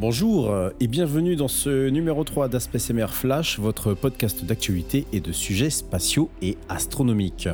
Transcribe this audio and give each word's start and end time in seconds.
Bonjour 0.00 0.54
et 0.80 0.86
bienvenue 0.86 1.36
dans 1.36 1.48
ce 1.48 1.90
numéro 1.90 2.24
3 2.24 2.48
d'Aspect 2.48 2.78
Flash, 3.08 3.58
votre 3.58 3.92
podcast 3.92 4.42
d'actualité 4.46 5.04
et 5.12 5.20
de 5.20 5.32
sujets 5.32 5.68
spatiaux 5.68 6.30
et 6.40 6.56
astronomiques. 6.70 7.48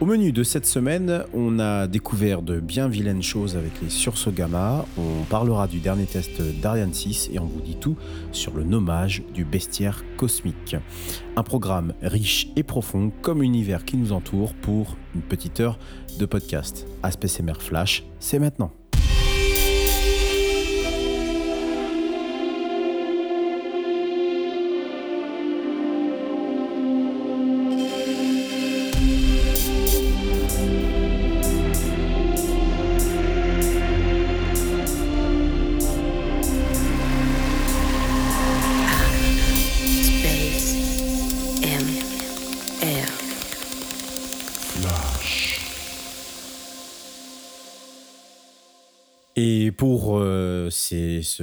Au 0.00 0.06
menu 0.06 0.32
de 0.32 0.42
cette 0.42 0.66
semaine, 0.66 1.24
on 1.32 1.60
a 1.60 1.86
découvert 1.86 2.42
de 2.42 2.58
bien 2.58 2.88
vilaines 2.88 3.22
choses 3.22 3.56
avec 3.56 3.80
les 3.80 3.88
sursauts 3.88 4.32
gamma, 4.32 4.84
on 4.98 5.22
parlera 5.30 5.68
du 5.68 5.78
dernier 5.78 6.04
test 6.04 6.42
d'Ariane 6.60 6.92
6 6.92 7.30
et 7.32 7.38
on 7.38 7.46
vous 7.46 7.60
dit 7.60 7.76
tout 7.76 7.96
sur 8.32 8.54
le 8.54 8.64
nommage 8.64 9.22
du 9.32 9.44
bestiaire 9.44 10.02
cosmique. 10.16 10.76
Un 11.36 11.42
programme 11.44 11.94
riche 12.02 12.48
et 12.56 12.64
profond 12.64 13.12
comme 13.22 13.40
l'univers 13.40 13.84
qui 13.84 13.96
nous 13.96 14.12
entoure 14.12 14.52
pour 14.54 14.96
une 15.14 15.22
petite 15.22 15.60
heure 15.60 15.78
de 16.18 16.26
podcast. 16.26 16.86
Aspect 17.04 17.28
Flash, 17.60 18.04
c'est 18.18 18.40
maintenant. 18.40 18.72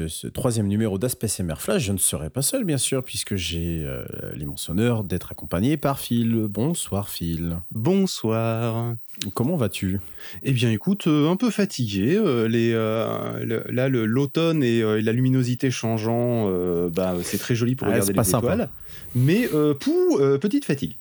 Ce, 0.08 0.28
troisième 0.28 0.68
numéro 0.68 0.98
d'Aspect 0.98 1.28
CMR 1.28 1.60
Flash, 1.60 1.84
je 1.84 1.92
ne 1.92 1.98
serai 1.98 2.30
pas 2.30 2.42
seul, 2.42 2.64
bien 2.64 2.78
sûr, 2.78 3.04
puisque 3.04 3.36
j'ai 3.36 3.84
euh, 3.86 4.06
l'immense 4.34 4.70
honneur 4.70 5.04
d'être 5.04 5.32
accompagné 5.32 5.78
par 5.78 6.00
Phil. 6.00 6.48
Bonsoir, 6.50 7.10
Phil. 7.10 7.58
Bonsoir. 7.72 8.96
Comment 9.34 9.56
vas-tu? 9.56 10.00
Eh 10.44 10.54
bien, 10.54 10.72
écoute, 10.72 11.08
euh, 11.08 11.30
un 11.30 11.36
peu 11.36 11.50
fatigué. 11.50 12.20
les, 12.48 12.74
là, 12.74 13.90
l'automne 13.90 14.64
et 14.64 15.02
la 15.02 15.12
luminosité 15.12 15.72
changeant, 15.72 16.50
bah, 16.90 17.16
c'est 17.24 17.38
très 17.38 17.56
joli 17.56 17.76
pour 17.76 17.88
regarder 17.88 18.14
les 18.14 18.30
étoiles. 18.30 18.70
Mais 19.16 19.48
pou, 19.80 20.20
petite 20.40 20.66
fatigue. 20.66 20.96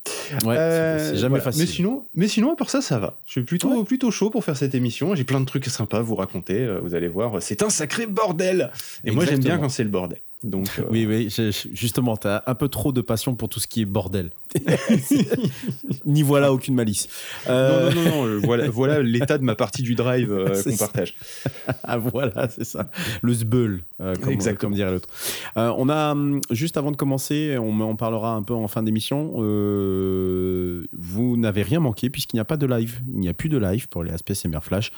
Ouais, 0.44 0.96
c'est 0.98 1.16
jamais 1.16 1.40
facile. 1.40 1.62
Mais 1.62 1.66
sinon, 1.66 2.04
mais 2.14 2.28
sinon, 2.28 2.52
à 2.52 2.56
part 2.56 2.70
ça, 2.70 2.80
ça 2.80 2.98
va. 2.98 3.18
Je 3.26 3.32
suis 3.32 3.42
plutôt, 3.42 3.84
plutôt 3.84 4.10
chaud 4.10 4.30
pour 4.30 4.44
faire 4.44 4.56
cette 4.56 4.74
émission. 4.74 5.14
J'ai 5.14 5.24
plein 5.24 5.40
de 5.40 5.44
trucs 5.44 5.66
sympas 5.66 5.98
à 5.98 6.02
vous 6.02 6.14
raconter. 6.14 6.68
Vous 6.82 6.94
allez 6.94 7.08
voir, 7.08 7.40
c'est 7.40 7.62
un 7.62 7.70
sacré 7.70 8.06
bordel. 8.06 8.70
Et 9.04 9.10
moi, 9.10 9.24
j'aime 9.24 9.40
bien 9.40 9.58
quand 9.58 9.68
c'est 9.68 9.84
le 9.84 9.90
bordel. 9.90 10.18
Donc, 10.42 10.68
euh, 10.78 10.84
Oui, 10.90 11.04
oui, 11.06 11.28
justement, 11.74 12.16
tu 12.16 12.26
as 12.26 12.42
un 12.46 12.54
peu 12.54 12.68
trop 12.68 12.92
de 12.92 13.02
passion 13.02 13.34
pour 13.34 13.50
tout 13.50 13.60
ce 13.60 13.66
qui 13.66 13.82
est 13.82 13.86
bordel. 13.86 14.30
N'y 16.06 16.22
voilà 16.22 16.50
aucune 16.50 16.74
malice. 16.74 17.08
Euh, 17.46 17.92
non, 17.92 18.02
non, 18.02 18.10
non, 18.10 18.26
euh, 18.26 18.40
voilà, 18.42 18.70
voilà 18.70 19.02
l'état 19.02 19.36
de 19.36 19.44
ma 19.44 19.54
partie 19.54 19.82
du 19.82 19.94
drive 19.94 20.34
qu'on 20.64 20.76
partage. 20.76 21.14
ah, 21.84 21.98
voilà, 21.98 22.48
c'est 22.48 22.64
ça. 22.64 22.90
Le 23.20 23.34
zbeul, 23.34 23.82
comme, 23.98 24.38
comme, 24.56 24.72
dirait 24.72 24.92
l'autre. 24.92 25.08
on 25.56 25.88
a, 25.90 26.12
hum, 26.12 26.40
juste 26.50 26.78
avant 26.78 26.90
de 26.90 26.96
commencer, 26.96 27.58
on 27.58 27.78
en 27.80 27.94
parlera 27.96 28.32
un 28.32 28.42
peu 28.42 28.54
en 28.54 28.66
fin 28.66 28.82
d'émission. 28.82 29.32
vous 30.92 31.36
n'avez 31.36 31.62
rien 31.62 31.80
manqué 31.80 32.08
puisqu'il 32.08 32.36
n'y 32.36 32.40
a 32.40 32.46
pas 32.46 32.56
de 32.56 32.66
live. 32.66 33.00
Il 33.12 33.20
n'y 33.20 33.28
a 33.28 33.34
plus 33.34 33.50
de 33.50 33.58
live 33.58 33.88
pour 33.88 34.02
les 34.04 34.12
aspects 34.12 34.32
CMR 34.32 34.62
Flash. 34.62 34.90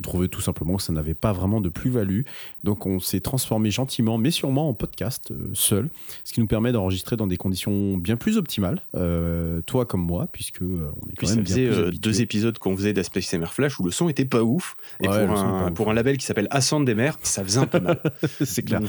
On 0.00 0.02
trouvait 0.02 0.28
tout 0.28 0.40
simplement 0.40 0.76
que 0.76 0.82
ça 0.82 0.94
n'avait 0.94 1.14
pas 1.14 1.32
vraiment 1.32 1.60
de 1.60 1.68
plus-value. 1.68 2.22
Donc, 2.64 2.86
on 2.86 2.98
s'est 2.98 3.20
transformé 3.20 3.70
gentiment, 3.70 4.16
mais 4.16 4.30
sûrement 4.30 4.68
en 4.70 4.74
podcast 4.86 5.32
euh, 5.32 5.50
seul, 5.52 5.88
ce 6.22 6.32
qui 6.32 6.38
nous 6.38 6.46
permet 6.46 6.70
d'enregistrer 6.70 7.16
dans 7.16 7.26
des 7.26 7.36
conditions 7.36 7.96
bien 7.96 8.16
plus 8.16 8.36
optimales, 8.36 8.80
euh, 8.94 9.60
toi 9.62 9.84
comme 9.84 10.00
moi, 10.00 10.28
puisque 10.30 10.62
euh, 10.62 10.92
on 11.02 11.10
est 11.10 11.14
quand 11.16 11.28
même 11.28 11.42
bien 11.44 11.88
plus 11.88 11.98
deux 11.98 12.20
épisodes 12.20 12.56
qu'on 12.58 12.76
faisait 12.76 12.92
d'Aspect 12.92 13.20
Summer 13.20 13.52
Flash 13.52 13.80
où 13.80 13.84
le 13.84 13.90
son 13.90 14.08
était 14.08 14.24
pas 14.24 14.42
ouf, 14.42 14.76
et 15.00 15.06
pour, 15.06 15.14
un, 15.14 15.72
pour 15.72 15.90
un 15.90 15.94
label 15.94 16.18
qui 16.18 16.24
s'appelle 16.24 16.46
Ascend 16.50 16.80
des 16.84 16.94
mers, 16.94 17.18
ça 17.22 17.42
faisait 17.42 17.58
un 17.58 17.66
peu 17.66 17.80
mal. 17.80 18.00
C'est 18.44 18.62
clair. 18.62 18.80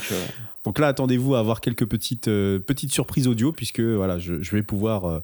Donc, 0.64 0.80
là, 0.80 0.88
attendez-vous 0.88 1.36
à 1.36 1.40
avoir 1.40 1.62
quelques 1.62 1.86
petites, 1.86 2.26
petites 2.26 2.92
surprises 2.92 3.28
audio, 3.28 3.54
puisque 3.54 3.80
voilà, 3.80 4.20
je, 4.20 4.34
vais 4.52 4.64
pouvoir, 4.64 5.22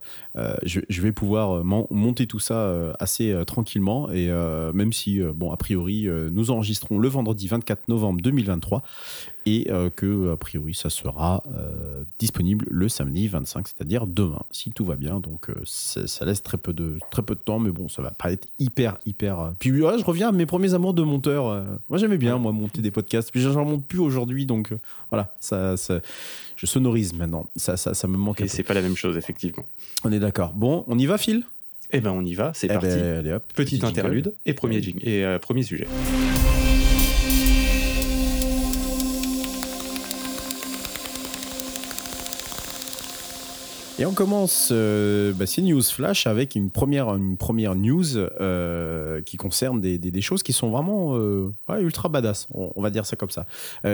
je, 0.64 0.80
je, 0.88 1.02
vais 1.02 1.12
pouvoir 1.12 1.66
monter 1.66 2.28
tout 2.28 2.40
ça 2.40 2.96
assez 3.00 3.36
tranquillement, 3.46 4.10
et 4.10 4.30
même 4.74 4.94
si, 4.94 5.20
bon, 5.36 5.52
a 5.52 5.58
priori, 5.58 6.08
nous 6.32 6.50
enregistrons 6.50 6.98
le 6.98 7.10
vendredi 7.10 7.48
24 7.48 7.90
novembre 7.90 8.22
2023, 8.22 8.84
et 9.46 9.68
euh, 9.70 9.90
que 9.90 10.32
a 10.32 10.38
priori 10.38 10.74
ça 10.74 10.90
sera 10.90 11.44
euh, 11.48 12.04
disponible 12.20 12.66
le 12.70 12.88
samedi 12.90 13.28
25, 13.28 13.68
c'est-à-dire 13.68 14.08
demain, 14.08 14.44
si 14.52 14.72
tout 14.72 14.86
va 14.86 14.96
bien. 14.96 15.20
Donc 15.20 15.50
euh, 15.50 15.56
ça 15.66 16.26
laisse 16.26 16.44
très 16.44 16.58
peu 16.58 16.74
de 16.74 16.98
très 17.12 17.22
peu 17.22 17.36
de 17.36 17.40
temps, 17.40 17.60
mais 17.60 17.72
bon, 17.72 17.88
ça 17.90 18.02
va 18.02 18.12
pas 18.12 18.32
être 18.32 18.48
hyper 18.60 18.98
hyper. 19.06 19.54
Puis 19.60 19.72
je 19.72 20.06
reviens 20.06 20.30
à 20.30 20.32
mes 20.32 20.46
premiers 20.46 20.74
amours 20.74 20.94
de 20.94 21.04
monteur. 21.04 21.64
moi 21.90 21.98
j'aimais 21.98 22.18
bien 22.18 22.38
moi 22.38 22.52
monter 22.52 22.82
des 22.82 22.92
podcasts, 22.92 23.32
puis 23.32 23.42
j'en 23.42 23.66
monte 23.66 23.86
plus 23.86 24.00
aujourd'hui, 24.00 24.46
donc 24.46 24.74
voilà, 25.10 25.34
ça, 25.40 25.76
je 26.56 26.66
sonorise 26.66 27.14
maintenant. 27.14 27.48
Ça 27.56 27.78
ça, 27.78 27.94
ça 27.94 28.08
me 28.08 28.18
manque. 28.18 28.42
Et 28.42 28.48
c'est 28.48 28.64
pas 28.64 28.74
la 28.74 28.82
même 28.82 28.96
chose 28.96 29.18
effectivement. 29.18 29.66
On 30.04 30.12
est 30.12 30.20
d'accord. 30.20 30.54
Bon, 30.54 30.84
on 30.88 30.98
y 30.98 31.06
va, 31.06 31.18
Phil? 31.18 31.44
Eh 31.96 32.00
ben 32.00 32.12
on 32.12 32.26
y 32.26 32.34
va, 32.34 32.52
c'est 32.56 32.68
eh 32.68 32.74
parti. 32.74 32.88
Ben, 32.88 33.20
allez, 33.20 33.34
hop, 33.34 33.44
Petite 33.54 33.84
interlude 33.84 34.34
et 34.46 34.54
premier 34.54 34.78
et 34.78 35.38
premier 35.40 35.64
sujet. 35.64 35.88
Et 44.00 44.08
on 44.08 44.14
commence 44.14 44.70
euh, 44.72 45.34
bah, 45.34 45.46
ces 45.46 45.62
news 45.62 45.84
flash 45.84 46.26
avec 46.26 46.56
une 46.56 46.72
première, 46.72 47.10
une 47.10 47.38
première 47.38 47.76
news 47.76 48.18
euh, 48.18 49.22
qui 49.22 49.38
concerne 49.38 49.82
des, 49.82 50.00
des, 50.00 50.22
choses 50.22 50.42
qui 50.42 50.52
sont 50.52 50.72
vraiment 50.72 51.16
euh, 51.16 51.54
ultra 51.80 52.10
badass, 52.10 52.48
on, 52.52 52.82
va 52.82 52.90
dire 52.90 53.06
ça 53.06 53.16
comme 53.16 53.30
ça. 53.30 53.46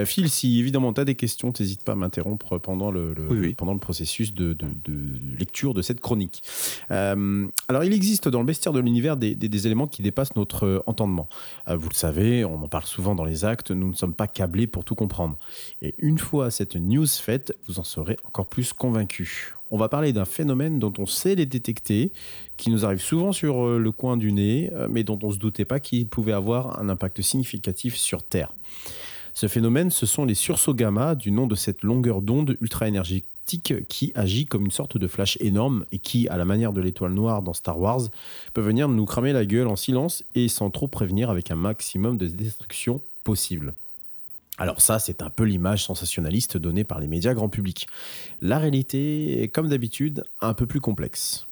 Phil, 0.06 0.30
si 0.30 0.58
évidemment 0.60 0.94
tu 0.94 1.02
as 1.02 1.06
des 1.06 1.16
questions, 1.16 1.52
n'hésite 1.60 1.84
pas 1.84 1.92
à 1.92 1.96
m'interrompre 1.96 2.58
pendant 2.60 2.92
le, 2.92 3.14
pendant 3.58 3.74
le 3.74 3.80
processus 3.80 4.34
de, 4.34 4.54
de, 4.54 4.68
de, 4.86 5.38
lecture 5.38 5.74
de 5.74 5.82
cette 5.82 6.00
chronique. 6.00 6.44
Alors 6.90 7.84
il 7.84 7.92
existe 7.92 8.30
dans 8.30 8.40
le 8.40 8.46
bestiaire 8.46 8.72
de 8.72 8.80
l'univers 8.80 9.18
des, 9.18 9.36
des, 9.36 9.50
des, 9.50 9.68
éléments 9.68 9.88
qui 9.88 10.02
dépassent 10.02 10.36
notre 10.38 10.82
entendement. 10.88 11.28
vous 11.68 11.90
le 11.90 11.96
savez, 11.96 12.46
on 12.46 12.64
en 12.64 12.70
parle 12.70 12.86
souvent 12.86 13.16
dans 13.16 13.26
les 13.26 13.44
actes, 13.44 13.72
nous 13.72 13.90
ne 13.90 13.96
sommes 13.96 14.14
pas 14.14 14.28
câblés 14.28 14.68
pour 14.68 14.86
tout 14.86 14.96
comprendre. 14.96 15.38
Et 15.82 15.94
une 15.98 16.18
fois 16.18 16.52
cette 16.52 16.78
news 16.78 17.08
faite, 17.08 17.54
vous 17.68 17.80
en 17.80 17.84
serez 17.84 18.18
encore 18.24 18.48
plus 18.48 18.72
convaincu 18.72 19.59
on 19.72 19.78
va 19.78 19.90
parler 19.90 20.14
d'un 20.14 20.26
phénomène 20.26 20.80
dont 20.80 20.94
on 20.98 21.06
sait 21.06 21.36
les 21.36 21.46
détecter, 21.46 22.12
qui 22.58 22.70
nous 22.70 22.86
arrive 22.86 23.02
souvent 23.02 23.32
sur 23.32 23.66
euh, 23.66 23.80
le 23.80 23.92
coin 23.92 24.18
du 24.18 24.32
nez, 24.32 24.70
euh, 24.74 24.88
mais 24.90 25.04
dont 25.04 25.20
on 25.24 25.28
ne 25.28 25.34
se 25.34 25.40
doutait 25.40 25.66
pas 25.66 25.80
qu'il 25.80 26.08
pouvait 26.08 26.34
avoir 26.34 26.80
un 26.80 26.90
impact 26.90 27.22
significatif 27.22 27.96
sur 27.96 28.24
Terre. 28.24 28.54
Ce 29.34 29.48
phénomène, 29.48 29.90
ce 29.90 30.06
sont 30.06 30.26
les 30.26 30.36
sursauts 30.36 30.74
gamma, 30.74 31.16
du 31.16 31.32
nom 31.32 31.48
de 31.48 31.56
cette 31.56 31.84
longueur 31.84 32.22
d'onde 32.22 32.58
ultra-énergétique 32.62 33.30
qui 33.88 34.12
agit 34.14 34.46
comme 34.46 34.66
une 34.66 34.72
sorte 34.72 34.98
de 34.98 35.08
flash 35.08 35.38
énorme 35.40 35.86
et 35.92 36.00
qui, 36.00 36.28
à 36.28 36.38
la 36.38 36.46
manière 36.46 36.74
de 36.74 36.82
l'étoile 36.82 37.14
noire 37.14 37.42
dans 37.42 37.54
Star 37.54 37.80
Wars, 37.80 38.10
peut 38.54 38.62
venir 38.62 38.90
nous 38.90 39.06
cramer 39.06 39.34
la 39.34 39.46
gueule 39.46 39.68
en 39.68 39.76
silence 39.76 40.24
et 40.36 40.48
sans 40.50 40.70
trop 40.70 40.88
prévenir 40.88 41.30
avec 41.30 41.50
un 41.50 41.56
maximum 41.56 42.18
de 42.18 42.28
destruction 42.28 43.02
possible. 43.24 43.74
Alors 44.60 44.82
ça, 44.82 45.00
c'est 45.00 45.22
un 45.22 45.30
peu 45.30 45.44
l'image 45.44 45.86
sensationnaliste 45.86 46.58
donnée 46.58 46.84
par 46.84 47.00
les 47.00 47.08
médias 47.08 47.34
grand 47.34 47.48
public. 47.48 47.88
La 48.42 48.60
réalité 48.60 49.42
est, 49.42 49.48
comme 49.48 49.70
d'habitude, 49.70 50.26
un 50.42 50.54
peu 50.54 50.68
plus 50.68 50.82
complexe. 50.82 51.48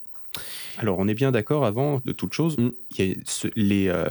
Alors 0.77 0.99
on 0.99 1.07
est 1.07 1.13
bien 1.13 1.31
d'accord, 1.31 1.65
avant 1.65 2.01
de 2.03 2.11
toute 2.11 2.33
chose, 2.33 2.57
mm. 2.57 2.71
les, 3.55 3.87
euh, 3.87 4.05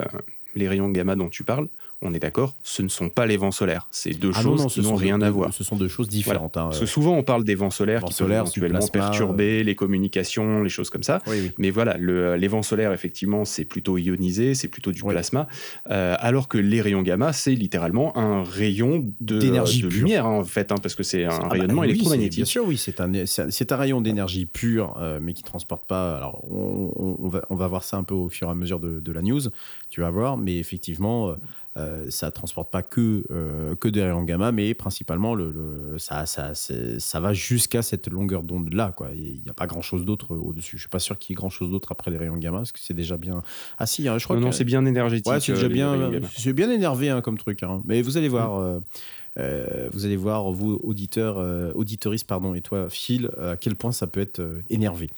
les 0.55 0.69
rayons 0.69 0.89
gamma 0.89 1.15
dont 1.15 1.29
tu 1.29 1.45
parles, 1.45 1.69
on 2.03 2.13
est 2.13 2.19
d'accord, 2.19 2.57
ce 2.63 2.83
ne 2.83 2.89
sont 2.89 3.09
pas 3.09 3.25
les 3.25 3.39
vents 3.39 3.51
solaires. 3.51 3.89
C'est 3.91 4.11
deux 4.11 4.33
ah 4.35 4.43
choses 4.43 4.67
qui 4.67 4.81
n'ont 4.83 4.97
rien 4.97 5.23
à 5.23 5.31
voir. 5.31 5.55
Ce 5.55 5.65
sont 5.65 5.77
deux 5.77 5.89
choses 5.89 6.09
différentes. 6.09 6.59
Hein, 6.59 6.67
Parce 6.67 6.81
que 6.81 6.87
souvent, 6.87 7.17
on 7.17 7.23
parle 7.23 7.43
des 7.43 7.55
vents 7.55 7.71
solaires 7.71 8.05
qui 8.05 8.13
peuvent 8.13 8.31
éventuellement 8.31 8.87
perturber 8.89 9.65
les 9.65 9.75
communications, 9.75 10.63
les 10.63 10.69
choses 10.69 10.91
comme 10.91 11.03
ça. 11.03 11.23
Mais 11.59 11.71
voilà, 11.71 11.97
le, 11.97 12.37
les 12.37 12.49
vents 12.49 12.63
solaires, 12.63 12.93
effectivement, 12.93 13.47
c'est 13.47 13.65
plutôt 13.65 13.97
ionisé, 13.97 14.55
c'est 14.55 14.69
plutôt 14.69 14.93
du 14.93 15.03
plasma. 15.03 15.49
alors 15.87 16.49
que 16.49 16.59
les 16.59 16.83
rayons 16.83 17.03
gamma, 17.03 17.33
c'est 17.33 17.55
littéralement 17.55 18.17
un 18.17 18.43
rayon 18.45 19.05
d'énergie 19.21 19.83
de, 19.83 19.89
lumière, 19.89 20.27
en 20.27 20.45
fait, 20.45 20.73
hein, 20.73 20.77
parce 20.83 20.95
que 20.95 21.03
c'est 21.03 21.25
un 21.25 21.31
ah 21.31 21.39
bah 21.43 21.49
rayonnement 21.53 21.83
électromagnétique. 21.83 22.39
Bien 22.39 22.45
sûr, 22.45 22.67
oui, 22.67 22.77
c'est 22.77 23.01
un, 23.01 23.11
c'est 23.27 23.73
un 23.73 23.77
rayon 23.77 24.03
d'énergie 24.03 24.45
pure, 24.45 25.01
mais 25.23 25.33
qui 25.33 25.43
transporte 25.43 25.87
pas. 25.87 26.17
Alors, 26.17 26.45
on, 26.51 27.29
va, 27.29 27.43
on 27.49 27.55
va 27.55 27.67
voir 27.69 27.85
ça 27.85 27.97
un 27.97 28.05
peu 28.05 28.15
au 28.15 28.29
fur 28.29 28.49
et 28.49 28.51
à 28.51 28.55
mesure 28.55 28.81
de, 28.81 29.01
de 29.01 29.13
la 29.13 29.23
news, 29.23 29.41
tu 29.89 30.03
vas 30.03 30.11
voir, 30.11 30.37
mais 30.37 30.59
effectivement, 30.59 31.35
euh, 31.76 32.06
ça 32.08 32.31
transporte 32.31 32.70
pas 32.70 32.82
que, 32.82 33.25
euh, 33.31 33.75
que 33.76 33.88
des 33.88 34.02
rayons 34.02 34.23
gamma, 34.23 34.50
mais 34.50 34.73
principalement, 34.73 35.34
le, 35.34 35.96
ça, 35.99 36.25
ça, 36.25 36.52
ça 36.55 37.20
va 37.20 37.34
jusqu'à 37.34 37.82
cette 37.82 38.08
longueur 38.08 38.43
d'onde-là. 38.43 38.94
Il 39.14 39.43
n'y 39.43 39.50
a 39.50 39.52
pas 39.52 39.67
grand-chose 39.67 40.05
d'autre 40.05 40.34
au-dessus. 40.34 40.76
Je 40.76 40.82
suis 40.82 40.88
pas 40.88 40.99
sûr 40.99 41.19
qu'il 41.19 41.32
y 41.32 41.34
ait 41.34 41.37
grand-chose 41.37 41.70
d'autre 41.70 41.93
après 41.93 42.11
les 42.11 42.17
rayons 42.17 42.38
gamma, 42.38 42.58
parce 42.58 42.73
que 42.73 42.78
c'est 42.81 42.94
déjà 42.94 43.19
bien... 43.19 43.43
Ah 43.76 43.84
si, 43.84 44.08
hein, 44.08 44.17
je 44.19 44.25
crois 44.25 44.37
non, 44.37 44.43
que... 44.43 44.46
Non, 44.46 44.52
c'est 44.52 44.64
bien 44.64 44.87
énergétique. 44.87 45.31
Ouais, 45.31 45.40
c'est 45.40 45.52
déjà 45.52 45.67
euh, 45.67 45.69
bien, 45.69 46.20
c'est 46.34 46.55
bien 46.55 46.70
énervé 46.70 47.11
hein, 47.11 47.20
comme 47.20 47.37
truc. 47.37 47.62
Hein. 47.62 47.82
Mais 47.84 48.00
vous 48.00 48.17
allez 48.17 48.28
voir... 48.28 48.58
Mm. 48.58 48.81
vous 49.93 50.06
allez 50.06 50.17
voir, 50.17 50.50
vous, 50.50 50.81
auditeurs, 50.82 51.37
auditeuristes, 51.76 52.26
pardon, 52.26 52.55
et 52.55 52.62
toi, 52.62 52.88
Phil, 52.88 53.31
à 53.38 53.58
quel 53.58 53.76
point 53.76 53.93
ça 53.93 54.06
peut 54.06 54.20
être 54.20 54.40
énervé. 54.70 55.11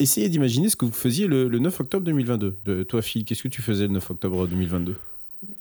Essayez 0.00 0.30
d'imaginer 0.30 0.70
ce 0.70 0.76
que 0.76 0.86
vous 0.86 0.92
faisiez 0.92 1.26
le, 1.26 1.46
le 1.46 1.58
9 1.58 1.80
octobre 1.80 2.04
2022. 2.06 2.56
De, 2.64 2.82
toi, 2.84 3.02
Phil, 3.02 3.26
qu'est-ce 3.26 3.42
que 3.42 3.48
tu 3.48 3.60
faisais 3.60 3.86
le 3.86 3.92
9 3.92 4.10
octobre 4.12 4.48
2022 4.48 4.96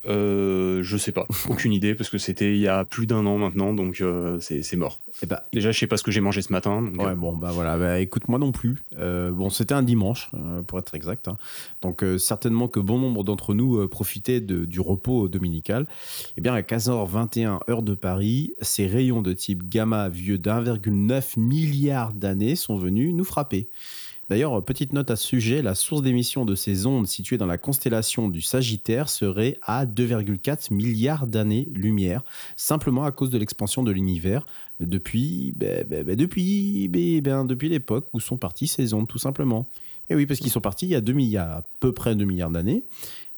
euh, 0.07 0.83
je 0.83 0.97
sais 0.97 1.12
pas, 1.12 1.25
aucune 1.50 1.74
idée 1.74 1.95
parce 1.95 2.09
que 2.09 2.18
c'était 2.18 2.53
il 2.53 2.59
y 2.59 2.68
a 2.68 2.85
plus 2.85 3.07
d'un 3.07 3.25
an 3.25 3.38
maintenant, 3.38 3.74
donc 3.74 4.01
euh, 4.01 4.39
c'est 4.39 4.75
mort. 4.75 5.00
Et 5.07 5.15
eh 5.24 5.25
bah, 5.25 5.44
Déjà, 5.53 5.71
je 5.71 5.80
sais 5.80 5.88
pas 5.88 5.97
ce 5.97 6.03
que 6.03 6.12
j'ai 6.12 6.21
mangé 6.21 6.41
ce 6.41 6.51
matin. 6.51 6.83
ouais, 6.97 7.06
euh. 7.06 7.15
bon, 7.15 7.35
bah 7.35 7.51
voilà, 7.53 7.77
bah, 7.77 8.00
écoute, 8.00 8.27
moi 8.27 8.39
non 8.39 8.51
plus. 8.51 8.81
bon, 8.97 9.50
c'était 9.50 9.74
un 9.74 9.83
dimanche, 9.83 10.31
pour 10.68 10.80
être 10.80 10.95
exact. 10.95 11.27
Hein. 11.27 11.38
Donc, 11.81 12.03
certainement 12.18 12.68
que 12.68 12.80
bon 12.80 13.00
nombre 13.00 13.24
d'entre 13.24 13.53
nous 13.53 13.88
profitaient 13.88 14.41
de, 14.41 14.65
du 14.65 14.80
repos 14.80 15.27
dominical. 15.27 15.83
Et 15.83 16.33
eh 16.38 16.41
bien, 16.41 16.53
à 16.53 16.62
15h21, 16.62 17.59
heure 17.69 17.83
de 17.83 17.95
Paris, 17.95 18.53
ces 18.62 18.88
rayons 18.88 19.21
de 19.21 19.33
type 19.33 19.69
gamma 19.69 20.09
vieux 20.09 20.38
d'1,9 20.38 21.39
milliard 21.39 22.13
d'années 22.13 22.56
sont 22.56 22.77
venus 22.77 23.13
nous 23.13 23.24
frapper. 23.24 23.69
D'ailleurs, 24.33 24.65
petite 24.65 24.94
note 24.94 25.12
à 25.12 25.15
ce 25.15 25.27
sujet, 25.27 25.62
la 25.62 25.75
source 25.75 26.01
d'émission 26.01 26.44
de 26.44 26.56
ces 26.56 26.88
ondes 26.88 27.06
situées 27.06 27.38
dans 27.38 27.45
la 27.45 27.59
constellation 27.59 28.30
du 28.30 28.41
Sagittaire 28.41 29.07
serait 29.07 29.59
à 29.62 29.85
2,4 29.85 30.74
milliards 30.74 31.27
d'années-lumière, 31.27 32.24
simplement 32.56 33.03
à 33.03 33.12
cause 33.12 33.30
de 33.30 33.38
l'expansion 33.38 33.83
de 33.83 33.91
l'univers 33.91 34.47
depuis, 34.80 35.53
ben, 35.56 35.85
ben, 35.88 36.03
ben, 36.03 36.15
depuis, 36.15 36.89
depuis 36.89 37.69
l'époque 37.69 38.07
où 38.13 38.19
sont 38.19 38.38
parties 38.38 38.65
ces 38.65 38.95
ondes, 38.95 39.07
tout 39.07 39.19
simplement. 39.19 39.69
Et 40.09 40.15
oui, 40.15 40.25
parce 40.25 40.39
qu'ils 40.39 40.50
sont 40.50 40.62
partis 40.62 40.88
il 40.88 40.94
y 40.94 40.95
a 40.95 41.01
2 41.01 41.13
milliards, 41.13 41.57
à 41.57 41.63
peu 41.80 41.91
près 41.91 42.15
2 42.15 42.25
milliards 42.25 42.50
d'années, 42.50 42.85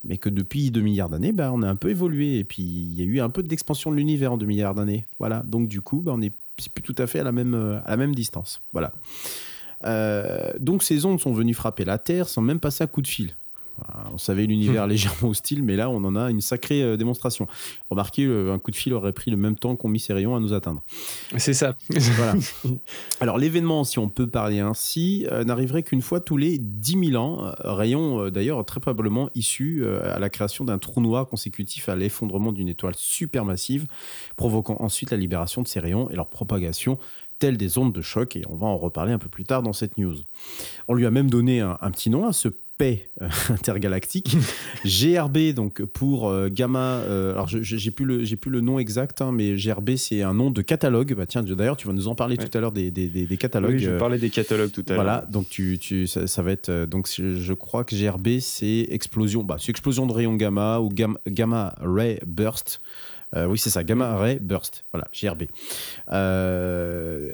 mais 0.05 0.17
que 0.17 0.29
depuis 0.29 0.71
2 0.71 0.79
milliards 0.79 1.09
d'années, 1.09 1.33
on 1.37 1.61
a 1.61 1.67
un 1.69 1.75
peu 1.75 1.89
évolué, 1.89 2.39
et 2.39 2.45
puis 2.45 2.63
il 2.63 2.93
y 2.93 3.01
a 3.01 3.05
eu 3.05 3.19
un 3.19 3.29
peu 3.29 3.43
d'expansion 3.43 3.91
de 3.91 3.97
l'univers 3.97 4.31
en 4.31 4.37
2 4.37 4.45
milliards 4.45 4.75
d'années. 4.75 5.05
Voilà, 5.19 5.43
donc 5.43 5.67
du 5.67 5.81
coup, 5.81 6.01
ben, 6.01 6.13
on 6.13 6.21
est 6.21 6.31
plus 6.55 6.81
tout 6.81 6.95
à 6.97 7.05
fait 7.05 7.19
à 7.19 7.25
la 7.25 7.33
même, 7.33 7.81
à 7.83 7.89
la 7.89 7.97
même 7.97 8.15
distance. 8.15 8.61
Voilà. 8.71 8.93
Euh, 9.85 10.51
donc 10.59 10.83
ces 10.83 11.05
ondes 11.05 11.19
sont 11.19 11.33
venues 11.33 11.53
frapper 11.53 11.85
la 11.85 11.97
Terre 11.97 12.27
sans 12.27 12.41
même 12.41 12.59
passer 12.59 12.83
un 12.83 12.87
coup 12.87 13.01
de 13.01 13.07
fil. 13.07 13.35
On 14.13 14.17
savait 14.17 14.45
l'univers 14.45 14.87
légèrement 14.87 15.27
hostile, 15.27 15.61
mais 15.61 15.75
là, 15.75 15.89
on 15.89 16.01
en 16.05 16.15
a 16.15 16.31
une 16.31 16.39
sacrée 16.39 16.81
euh, 16.81 16.95
démonstration. 16.95 17.45
Remarquez, 17.89 18.25
un 18.25 18.57
coup 18.57 18.71
de 18.71 18.75
fil 18.77 18.93
aurait 18.93 19.11
pris 19.11 19.31
le 19.31 19.35
même 19.35 19.57
temps 19.57 19.75
qu'ont 19.75 19.89
mis 19.89 19.99
ces 19.99 20.13
rayons 20.13 20.33
à 20.33 20.39
nous 20.39 20.53
atteindre. 20.53 20.81
C'est 21.35 21.53
ça. 21.53 21.75
voilà. 21.89 22.35
Alors, 23.19 23.37
l'événement, 23.37 23.83
si 23.83 23.99
on 23.99 24.07
peut 24.07 24.29
parler 24.29 24.61
ainsi, 24.61 25.27
euh, 25.29 25.43
n'arriverait 25.43 25.83
qu'une 25.83 26.01
fois 26.01 26.21
tous 26.21 26.37
les 26.37 26.57
10 26.57 27.09
000 27.11 27.21
ans. 27.21 27.51
rayon, 27.59 28.29
d'ailleurs, 28.29 28.63
très 28.63 28.79
probablement 28.79 29.29
issu 29.35 29.85
à 29.85 30.19
la 30.19 30.29
création 30.29 30.63
d'un 30.63 30.77
trou 30.77 31.01
noir 31.01 31.27
consécutif 31.27 31.89
à 31.89 31.97
l'effondrement 31.97 32.53
d'une 32.53 32.69
étoile 32.69 32.95
supermassive, 32.95 33.87
provoquant 34.37 34.77
ensuite 34.79 35.11
la 35.11 35.17
libération 35.17 35.61
de 35.61 35.67
ces 35.67 35.81
rayons 35.81 36.09
et 36.09 36.15
leur 36.15 36.29
propagation 36.29 36.97
telles 37.39 37.57
des 37.57 37.77
ondes 37.77 37.93
de 37.93 38.01
choc, 38.01 38.35
et 38.35 38.43
on 38.49 38.55
va 38.55 38.67
en 38.67 38.77
reparler 38.77 39.11
un 39.11 39.19
peu 39.19 39.29
plus 39.29 39.43
tard 39.43 39.61
dans 39.61 39.73
cette 39.73 39.97
news. 39.97 40.15
On 40.87 40.93
lui 40.93 41.05
a 41.05 41.11
même 41.11 41.29
donné 41.29 41.61
un, 41.61 41.91
petit 41.91 42.09
nom 42.09 42.27
à 42.27 42.33
ce 42.33 42.49
paix 42.77 43.09
euh, 43.21 43.29
intergalactique, 43.49 44.35
GRB 44.85 45.53
donc 45.53 45.83
pour 45.83 46.29
euh, 46.29 46.49
gamma. 46.49 46.79
Euh, 46.79 47.33
alors 47.33 47.47
j'ai 47.47 47.91
plus 47.91 48.05
le 48.05 48.35
plus 48.35 48.51
le 48.51 48.61
nom 48.61 48.79
exact, 48.79 49.21
hein, 49.21 49.31
mais 49.31 49.55
GRB 49.55 49.95
c'est 49.95 50.21
un 50.21 50.33
nom 50.33 50.51
de 50.51 50.61
catalogue. 50.61 51.13
Bah 51.13 51.25
tiens 51.25 51.43
d'ailleurs 51.43 51.77
tu 51.77 51.87
vas 51.87 51.93
nous 51.93 52.07
en 52.07 52.15
parler 52.15 52.37
tout 52.37 52.55
à 52.55 52.59
l'heure 52.59 52.71
des, 52.71 52.91
des, 52.91 53.07
des, 53.07 53.37
catalogues. 53.37 53.75
Oui, 53.75 53.79
je 53.79 53.91
vais 53.91 53.97
parler 53.97 54.17
des 54.17 54.29
catalogues 54.29 54.71
tout 54.71 54.83
à 54.87 54.93
l'heure. 54.93 55.03
Voilà 55.03 55.25
donc 55.29 55.49
tu, 55.49 55.77
tu 55.79 56.07
ça, 56.07 56.41
va 56.41 56.51
être 56.51 56.85
donc 56.85 57.07
je 57.07 57.53
crois 57.53 57.83
que 57.83 57.95
GRB 57.95 58.39
c'est 58.39 58.87
explosion 58.89 59.43
bah 59.43 59.57
c'est 59.59 59.69
explosion 59.69 60.05
de 60.05 60.11
rayons 60.11 60.35
gamma 60.35 60.79
ou 60.79 60.89
gamma, 60.89 61.19
gamma 61.27 61.75
ray 61.79 62.19
burst. 62.25 62.81
Euh, 63.35 63.47
oui, 63.47 63.57
c'est 63.57 63.69
ça, 63.69 63.83
Gamma 63.83 64.15
Ray 64.17 64.39
Burst. 64.39 64.85
Voilà, 64.93 65.09
GRB. 65.13 65.43
Euh, 66.11 67.33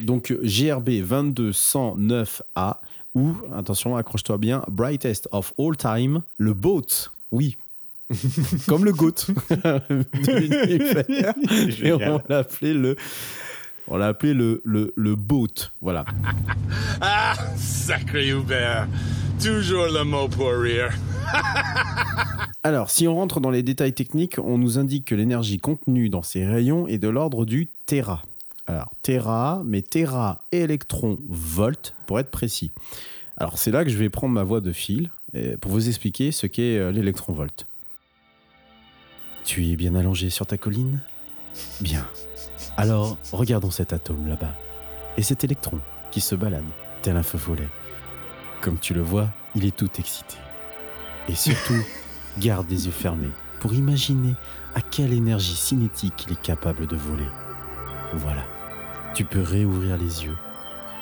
donc, 0.00 0.32
GRB 0.42 0.88
2209A, 0.88 2.78
ou, 3.14 3.36
attention, 3.54 3.96
accroche-toi 3.96 4.38
bien, 4.38 4.64
Brightest 4.68 5.28
of 5.32 5.52
All 5.58 5.76
Time, 5.76 6.22
le 6.38 6.54
boat. 6.54 7.10
Oui, 7.30 7.56
comme 8.68 8.84
le 8.84 8.92
GOAT 8.92 9.26
Et 11.82 11.92
on 11.92 12.22
l'a 12.28 12.38
appelé 12.38 12.72
le. 12.72 12.96
On 13.88 13.96
l'a 13.96 14.08
appelé 14.08 14.34
le, 14.34 14.62
le, 14.64 14.92
le 14.96 15.14
boat, 15.14 15.70
voilà. 15.80 16.04
ah, 17.00 17.34
sacré 17.56 18.28
Hubert, 18.28 18.88
toujours 19.42 19.86
le 19.86 20.04
mot 20.04 20.28
pour 20.28 20.50
rire. 20.50 20.90
Alors, 22.64 22.90
si 22.90 23.06
on 23.06 23.14
rentre 23.14 23.40
dans 23.40 23.50
les 23.50 23.62
détails 23.62 23.92
techniques, 23.92 24.38
on 24.38 24.58
nous 24.58 24.78
indique 24.78 25.04
que 25.04 25.14
l'énergie 25.14 25.58
contenue 25.58 26.08
dans 26.08 26.22
ces 26.22 26.44
rayons 26.44 26.88
est 26.88 26.98
de 26.98 27.08
l'ordre 27.08 27.44
du 27.44 27.68
Tera. 27.86 28.22
Alors, 28.66 28.90
Tera, 29.02 29.62
mais 29.64 29.82
Tera 29.82 30.44
électron 30.50 31.18
volt, 31.28 31.94
pour 32.06 32.18
être 32.18 32.32
précis. 32.32 32.72
Alors, 33.36 33.58
c'est 33.58 33.70
là 33.70 33.84
que 33.84 33.90
je 33.90 33.98
vais 33.98 34.10
prendre 34.10 34.34
ma 34.34 34.42
voix 34.42 34.60
de 34.60 34.72
fil 34.72 35.10
pour 35.60 35.70
vous 35.70 35.88
expliquer 35.88 36.32
ce 36.32 36.46
qu'est 36.46 36.78
euh, 36.78 36.90
l'électron 36.90 37.32
volt. 37.32 37.66
Tu 39.44 39.66
es 39.66 39.76
bien 39.76 39.94
allongé 39.94 40.30
sur 40.30 40.46
ta 40.46 40.56
colline? 40.56 41.00
Bien. 41.80 42.06
Alors, 42.76 43.16
regardons 43.32 43.70
cet 43.70 43.92
atome 43.92 44.28
là-bas. 44.28 44.54
Et 45.16 45.22
cet 45.22 45.44
électron 45.44 45.80
qui 46.10 46.20
se 46.20 46.34
balade, 46.34 46.64
tel 47.02 47.16
un 47.16 47.22
feu 47.22 47.38
follet. 47.38 47.68
Comme 48.60 48.78
tu 48.78 48.94
le 48.94 49.00
vois, 49.00 49.28
il 49.54 49.64
est 49.64 49.76
tout 49.76 49.90
excité. 49.98 50.36
Et 51.28 51.34
surtout, 51.34 51.82
garde 52.38 52.68
les 52.70 52.86
yeux 52.86 52.92
fermés 52.92 53.30
pour 53.60 53.74
imaginer 53.74 54.34
à 54.74 54.80
quelle 54.80 55.12
énergie 55.12 55.56
cinétique 55.56 56.26
il 56.26 56.34
est 56.34 56.42
capable 56.42 56.86
de 56.86 56.96
voler. 56.96 57.28
Voilà, 58.12 58.44
tu 59.14 59.24
peux 59.24 59.40
réouvrir 59.40 59.96
les 59.96 60.24
yeux 60.24 60.36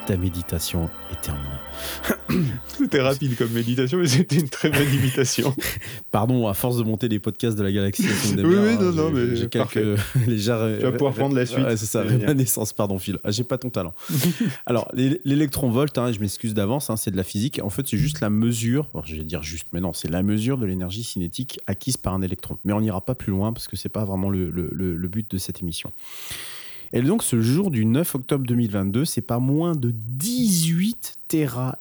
ta 0.07 0.17
méditation 0.17 0.91
est 1.11 1.21
terminée. 1.21 2.45
C'était 2.67 3.01
rapide 3.01 3.37
comme 3.37 3.51
méditation, 3.51 3.99
mais 3.99 4.07
c'était 4.07 4.37
une 4.37 4.49
très 4.49 4.71
bonne 4.71 4.93
imitation. 4.93 5.55
Pardon, 6.11 6.47
à 6.49 6.55
force 6.55 6.77
de 6.77 6.83
monter 6.83 7.09
les 7.09 7.19
podcasts 7.19 7.57
de 7.57 7.63
la 7.63 7.73
galaxie. 7.73 8.07
oui, 8.37 8.43
oui, 8.45 8.77
non, 8.79 8.93
non, 8.93 9.11
mais 9.11 9.37
j'ai 9.37 9.49
quelques 9.49 9.81
légères. 10.27 10.55
Tu 10.79 10.85
vas 10.85 10.93
pouvoir 10.93 11.15
prendre 11.15 11.35
la 11.35 11.47
suite. 11.47 11.65
c'est 11.71 11.87
ça, 11.87 12.03
rémanescence, 12.03 12.73
pardon, 12.73 12.99
Phil. 12.99 13.19
Ah, 13.25 13.31
j'ai 13.31 13.45
pas 13.45 13.59
ton 13.59 13.71
talent. 13.71 13.95
Alors, 14.67 14.91
l'électron-volt, 14.95 15.97
hein, 15.99 16.13
je 16.13 16.21
m'excuse 16.21 16.55
d'avance, 16.55 16.91
hein, 16.91 16.97
c'est 16.97 17.11
de 17.11 17.17
la 17.17 17.25
physique. 17.25 17.61
En 17.63 17.71
fait, 17.71 17.87
c'est 17.87 17.99
juste 17.99 18.21
la 18.21 18.31
mesure, 18.31 18.91
je 19.05 19.17
vais 19.17 19.25
dire 19.25 19.43
juste, 19.43 19.69
mais 19.73 19.81
non, 19.81 19.93
c'est 19.93 20.11
la 20.11 20.23
mesure 20.23 20.59
de 20.59 20.67
l'énergie 20.67 21.05
cinétique 21.05 21.61
acquise 21.67 21.97
par 21.97 22.15
un 22.15 22.23
électron. 22.23 22.59
Mais 22.65 22.73
on 22.73 22.81
n'ira 22.81 23.01
pas 23.01 23.15
plus 23.15 23.31
loin 23.31 23.53
parce 23.53 23.69
que 23.69 23.77
c'est 23.77 23.89
pas 23.89 24.05
vraiment 24.05 24.31
le, 24.31 24.51
le, 24.51 24.71
le 24.73 25.09
but 25.09 25.31
de 25.31 25.39
cette 25.39 25.63
émission. 25.63 25.93
Et 26.93 27.03
donc, 27.03 27.23
ce 27.23 27.41
jour 27.41 27.71
du 27.71 27.85
9 27.85 28.15
octobre 28.15 28.47
2022, 28.47 29.05
c'est 29.05 29.23
pas 29.23 29.39
moins 29.39 29.75
de 29.75 29.93
18 29.93 31.19
Tera 31.29 31.79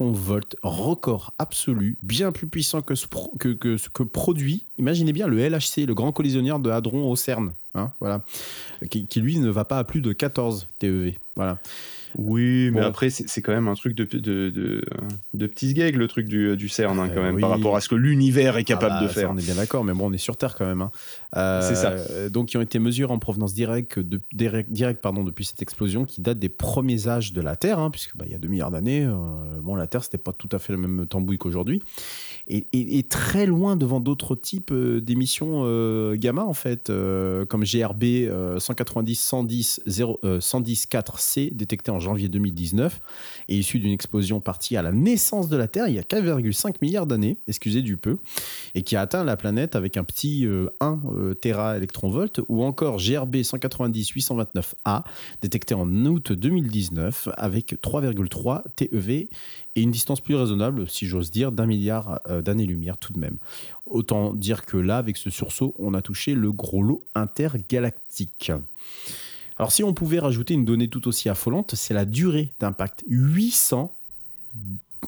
volt 0.00 0.56
record 0.62 1.34
absolu, 1.38 1.98
bien 2.02 2.32
plus 2.32 2.46
puissant 2.46 2.80
que 2.80 2.94
ce, 2.94 3.06
que, 3.38 3.48
que, 3.50 3.76
que 3.92 4.02
produit. 4.02 4.64
Imaginez 4.78 5.12
bien 5.12 5.26
le 5.26 5.46
LHC, 5.46 5.86
le 5.86 5.94
grand 5.94 6.12
collisionneur 6.12 6.58
de 6.58 6.70
Hadron 6.70 7.10
au 7.10 7.16
CERN, 7.16 7.52
hein, 7.74 7.92
voilà, 8.00 8.22
qui, 8.90 9.06
lui 9.20 9.38
ne 9.38 9.50
va 9.50 9.64
pas 9.64 9.78
à 9.78 9.84
plus 9.84 10.00
de 10.00 10.12
14 10.12 10.68
TeV. 10.78 11.18
Voilà. 11.36 11.58
Oui, 12.16 12.70
mais 12.70 12.80
après, 12.80 13.10
c'est 13.10 13.42
quand 13.42 13.52
même 13.52 13.66
un 13.66 13.74
truc 13.74 13.94
de, 13.94 14.04
de, 14.04 14.48
de, 14.48 14.84
de 15.34 15.46
petits 15.48 15.74
gags, 15.74 15.96
le 15.96 16.06
truc 16.06 16.28
du, 16.28 16.56
du 16.56 16.68
CERN, 16.68 16.98
hein, 17.00 17.10
quand 17.12 17.22
même, 17.22 17.40
par 17.40 17.50
rapport 17.50 17.76
à 17.76 17.80
ce 17.80 17.88
que 17.88 17.96
l'univers 17.96 18.56
est 18.56 18.60
ah 18.60 18.64
capable 18.64 19.00
de 19.02 19.06
bah, 19.08 19.12
faire. 19.12 19.30
on 19.32 19.36
est 19.36 19.44
bien 19.44 19.56
d'accord, 19.56 19.82
mais 19.82 19.92
bon, 19.92 20.10
on 20.10 20.12
est 20.12 20.18
sur 20.18 20.36
Terre 20.36 20.54
quand 20.54 20.64
même. 20.66 20.80
Hein. 20.80 20.92
C'est 21.34 21.74
ça. 21.74 22.28
Donc, 22.28 22.48
qui 22.48 22.56
ont 22.56 22.62
été 22.62 22.78
mesurés 22.78 23.12
en 23.12 23.18
provenance 23.18 23.54
directe, 23.54 23.98
depuis 23.98 25.44
cette 25.44 25.62
explosion 25.62 26.04
qui 26.04 26.20
date 26.20 26.38
des 26.38 26.48
premiers 26.48 27.08
âges 27.08 27.32
de 27.32 27.40
la 27.40 27.56
Terre, 27.56 27.78
hein, 27.78 27.90
puisque 27.90 28.16
bah, 28.16 28.24
il 28.26 28.32
y 28.32 28.34
a 28.34 28.38
2 28.38 28.48
milliards 28.48 28.70
d'années, 28.70 29.08
bon, 29.62 29.74
la 29.74 29.86
Terre, 29.86 30.04
c'était 30.04 30.18
pas 30.18 30.32
tout 30.32 30.48
à 30.52 30.58
fait 30.58 30.72
le 30.72 30.78
même 30.78 31.06
tambouille 31.06 31.38
qu'aujourd'hui. 31.38 31.82
Et, 32.46 33.02
très 33.08 33.46
loin 33.46 33.76
devant 33.76 34.00
d'autres 34.00 34.34
types 34.34 34.72
d'émissions 34.72 35.64
gamma, 36.14 36.44
en 36.44 36.54
fait, 36.54 36.92
comme 37.48 37.64
GRB 37.64 38.04
190 38.58 39.14
110 39.14 39.80
110 40.40 40.86
4C, 40.90 41.54
détecté 41.54 41.90
en 41.90 42.00
janvier 42.00 42.28
2019 42.28 43.00
et 43.48 43.56
issu 43.56 43.78
d'une 43.78 43.92
explosion 43.92 44.40
partie 44.40 44.76
à 44.76 44.82
la 44.82 44.92
naissance 44.92 45.48
de 45.48 45.56
la 45.56 45.68
Terre 45.68 45.88
il 45.88 45.94
y 45.94 45.98
a 45.98 46.02
4,5 46.02 46.76
milliards 46.82 47.06
d'années, 47.06 47.38
excusez 47.46 47.82
du 47.82 47.96
peu, 47.96 48.16
et 48.74 48.82
qui 48.82 48.96
a 48.96 49.00
atteint 49.00 49.24
la 49.24 49.36
planète 49.36 49.76
avec 49.76 49.96
un 49.96 50.04
petit 50.04 50.46
1 50.80 51.00
Tera 51.32 51.76
électronvolt, 51.76 52.40
ou 52.48 52.62
encore 52.62 52.98
GRB 52.98 53.42
190 53.42 54.12
829A, 54.12 55.04
détecté 55.40 55.74
en 55.74 55.88
août 56.06 56.32
2019 56.32 57.30
avec 57.36 57.74
3,3 57.82 58.62
TeV 58.76 59.30
et 59.76 59.82
une 59.82 59.90
distance 59.90 60.20
plus 60.20 60.34
raisonnable, 60.34 60.88
si 60.88 61.06
j'ose 61.06 61.30
dire, 61.30 61.52
d'un 61.52 61.66
milliard 61.66 62.20
euh, 62.28 62.42
d'années-lumière 62.42 62.98
tout 62.98 63.12
de 63.12 63.18
même. 63.18 63.38
Autant 63.86 64.34
dire 64.34 64.64
que 64.66 64.76
là, 64.76 64.98
avec 64.98 65.16
ce 65.16 65.30
sursaut, 65.30 65.74
on 65.78 65.94
a 65.94 66.02
touché 66.02 66.34
le 66.34 66.52
gros 66.52 66.82
lot 66.82 67.02
intergalactique. 67.14 68.52
Alors 69.56 69.72
si 69.72 69.84
on 69.84 69.94
pouvait 69.94 70.18
rajouter 70.18 70.54
une 70.54 70.64
donnée 70.64 70.88
tout 70.88 71.06
aussi 71.06 71.28
affolante, 71.28 71.74
c'est 71.74 71.94
la 71.94 72.04
durée 72.04 72.52
d'impact. 72.58 73.04
800, 73.06 73.94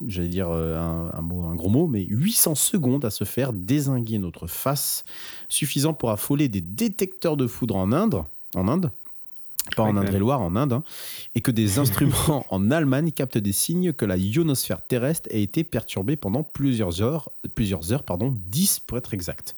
j'allais 0.07 0.29
dire 0.29 0.49
euh, 0.51 0.79
un, 0.79 1.55
gros 1.55 1.69
mot, 1.69 1.87
mais 1.87 2.05
800 2.05 2.55
secondes 2.55 3.05
à 3.05 3.11
se 3.11 3.25
faire 3.25 3.53
désinguer 3.53 4.19
notre 4.19 4.47
face, 4.47 5.05
suffisant 5.49 5.95
pour 5.95 6.11
affoler 6.11 6.49
des 6.49 6.61
détecteurs 6.61 7.37
de 7.37 7.47
foudre 7.47 7.77
en 7.77 7.93
Inde 7.93 8.25
pas 9.75 9.83
en 9.83 9.97
Indre-et-Loire, 9.97 10.41
en 10.41 10.57
Inde, 10.57 10.75
hein, 10.75 10.83
et 11.35 11.41
que 11.41 11.51
des 11.51 11.79
instruments 11.79 12.47
en 12.51 12.71
Allemagne 12.71 13.13
captent 13.13 13.39
des 13.39 13.53
signes 13.53 13.93
que 13.93 14.05
la 14.05 14.17
ionosphère 14.17 14.83
terrestre 14.83 15.29
a 15.33 15.37
été 15.37 15.65
perturbée 15.65 16.17
pendant 16.17 16.43
plusieurs 16.43 17.03
heures, 17.03 17.31
plusieurs 17.55 17.93
heures 17.93 18.03
pardon, 18.03 18.35
10 18.49 18.81
pour 18.81 18.99
être 18.99 19.15
exact. 19.15 19.57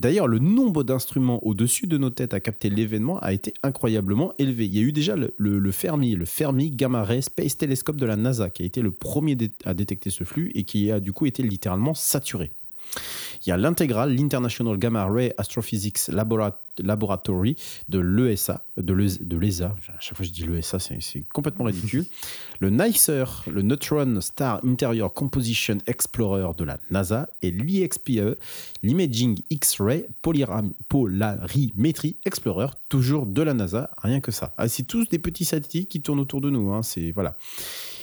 D'ailleurs, 0.00 0.26
le 0.26 0.38
nombre 0.38 0.84
d'instruments 0.84 1.44
au-dessus 1.44 1.86
de 1.86 1.98
nos 1.98 2.10
têtes 2.10 2.34
à 2.34 2.40
capter 2.40 2.70
l'événement 2.70 3.18
a 3.20 3.32
été 3.32 3.54
incroyablement 3.62 4.32
élevé. 4.38 4.66
Il 4.66 4.76
y 4.76 4.78
a 4.78 4.82
eu 4.82 4.92
déjà 4.92 5.16
le, 5.16 5.34
le 5.38 5.72
Fermi, 5.72 6.14
le 6.14 6.24
Fermi 6.24 6.70
Gamma 6.70 7.04
Ray 7.04 7.22
Space 7.22 7.56
Telescope 7.56 7.96
de 7.96 8.06
la 8.06 8.16
NASA, 8.16 8.50
qui 8.50 8.62
a 8.62 8.66
été 8.66 8.82
le 8.82 8.90
premier 8.90 9.36
à 9.64 9.74
détecter 9.74 10.10
ce 10.10 10.24
flux 10.24 10.50
et 10.54 10.64
qui 10.64 10.90
a 10.90 11.00
du 11.00 11.12
coup 11.12 11.26
été 11.26 11.42
littéralement 11.42 11.94
saturé. 11.94 12.52
Il 13.46 13.48
y 13.48 13.52
a 13.52 13.56
l'intégrale, 13.56 14.14
l'International 14.14 14.76
Gamma 14.76 15.06
Ray 15.06 15.32
Astrophysics 15.38 16.08
Laboratory 16.08 17.56
de 17.88 17.98
l'ESA, 17.98 18.66
de 18.76 18.92
l'ESA, 19.36 19.74
à 19.88 20.00
chaque 20.00 20.16
fois 20.16 20.26
je 20.26 20.30
dis 20.30 20.46
l'ESA, 20.46 20.78
c'est 20.78 21.24
complètement 21.32 21.64
ridicule. 21.64 22.04
le 22.58 22.68
NICER, 22.68 23.24
le 23.46 23.62
Neutron 23.62 24.20
Star 24.20 24.60
Interior 24.64 25.14
Composition 25.14 25.78
Explorer 25.86 26.52
de 26.56 26.64
la 26.64 26.78
NASA 26.90 27.30
et 27.40 27.50
l'IXPE, 27.50 28.38
l'Imaging 28.82 29.38
X-Ray 29.48 30.06
Polarimetry 30.20 32.16
Explorer, 32.26 32.68
toujours 32.90 33.24
de 33.24 33.40
la 33.40 33.54
NASA, 33.54 33.90
rien 34.02 34.20
que 34.20 34.32
ça. 34.32 34.52
Ah, 34.58 34.68
c'est 34.68 34.82
tous 34.82 35.08
des 35.08 35.18
petits 35.18 35.46
satellites 35.46 35.88
qui 35.88 36.02
tournent 36.02 36.20
autour 36.20 36.42
de 36.42 36.50
nous, 36.50 36.72
hein, 36.72 36.82
c'est 36.82 37.10
voilà. 37.12 37.38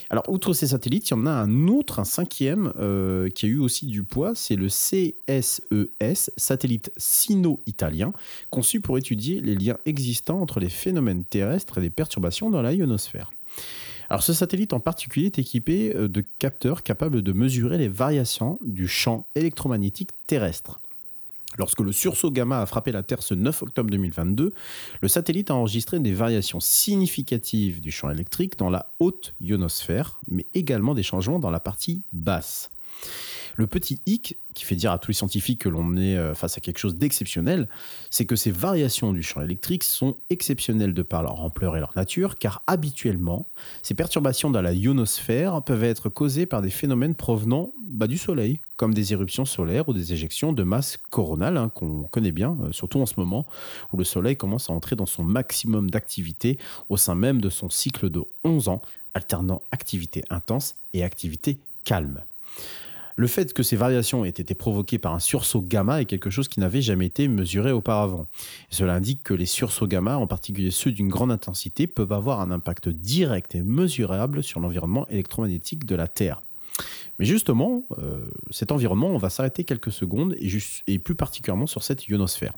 Alors, 0.09 0.23
outre 0.29 0.53
ces 0.53 0.67
satellites, 0.67 1.09
il 1.09 1.11
y 1.11 1.17
en 1.17 1.25
a 1.25 1.31
un 1.31 1.67
autre, 1.67 1.99
un 1.99 2.05
cinquième, 2.05 2.71
euh, 2.79 3.29
qui 3.29 3.45
a 3.45 3.49
eu 3.49 3.59
aussi 3.59 3.85
du 3.85 4.03
poids, 4.03 4.33
c'est 4.35 4.55
le 4.55 4.67
CSES, 4.67 5.61
e 5.71 5.89
satellite 6.37 6.91
sino-italien, 6.97 8.13
conçu 8.49 8.79
pour 8.79 8.97
étudier 8.97 9.41
les 9.41 9.55
liens 9.55 9.77
existants 9.85 10.41
entre 10.41 10.59
les 10.59 10.69
phénomènes 10.69 11.23
terrestres 11.25 11.77
et 11.77 11.81
les 11.81 11.89
perturbations 11.89 12.49
dans 12.49 12.61
la 12.61 12.73
ionosphère. 12.73 13.31
Alors 14.09 14.23
ce 14.23 14.33
satellite 14.33 14.73
en 14.73 14.79
particulier 14.79 15.25
est 15.25 15.39
équipé 15.39 15.93
euh, 15.95 16.07
de 16.07 16.23
capteurs 16.39 16.83
capables 16.83 17.21
de 17.21 17.33
mesurer 17.33 17.77
les 17.77 17.89
variations 17.89 18.57
du 18.63 18.87
champ 18.87 19.27
électromagnétique 19.35 20.11
terrestre. 20.27 20.79
Lorsque 21.57 21.81
le 21.81 21.91
sursaut 21.91 22.31
gamma 22.31 22.61
a 22.61 22.65
frappé 22.65 22.91
la 22.91 23.03
Terre 23.03 23.23
ce 23.23 23.33
9 23.33 23.63
octobre 23.63 23.89
2022, 23.89 24.53
le 25.01 25.07
satellite 25.07 25.49
a 25.49 25.55
enregistré 25.55 25.99
des 25.99 26.13
variations 26.13 26.59
significatives 26.59 27.81
du 27.81 27.91
champ 27.91 28.09
électrique 28.09 28.57
dans 28.57 28.69
la 28.69 28.93
haute 28.99 29.33
ionosphère, 29.41 30.19
mais 30.27 30.45
également 30.53 30.93
des 30.93 31.03
changements 31.03 31.39
dans 31.39 31.51
la 31.51 31.59
partie 31.59 32.03
basse. 32.13 32.69
Le 33.57 33.65
petit 33.65 33.99
hic 34.05 34.37
qui 34.53 34.65
fait 34.65 34.75
dire 34.75 34.91
à 34.91 34.99
tous 34.99 35.09
les 35.09 35.15
scientifiques 35.15 35.61
que 35.61 35.69
l'on 35.69 35.97
est 35.97 36.15
euh, 36.15 36.35
face 36.35 36.57
à 36.57 36.61
quelque 36.61 36.77
chose 36.77 36.95
d'exceptionnel, 36.95 37.67
c'est 38.11 38.25
que 38.25 38.35
ces 38.35 38.51
variations 38.51 39.11
du 39.11 39.23
champ 39.23 39.41
électrique 39.41 39.83
sont 39.83 40.15
exceptionnelles 40.29 40.93
de 40.93 41.01
par 41.01 41.23
leur 41.23 41.41
ampleur 41.41 41.75
et 41.75 41.79
leur 41.79 41.91
nature, 41.95 42.37
car 42.37 42.63
habituellement, 42.67 43.47
ces 43.81 43.95
perturbations 43.95 44.51
dans 44.51 44.61
la 44.61 44.73
ionosphère 44.73 45.61
peuvent 45.63 45.83
être 45.83 46.09
causées 46.09 46.45
par 46.45 46.61
des 46.61 46.69
phénomènes 46.69 47.15
provenant 47.15 47.71
bah, 47.83 48.05
du 48.05 48.17
Soleil, 48.17 48.59
comme 48.77 48.93
des 48.93 49.13
éruptions 49.13 49.45
solaires 49.45 49.89
ou 49.89 49.93
des 49.93 50.13
éjections 50.13 50.53
de 50.53 50.63
masse 50.63 50.97
coronale, 51.09 51.57
hein, 51.57 51.69
qu'on 51.69 52.03
connaît 52.03 52.31
bien, 52.31 52.57
euh, 52.63 52.71
surtout 52.71 52.99
en 52.99 53.07
ce 53.07 53.15
moment, 53.17 53.47
où 53.91 53.97
le 53.97 54.03
Soleil 54.03 54.37
commence 54.37 54.69
à 54.69 54.73
entrer 54.73 54.95
dans 54.95 55.07
son 55.07 55.23
maximum 55.23 55.89
d'activité 55.89 56.59
au 56.89 56.97
sein 56.97 57.15
même 57.15 57.41
de 57.41 57.49
son 57.49 57.71
cycle 57.71 58.09
de 58.09 58.23
11 58.43 58.69
ans, 58.69 58.81
alternant 59.15 59.63
activité 59.71 60.23
intense 60.29 60.75
et 60.93 61.03
activité 61.03 61.57
calme. 61.85 62.21
Le 63.19 63.25
fait 63.25 63.51
que 63.51 63.63
ces 63.63 63.75
variations 63.75 64.25
aient 64.25 64.29
été 64.29 64.53
provoquées 64.53 64.99
par 64.99 65.15
un 65.15 65.19
sursaut 65.19 65.63
gamma 65.63 66.01
est 66.01 66.05
quelque 66.05 66.29
chose 66.29 66.47
qui 66.47 66.59
n'avait 66.59 66.83
jamais 66.83 67.07
été 67.07 67.27
mesuré 67.27 67.71
auparavant. 67.71 68.27
cela 68.69 68.93
indique 68.93 69.23
que 69.23 69.33
les 69.33 69.47
sursauts 69.47 69.87
gamma, 69.87 70.17
en 70.17 70.27
particulier 70.27 70.69
ceux 70.69 70.91
d'une 70.91 71.07
grande 71.07 71.31
intensité, 71.31 71.87
peuvent 71.87 72.13
avoir 72.13 72.41
un 72.41 72.51
impact 72.51 72.89
direct 72.89 73.55
et 73.55 73.63
mesurable 73.63 74.43
sur 74.43 74.59
l'environnement 74.59 75.07
électromagnétique 75.07 75.83
de 75.85 75.95
la 75.95 76.07
Terre. 76.07 76.43
Mais 77.17 77.25
justement, 77.25 77.87
euh, 77.97 78.23
cet 78.51 78.71
environnement, 78.71 79.09
on 79.09 79.17
va 79.17 79.31
s'arrêter 79.31 79.63
quelques 79.63 79.91
secondes 79.91 80.35
et, 80.37 80.49
et 80.85 80.99
plus 80.99 81.15
particulièrement 81.15 81.65
sur 81.65 81.81
cette 81.81 82.07
ionosphère. 82.07 82.53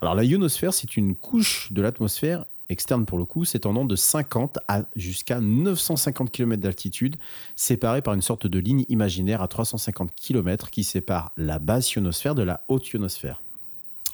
Alors 0.00 0.14
la 0.14 0.22
ionosphère, 0.22 0.74
c'est 0.74 0.96
une 0.96 1.16
couche 1.16 1.72
de 1.72 1.82
l'atmosphère 1.82 2.44
externe 2.68 3.06
pour 3.06 3.18
le 3.18 3.24
coup, 3.24 3.44
s'étendant 3.44 3.84
de 3.84 3.96
50 3.96 4.58
à 4.68 4.82
jusqu'à 4.96 5.40
950 5.40 6.30
km 6.30 6.62
d'altitude, 6.62 7.16
séparée 7.56 8.02
par 8.02 8.14
une 8.14 8.22
sorte 8.22 8.46
de 8.46 8.58
ligne 8.58 8.84
imaginaire 8.88 9.42
à 9.42 9.48
350 9.48 10.14
km 10.14 10.70
qui 10.70 10.84
sépare 10.84 11.32
la 11.36 11.58
basse 11.58 11.92
ionosphère 11.92 12.34
de 12.34 12.42
la 12.42 12.64
haute 12.68 12.88
ionosphère. 12.88 13.42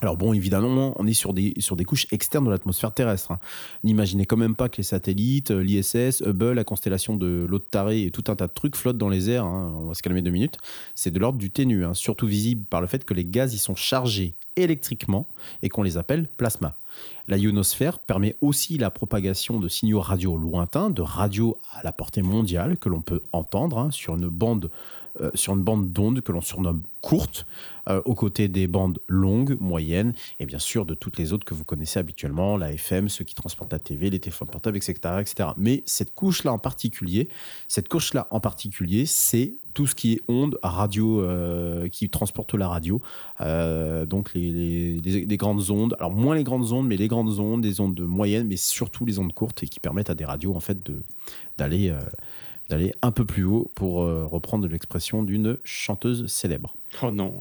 Alors 0.00 0.16
bon, 0.16 0.32
évidemment, 0.32 0.94
on 0.96 1.06
est 1.08 1.12
sur 1.12 1.32
des, 1.32 1.54
couches 1.84 2.06
externes 2.12 2.44
de 2.44 2.50
l'atmosphère 2.50 2.94
terrestre. 2.94 3.32
Hein. 3.32 3.40
N'imaginez 3.82 4.26
quand 4.26 4.36
même 4.36 4.54
pas 4.54 4.68
que 4.68 4.76
les 4.76 4.84
satellites, 4.84 5.50
euh, 5.50 5.60
l'ISS, 5.60 6.22
Hubble, 6.24 6.52
la 6.52 6.62
constellation 6.62 7.16
de 7.16 7.46
l'autre 7.48 7.66
taré 7.68 8.04
et 8.04 8.10
tout 8.12 8.24
un 8.28 8.36
tas 8.36 8.46
de 8.46 8.52
trucs 8.52 8.76
flottent 8.76 8.98
dans 8.98 9.08
les 9.08 9.28
airs. 9.28 9.44
Hein. 9.44 9.72
On 9.76 9.86
va 9.86 9.94
se 9.94 10.02
calmer 10.02 10.22
deux 10.22 10.30
minutes. 10.30 10.56
C'est 10.94 11.10
de 11.10 11.18
l'ordre 11.18 11.38
du 11.38 11.50
ténu, 11.50 11.84
hein. 11.84 11.94
surtout 11.94 12.28
visible 12.28 12.64
par 12.64 12.80
le 12.80 12.86
fait 12.86 13.04
que 13.04 13.12
les 13.12 13.24
gaz 13.24 13.54
y 13.54 13.58
sont 13.58 13.74
chargés 13.74 14.36
électriquement 14.54 15.26
et 15.62 15.68
qu'on 15.68 15.82
les 15.82 15.96
appelle 15.96 16.28
plasma. 16.28 16.76
La 17.26 17.36
ionosphère 17.36 17.98
permet 17.98 18.36
aussi 18.40 18.78
la 18.78 18.90
propagation 18.90 19.60
de 19.60 19.68
signaux 19.68 20.00
radio 20.00 20.36
lointains, 20.36 20.90
de 20.90 21.02
radio 21.02 21.58
à 21.72 21.82
la 21.82 21.92
portée 21.92 22.22
mondiale 22.22 22.76
que 22.76 22.88
l'on 22.88 23.02
peut 23.02 23.22
entendre 23.32 23.90
sur 23.92 24.14
une 24.14 24.28
bande 24.28 24.70
euh, 25.20 25.30
sur 25.34 25.54
une 25.54 25.62
bande 25.62 25.92
d'ondes 25.92 26.20
que 26.20 26.32
l'on 26.32 26.40
surnomme 26.40 26.82
courte, 27.00 27.46
euh, 27.88 28.02
aux 28.04 28.14
côtés 28.14 28.48
des 28.48 28.66
bandes 28.66 28.98
longues, 29.08 29.56
moyennes, 29.60 30.14
et 30.38 30.46
bien 30.46 30.58
sûr 30.58 30.84
de 30.84 30.94
toutes 30.94 31.18
les 31.18 31.32
autres 31.32 31.44
que 31.44 31.54
vous 31.54 31.64
connaissez 31.64 31.98
habituellement, 31.98 32.56
la 32.56 32.72
FM, 32.72 33.08
ceux 33.08 33.24
qui 33.24 33.34
transportent 33.34 33.72
la 33.72 33.78
TV, 33.78 34.10
les 34.10 34.20
téléphones 34.20 34.48
portables, 34.48 34.76
etc. 34.76 34.94
etc. 35.20 35.50
Mais 35.56 35.82
cette 35.86 36.14
couche-là 36.14 36.52
en 36.52 36.58
particulier, 36.58 37.28
cette 37.66 37.88
couche-là 37.88 38.26
en 38.30 38.40
particulier, 38.40 39.06
c'est 39.06 39.54
tout 39.74 39.86
ce 39.86 39.94
qui 39.94 40.14
est 40.14 40.22
ondes 40.28 40.58
radio 40.62 41.22
euh, 41.22 41.88
qui 41.88 42.10
transporte 42.10 42.54
la 42.54 42.68
radio. 42.68 43.00
donc 44.06 44.34
les, 44.34 44.98
les, 45.00 45.36
grandes 45.36 45.70
ondes, 45.70 45.94
alors 45.98 46.12
moins 46.12 46.34
les 46.34 46.44
grandes 46.44 46.72
ondes, 46.72 46.86
mais 46.86 46.96
les 46.96 47.08
grandes 47.08 47.38
ondes, 47.38 47.60
des 47.60 47.80
ondes 47.80 48.00
moyennes, 48.00 48.48
mais 48.48 48.56
surtout 48.56 49.06
les 49.06 49.18
ondes 49.18 49.32
courtes 49.32 49.62
et 49.62 49.68
qui 49.68 49.78
permettent 49.78 50.10
à 50.10 50.14
des 50.14 50.24
radios 50.24 50.54
en 50.54 50.60
fait 50.60 50.78
d'aller 51.56 51.94
d'aller 52.68 52.94
un 53.02 53.10
peu 53.10 53.24
plus 53.24 53.44
haut 53.44 53.70
pour 53.74 54.02
euh, 54.02 54.26
reprendre 54.26 54.66
l'expression 54.68 55.22
d'une 55.22 55.58
chanteuse 55.64 56.26
célèbre. 56.26 56.74
Oh 57.02 57.10
non. 57.10 57.40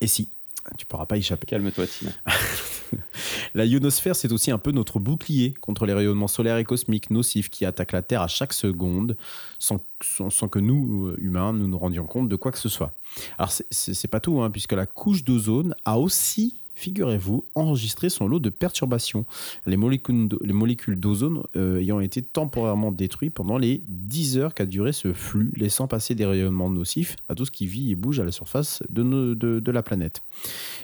Et 0.00 0.06
si, 0.06 0.30
tu 0.78 0.86
pourras 0.86 1.06
pas 1.06 1.16
échapper. 1.16 1.46
Calme-toi, 1.46 1.86
Tina. 1.86 2.12
la 3.54 3.64
ionosphère, 3.64 4.14
c'est 4.14 4.32
aussi 4.32 4.50
un 4.50 4.58
peu 4.58 4.70
notre 4.70 5.00
bouclier 5.00 5.54
contre 5.54 5.86
les 5.86 5.92
rayonnements 5.92 6.28
solaires 6.28 6.58
et 6.58 6.64
cosmiques 6.64 7.10
nocifs 7.10 7.50
qui 7.50 7.64
attaquent 7.64 7.92
la 7.92 8.02
Terre 8.02 8.22
à 8.22 8.28
chaque 8.28 8.52
seconde 8.52 9.16
sans, 9.58 9.84
sans, 10.00 10.48
que 10.48 10.58
nous, 10.58 11.08
euh, 11.08 11.16
humains, 11.18 11.52
nous 11.52 11.66
nous 11.66 11.78
rendions 11.78 12.06
compte 12.06 12.28
de 12.28 12.36
quoi 12.36 12.52
que 12.52 12.58
ce 12.58 12.68
soit. 12.68 12.92
Alors, 13.38 13.50
c'est 13.70 14.08
pas 14.08 14.20
tout, 14.20 14.40
hein, 14.40 14.50
puisque 14.50 14.72
la 14.72 14.86
couche 14.86 15.24
d'ozone 15.24 15.74
a 15.84 15.98
aussi 15.98 16.61
figurez-vous, 16.82 17.44
enregistré 17.54 18.10
son 18.10 18.26
lot 18.26 18.40
de 18.40 18.50
perturbations, 18.50 19.24
les 19.66 19.76
molécules 19.76 20.98
d'ozone 20.98 21.42
euh, 21.54 21.78
ayant 21.78 22.00
été 22.00 22.22
temporairement 22.22 22.90
détruites 22.90 23.32
pendant 23.32 23.56
les 23.56 23.82
10 23.86 24.38
heures 24.38 24.52
qu'a 24.52 24.66
duré 24.66 24.92
ce 24.92 25.12
flux, 25.12 25.52
laissant 25.54 25.86
passer 25.86 26.16
des 26.16 26.26
rayonnements 26.26 26.70
nocifs 26.70 27.16
à 27.28 27.36
tout 27.36 27.44
ce 27.44 27.52
qui 27.52 27.68
vit 27.68 27.92
et 27.92 27.94
bouge 27.94 28.18
à 28.18 28.24
la 28.24 28.32
surface 28.32 28.82
de, 28.90 29.34
de, 29.34 29.70
la 29.70 29.82
planète. 29.84 30.24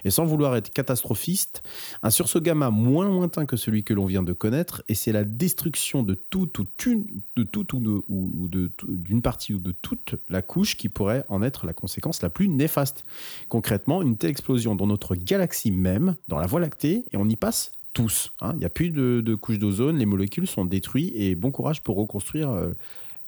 Et 0.04 0.10
sans 0.10 0.24
vouloir 0.24 0.54
être 0.54 0.70
catastrophiste, 0.70 1.62
un 2.04 2.10
sursaut 2.10 2.40
gamma 2.40 2.70
moins 2.70 3.06
lointain 3.06 3.44
que 3.44 3.56
celui 3.56 3.82
que 3.82 3.92
l'on 3.92 4.06
vient 4.06 4.22
de 4.22 4.32
connaître, 4.32 4.82
et 4.88 4.94
c'est 4.94 5.12
la 5.12 5.24
destruction 5.24 6.04
de 6.04 6.14
tout 6.14 6.60
ou 6.60 6.66
une, 6.86 7.06
de 7.34 7.42
tout 7.42 7.74
ou, 7.74 8.04
ou 8.08 8.48
d'une 8.48 9.20
partie 9.20 9.52
ou 9.52 9.58
de 9.58 9.72
toute 9.72 10.14
la 10.28 10.42
couche 10.42 10.76
qui 10.76 10.88
pourrait 10.88 11.24
en 11.28 11.42
être 11.42 11.66
la 11.66 11.72
conséquence 11.72 12.22
la 12.22 12.30
plus 12.30 12.48
néfaste. 12.48 13.04
Concrètement, 13.48 14.00
une 14.00 14.16
telle 14.16 14.30
explosion 14.30 14.76
dans 14.76 14.86
notre 14.86 15.16
galaxie 15.16 15.72
même, 15.72 15.87
dans 16.28 16.38
la 16.38 16.46
Voie 16.46 16.60
lactée, 16.60 17.04
et 17.12 17.16
on 17.16 17.28
y 17.28 17.36
passe 17.36 17.72
tous. 17.92 18.32
Hein. 18.40 18.52
Il 18.54 18.58
n'y 18.58 18.64
a 18.64 18.70
plus 18.70 18.90
de, 18.90 19.34
couche 19.34 19.58
d'ozone, 19.58 19.98
les 19.98 20.06
molécules 20.06 20.46
sont 20.46 20.64
détruites, 20.64 21.12
et 21.14 21.34
bon 21.34 21.50
courage 21.50 21.82
pour 21.82 21.96
reconstruire 21.96 22.50
euh, 22.50 22.72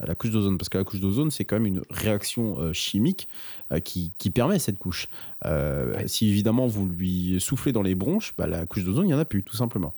la 0.07 0.15
couche 0.15 0.31
d'ozone, 0.31 0.59
parce 0.59 0.69
que 0.69 0.79
la 0.79 0.85
couche 0.85 1.01
d'ozone, 1.01 1.31
c'est 1.31 1.45
quand 1.45 1.57
même 1.57 1.67
une 1.67 1.83
réaction 1.91 2.59
euh, 2.59 2.73
chimique 2.73 3.29
euh, 3.73 3.81
qui, 3.81 4.13
permet 4.33 4.59
cette 4.59 4.79
couche. 4.79 5.09
Euh, 5.45 6.03
si 6.07 6.29
évidemment 6.29 6.67
vous 6.67 6.87
lui 6.87 7.39
soufflez 7.41 7.73
dans 7.73 7.83
les 7.83 7.95
bronches, 7.95 8.33
bah, 8.39 8.47
la 8.47 8.67
couche 8.67 8.85
d'ozone, 8.85 9.05
il 9.05 9.09
n'y 9.09 9.15
en 9.15 9.19
a 9.19 9.25
plus, 9.25 9.43
tout 9.43 9.57
simplement. 9.57 9.93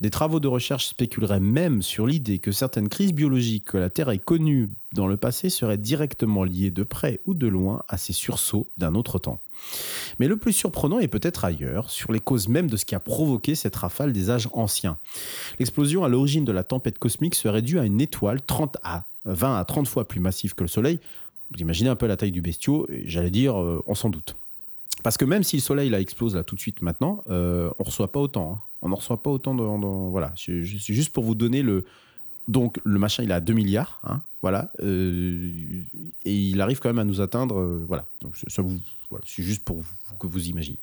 Des 0.00 0.10
travaux 0.10 0.40
de 0.40 0.48
recherche 0.48 0.86
spéculeraient 0.86 1.40
même 1.40 1.82
sur 1.82 2.06
l'idée 2.06 2.38
que 2.38 2.52
certaines 2.52 2.88
crises 2.88 3.12
biologiques 3.12 3.66
que 3.66 3.78
la 3.78 3.90
Terre 3.90 4.10
ait 4.10 4.18
connues 4.18 4.68
dans 4.92 5.06
le 5.06 5.16
passé 5.16 5.50
seraient 5.50 5.78
directement 5.78 6.44
liées 6.44 6.70
de 6.70 6.82
près 6.82 7.20
ou 7.26 7.34
de 7.34 7.46
loin 7.46 7.82
à 7.88 7.98
ces 7.98 8.12
sursauts 8.12 8.68
d'un 8.78 8.94
autre 8.94 9.18
temps. 9.18 9.40
Mais 10.18 10.28
le 10.28 10.36
plus 10.36 10.52
surprenant 10.52 10.98
est 10.98 11.08
peut-être 11.08 11.44
ailleurs, 11.44 11.90
sur 11.90 12.12
les 12.12 12.20
causes 12.20 12.48
mêmes 12.48 12.68
de 12.68 12.76
ce 12.76 12.84
qui 12.84 12.94
a 12.94 13.00
provoqué 13.00 13.54
cette 13.54 13.76
rafale 13.76 14.12
des 14.12 14.30
âges 14.30 14.48
anciens. 14.52 14.98
L'explosion 15.58 16.04
à 16.04 16.08
l'origine 16.08 16.44
de 16.44 16.52
la 16.52 16.64
tempête 16.64 16.98
cosmique 16.98 17.34
serait 17.34 17.62
due 17.62 17.78
à 17.78 17.84
une 17.84 18.00
étoile 18.00 18.42
30 18.42 18.78
à 18.82 19.04
20 19.24 19.58
à 19.58 19.64
30 19.64 19.86
fois 19.86 20.06
plus 20.06 20.20
massive 20.20 20.54
que 20.54 20.62
le 20.62 20.68
Soleil. 20.68 20.98
Vous 21.52 21.60
imaginez 21.60 21.88
un 21.88 21.96
peu 21.96 22.06
la 22.06 22.16
taille 22.16 22.32
du 22.32 22.42
bestiau, 22.42 22.86
j'allais 23.04 23.30
dire, 23.30 23.60
euh, 23.60 23.82
on 23.86 23.94
s'en 23.94 24.10
doute. 24.10 24.36
Parce 25.02 25.16
que 25.16 25.24
même 25.24 25.42
si 25.42 25.56
le 25.56 25.62
Soleil 25.62 25.88
là, 25.90 26.00
explose 26.00 26.34
là 26.34 26.44
tout 26.44 26.56
de 26.56 26.60
suite 26.60 26.82
maintenant, 26.82 27.22
euh, 27.30 27.70
on 27.78 27.84
reçoit 27.84 28.10
pas 28.10 28.20
autant. 28.20 28.52
Hein. 28.52 28.62
On 28.82 28.88
n'en 28.88 28.96
reçoit 28.96 29.22
pas 29.22 29.30
autant. 29.30 29.54
Dans, 29.54 30.10
voilà, 30.10 30.32
c'est 30.36 30.62
juste 30.62 31.12
pour 31.12 31.24
vous 31.24 31.34
donner 31.34 31.62
le. 31.62 31.84
Donc 32.48 32.80
le 32.84 32.98
machin, 32.98 33.22
il 33.22 33.32
a 33.32 33.40
2 33.40 33.52
milliards, 33.52 34.00
hein, 34.04 34.22
voilà, 34.40 34.70
euh, 34.82 35.82
et 36.24 36.34
il 36.34 36.62
arrive 36.62 36.78
quand 36.78 36.88
même 36.88 36.98
à 36.98 37.04
nous 37.04 37.20
atteindre, 37.20 37.84
voilà. 37.86 38.06
Donc 38.22 38.36
ça 38.46 38.62
vous, 38.62 38.78
voilà, 39.10 39.24
c'est 39.26 39.42
juste 39.42 39.64
pour 39.64 39.82
que 40.18 40.26
vous 40.26 40.48
imaginez. 40.48 40.78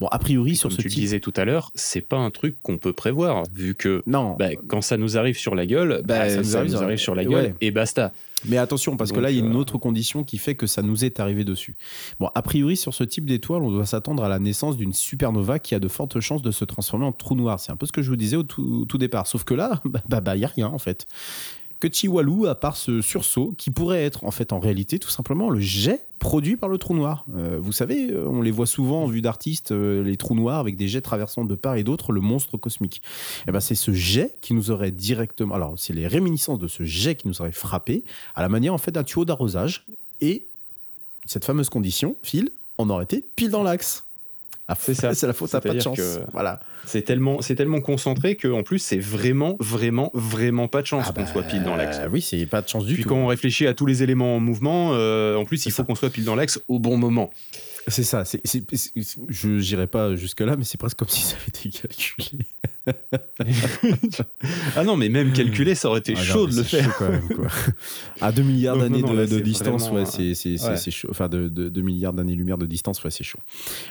Bon, 0.00 0.06
a 0.08 0.18
priori, 0.18 0.56
sur 0.56 0.70
ce 0.70 0.82
tu 0.82 0.88
type... 0.88 1.00
disais 1.00 1.20
tout 1.20 1.32
à 1.36 1.44
l'heure, 1.44 1.70
c'est 1.74 2.00
pas 2.00 2.16
un 2.16 2.30
truc 2.30 2.56
qu'on 2.62 2.78
peut 2.78 2.92
prévoir, 2.92 3.44
vu 3.52 3.74
que 3.74 4.02
non. 4.06 4.36
Bah, 4.38 4.50
quand 4.68 4.82
ça 4.82 4.96
nous 4.96 5.16
arrive 5.16 5.38
sur 5.38 5.54
la 5.54 5.66
gueule, 5.66 6.02
bah, 6.04 6.28
ça, 6.28 6.62
nous 6.62 6.76
arrive, 6.76 6.98
sur 6.98 7.14
la 7.14 7.24
gueule 7.24 7.54
et 7.60 7.70
basta. 7.70 8.12
Mais 8.44 8.58
attention, 8.58 8.96
parce 8.96 9.12
que 9.12 9.18
là, 9.18 9.30
il 9.30 9.38
y 9.38 9.40
a 9.40 9.44
une 9.44 9.54
euh, 9.54 9.58
autre 9.58 9.78
condition 9.78 10.22
qui 10.22 10.38
fait 10.38 10.54
que 10.54 10.66
ça 10.66 10.82
nous 10.82 11.04
est 11.04 11.20
arrivé 11.20 11.44
dessus. 11.44 11.74
Bon, 12.20 12.28
a 12.34 12.42
priori, 12.42 12.76
sur 12.76 12.92
ce 12.92 13.02
type 13.02 13.26
d'étoile, 13.26 13.62
on 13.62 13.70
doit 13.70 13.86
s'attendre 13.86 14.22
à 14.22 14.28
la 14.28 14.38
naissance 14.38 14.76
d'une 14.76 14.92
supernova 14.92 15.58
qui 15.58 15.74
a 15.74 15.78
de 15.78 15.88
fortes 15.88 16.20
chances 16.20 16.42
de 16.42 16.50
se 16.50 16.64
transformer 16.64 17.06
en 17.06 17.12
trou 17.12 17.34
noir. 17.34 17.58
C'est 17.58 17.72
un 17.72 17.76
peu 17.76 17.86
ce 17.86 17.92
que 17.92 18.02
je 18.02 18.10
vous 18.10 18.16
disais 18.16 18.36
au 18.36 18.42
tout, 18.42 18.98
départ. 18.98 19.26
Sauf 19.26 19.44
que 19.44 19.54
là, 19.54 19.80
bah, 19.84 20.02
il 20.08 20.20
bah, 20.20 20.36
y 20.36 20.44
a 20.44 20.48
rien, 20.48 20.68
en 20.68 20.78
fait 20.78 21.06
que 21.80 21.88
Chihuahua, 21.92 22.50
à 22.50 22.54
part 22.54 22.76
ce 22.76 23.00
sursaut, 23.00 23.54
qui 23.58 23.70
pourrait 23.70 24.04
être 24.04 24.24
en 24.24 24.30
fait 24.30 24.52
en 24.52 24.58
réalité 24.58 24.98
tout 24.98 25.10
simplement 25.10 25.50
le 25.50 25.60
jet 25.60 26.06
produit 26.18 26.56
par 26.56 26.68
le 26.68 26.78
trou 26.78 26.94
noir. 26.94 27.26
Euh, 27.34 27.58
vous 27.60 27.72
savez, 27.72 28.10
euh, 28.10 28.26
on 28.26 28.40
les 28.40 28.50
voit 28.50 28.66
souvent 28.66 29.04
en 29.04 29.06
vue 29.06 29.20
d'artistes, 29.20 29.72
euh, 29.72 30.02
les 30.02 30.16
trous 30.16 30.34
noirs 30.34 30.58
avec 30.58 30.76
des 30.76 30.88
jets 30.88 31.02
traversant 31.02 31.44
de 31.44 31.54
part 31.54 31.76
et 31.76 31.84
d'autre 31.84 32.12
le 32.12 32.20
monstre 32.20 32.56
cosmique. 32.56 33.02
Et 33.40 33.44
eh 33.48 33.52
ben 33.52 33.60
c'est 33.60 33.74
ce 33.74 33.92
jet 33.92 34.36
qui 34.40 34.54
nous 34.54 34.70
aurait 34.70 34.90
directement, 34.90 35.54
alors 35.54 35.74
c'est 35.76 35.92
les 35.92 36.06
réminiscences 36.06 36.58
de 36.58 36.68
ce 36.68 36.84
jet 36.84 37.16
qui 37.16 37.28
nous 37.28 37.40
aurait 37.40 37.52
frappé 37.52 38.04
à 38.34 38.42
la 38.42 38.48
manière 38.48 38.72
en 38.72 38.78
fait 38.78 38.92
d'un 38.92 39.04
tuyau 39.04 39.24
d'arrosage 39.24 39.86
et 40.20 40.46
cette 41.26 41.44
fameuse 41.44 41.68
condition, 41.68 42.16
Phil, 42.22 42.50
on 42.78 42.88
aurait 42.88 43.04
été 43.04 43.24
pile 43.36 43.50
dans 43.50 43.62
l'axe. 43.62 44.05
Ah, 44.68 44.76
c'est 44.78 44.94
ça. 44.94 45.14
c'est 45.14 45.26
la 45.26 45.32
faute 45.32 45.54
à 45.54 45.60
pas 45.60 45.74
de 45.74 45.80
chance. 45.80 46.00
Voilà. 46.32 46.60
C'est 46.84 47.02
tellement, 47.02 47.40
c'est 47.40 47.54
tellement 47.54 47.80
concentré 47.80 48.36
que 48.36 48.48
en 48.48 48.62
plus 48.62 48.78
c'est 48.80 48.98
vraiment, 48.98 49.56
vraiment, 49.60 50.10
vraiment 50.14 50.66
pas 50.66 50.82
de 50.82 50.86
chance 50.86 51.06
ah 51.08 51.12
qu'on 51.12 51.26
soit 51.26 51.44
pile 51.44 51.62
dans 51.62 51.76
l'axe. 51.76 51.98
Bah, 51.98 52.08
oui, 52.10 52.20
c'est 52.20 52.46
pas 52.46 52.62
de 52.62 52.68
chance 52.68 52.84
du 52.84 52.94
tout. 52.94 53.02
Puis 53.02 53.04
quand 53.04 53.16
on 53.16 53.26
réfléchit 53.26 53.66
à 53.66 53.74
tous 53.74 53.86
les 53.86 54.02
éléments 54.02 54.36
en 54.36 54.40
mouvement, 54.40 54.90
euh, 54.94 55.36
en 55.36 55.44
plus 55.44 55.66
il 55.66 55.72
faut 55.72 55.84
qu'on 55.84 55.94
soit 55.94 56.10
pile 56.10 56.24
dans 56.24 56.34
l'axe 56.34 56.60
au 56.68 56.78
bon 56.78 56.96
moment. 56.96 57.30
C'est 57.88 58.02
ça. 58.02 58.24
C'est, 58.24 58.40
je 58.44 59.48
n'irai 59.48 59.86
pas 59.86 60.16
jusque-là, 60.16 60.56
mais 60.56 60.64
c'est 60.64 60.78
presque 60.78 60.98
comme 60.98 61.08
si 61.08 61.22
ça 61.22 61.36
avait 61.36 61.48
été 61.48 61.70
calculé. 61.70 62.46
Ah 64.76 64.84
non, 64.84 64.96
mais 64.96 65.08
même 65.08 65.32
calculé, 65.32 65.74
ça 65.74 65.88
aurait 65.88 65.98
été 66.00 66.14
ah 66.16 66.22
chaud 66.22 66.46
de 66.46 66.56
le 66.56 66.62
faire. 66.62 66.96
quand 66.96 67.08
même, 67.08 67.28
quoi. 67.28 67.48
À 68.20 68.32
2 68.32 68.42
milliards 68.42 68.76
d'années 68.76 69.02
de, 69.02 69.40
distance, 69.40 69.90
ouais, 69.90 70.04
c'est, 70.06 70.90
chaud. 70.90 71.08
Enfin, 71.10 71.28
de, 71.28 71.48
2 71.48 71.80
milliards 71.82 72.12
d'années-lumière 72.12 72.58
de 72.58 72.66
distance, 72.66 73.02
ouais, 73.04 73.10
c'est 73.10 73.24
chaud. 73.24 73.40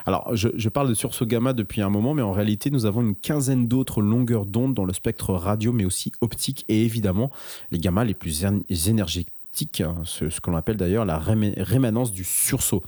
Alors, 0.06 0.36
je, 0.36 0.50
je, 0.56 0.70
parle 0.70 0.90
de 0.90 0.94
sursaut 0.94 1.25
gamma 1.25 1.54
depuis 1.54 1.82
un 1.82 1.90
moment, 1.90 2.14
mais 2.14 2.22
en 2.22 2.32
réalité, 2.32 2.72
nous 2.72 2.86
avons 2.86 3.02
une 3.02 3.16
quinzaine 3.16 3.68
d'autres 3.68 4.02
longueurs 4.02 4.46
d'onde 4.46 4.74
dans 4.74 4.86
le 4.86 4.94
spectre 4.94 5.34
radio, 5.34 5.74
mais 5.74 5.86
aussi 5.86 6.12
optique, 6.22 6.66
et 6.70 6.84
évidemment, 6.84 7.32
les 7.72 7.80
gammas 7.80 8.04
les 8.04 8.14
plus 8.14 8.46
énergétiques 8.88 9.32
Hein, 9.80 10.02
ce, 10.04 10.30
ce 10.30 10.42
qu'on 10.42 10.56
appelle 10.56 10.76
d'ailleurs 10.76 11.06
la 11.06 11.18
rémanence 11.18 12.12
du 12.12 12.24
sursaut. 12.24 12.84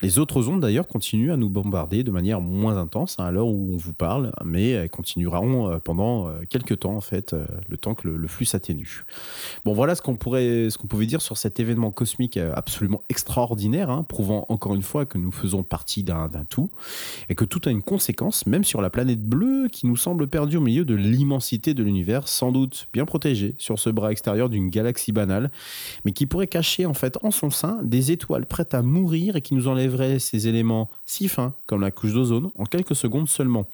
Les 0.00 0.18
autres 0.18 0.48
ondes 0.48 0.60
d'ailleurs 0.60 0.86
continuent 0.86 1.32
à 1.32 1.36
nous 1.36 1.50
bombarder 1.50 2.04
de 2.04 2.10
manière 2.10 2.40
moins 2.40 2.78
intense 2.78 3.16
hein, 3.18 3.24
à 3.24 3.30
l'heure 3.30 3.48
où 3.48 3.72
on 3.72 3.76
vous 3.76 3.92
parle, 3.92 4.32
mais 4.44 4.70
elles 4.70 4.90
continueront 4.90 5.70
euh, 5.70 5.78
pendant 5.78 6.28
euh, 6.28 6.40
quelques 6.48 6.80
temps 6.80 6.96
en 6.96 7.00
fait, 7.02 7.34
euh, 7.34 7.46
le 7.68 7.76
temps 7.76 7.94
que 7.94 8.08
le, 8.08 8.26
flux 8.28 8.46
s'atténue. 8.46 9.04
Bon 9.64 9.74
voilà 9.74 9.94
ce 9.94 10.02
qu'on 10.02 10.16
pourrait, 10.16 10.68
ce 10.70 10.78
qu'on 10.78 10.86
pouvait 10.86 11.06
dire 11.06 11.20
sur 11.20 11.36
cet 11.36 11.60
événement 11.60 11.90
cosmique 11.90 12.38
absolument 12.38 13.02
extraordinaire, 13.08 13.90
hein, 13.90 14.02
prouvant 14.02 14.46
encore 14.48 14.74
une 14.74 14.82
fois 14.82 15.06
que 15.06 15.18
nous 15.18 15.30
faisons 15.30 15.62
partie 15.62 16.02
d'un 16.02 16.28
tout 16.48 16.70
et 17.28 17.34
que 17.34 17.44
tout 17.44 17.60
a 17.66 17.70
une 17.70 17.82
conséquence, 17.82 18.46
même 18.46 18.64
sur 18.64 18.80
la 18.82 18.90
planète 18.90 19.22
bleue 19.22 19.68
qui 19.70 19.86
nous 19.86 19.96
semble 19.96 20.26
perdue 20.26 20.56
au 20.56 20.60
milieu 20.60 20.84
de 20.84 20.94
l'immensité 20.94 21.74
de 21.74 21.82
l'univers, 21.82 22.26
sans 22.26 22.52
doute 22.52 22.88
bien 22.92 23.04
protégée 23.04 23.54
sur 23.58 23.78
ce 23.78 23.90
bras 23.90 24.10
extérieur 24.10 24.48
d'une 24.48 24.70
galaxie 24.70 25.12
banale 25.12 25.50
mais 26.06 26.12
qui 26.12 26.26
pourrait 26.26 26.46
cacher 26.46 26.86
en 26.86 26.94
fait 26.94 27.18
en 27.24 27.32
son 27.32 27.50
sein 27.50 27.80
des 27.82 28.12
étoiles 28.12 28.46
prêtes 28.46 28.74
à 28.74 28.82
mourir 28.82 29.34
et 29.34 29.40
qui 29.40 29.54
nous 29.54 29.66
enlèveraient 29.66 30.20
ces 30.20 30.46
éléments 30.46 30.88
si 31.04 31.26
fins 31.26 31.56
comme 31.66 31.80
la 31.80 31.90
couche 31.90 32.12
d'ozone 32.12 32.52
en 32.54 32.64
quelques 32.64 32.94
secondes 32.94 33.28
seulement. 33.28 33.66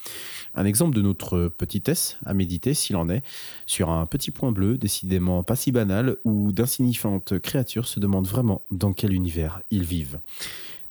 Un 0.55 0.65
exemple 0.65 0.97
de 0.97 1.03
notre 1.03 1.49
petitesse 1.49 2.17
à 2.25 2.33
méditer 2.33 2.73
s'il 2.73 2.97
en 2.97 3.11
est, 3.11 3.23
sur 3.67 3.91
un 3.91 4.07
petit 4.07 4.31
point 4.31 4.51
bleu 4.51 4.79
décidément 4.79 5.43
pas 5.43 5.57
si 5.57 5.73
banal 5.73 6.17
où 6.25 6.53
d'insignifiantes 6.53 7.39
créatures 7.39 7.87
se 7.87 8.01
demandent 8.01 8.27
vraiment 8.27 8.63
dans 8.71 8.95
quel 8.95 9.13
univers 9.13 9.61
ils 9.71 9.85
vivent. 9.85 10.19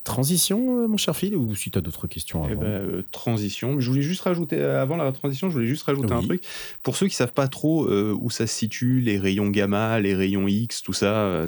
Transition, 0.03 0.79
euh, 0.79 0.87
mon 0.87 0.97
cher 0.97 1.15
Phil, 1.15 1.35
ou 1.35 1.55
si 1.55 1.69
tu 1.69 1.77
as 1.77 1.81
d'autres 1.81 2.07
questions 2.07 2.43
eh 2.47 2.53
avant 2.53 2.61
ben, 2.61 2.67
euh, 2.67 3.01
Transition. 3.11 3.79
Je 3.79 3.87
voulais 3.87 4.01
juste 4.01 4.21
rajouter, 4.21 4.55
euh, 4.55 4.81
avant 4.81 4.97
la 4.97 5.11
transition, 5.11 5.49
je 5.49 5.53
voulais 5.53 5.67
juste 5.67 5.83
rajouter 5.83 6.11
un 6.11 6.23
truc. 6.23 6.41
Pour 6.81 6.95
ceux 6.95 7.07
qui 7.07 7.13
savent 7.13 7.33
pas 7.33 7.47
trop 7.47 7.87
où 7.87 8.29
ça 8.31 8.47
se 8.47 8.53
situe, 8.53 8.99
les 9.01 9.19
rayons 9.19 9.49
gamma, 9.49 9.99
les 9.99 10.15
rayons 10.15 10.47
X, 10.47 10.81
tout 10.81 10.93
ça, 10.93 11.47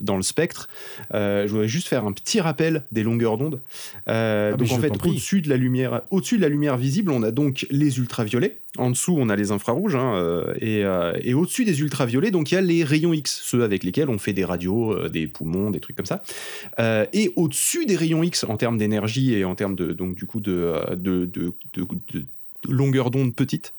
dans 0.00 0.16
le 0.16 0.22
spectre, 0.22 0.68
je 1.12 1.46
voudrais 1.48 1.68
juste 1.68 1.88
faire 1.88 2.04
un 2.04 2.12
petit 2.12 2.40
rappel 2.40 2.84
des 2.92 3.02
longueurs 3.02 3.38
d'onde. 3.38 3.60
Ah, 4.06 4.52
donc 4.52 4.70
en 4.72 4.78
fait, 4.78 4.92
au-dessus 5.06 5.40
de 5.40 5.48
la 5.48 5.56
lumière, 5.56 6.02
au-dessus 6.10 6.36
de 6.36 6.42
la 6.42 6.48
lumière 6.48 6.76
visible, 6.76 7.10
on 7.10 7.22
a 7.22 7.30
donc 7.30 7.66
les 7.70 7.98
ultraviolets. 7.98 8.58
En 8.78 8.90
dessous, 8.90 9.16
on 9.18 9.30
a 9.30 9.36
les 9.36 9.52
infrarouges, 9.52 9.96
hein, 9.96 10.44
et, 10.60 10.84
au-dessus 11.34 11.64
des 11.64 11.80
ultraviolets, 11.80 12.30
donc 12.30 12.52
il 12.52 12.56
y 12.56 12.58
a 12.58 12.60
les 12.60 12.84
rayons 12.84 13.14
X, 13.14 13.40
ceux 13.42 13.62
avec 13.62 13.84
lesquels 13.84 14.10
on 14.10 14.18
fait 14.18 14.34
des 14.34 14.44
radios, 14.44 15.08
des 15.08 15.26
poumons, 15.26 15.70
des 15.70 15.80
trucs 15.80 15.96
comme 15.96 16.06
ça. 16.06 16.22
et 17.12 17.32
au-dessus 17.46 17.86
des 17.86 17.96
rayons 17.96 18.22
X, 18.22 18.44
en 18.44 18.56
termes 18.56 18.76
d'énergie 18.76 19.34
et 19.34 19.44
en 19.44 19.54
termes 19.54 19.74
de, 19.74 19.92
donc 19.92 20.14
du 20.14 20.26
coup 20.26 20.40
de, 20.40 20.94
de 20.96 21.30
longueur 22.68 23.10
d'onde 23.10 23.34
petite, 23.34 23.72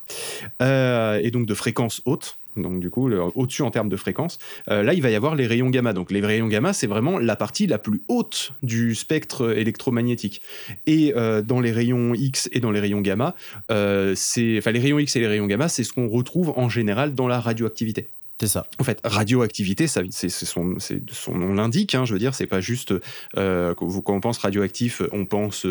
et 0.62 1.32
donc 1.32 1.46
de 1.46 1.54
fréquence 1.54 2.02
haute, 2.06 2.38
donc 2.62 2.80
du 2.80 2.90
coup 2.90 3.10
au-dessus 3.12 3.62
en 3.62 3.72
termes 3.72 3.90
de 3.90 3.98
fréquence. 3.98 4.40
Euh, 4.70 4.84
là, 4.84 4.94
il 4.94 5.02
va 5.02 5.10
y 5.10 5.16
avoir 5.16 5.36
les 5.36 5.48
rayons 5.48 5.70
gamma. 5.70 5.94
Donc 5.94 6.12
les 6.12 6.22
rayons 6.22 6.48
gamma, 6.48 6.74
c'est 6.74 6.88
vraiment 6.88 7.20
la 7.20 7.36
partie 7.36 7.68
la 7.68 7.78
plus 7.78 8.02
haute 8.08 8.52
du 8.64 8.96
spectre 8.96 9.58
électromagnétique. 9.58 10.42
Et 10.86 11.14
euh, 11.16 11.42
dans 11.42 11.60
les 11.60 11.72
rayons 11.72 12.14
X 12.14 12.50
et 12.52 12.60
dans 12.60 12.72
les 12.72 12.80
rayons 12.80 13.02
gamma, 13.02 13.36
euh, 13.72 14.14
c'est, 14.16 14.58
enfin 14.58 14.72
les 14.72 14.80
rayons 14.80 15.00
X 15.00 15.16
et 15.16 15.20
les 15.20 15.28
rayons 15.28 15.48
gamma, 15.48 15.68
c'est 15.68 15.84
ce 15.84 15.94
qu'on 15.94 16.10
retrouve 16.10 16.54
en 16.56 16.70
général 16.70 17.16
dans 17.16 17.28
la 17.28 17.40
radioactivité. 17.40 18.10
C'est 18.40 18.48
ça. 18.48 18.68
En 18.80 18.84
fait, 18.84 19.00
radioactivité, 19.04 19.88
ça, 19.88 20.02
c'est, 20.12 20.30
son, 20.30 20.78
son 21.12 21.34
nom 21.34 21.54
l'indique. 21.54 21.96
Hein, 21.96 22.06
je 22.06 22.14
veux 22.14 22.20
dire, 22.20 22.36
c'est 22.36 22.46
pas 22.46 22.62
juste 22.62 22.94
quand, 23.36 24.02
on 24.08 24.20
pense 24.22 24.38
radioactif, 24.38 25.02
on 25.12 25.26
pense 25.26 25.66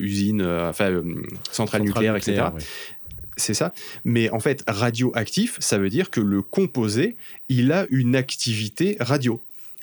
usine, 0.00 0.42
enfin 0.42 1.02
centrale, 1.50 1.82
nucléaire, 1.82 2.16
etc 2.16 2.50
c'est 3.38 3.54
ça. 3.54 3.72
Mais 4.04 4.30
en 4.30 4.40
fait, 4.40 4.62
radioactif, 4.66 5.56
ça 5.60 5.78
veut 5.78 5.88
dire 5.88 6.10
que 6.10 6.20
le 6.20 6.42
composé, 6.42 7.16
il 7.48 7.72
a 7.72 7.86
une 7.90 8.16
activité 8.16 8.96
radio. 9.00 9.40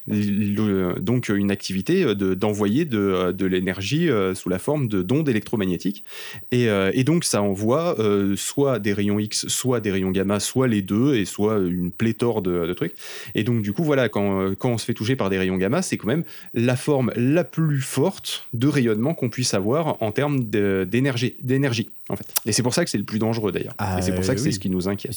Donc 0.07 1.29
une 1.29 1.51
activité 1.51 2.13
d'envoyer 2.15 2.85
de, 2.85 3.31
de, 3.31 3.45
l'énergie 3.45 4.09
sous 4.33 4.49
la 4.49 4.59
forme 4.59 4.87
de 4.87 5.01
d'ondes 5.01 5.29
électromagnétiques. 5.29 6.03
Et, 6.51 6.67
et, 6.93 7.03
donc 7.03 7.23
ça 7.23 7.41
envoie 7.41 7.95
soit 8.35 8.79
des 8.79 8.93
rayons 8.93 9.19
X, 9.19 9.47
soit 9.47 9.79
des 9.79 9.91
rayons 9.91 10.11
gamma, 10.11 10.39
soit 10.39 10.67
les 10.67 10.81
deux, 10.81 11.15
et 11.15 11.25
soit 11.25 11.57
une 11.57 11.91
pléthore 11.91 12.41
de, 12.41 12.67
de 12.67 12.73
trucs. 12.73 12.93
Et 13.33 13.43
donc 13.43 13.61
du 13.61 13.73
coup, 13.73 13.83
voilà, 13.83 14.09
quand, 14.09 14.55
quand 14.55 14.69
on 14.69 14.77
se 14.77 14.85
fait 14.85 14.93
toucher 14.93 15.15
par 15.15 15.29
des 15.29 15.37
rayons 15.37 15.57
gamma, 15.57 15.81
c'est 15.81 15.97
quand 15.97 16.07
même 16.07 16.23
la 16.53 16.75
forme 16.75 17.11
la 17.15 17.43
plus 17.43 17.81
forte 17.81 18.47
de 18.53 18.67
rayonnement 18.67 19.13
qu'on 19.13 19.29
puisse 19.29 19.53
avoir 19.53 20.01
en 20.01 20.11
termes 20.11 20.43
d'énergie, 20.45 21.35
d'énergie 21.41 21.89
en 22.09 22.15
fait. 22.15 22.27
Et 22.45 22.51
c'est 22.51 22.63
pour 22.63 22.73
ça 22.73 22.83
que 22.83 22.89
c'est 22.89 22.97
le 22.97 23.03
plus 23.03 23.19
dangereux 23.19 23.51
d'ailleurs. 23.51 23.75
et 23.97 24.01
c'est 24.01 24.13
pour 24.13 24.23
ça 24.23 24.35
que 24.35 24.41
c'est 24.41 24.51
ce 24.51 24.59
qui 24.59 24.69
nous 24.69 24.87
inquiète. 24.87 25.15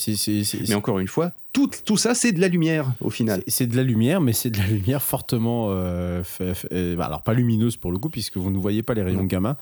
mais 0.69 0.75
encore 0.75 0.99
une 0.99 1.09
fois, 1.09 1.33
tout, 1.53 1.71
tout 1.85 1.97
ça, 1.97 2.15
c'est 2.15 2.33
de 2.33 2.41
la 2.41 2.49
lumière 2.49 2.93
au 3.01 3.11
final. 3.11 3.43
C'est 3.47 3.67
de 3.67 3.77
la 3.77 3.83
lumière, 3.83 4.21
mais 4.21 4.33
c'est 4.33 4.51
de 4.51 4.59
la 4.59 4.67
lumière 4.67 4.78
fortement, 5.01 5.69
euh, 5.71 6.23
euh, 6.41 6.99
alors 7.01 7.23
pas 7.23 7.35
lumineuse 7.35 7.77
pour 7.77 7.93
le 7.93 7.99
coup, 7.99 8.09
puisque 8.09 8.37
vous 8.37 8.51
ne 8.51 8.59
voyez 8.59 8.83
pas 8.83 8.95
les 8.95 9.03
rayons 9.03 9.25
gamma, 9.25 9.57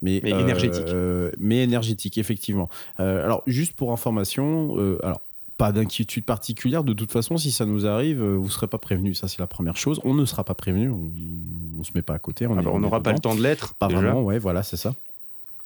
mais, 0.00 0.20
mais 0.22 0.30
énergétique. 0.30 0.84
Euh, 0.88 1.30
mais 1.38 1.62
énergétique, 1.62 2.18
effectivement. 2.18 2.68
alors 2.98 3.42
juste 3.46 3.74
pour 3.74 3.92
information, 3.92 4.76
alors 5.02 5.20
pas 5.62 5.70
d'inquiétude 5.70 6.24
particulière. 6.24 6.82
De 6.82 6.92
toute 6.92 7.12
façon, 7.12 7.36
si 7.36 7.52
ça 7.52 7.66
nous 7.66 7.86
arrive, 7.86 8.20
euh, 8.20 8.36
vous 8.36 8.46
ne 8.46 8.50
serez 8.50 8.66
pas 8.66 8.78
prévenu. 8.78 9.14
Ça, 9.14 9.28
c'est 9.28 9.38
la 9.38 9.46
première 9.46 9.76
chose. 9.76 10.00
On 10.02 10.12
ne 10.12 10.24
sera 10.24 10.42
pas 10.42 10.54
prévenu. 10.54 10.90
On 10.90 11.10
ne 11.78 11.84
se 11.84 11.92
met 11.94 12.02
pas 12.02 12.14
à 12.14 12.18
côté. 12.18 12.46
On 12.48 12.58
ah 12.58 12.62
bah, 12.62 12.78
n'aura 12.78 13.00
pas 13.00 13.12
le 13.12 13.20
temps 13.20 13.36
de 13.36 13.42
l'être. 13.42 13.74
Pas 13.74 13.88
vraiment, 13.88 14.22
ouais, 14.22 14.40
voilà, 14.40 14.64
c'est 14.64 14.76
ça. 14.76 14.94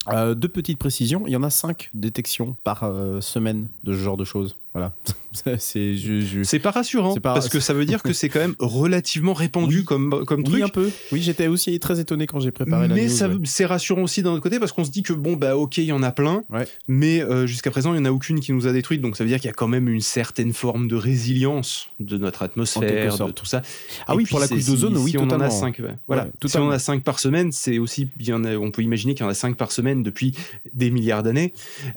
Euh, 0.09 0.35
deux 0.35 0.49
petites 0.49 0.79
précisions. 0.79 1.23
Il 1.27 1.33
y 1.33 1.37
en 1.37 1.43
a 1.43 1.51
cinq 1.51 1.91
détections 1.95 2.57
par 2.63 2.85
euh, 2.85 3.21
semaine 3.21 3.69
de 3.85 3.93
ce 3.93 3.99
genre 3.99 4.17
de 4.17 4.25
choses. 4.25 4.57
Voilà. 4.77 4.93
c'est 5.57 6.59
pas 6.59 6.71
rassurant 6.71 7.15
parce 7.17 7.49
que 7.49 7.61
ça 7.61 7.73
veut 7.73 7.87
dire 7.87 8.03
que 8.03 8.13
c'est 8.13 8.29
quand 8.29 8.41
même 8.41 8.55
relativement 8.59 9.33
répandu 9.33 9.85
comme, 9.85 10.25
comme 10.27 10.45
truc. 10.45 10.57
Oui, 10.57 10.63
un 10.63 10.69
peu. 10.69 10.91
Oui, 11.13 11.23
j'étais 11.23 11.47
aussi 11.47 11.79
très 11.81 11.99
étonné 11.99 12.27
quand 12.27 12.41
j'ai 12.41 12.51
préparé 12.51 12.89
la 12.89 12.95
Mais 12.95 13.09
c'est 13.09 13.65
rassurant 13.65 14.03
aussi 14.03 14.23
d'un 14.23 14.33
autre 14.33 14.43
côté 14.43 14.59
parce 14.59 14.73
qu'on 14.73 14.85
se 14.85 14.91
dit 14.91 15.03
que 15.03 15.15
bon, 15.15 15.35
bah 15.35 15.57
ok, 15.57 15.79
il 15.79 15.85
y 15.85 15.93
en 15.93 16.03
a 16.03 16.13
plein, 16.13 16.45
mais 16.89 17.23
euh, 17.23 17.47
jusqu'à 17.47 17.71
présent, 17.71 17.95
il 17.95 18.01
n'y 18.01 18.07
en 18.07 18.11
a 18.11 18.13
aucune 18.13 18.41
qui 18.41 18.53
nous 18.53 18.67
a 18.67 18.73
détruite. 18.73 19.01
Donc 19.01 19.17
ça 19.17 19.25
veut 19.25 19.31
dire 19.31 19.39
qu'il 19.39 19.49
y 19.49 19.51
a 19.51 19.55
quand 19.55 19.69
même 19.69 19.89
une 19.89 20.03
certaine 20.03 20.53
forme 20.53 20.89
de 20.89 20.97
résilience 20.97 21.89
de 22.01 22.19
notre 22.19 22.43
atmosphère, 22.43 23.17
de 23.17 23.33
tout 23.33 23.47
ça. 23.47 23.63
Ah 24.07 24.15
oui, 24.15 24.25
pour 24.25 24.41
la 24.41 24.49
couche 24.49 24.67
d'ozone, 24.67 24.99
oui, 24.99 25.13
si 25.13 25.19
on 25.19 25.25
en 25.25 25.41
a 25.41 25.49
5, 25.49 25.81
voilà. 26.07 26.29
si 26.45 26.57
on 26.59 26.67
en 26.67 26.71
a 26.71 26.79
5 26.79 27.03
par 27.03 27.19
semaine, 27.19 27.51
c'est 27.51 27.79
aussi 27.79 28.09
bien. 28.17 28.45
On 28.45 28.71
peut 28.71 28.83
imaginer 28.83 29.15
qu'il 29.15 29.25
y 29.25 29.27
en 29.27 29.31
a 29.31 29.35
5 29.35 29.57
par 29.57 29.73
semaine 29.73 30.03
depuis 30.03 30.35
des 30.75 30.91
milliards 30.91 31.23
d'années 31.23 31.53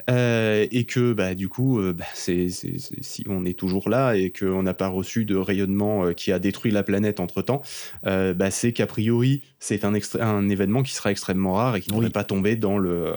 euh, 0.09 0.65
et 0.71 0.85
que 0.85 1.13
bah, 1.13 1.35
du 1.35 1.49
coup, 1.49 1.79
euh, 1.79 1.93
bah, 1.93 2.05
c'est 2.13 2.49
si 2.77 3.23
on 3.27 3.45
est 3.45 3.58
toujours 3.58 3.89
là 3.89 4.15
et 4.15 4.32
qu'on 4.32 4.63
n'a 4.63 4.73
pas 4.73 4.88
reçu 4.88 5.25
de 5.25 5.36
rayonnement 5.36 6.05
euh, 6.05 6.13
qui 6.13 6.32
a 6.32 6.39
détruit 6.39 6.71
la 6.71 6.84
planète 6.84 7.19
entre 7.19 7.41
temps, 7.41 7.62
euh, 8.05 8.34
bah, 8.34 8.51
c'est 8.51 8.73
qu'a 8.73 8.88
priori 8.88 9.41
c'est 9.60 9.84
un, 9.84 9.93
un, 10.21 10.49
événement 10.49 10.84
qui 10.84 10.93
sera 10.93 11.12
extrêmement 11.12 11.53
rare 11.53 11.75
et 11.75 11.82
qui 11.82 11.89
ne 11.89 11.95
devrait 11.95 12.10
pas 12.10 12.23
tomber 12.23 12.55
dans, 12.55 12.77
le, 12.77 13.13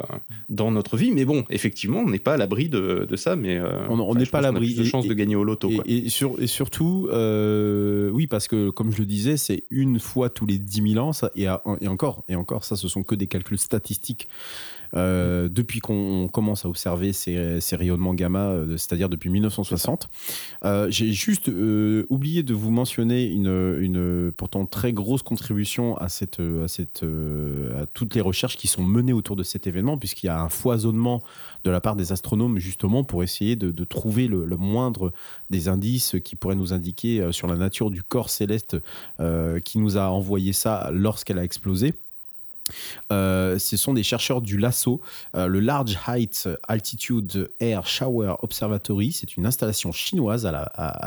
dans 0.49 0.73
notre 0.73 0.97
vie. 0.97 1.13
Mais 1.13 1.25
bon, 1.25 1.45
effectivement, 1.51 2.01
on 2.01 2.09
n'est 2.09 2.19
pas 2.19 2.35
à 2.35 2.37
l'abri 2.37 2.69
de, 2.69 3.07
de, 3.09 3.17
ça, 3.17 3.37
mais 3.37 3.59
euh, 3.59 3.87
on 3.89 4.15
n'est 4.17 4.27
pas 4.27 4.39
à 4.39 4.41
l'abri. 4.41 4.75
de 4.75 4.83
chance 4.83 5.07
de 5.07 5.15
gagner 5.15 5.37
au 5.37 5.45
loto. 5.45 5.71
Et, 5.87 6.07
et, 6.07 6.47
surtout, 6.49 7.09
oui, 8.13 8.27
parce 8.27 8.49
que 8.49 8.71
comme 8.71 8.91
je 8.91 8.99
le 8.99 9.07
disais, 9.07 9.37
c'est 9.37 9.65
une 9.71 10.01
fois 10.01 10.31
tous 10.31 10.47
les 10.47 10.59
10 10.59 10.95
000 10.95 11.07
ans, 11.07 11.13
ça, 11.13 11.31
et, 11.37 11.47
et 11.81 11.89
encore, 11.89 12.25
et 12.29 12.35
encore, 12.35 12.65
ça, 12.65 12.75
ce 12.75 12.89
sont 12.89 13.05
que 13.05 13.15
des 13.15 13.29
calculs 13.29 13.59
statistiques. 13.59 14.29
Euh, 14.95 15.49
depuis 15.49 15.81
qu'on 15.81 16.29
commence 16.31 16.67
à 16.67 16.69
observer 16.69 17.13
ces, 17.13 17.61
rayonnements 17.73 18.15
gamma, 18.15 18.49
euh, 18.49 18.77
c'est-à-dire 18.77 19.09
depuis 19.09 19.31
1960. 19.31 20.09
Euh, 20.65 20.91
j'ai 20.91 21.13
juste 21.13 21.51
oublié 22.09 22.43
de 22.43 22.55
vous 22.55 22.71
mentionner 22.71 23.25
une, 23.27 24.33
pourtant 24.37 24.67
très 24.67 24.93
grosse 24.93 25.23
contribution 25.23 25.97
à, 25.97 26.09
toutes 27.95 28.15
les 28.15 28.21
recherches 28.21 28.57
qui 28.57 28.67
sont 28.67 28.83
menées 28.83 29.13
autour 29.13 29.37
de 29.37 29.43
cet 29.43 29.67
événement, 29.67 29.97
puisqu'il 29.97 30.27
y 30.27 30.31
a 30.31 30.41
un 30.41 30.49
foisonnement 30.49 31.23
de 31.65 31.71
la 31.71 31.81
part 31.81 31.97
des 31.97 32.13
astronomes 32.13 32.59
justement 32.59 33.05
pour 33.05 33.23
essayer 33.23 33.57
de, 33.57 33.85
trouver 33.85 34.29
le, 34.29 34.57
moindre 34.57 35.13
des 35.51 35.69
indices 35.69 36.17
qui 36.23 36.37
pourraient 36.37 36.55
nous 36.55 36.73
indiquer 36.73 37.33
sur 37.33 37.47
la 37.47 37.57
nature 37.57 37.91
du 37.91 38.03
corps 38.03 38.31
céleste 38.31 38.77
qui 39.65 39.79
nous 39.79 39.97
a 39.97 40.09
envoyé 40.11 40.53
ça 40.53 40.91
lorsqu'elle 40.93 41.39
a 41.39 41.45
explosé. 41.45 41.95
Euh, 43.11 43.59
ce 43.59 43.77
sont 43.77 43.95
des 43.95 44.03
chercheurs 44.03 44.41
du 44.41 44.59
LASSO, 44.59 45.01
euh, 45.35 45.47
le 45.47 45.61
Large 45.61 45.99
Height 46.07 46.49
Altitude 46.69 47.51
Air 47.61 47.87
Shower 47.87 48.35
Observatory. 48.43 49.13
C'est 49.13 49.37
une 49.37 49.47
installation 49.47 49.93
chinoise 49.93 50.47
à 50.47 50.53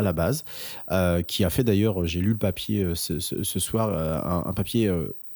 la, 0.01 0.13
base, 0.13 0.43
euh, 0.91 1.21
qui 1.21 1.43
a 1.43 1.49
fait 1.49 1.63
d'ailleurs, 1.63 2.05
j'ai 2.05 2.21
lu 2.21 2.31
le 2.31 2.37
papier 2.37 2.87
ce, 2.95 3.19
soir, 3.59 4.47
un, 4.47 4.53
papier 4.53 4.91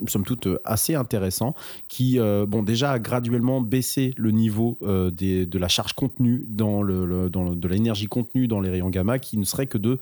somme 0.08 0.24
toute 0.24 0.48
assez 0.64 0.96
intéressant 0.96 1.56
qui 1.88 2.20
bon 2.20 2.64
déjà 2.64 2.94
a 2.94 3.00
graduellement 3.00 3.62
baissé 3.62 4.14
le 4.18 4.32
niveau 4.32 4.78
de 4.82 5.58
la 5.58 5.68
charge 5.68 5.94
contenue 5.94 6.46
dans 6.48 6.84
de 6.84 7.68
l'énergie 7.68 8.08
contenue 8.08 8.48
dans 8.48 8.62
les 8.62 8.70
rayons 8.70 8.90
gamma 8.90 9.20
qui 9.20 9.38
ne 9.38 9.44
serait 9.44 9.68
que 9.68 9.78
de 9.78 10.00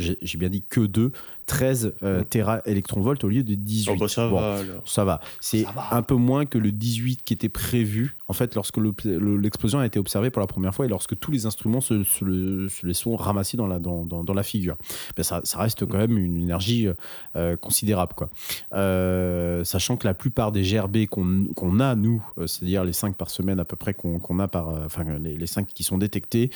j'ai 0.00 0.38
bien 0.38 0.48
dit 0.48 0.62
que 0.62 0.80
de 0.80 1.12
13 1.50 1.94
euh, 2.04 2.22
Tera 2.22 2.60
électronvolts 2.64 3.24
au 3.24 3.28
lieu 3.28 3.42
de 3.42 3.56
18. 3.56 3.98
Bah, 3.98 4.06
ça, 4.06 4.28
va, 4.28 4.58
ça 4.84 5.04
va. 5.04 5.20
C'est 5.40 5.66
un 5.90 6.02
peu 6.02 6.14
moins 6.14 6.46
que 6.46 6.58
le 6.58 6.70
18 6.70 7.24
qui 7.24 7.34
était 7.34 7.48
prévu, 7.48 8.16
en 8.28 8.32
fait, 8.32 8.54
lorsque 8.54 8.78
l'explosion 9.04 9.80
a 9.80 9.86
été 9.86 9.98
observée 9.98 10.30
pour 10.30 10.38
la 10.40 10.46
première 10.46 10.72
fois 10.72 10.86
et 10.86 10.88
lorsque 10.88 11.18
tous 11.18 11.32
les 11.32 11.46
instruments 11.46 11.80
se, 11.80 12.04
se, 12.04 12.86
les 12.86 12.94
sont 12.94 13.16
ramassés 13.16 13.56
dans 13.56 13.66
la, 13.66 13.80
dans, 13.80 14.04
dans, 14.04 14.34
la 14.34 14.44
figure. 14.44 14.76
Ben, 15.16 15.24
ça, 15.24 15.40
ça, 15.42 15.58
reste 15.58 15.84
quand 15.86 15.98
même 15.98 16.16
une 16.16 16.40
énergie 16.40 16.86
euh, 17.34 17.56
considérable. 17.56 18.12
Quoi. 18.14 18.30
Euh, 18.74 19.64
sachant 19.64 19.96
que 19.96 20.06
la 20.06 20.14
plupart 20.14 20.52
des 20.52 20.62
GRB 20.62 21.06
qu'on 21.06 21.80
a, 21.80 21.96
nous, 21.96 22.24
c'est-à-dire 22.46 22.84
les 22.84 22.92
5 22.92 23.16
par 23.16 23.28
semaine 23.28 23.58
à 23.58 23.64
peu 23.64 23.74
près 23.74 23.92
qu'on 23.92 24.38
a 24.38 24.46
par. 24.46 24.68
Enfin, 24.84 25.04
les, 25.18 25.36
les 25.36 25.46
5 25.48 25.66
qui 25.66 25.82
sont 25.82 25.98
détectés, 25.98 26.50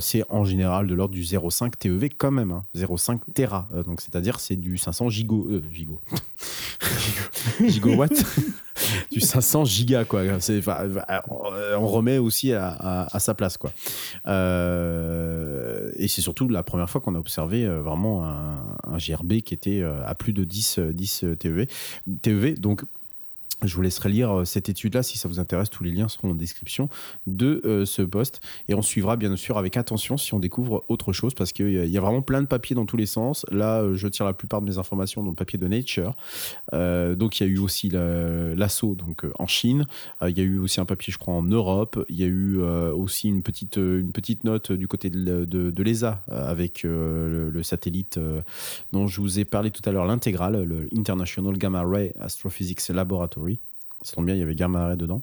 c'est 0.00 0.24
en 0.28 0.44
général 0.44 0.88
de 0.88 0.94
l'ordre 0.94 1.14
du 1.14 1.22
0,5 1.22 1.70
TeV 1.78 2.10
quand 2.10 2.32
même. 2.32 2.50
Hein. 2.50 2.64
0,5 2.74 3.20
Tera. 3.32 3.68
Euh, 3.72 3.82
donc, 3.82 4.00
c'est-à-dire, 4.00 4.40
c'est 4.40 4.56
du 4.56 4.76
500 4.76 5.08
gigo, 5.08 5.46
euh, 5.48 5.62
gigo. 5.72 6.00
gigawatts. 7.66 8.24
du 9.12 9.20
500 9.20 9.64
gigas, 9.64 10.04
quoi. 10.04 10.22
C'est, 10.40 10.60
on 11.28 11.86
remet 11.86 12.18
aussi 12.18 12.52
à, 12.52 13.08
sa 13.18 13.34
place, 13.34 13.56
quoi. 13.56 13.72
Euh, 14.26 15.92
et 15.96 16.08
c'est 16.08 16.20
surtout 16.20 16.48
la 16.48 16.62
première 16.62 16.90
fois 16.90 17.00
qu'on 17.00 17.14
a 17.14 17.18
observé 17.18 17.66
vraiment 17.66 18.26
un, 18.26 18.76
un, 18.84 18.98
GRB 18.98 19.40
qui 19.40 19.54
était 19.54 19.82
à 19.82 20.14
plus 20.14 20.32
de 20.32 20.44
10, 20.44 20.80
10 20.92 21.24
TeV. 21.38 21.68
TeV. 22.22 22.54
Donc, 22.54 22.84
je 23.62 23.74
vous 23.74 23.82
laisserai 23.82 24.08
lire 24.08 24.30
euh, 24.30 24.44
cette 24.44 24.68
étude-là 24.68 25.02
si 25.02 25.18
ça 25.18 25.28
vous 25.28 25.38
intéresse. 25.38 25.70
Tous 25.70 25.84
les 25.84 25.90
liens 25.90 26.08
seront 26.08 26.30
en 26.30 26.34
description 26.34 26.88
de 27.26 27.62
euh, 27.64 27.86
ce 27.86 28.02
post. 28.02 28.40
Et 28.68 28.74
on 28.74 28.82
suivra 28.82 29.16
bien 29.16 29.34
sûr 29.36 29.58
avec 29.58 29.76
attention 29.76 30.16
si 30.16 30.34
on 30.34 30.38
découvre 30.38 30.84
autre 30.88 31.12
chose 31.12 31.34
parce 31.34 31.52
qu'il 31.52 31.86
y 31.86 31.98
a 31.98 32.00
vraiment 32.00 32.22
plein 32.22 32.42
de 32.42 32.46
papiers 32.46 32.74
dans 32.74 32.86
tous 32.86 32.96
les 32.96 33.06
sens. 33.06 33.46
Là, 33.50 33.80
euh, 33.80 33.94
je 33.94 34.08
tire 34.08 34.26
la 34.26 34.32
plupart 34.32 34.60
de 34.60 34.66
mes 34.66 34.78
informations 34.78 35.22
dans 35.22 35.30
le 35.30 35.36
papier 35.36 35.58
de 35.58 35.68
Nature. 35.68 36.14
donc, 36.72 37.40
il 37.40 37.46
y 37.46 37.50
a 37.50 37.52
eu 37.52 37.58
aussi 37.58 37.90
l'assaut 37.90 38.94
donc 38.94 39.24
en 39.38 39.46
Chine. 39.46 39.86
il 40.26 40.36
y 40.36 40.40
a 40.40 40.44
eu 40.44 40.58
aussi 40.58 40.80
un 40.80 40.84
papier, 40.84 41.12
je 41.12 41.18
crois, 41.18 41.34
en 41.34 41.42
Europe. 41.42 42.04
Il 42.08 42.16
y 42.16 42.24
a 42.24 42.26
eu 42.26 42.60
aussi 42.60 43.28
une 43.28 43.42
petite, 43.42 43.76
note 44.44 44.72
du 44.72 44.88
côté 44.88 45.10
de, 45.10 45.44
de, 45.44 45.82
l'ESA 45.82 46.22
avec 46.28 46.82
le, 46.82 47.50
le, 47.50 47.62
satellite 47.62 48.18
dont 48.92 49.06
je 49.06 49.20
vous 49.20 49.38
ai 49.38 49.44
parlé 49.44 49.70
tout 49.70 49.82
à 49.88 49.92
l'heure, 49.92 50.06
l'intégrale, 50.06 50.62
le 50.62 50.88
International 50.96 51.56
Gamma 51.56 51.82
Ray 51.82 52.12
Astrophysics 52.20 52.88
Laboratory 52.88 53.53
ça 54.04 54.14
tombe 54.16 54.26
bien, 54.26 54.34
il 54.34 54.38
y 54.38 54.42
avait 54.42 54.54
Gamma 54.54 54.86
Ray 54.86 54.96
dedans. 54.96 55.22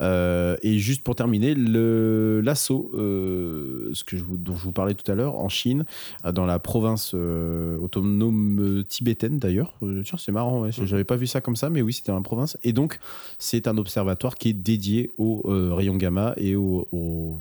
Euh, 0.00 0.56
et 0.62 0.78
juste 0.78 1.04
pour 1.04 1.14
terminer, 1.14 1.54
l'assaut, 1.54 2.90
euh, 2.94 3.90
ce 3.92 4.02
que 4.02 4.16
je 4.16 4.24
vous, 4.24 4.38
dont 4.38 4.56
je 4.56 4.62
vous 4.64 4.72
parlais 4.72 4.94
tout 4.94 5.10
à 5.10 5.14
l'heure, 5.14 5.36
en 5.36 5.50
Chine, 5.50 5.84
euh, 6.24 6.32
dans 6.32 6.46
la 6.46 6.58
province 6.58 7.12
autonome 7.14 8.82
tibétaine 8.88 9.38
d'ailleurs. 9.38 9.74
tiens, 10.04 10.18
c'est 10.18 10.32
marrant, 10.32 10.62
ouais, 10.62 10.70
mm. 10.70 10.86
j'avais 10.86 11.04
pas 11.04 11.16
vu 11.16 11.26
ça 11.26 11.42
comme 11.42 11.54
ça, 11.54 11.68
mais 11.68 11.82
oui, 11.82 11.92
c'était 11.92 12.12
dans 12.12 12.18
la 12.18 12.24
province. 12.24 12.56
Et 12.62 12.72
donc, 12.72 12.98
c'est 13.38 13.68
un 13.68 13.76
observatoire 13.76 14.36
qui 14.36 14.48
est 14.48 14.54
dédié 14.54 15.10
aux 15.18 15.42
rayons 15.44 15.96
gamma 15.96 16.32
et 16.38 16.56
au, 16.56 16.88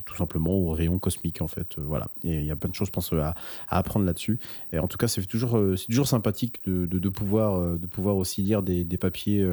tout 0.06 0.16
simplement 0.16 0.52
aux 0.52 0.72
rayons 0.72 1.00
cosmiques, 1.00 1.42
en 1.42 1.48
fait. 1.48 1.80
voilà. 1.80 2.08
Et 2.24 2.40
il 2.40 2.46
y 2.46 2.52
a 2.52 2.58
plein 2.58 2.70
de 2.70 2.76
choses, 2.76 2.88
je 2.88 2.92
pense, 2.92 3.14
à, 3.14 3.36
apprendre 3.70 4.06
là-dessus. 4.06 4.38
Et 4.74 4.80
en 4.80 4.88
tout 4.88 4.98
cas, 4.98 5.08
c'est 5.08 5.26
toujours, 5.26 5.58
c'est 5.78 5.88
toujours 5.88 6.08
sympathique 6.08 6.60
de, 6.66 6.86
de, 6.86 7.10
pouvoir, 7.10 7.78
de 7.78 7.88
pouvoir 7.88 8.18
aussi 8.18 8.42
lire 8.42 8.62
des, 8.62 8.84
des 8.84 8.98
papiers 8.98 9.48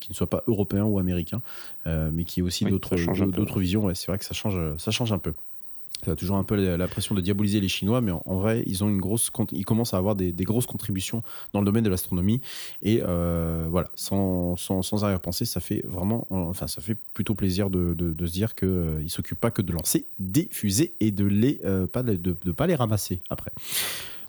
qui 0.00 0.10
ne 0.10 0.14
soient 0.14 0.30
pas 0.30 0.43
européen 0.46 0.84
ou 0.84 0.98
américain, 0.98 1.42
euh, 1.86 2.10
mais 2.12 2.24
qui 2.24 2.40
est 2.40 2.42
aussi 2.42 2.64
d'autres 2.64 2.96
d'autres 3.26 3.60
visions. 3.60 3.92
c'est 3.94 4.08
vrai 4.08 4.18
que 4.18 4.24
ça 4.24 4.34
change, 4.34 4.58
ça 4.78 4.90
change 4.90 5.12
un 5.12 5.18
peu. 5.18 5.34
Ça 6.04 6.10
a 6.10 6.16
toujours 6.16 6.36
un 6.36 6.44
peu 6.44 6.76
l'impression 6.76 7.14
de 7.14 7.22
diaboliser 7.22 7.60
les 7.60 7.68
Chinois, 7.68 8.02
mais 8.02 8.12
en, 8.12 8.34
vrai, 8.36 8.62
ils 8.66 8.84
ont 8.84 8.90
une 8.90 9.00
grosse, 9.00 9.30
ils 9.52 9.64
commencent 9.64 9.94
à 9.94 9.96
avoir 9.96 10.14
des, 10.14 10.32
grosses 10.32 10.66
contributions 10.66 11.22
dans 11.54 11.60
le 11.60 11.64
domaine 11.64 11.84
de 11.84 11.88
l'astronomie. 11.88 12.42
Et 12.82 13.00
euh, 13.02 13.66
voilà, 13.70 13.88
sans, 13.94 14.56
sans, 14.56 14.82
sans 14.82 15.02
arrière-pensée, 15.02 15.46
ça 15.46 15.60
fait 15.60 15.82
vraiment, 15.86 16.26
enfin, 16.28 16.66
ça 16.66 16.82
fait 16.82 16.96
plutôt 17.14 17.34
plaisir 17.34 17.70
de, 17.70 17.94
de, 17.94 18.26
se 18.26 18.32
dire 18.32 18.54
qu'ils 18.54 18.68
euh, 18.68 19.02
ne 19.02 19.08
s'occupent 19.08 19.40
pas 19.40 19.50
que 19.50 19.62
de 19.62 19.72
lancer 19.72 20.04
des 20.18 20.48
fusées 20.50 20.92
et 21.00 21.10
de 21.10 21.24
les 21.24 21.60
pas 21.92 22.02
de, 22.02 22.16
de 22.16 22.52
pas 22.52 22.66
les 22.66 22.74
ramasser 22.74 23.20
après. 23.30 23.52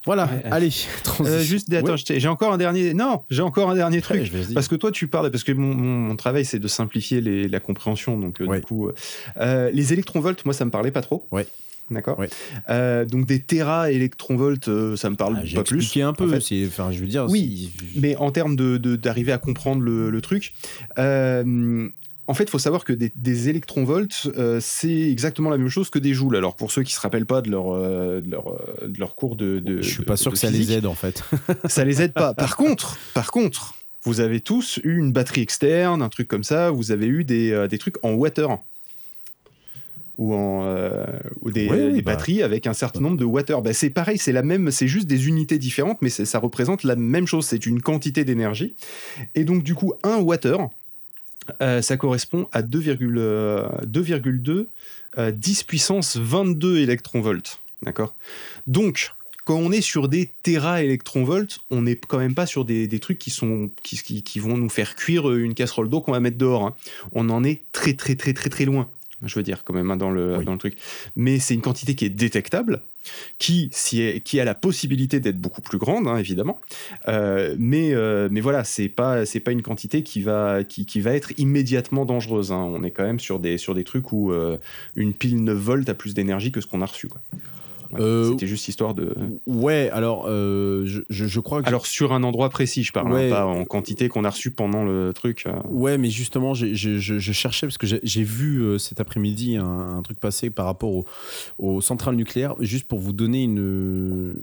Voilà, 0.05 0.29
allez. 0.51 0.71
Euh, 1.21 1.39
juste, 1.39 1.73
attends, 1.73 1.95
j'ai 1.95 2.27
encore 2.27 2.51
un 2.51 2.57
dernier. 2.57 2.93
Non, 2.93 3.23
j'ai 3.29 3.41
encore 3.41 3.69
un 3.69 3.75
dernier 3.75 4.01
truc. 4.01 4.31
parce 4.53 4.67
que 4.67 4.75
toi, 4.75 4.91
tu 4.91 5.07
parles, 5.07 5.31
parce 5.31 5.45
que 5.45 5.53
mon, 5.53 6.13
travail, 6.17 6.43
c'est 6.43 6.59
de 6.59 6.67
simplifier 6.67 7.21
la 7.21 7.59
compréhension. 7.61 8.19
Donc, 8.19 8.41
euh, 8.41 8.47
du 8.47 8.61
coup, 8.61 8.89
euh, 9.37 9.71
les 9.71 9.93
électronvolts, 9.93 10.43
moi, 10.43 10.53
ça 10.53 10.65
me 10.65 10.71
parlait 10.71 10.91
pas 10.91 11.01
trop. 11.01 11.25
Ouais. 11.31 11.47
D'accord. 11.89 12.19
donc 13.07 13.27
des 13.27 13.39
téra 13.39 13.91
électronvolts, 13.91 14.97
ça 14.97 15.09
me 15.09 15.15
parle 15.15 15.37
ah, 15.41 15.55
pas 15.55 15.63
plus. 15.63 15.97
un 15.97 16.13
peu. 16.13 16.35
Enfin, 16.67 16.91
je 16.91 16.99
veux 16.99 17.07
dire. 17.07 17.27
Oui. 17.29 17.71
Mais 17.95 18.17
en 18.17 18.31
termes 18.31 18.57
de 18.57 18.77
d'arriver 18.97 19.31
à 19.31 19.37
comprendre 19.37 19.81
le, 19.81 20.09
le 20.09 20.21
truc, 20.21 20.53
en 22.27 22.33
fait, 22.33 22.45
il 22.45 22.49
faut 22.49 22.59
savoir 22.59 22.83
que 22.83 22.93
des, 22.93 23.49
électronvolts, 23.49 24.27
euh, 24.37 24.59
c'est 24.61 25.11
exactement 25.11 25.49
la 25.49 25.57
même 25.57 25.69
chose 25.69 25.89
que 25.89 25.99
des 25.99 26.13
joules. 26.13 26.35
Alors, 26.35 26.55
pour 26.55 26.71
ceux 26.71 26.83
qui 26.83 26.93
se 26.93 26.99
rappellent 26.99 27.25
pas 27.25 27.41
de 27.41 27.51
leur, 27.51 27.73
euh, 27.73 28.21
leur, 28.27 28.47
euh, 28.49 28.87
de 28.87 28.99
leur 28.99 29.15
cours 29.15 29.35
de, 29.35 29.59
de 29.59 29.81
Je 29.81 29.89
suis 29.89 30.03
pas 30.03 30.17
sûr 30.17 30.31
que 30.31 30.37
ça 30.37 30.49
les 30.49 30.71
aide, 30.71 30.85
en 30.85 30.95
fait. 30.95 31.23
ça 31.65 31.85
les 31.85 32.01
aide 32.01 32.13
pas. 32.13 32.33
Par 32.33 32.57
contre, 32.57 32.97
par 33.13 33.31
contre, 33.31 33.75
vous 34.03 34.19
avez 34.19 34.39
tous 34.39 34.79
eu 34.83 34.97
une 34.97 35.11
batterie 35.11 35.41
externe, 35.41 36.01
un 36.01 36.09
truc 36.09 36.27
comme 36.27 36.43
ça. 36.43 36.71
Vous 36.71 36.91
avez 36.91 37.07
eu 37.07 37.23
des, 37.23 37.67
des 37.69 37.77
trucs 37.77 38.03
en 38.03 38.13
water 38.13 38.57
ou 40.17 40.33
en 40.33 40.65
ou 41.41 41.51
des, 41.51 41.67
bah. 41.67 42.13
batteries 42.13 42.41
avec 42.41 42.67
un 42.67 42.73
certain 42.73 43.01
nombre 43.01 43.17
de 43.17 43.25
water. 43.25 43.61
Bah, 43.61 43.73
c'est 43.73 43.89
pareil, 43.89 44.17
c'est 44.17 44.31
la 44.31 44.43
même, 44.43 44.71
c'est 44.71 44.87
juste 44.87 45.07
des 45.07 45.27
unités 45.27 45.57
différentes, 45.57 46.01
mais 46.01 46.09
ça 46.09 46.39
représente 46.39 46.83
la 46.83 46.95
même 46.95 47.27
chose. 47.27 47.45
C'est 47.45 47.65
une 47.65 47.81
quantité 47.81 48.23
d'énergie. 48.23 48.75
Et 49.33 49.43
donc 49.43 49.63
du 49.63 49.73
coup, 49.73 49.93
un 50.03 50.17
water, 50.17 50.69
euh, 51.61 51.81
ça 51.81 51.97
correspond 51.97 52.47
à 52.51 52.61
2,2 52.61 53.17
euh, 53.17 54.65
euh, 55.17 55.31
10 55.31 55.63
puissance 55.63 56.17
22 56.17 56.79
électronvolts. 56.79 57.59
D'accord? 57.81 58.15
Donc, 58.67 59.11
quand 59.45 59.57
on 59.57 59.71
est 59.71 59.81
sur 59.81 60.09
des 60.09 60.31
téra-électronvolts, 60.43 61.59
on 61.69 61.83
n'est 61.83 61.95
quand 61.95 62.17
même 62.17 62.33
pas 62.33 62.45
sur 62.45 62.65
des, 62.65 62.87
trucs 62.99 63.19
qui, 63.19 63.29
sont, 63.29 63.69
qui, 63.83 64.23
qui, 64.23 64.39
vont 64.39 64.57
nous 64.57 64.69
faire 64.69 64.95
cuire 64.95 65.31
une 65.31 65.53
casserole 65.53 65.89
d'eau 65.89 66.01
qu'on 66.01 66.13
va 66.13 66.19
mettre 66.19 66.37
dehors. 66.37 66.65
Hein. 66.65 66.75
On 67.11 67.29
en 67.29 67.43
est 67.43 67.61
très 67.71 67.93
très 67.93 68.15
très 68.15 68.33
très 68.33 68.49
très 68.49 68.65
loin 68.65 68.89
je 69.23 69.35
veux 69.35 69.43
dire, 69.43 69.63
quand 69.63 69.73
même, 69.73 69.91
hein, 69.91 69.97
dans, 69.97 70.11
le, 70.11 70.43
dans 70.43 70.51
le 70.51 70.57
truc. 70.57 70.77
Mais 71.15 71.39
c'est 71.39 71.53
une 71.53 71.61
quantité 71.61 71.95
qui 71.95 72.05
est 72.05 72.09
détectable, 72.09 72.81
qui, 73.37 73.69
qui 74.23 74.39
a 74.39 74.45
la 74.45 74.55
possibilité 74.55 75.19
d'être 75.19 75.39
beaucoup 75.39 75.61
plus 75.61 75.77
grande, 75.77 76.07
hein, 76.07 76.17
évidemment. 76.17 76.59
Euh, 77.07 77.55
mais, 77.57 77.93
euh, 77.93 78.27
mais 78.31 78.41
voilà, 78.41 78.63
c'est 78.63 78.89
pas, 78.89 79.23
pas 79.43 79.51
une 79.51 79.61
quantité 79.61 80.03
qui 80.03 80.21
va, 80.21 80.63
qui, 80.63 81.01
va 81.01 81.13
être 81.13 81.37
immédiatement 81.37 82.05
dangereuse. 82.05 82.51
Hein. 82.51 82.71
On 82.73 82.83
est 82.83 82.91
quand 82.91 83.03
même 83.03 83.19
sur 83.19 83.39
des, 83.39 83.57
sur 83.57 83.73
des 83.73 83.83
trucs 83.83 84.11
où 84.11 84.31
euh, 84.31 84.57
une 84.95 85.13
pile 85.13 85.43
9 85.43 85.57
volts 85.57 85.89
a 85.89 85.93
plus 85.93 86.13
d'énergie 86.13 86.51
que 86.51 86.61
ce 86.61 86.67
qu'on 86.67 86.81
a 86.81 86.85
reçu. 86.85 87.07
Euh, 87.99 88.31
C'était 88.31 88.47
juste 88.47 88.67
histoire 88.67 88.93
de. 88.93 89.15
Ouais, 89.45 89.89
alors 89.91 90.25
euh, 90.27 90.85
je, 90.85 91.01
je, 91.09 91.39
crois 91.39 91.61
que. 91.61 91.67
Alors 91.67 91.85
sur 91.85 92.13
un 92.13 92.23
endroit 92.23 92.49
précis, 92.49 92.83
je 92.83 92.91
parle, 92.91 93.15
hein, 93.15 93.29
pas 93.29 93.45
en 93.45 93.65
quantité 93.65 94.09
qu'on 94.09 94.23
a 94.23 94.29
reçu 94.29 94.51
pendant 94.51 94.83
le 94.83 95.11
truc. 95.13 95.43
Euh. 95.45 95.53
Ouais, 95.69 95.97
mais 95.97 96.09
justement, 96.09 96.53
je, 96.53 96.73
je 96.73 97.31
cherchais 97.31 97.67
parce 97.67 97.77
que 97.77 97.87
j'ai 97.87 98.23
vu 98.23 98.79
cet 98.79 98.99
après-midi 98.99 99.57
un, 99.57 100.01
truc 100.03 100.19
passer 100.19 100.49
par 100.49 100.65
rapport 100.65 100.91
aux 100.91 101.05
au 101.57 101.81
centrales 101.81 102.15
nucléaires, 102.15 102.55
juste 102.59 102.87
pour 102.87 102.99
vous 102.99 103.13
donner 103.13 103.43
une. 103.43 104.35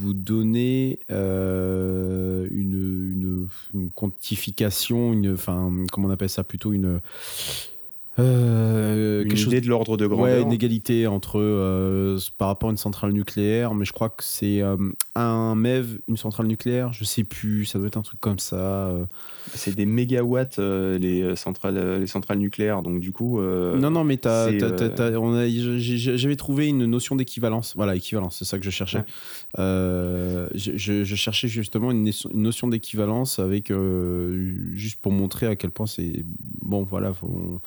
Vous 0.00 0.14
donner 0.14 0.98
une, 1.08 2.48
une, 2.50 3.48
une, 3.74 3.90
quantification, 3.90 5.12
une. 5.12 5.32
Enfin, 5.32 5.72
comment 5.92 6.08
on 6.08 6.10
appelle 6.10 6.30
ça 6.30 6.44
plutôt 6.44 6.72
une 6.72 7.00
euh, 8.18 9.22
une 9.24 9.38
idée 9.38 9.60
de 9.60 9.68
l'ordre 9.68 9.96
de 9.96 10.06
grandeur. 10.06 10.24
Ouais, 10.24 10.42
une 10.42 10.52
égalité 10.52 11.06
entre 11.06 11.38
euh, 11.38 12.18
par 12.38 12.48
rapport 12.48 12.68
à 12.68 12.72
une 12.72 12.76
centrale 12.76 13.12
nucléaire, 13.12 13.74
mais 13.74 13.84
je 13.84 13.92
crois 13.92 14.08
que 14.08 14.24
c'est 14.24 14.60
euh, 14.62 14.76
un 15.14 15.54
MEV, 15.54 16.00
une 16.08 16.16
centrale 16.16 16.46
nucléaire, 16.46 16.92
je 16.92 17.04
sais 17.04 17.22
plus, 17.22 17.66
ça 17.66 17.78
doit 17.78 17.86
être 17.86 17.96
un 17.96 18.02
truc 18.02 18.20
comme 18.20 18.40
ça. 18.40 18.92
C'est 19.54 19.74
des 19.74 19.86
mégawatts 19.86 20.58
les 20.58 21.36
centrales, 21.36 22.00
les 22.00 22.06
centrales 22.06 22.38
nucléaires, 22.38 22.82
donc 22.82 23.00
du 23.00 23.12
coup. 23.12 23.40
non, 23.40 23.90
non, 23.90 24.04
mais 24.04 24.18
j'avais 26.06 26.36
trouvé 26.36 26.66
une 26.66 26.86
notion 26.86 27.16
d'équivalence. 27.16 27.74
Voilà, 27.76 27.94
équivalence, 27.94 28.36
c'est 28.38 28.44
ça 28.44 28.58
que 28.58 28.64
je 28.64 28.70
cherchais. 28.70 29.04
Je, 29.56 31.14
cherchais 31.14 31.48
justement 31.48 31.90
une, 31.92 32.10
notion 32.34 32.66
d'équivalence 32.68 33.38
avec 33.38 33.72
juste 34.72 35.00
pour 35.00 35.12
montrer 35.12 35.46
à 35.46 35.54
quel 35.54 35.70
point 35.70 35.86
c'est 35.86 36.24
bon. 36.60 36.82
Voilà, 36.82 37.12
faut, 37.12 37.28
on 37.28 37.60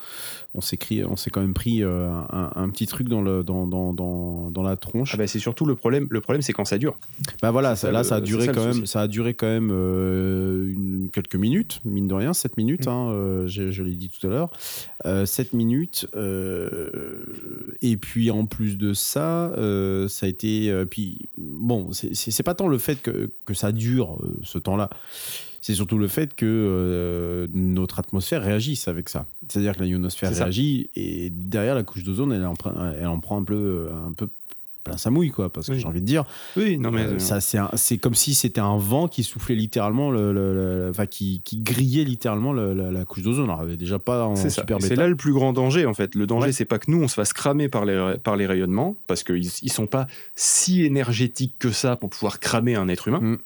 on 0.54 0.60
s'est 0.60 0.76
quand 0.76 1.40
même 1.40 1.54
pris 1.54 1.82
euh, 1.82 2.08
un, 2.30 2.68
petit 2.68 2.86
truc 2.86 3.08
dans 3.08 3.22
le 3.22 3.42
dans, 3.42 3.66
dans, 3.66 3.92
dans, 3.92 4.50
dans 4.50 4.62
la 4.62 4.76
tronche. 4.76 5.12
Ah 5.14 5.16
bah 5.16 5.26
c'est 5.26 5.38
surtout 5.38 5.66
le 5.66 5.74
problème. 5.74 6.06
Le 6.10 6.20
problème 6.20 6.42
c'est 6.42 6.52
quand 6.52 6.64
ça 6.64 6.78
dure. 6.78 6.96
Bah 7.42 7.50
voilà, 7.50 7.76
ça, 7.76 7.90
là 7.90 8.04
ça 8.04 8.16
a 8.16 8.20
duré 8.20 8.48
quand 8.48 8.64
même. 8.64 8.86
Ça 8.86 9.02
a 9.02 9.08
duré 9.08 9.34
quand 9.34 9.46
même 9.46 9.70
euh, 9.72 11.08
quelques 11.12 11.36
minutes, 11.36 11.80
mine 11.84 12.08
de 12.08 12.14
rien, 12.14 12.32
7 12.32 12.56
minutes. 12.56 12.86
Mm. 12.86 12.90
Hein, 12.90 13.10
euh, 13.10 13.46
je, 13.46 13.82
l'ai 13.82 13.94
dit 13.94 14.10
tout 14.10 14.26
à 14.26 14.30
l'heure, 14.30 14.50
7 15.26 15.52
minutes. 15.54 16.06
et 17.82 17.96
puis 17.96 18.30
en 18.30 18.46
plus 18.46 18.78
de 18.78 18.94
ça, 18.94 19.52
ça 20.08 20.26
a 20.26 20.28
été. 20.28 20.84
puis 20.90 21.28
bon, 21.36 21.90
c'est 21.92 22.42
pas 22.42 22.54
tant 22.54 22.68
le 22.68 22.78
fait 22.78 23.00
que, 23.02 23.30
que 23.44 23.54
ça 23.54 23.72
dure 23.72 24.18
ce 24.42 24.58
temps-là 24.58 24.90
c'est 25.64 25.72
surtout 25.72 25.96
le 25.96 26.08
fait 26.08 26.34
que 26.34 26.44
euh, 26.44 27.46
notre 27.54 27.98
atmosphère 27.98 28.42
réagisse 28.42 28.86
avec 28.86 29.08
ça. 29.08 29.24
C'est-à-dire 29.48 29.74
que 29.74 29.80
la 29.80 29.86
ionosphère 29.86 30.30
réagit 30.30 30.90
et 30.94 31.30
derrière 31.30 31.74
la 31.74 31.82
couche 31.82 32.04
d'ozone, 32.04 32.34
elle, 32.34 32.46
elle, 33.00 33.06
en 33.06 33.18
prend 33.18 33.38
un 33.38 33.44
peu, 33.44 33.88
un 33.90 34.12
peu 34.12 34.28
plein 34.84 34.96
sa 34.96 35.10
mouille, 35.10 35.30
quoi, 35.30 35.50
parce 35.50 35.66
que 35.66 35.74
j'ai 35.74 35.86
envie 35.86 36.00
de 36.00 36.06
dire. 36.06 36.24
Oui, 36.56 36.78
non, 36.78 36.90
mais. 36.90 37.02
Euh, 37.02 37.18
ça, 37.18 37.40
c'est 37.40 37.98
comme 37.98 38.14
si 38.14 38.34
c'était 38.34 38.60
un 38.60 38.76
vent 38.76 39.08
qui 39.08 39.22
soufflait 39.22 39.54
littéralement, 39.54 40.10
le, 40.10 40.88
enfin, 40.90 41.06
qui, 41.06 41.40
qui, 41.44 41.58
grillait 41.58 42.04
littéralement 42.04 42.52
la, 42.52 43.04
couche 43.04 43.22
d'ozone. 43.22 43.50
Alors, 43.50 43.64
déjà 43.66 43.98
pas 43.98 44.24
en 44.26 44.36
super 44.36 44.78
C'est 44.80 44.96
là 44.96 45.08
le 45.08 45.16
plus 45.16 45.32
grand 45.32 45.52
danger, 45.52 45.86
en 45.86 45.94
fait. 45.94 46.14
Le 46.14 46.26
danger, 46.26 46.52
c'est 46.52 46.64
pas 46.64 46.78
que 46.78 46.90
nous, 46.90 47.02
on 47.02 47.08
se 47.08 47.14
fasse 47.14 47.32
cramer 47.32 47.68
par 47.68 47.84
les, 47.84 48.14
par 48.22 48.36
les 48.36 48.46
rayonnements, 48.46 48.96
parce 49.06 49.24
qu'ils 49.24 49.50
ils 49.62 49.72
sont 49.72 49.86
pas 49.86 50.06
si 50.34 50.84
énergétiques 50.84 51.56
que 51.58 51.70
ça 51.70 51.96
pour 51.96 52.10
pouvoir 52.10 52.40
cramer 52.40 52.74
un 52.74 52.88
être 52.88 53.08
humain. 53.08 53.20
Mm. 53.20 53.38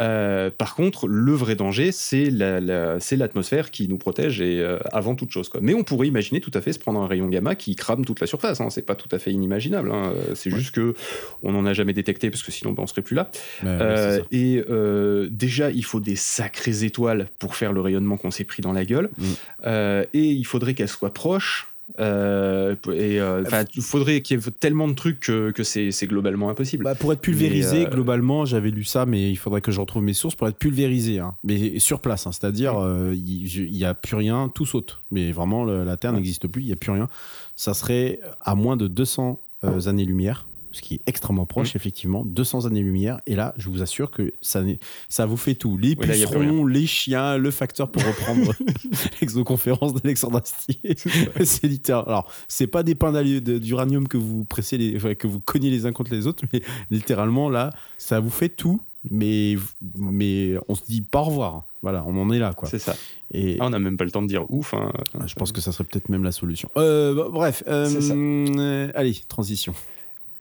Euh, 0.00 0.50
par 0.50 0.74
contre, 0.74 1.06
le 1.06 1.32
vrai 1.32 1.54
danger, 1.54 1.92
c'est 1.92 2.30
l'atmosphère 2.30 3.70
qui 3.70 3.88
nous 3.88 3.98
protège 3.98 4.40
et 4.40 4.60
euh, 4.60 4.78
avant 4.92 5.14
toute 5.14 5.30
chose, 5.30 5.48
quoi. 5.48 5.60
Mais 5.62 5.74
on 5.74 5.84
pourrait 5.84 6.08
imaginer 6.08 6.40
tout 6.40 6.50
à 6.54 6.60
fait 6.60 6.72
se 6.72 6.78
prendre 6.78 7.00
un 7.00 7.06
rayon 7.06 7.28
gamma 7.28 7.54
qui 7.54 7.76
crame 7.76 8.04
toute 8.04 8.20
la 8.20 8.26
surface. 8.26 8.60
Hein. 8.60 8.70
C'est 8.70 8.86
pas 8.86 8.94
tout 8.94 9.08
à 9.12 9.18
fait 9.18 9.32
inimaginable. 9.32 9.92
Hein. 9.92 10.12
C'est 10.34 10.50
juste 10.50 10.71
que 10.72 10.94
on 11.42 11.52
n'en 11.52 11.66
a 11.66 11.72
jamais 11.72 11.92
détecté 11.92 12.30
parce 12.30 12.42
que 12.42 12.52
sinon 12.52 12.72
ben, 12.72 12.82
on 12.82 12.86
serait 12.86 13.02
plus 13.02 13.16
là. 13.16 13.30
Euh, 13.64 14.20
et 14.30 14.62
euh, 14.68 15.28
déjà, 15.30 15.70
il 15.70 15.84
faut 15.84 16.00
des 16.00 16.16
sacrées 16.16 16.84
étoiles 16.84 17.28
pour 17.38 17.56
faire 17.56 17.72
le 17.72 17.80
rayonnement 17.80 18.16
qu'on 18.16 18.30
s'est 18.30 18.44
pris 18.44 18.62
dans 18.62 18.72
la 18.72 18.84
gueule. 18.84 19.10
Mm. 19.18 19.24
Euh, 19.66 20.04
et 20.12 20.30
il 20.30 20.44
faudrait 20.44 20.74
qu'elles 20.74 20.88
soient 20.88 21.12
proches. 21.12 21.68
et 21.98 23.18
il 23.18 23.82
faudrait 23.82 24.22
qu'il 24.22 24.38
y 24.38 24.40
ait 24.40 24.50
tellement 24.58 24.88
de 24.88 24.94
trucs 24.94 25.20
que, 25.20 25.62
c'est 25.62 25.90
c'est 25.90 26.06
globalement 26.06 26.48
impossible. 26.48 26.84
Bah, 26.84 26.94
pour 26.94 27.12
être 27.12 27.20
pulvérisé, 27.20 27.84
globalement, 27.84 28.44
j'avais 28.44 28.70
lu 28.70 28.84
ça, 28.84 29.04
mais 29.06 29.30
il 29.30 29.36
faudrait 29.36 29.60
que 29.60 29.72
je 29.72 29.80
retrouve 29.80 30.02
mes 30.02 30.14
sources 30.14 30.34
pour 30.34 30.48
être 30.48 30.58
pulvérisé, 30.58 31.18
hein. 31.18 31.34
mais 31.44 31.78
sur 31.78 32.00
place, 32.00 32.26
hein. 32.26 32.32
c'est-à-dire 32.32 32.74
il 33.12 33.70
n'y 33.72 33.84
a 33.84 33.94
plus 33.94 34.16
rien, 34.16 34.50
tout 34.54 34.66
saute. 34.66 35.00
Mais 35.10 35.32
vraiment, 35.32 35.64
la 35.64 35.96
Terre 35.96 36.12
n'existe 36.12 36.48
plus, 36.48 36.62
il 36.62 36.66
n'y 36.66 36.72
a 36.72 36.76
plus 36.76 36.92
rien. 36.92 37.08
Ça 37.56 37.74
serait 37.74 38.20
à 38.40 38.54
moins 38.54 38.76
de 38.76 38.88
200 38.88 39.40
années-lumière 39.86 40.46
ce 40.72 40.82
qui 40.82 40.94
est 40.94 41.00
extrêmement 41.06 41.46
proche, 41.46 41.74
mmh. 41.74 41.76
effectivement, 41.76 42.24
200 42.24 42.66
années-lumière. 42.66 43.20
Et 43.26 43.36
là, 43.36 43.54
je 43.56 43.68
vous 43.68 43.82
assure 43.82 44.10
que 44.10 44.32
ça, 44.40 44.62
ça 45.08 45.26
vous 45.26 45.36
fait 45.36 45.54
tout. 45.54 45.78
Les 45.78 45.96
pucerons, 45.96 46.66
les 46.66 46.86
chiens, 46.86 47.36
le 47.36 47.50
facteur 47.50 47.90
pour 47.90 48.04
reprendre 48.04 48.52
l'exoconférence 49.20 49.94
d'Alexandre 49.94 50.40
Astier. 50.42 50.80
c'est 51.44 51.66
littéral. 51.66 52.04
Alors, 52.06 52.30
c'est 52.48 52.66
pas 52.66 52.82
des 52.82 52.94
pains 52.94 53.12
d'uranium 53.22 54.08
que 54.08 54.16
vous 54.16 54.44
pressez, 54.44 54.78
les, 54.78 55.16
que 55.16 55.26
vous 55.26 55.40
cognez 55.40 55.70
les 55.70 55.86
uns 55.86 55.92
contre 55.92 56.12
les 56.12 56.26
autres, 56.26 56.44
mais 56.52 56.62
littéralement, 56.90 57.48
là, 57.48 57.70
ça 57.98 58.20
vous 58.20 58.30
fait 58.30 58.48
tout. 58.48 58.80
Mais, 59.10 59.56
mais 59.96 60.54
on 60.68 60.76
se 60.76 60.84
dit 60.84 61.00
pas 61.00 61.20
au 61.20 61.24
revoir. 61.24 61.64
Voilà, 61.82 62.04
on 62.06 62.16
en 62.16 62.30
est 62.30 62.38
là, 62.38 62.52
quoi. 62.52 62.68
C'est 62.68 62.78
ça. 62.78 62.94
Et 63.32 63.56
ah, 63.58 63.66
on 63.66 63.70
n'a 63.70 63.78
même 63.78 63.96
pas 63.96 64.04
le 64.04 64.12
temps 64.12 64.22
de 64.22 64.28
dire 64.28 64.48
ouf. 64.50 64.74
Hein. 64.74 64.92
Je 65.26 65.34
pense 65.34 65.50
que 65.50 65.60
ça 65.60 65.72
serait 65.72 65.84
peut-être 65.84 66.08
même 66.08 66.22
la 66.22 66.30
solution. 66.30 66.70
Euh, 66.76 67.28
bref, 67.30 67.64
euh, 67.66 67.90
euh, 68.10 68.92
allez, 68.94 69.14
transition. 69.28 69.74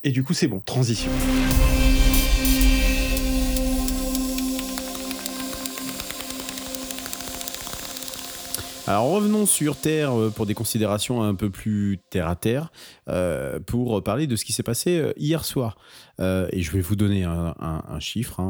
Et 0.03 0.11
du 0.11 0.23
coup, 0.23 0.33
c'est 0.33 0.47
bon, 0.47 0.59
transition. 0.59 1.11
Alors 8.91 9.09
revenons 9.11 9.45
sur 9.45 9.77
Terre 9.77 10.11
euh, 10.19 10.29
pour 10.31 10.45
des 10.45 10.53
considérations 10.53 11.23
un 11.23 11.33
peu 11.33 11.49
plus 11.49 11.99
terre 12.09 12.27
à 12.27 12.35
terre, 12.35 12.73
euh, 13.07 13.57
pour 13.59 14.03
parler 14.03 14.27
de 14.27 14.35
ce 14.35 14.43
qui 14.43 14.51
s'est 14.51 14.63
passé 14.63 14.97
euh, 14.97 15.13
hier 15.15 15.45
soir. 15.45 15.77
et 16.19 16.61
je 16.61 16.71
vais 16.71 16.81
vous 16.81 16.97
donner 16.97 17.23
un, 17.23 17.99
chiffre, 17.99 18.41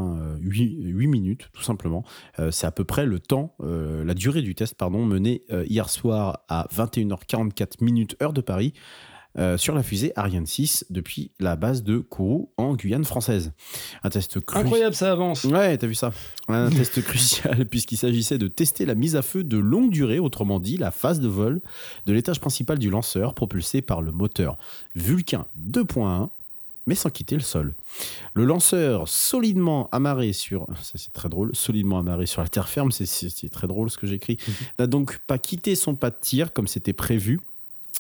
8, 0.42 0.80
hein, 0.90 1.08
minutes 1.08 1.50
tout 1.54 1.62
simplement. 1.62 2.04
c'est 2.50 2.66
à 2.66 2.72
peu 2.72 2.84
près 2.84 3.06
le 3.06 3.20
temps, 3.20 3.56
la 3.62 4.14
durée 4.14 4.42
du 4.42 4.56
test, 4.56 4.76
pardon, 4.76 5.06
mené 5.06 5.44
hier 5.68 5.90
soir 5.90 6.40
à 6.50 6.68
21h44 6.76 7.82
minutes 7.82 8.18
heure 8.22 8.34
de 8.34 8.42
Paris 8.42 8.74
sur 9.58 9.76
la 9.76 9.84
fusée 9.84 10.12
Ariane 10.16 10.46
6 10.46 10.86
depuis 10.90 11.32
la 11.40 11.56
base 11.56 11.84
de 11.84 12.00
Kourou 12.00 12.50
en 12.58 12.76
Guyane 12.76 13.06
française. 13.06 13.52
Un 14.04 14.10
test 14.10 14.38
incroyable, 14.54 14.96
ça 14.96 15.12
avance. 15.12 15.44
Ouais, 15.46 15.78
t'as 15.78 15.88
vu 15.88 15.96
ça 15.96 16.12
Un 16.48 16.70
test 16.72 17.02
crucial 17.02 17.66
puisqu'il 17.66 17.98
s'agissait 17.98 18.38
de 18.38 18.48
tester 18.48 18.86
la 18.86 18.96
mise 18.96 19.16
à 19.16 19.22
feu 19.22 19.44
de 19.44 19.58
longue 19.58 19.90
durée, 19.90 20.20
autrement 20.20 20.60
dit 20.60 20.78
la 20.78 20.92
phase 20.92 21.20
de 21.20 21.28
vol 21.28 21.62
de 22.06 22.14
l'étage 22.14 22.40
principal 22.40 22.78
du 22.78 22.90
lanceur 22.90 23.34
propulsé 23.34 23.82
par 23.82 24.02
le 24.02 24.12
moteur 24.12 24.58
Vulcain 24.96 25.46
2.1 25.60 26.30
mais 26.88 26.96
sans 26.96 27.10
quitter 27.10 27.36
le 27.36 27.42
sol. 27.42 27.76
Le 28.34 28.46
lanceur 28.46 29.08
solidement 29.08 29.90
amarré 29.92 30.34
sur, 30.34 30.68
ça 30.82 30.94
c'est 30.96 31.14
très 31.14 31.30
drôle, 31.30 31.56
solidement 31.56 32.00
amarré 32.00 32.26
sur 32.26 32.42
la 32.42 32.48
terre 32.48 32.68
ferme, 32.68 32.92
c'est 32.92 33.50
très 33.50 33.68
drôle 33.68 33.90
ce 33.90 33.98
que 33.98 34.08
j'écris, 34.08 34.38
mhm. 34.48 34.54
n'a 34.80 34.88
donc 34.88 35.20
pas 35.28 35.38
quitté 35.38 35.76
son 35.76 35.96
pas 35.96 36.10
de 36.10 36.18
tir 36.20 36.54
comme 36.54 36.68
c'était 36.68 36.94
prévu 36.94 37.40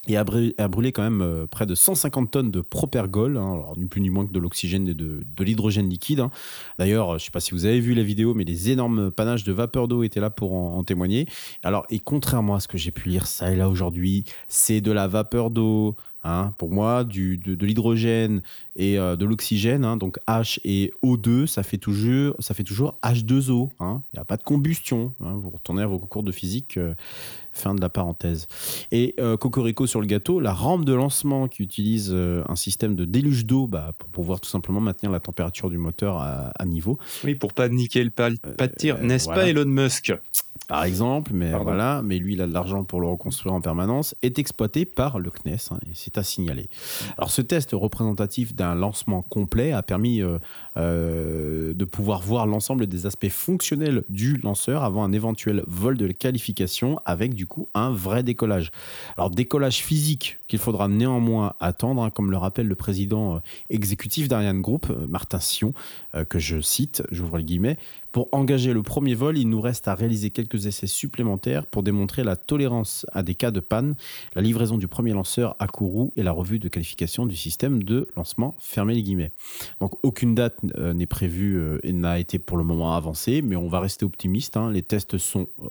et 0.07 0.17
a 0.17 0.23
brûlé, 0.23 0.91
quand 0.91 1.03
même 1.03 1.21
euh, 1.21 1.45
près 1.45 1.67
de 1.67 1.75
150 1.75 2.31
tonnes 2.31 2.51
de 2.51 2.61
propergol, 2.61 3.37
hein, 3.37 3.53
alors 3.53 3.77
ni 3.77 3.85
plus 3.85 4.01
ni 4.01 4.09
moins 4.09 4.25
que 4.25 4.31
de 4.31 4.39
l'oxygène 4.39 4.87
et 4.87 4.95
de, 4.95 5.23
l'hydrogène 5.39 5.89
liquide. 5.89 6.21
Hein. 6.21 6.31
D'ailleurs, 6.79 7.09
je 7.11 7.13
ne 7.15 7.19
sais 7.19 7.31
pas 7.31 7.39
si 7.39 7.51
vous 7.51 7.65
avez 7.65 7.79
vu 7.79 7.93
la 7.93 8.01
vidéo, 8.01 8.33
mais 8.33 8.43
les 8.43 8.71
énormes 8.71 9.11
panaches 9.11 9.43
de 9.43 9.53
vapeur 9.53 9.87
d'eau 9.87 10.01
étaient 10.01 10.19
là 10.19 10.31
pour 10.31 10.53
en, 10.53 10.83
témoigner. 10.83 11.27
Alors, 11.61 11.85
et 11.91 11.99
contrairement 11.99 12.55
à 12.55 12.59
ce 12.59 12.67
que 12.67 12.79
j'ai 12.79 12.91
pu 12.91 13.09
lire 13.09 13.27
ça 13.27 13.51
et 13.51 13.55
là 13.55 13.69
aujourd'hui, 13.69 14.25
c'est 14.47 14.81
de 14.81 14.91
la 14.91 15.07
vapeur 15.07 15.51
d'eau, 15.51 15.95
Hein, 16.23 16.53
pour 16.59 16.69
moi, 16.69 17.03
du, 17.03 17.37
de, 17.37 17.65
l'hydrogène 17.65 18.43
et 18.75 18.99
euh, 18.99 19.15
de 19.15 19.25
l'oxygène, 19.25 19.83
hein, 19.83 19.97
donc 19.97 20.19
H 20.27 20.59
et 20.63 20.93
O2, 21.03 21.47
ça 21.47 21.63
fait 21.63 21.79
toujours, 21.79 22.35
ça 22.37 22.53
fait 22.53 22.63
toujours 22.63 22.95
H2O. 23.03 23.69
Hein. 23.79 24.01
Il 24.13 24.17
n'y 24.17 24.21
a 24.21 24.25
pas 24.25 24.37
de 24.37 24.43
combustion. 24.43 25.13
vous 25.19 25.49
retournez 25.49 25.81
à 25.81 25.87
vos 25.87 25.97
cours 25.97 26.21
de 26.21 26.31
physique, 26.31 26.77
euh, 26.77 26.93
fin 27.53 27.73
de 27.73 27.81
la 27.81 27.89
parenthèse. 27.89 28.47
Et 28.91 29.15
euh, 29.19 29.35
Cocorico 29.35 29.87
sur 29.87 29.99
le 29.99 30.05
gâteau, 30.05 30.39
la 30.39 30.53
rampe 30.53 30.85
de 30.85 30.93
lancement 30.93 31.47
qui 31.47 31.63
utilise 31.63 32.11
un 32.13 32.55
système 32.55 32.95
de 32.95 33.05
déluge 33.05 33.45
d'eau 33.47 33.65
bah, 33.65 33.93
pour 33.97 34.09
pouvoir 34.09 34.41
tout 34.41 34.49
simplement 34.49 34.79
maintenir 34.79 35.11
la 35.11 35.19
température 35.19 35.71
du 35.71 35.79
moteur 35.79 36.21
à, 36.21 36.65
niveau. 36.65 36.99
Oui, 37.23 37.33
pour 37.33 37.53
pas 37.53 37.67
niquer 37.67 38.03
le 38.03 38.11
pas, 38.11 38.29
pas 38.57 38.67
de 38.67 38.75
tir, 38.75 38.99
n'est-ce 38.99 39.27
pas 39.27 39.47
Elon 39.47 39.65
Musk? 39.65 40.13
Par 40.71 40.85
exemple, 40.85 41.31
mais 41.33 41.51
voilà, 41.51 42.01
mais 42.01 42.17
lui 42.17 42.31
il 42.31 42.41
a 42.41 42.47
de 42.47 42.53
l'argent 42.53 42.85
pour 42.85 43.01
le 43.01 43.07
reconstruire 43.07 43.53
en 43.53 43.59
permanence, 43.59 44.15
est 44.21 44.39
exploité 44.39 44.85
par 44.85 45.19
le 45.19 45.29
CNES 45.29 45.57
et 45.85 45.91
c'est 45.93 46.10
à 46.15 46.23
signaler. 46.23 46.67
Alors 47.17 47.31
ce 47.31 47.41
test 47.41 47.71
représentatif 47.73 48.55
d'un 48.55 48.75
lancement 48.75 49.21
complet 49.21 49.71
a 49.71 49.83
permis 49.83 50.21
euh, 50.21 50.39
euh, 50.77 51.73
de 51.73 51.85
pouvoir 51.85 52.21
voir 52.21 52.47
l'ensemble 52.47 52.87
des 52.87 53.05
aspects 53.05 53.29
fonctionnels 53.29 54.03
du 54.09 54.37
lanceur 54.37 54.83
avant 54.83 55.03
un 55.03 55.11
éventuel 55.11 55.63
vol 55.67 55.97
de 55.97 56.07
qualification 56.07 56.99
avec 57.05 57.33
du 57.33 57.47
coup 57.47 57.69
un 57.73 57.91
vrai 57.91 58.23
décollage. 58.23 58.71
Alors 59.17 59.29
décollage 59.29 59.77
physique 59.77 60.37
qu'il 60.47 60.59
faudra 60.59 60.87
néanmoins 60.87 61.53
attendre, 61.59 62.03
hein, 62.03 62.09
comme 62.09 62.31
le 62.31 62.37
rappelle 62.37 62.67
le 62.67 62.75
président 62.75 63.35
euh, 63.35 63.39
exécutif 63.69 64.27
d'Ariane 64.27 64.61
Group, 64.61 64.87
Martin 65.07 65.39
Sion, 65.39 65.73
que 66.29 66.39
je 66.39 66.59
cite, 66.59 67.03
j'ouvre 67.11 67.37
les 67.37 67.43
guillemets, 67.43 67.77
pour 68.11 68.27
engager 68.33 68.73
le 68.73 68.83
premier 68.83 69.15
vol, 69.15 69.37
il 69.37 69.47
nous 69.47 69.61
reste 69.61 69.87
à 69.87 69.95
réaliser 69.95 70.31
quelques 70.31 70.65
essais 70.65 70.87
supplémentaires 70.87 71.65
pour 71.65 71.83
démontrer 71.83 72.23
la 72.23 72.35
tolérance 72.35 73.05
à 73.11 73.23
des 73.23 73.35
cas 73.35 73.51
de 73.51 73.59
panne, 73.59 73.95
la 74.35 74.41
livraison 74.41 74.77
du 74.77 74.87
premier 74.87 75.13
lanceur 75.13 75.55
à 75.59 75.67
Kourou 75.67 76.11
et 76.17 76.23
la 76.23 76.31
revue 76.31 76.59
de 76.59 76.67
qualification 76.67 77.25
du 77.25 77.35
système 77.35 77.83
de 77.83 78.07
lancement, 78.15 78.55
fermé 78.59 78.93
les 78.93 79.03
guillemets. 79.03 79.31
Donc 79.79 79.93
aucune 80.03 80.35
date 80.35 80.59
euh, 80.77 80.93
n'est 80.93 81.05
prévue 81.05 81.57
euh, 81.57 81.79
et 81.83 81.93
n'a 81.93 82.19
été 82.19 82.37
pour 82.37 82.57
le 82.57 82.63
moment 82.63 82.95
avancée, 82.95 83.41
mais 83.41 83.55
on 83.55 83.67
va 83.67 83.79
rester 83.79 84.05
optimiste. 84.05 84.57
Hein. 84.57 84.71
Les 84.71 84.83
tests 84.83 85.17
sont 85.17 85.47
euh, 85.61 85.67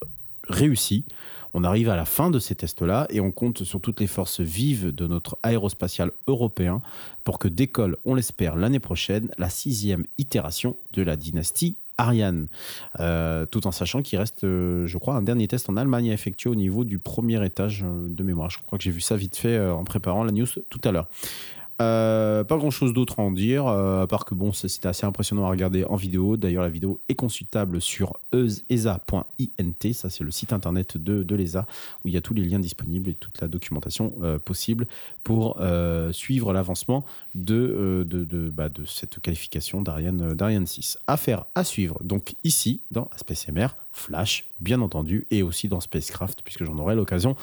réussis. 0.49 1.05
On 1.53 1.65
arrive 1.65 1.89
à 1.89 1.97
la 1.97 2.05
fin 2.05 2.31
de 2.31 2.39
ces 2.39 2.55
tests-là 2.55 3.07
et 3.11 3.21
on 3.21 3.33
compte 3.33 3.65
sur 3.65 3.81
toutes 3.81 4.01
les 4.01 4.07
forces 4.07 4.41
vives 4.41 4.95
de 4.95 5.07
notre 5.09 5.37
aérospatial 5.43 6.13
européen 6.29 6.81
pour 7.25 7.39
que 7.41 7.49
décolle, 7.49 7.97
on 8.05 8.15
l'espère, 8.15 8.55
l'année 8.55 8.79
prochaine, 8.79 9.31
la 9.37 9.51
sixième 9.51 10.05
itération 10.17 10.77
de 10.93 11.03
la 11.03 11.17
dynastie 11.17 11.77
Ariane, 12.01 12.49
euh, 12.99 13.47
tout 13.47 13.67
en 13.67 13.73
sachant 13.73 14.03
qu'il 14.03 14.19
reste, 14.19 14.45
euh, 14.45 14.87
je 14.87 14.99
crois, 14.99 15.15
un 15.15 15.23
dernier 15.23 15.49
test 15.49 15.69
en 15.69 15.77
Allemagne 15.77 16.11
à 16.11 16.15
effectuer 16.15 16.49
au 16.49 16.55
niveau 16.55 16.85
du 16.85 16.99
premier 16.99 17.45
étage 17.45 17.85
euh, 17.85 18.09
de 18.09 18.23
mémoire. 18.23 18.51
Je 18.51 18.59
crois 18.59 18.79
que 18.79 18.85
j'ai 18.85 18.91
vu 18.91 19.01
ça 19.01 19.17
vite 19.17 19.37
fait 19.37 19.61
en 19.61 19.85
préparant 19.85 20.25
la 20.25 20.33
news 20.33 20.47
tout 20.69 20.81
à 20.85 20.93
l'heure. 20.93 21.09
Euh, 21.81 22.45
pas 22.45 22.59
grand 22.59 22.71
chose 22.71 22.93
d'autre 22.93 23.21
à 23.21 23.23
en 23.23 23.31
dire, 23.31 23.67
euh, 23.67 24.03
à 24.03 24.07
part 24.07 24.27
que 24.27 24.35
bon, 24.35 24.53
c'était 24.53 24.89
assez 24.89 25.07
impressionnant 25.07 25.47
à 25.47 25.49
regarder 25.49 25.85
en 25.85 25.97
vidéo. 25.97 26.37
D'ailleurs, 26.37 26.63
la 26.63 26.69
vidéo 26.69 27.01
est 27.09 27.15
consultable 27.15 27.81
sur 27.81 28.19
esa.int, 28.69 29.93
ça 29.95 30.11
c'est 30.11 30.25
le 30.25 30.31
site 30.31 30.53
internet 30.53 30.99
de, 30.99 31.35
l'ESA, 31.35 31.67
où 32.05 32.09
il 32.09 32.15
y 32.15 32.19
a 32.19 32.21
tous 32.21 32.35
les 32.35 32.45
liens 32.45 32.59
disponibles 32.59 33.09
et 33.09 33.15
toute 33.15 33.41
la 33.41 33.49
documentation 33.49 34.13
euh, 34.23 34.39
possible 34.39 34.87
pour 35.25 35.59
suivre 36.13 36.53
l'avancement 36.53 37.05
bah, 37.35 38.69
de, 38.69 38.85
cette 38.87 39.21
qualification 39.21 39.81
d'Ariane 39.81 40.67
6. 40.67 40.99
Affaire 41.07 41.45
à 41.55 41.65
suivre, 41.65 41.99
donc 42.03 42.35
ici, 42.45 42.81
dans 42.91 43.09
SpaceMR, 43.17 43.69
Flash, 43.93 44.47
bien 44.61 44.81
entendu, 44.81 45.27
et 45.31 45.43
aussi 45.43 45.69
dans 45.69 45.81
Spacecraft, 45.81 46.43
puisque 46.43 46.65
j'en 46.65 46.79
aurai 46.79 46.95
l'occasion 46.95 47.37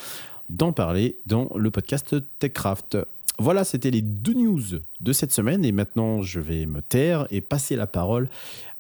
d'en 0.50 0.72
parler 0.74 1.18
dans 1.26 1.50
le 1.56 1.72
podcast 1.72 2.16
TechCraft. 2.40 2.98
Voilà, 3.40 3.64
c'était 3.64 3.92
les 3.92 4.02
deux 4.02 4.34
news 4.34 4.62
de 5.00 5.14
cette 5.14 5.32
semaine. 5.32 5.64
Et 5.64 5.72
maintenant, 5.72 6.22
je 6.22 6.40
vais 6.40 6.66
me 6.66 6.82
taire 6.82 7.28
et 7.30 7.42
passer 7.42 7.76
la 7.76 7.88
parole 7.88 8.30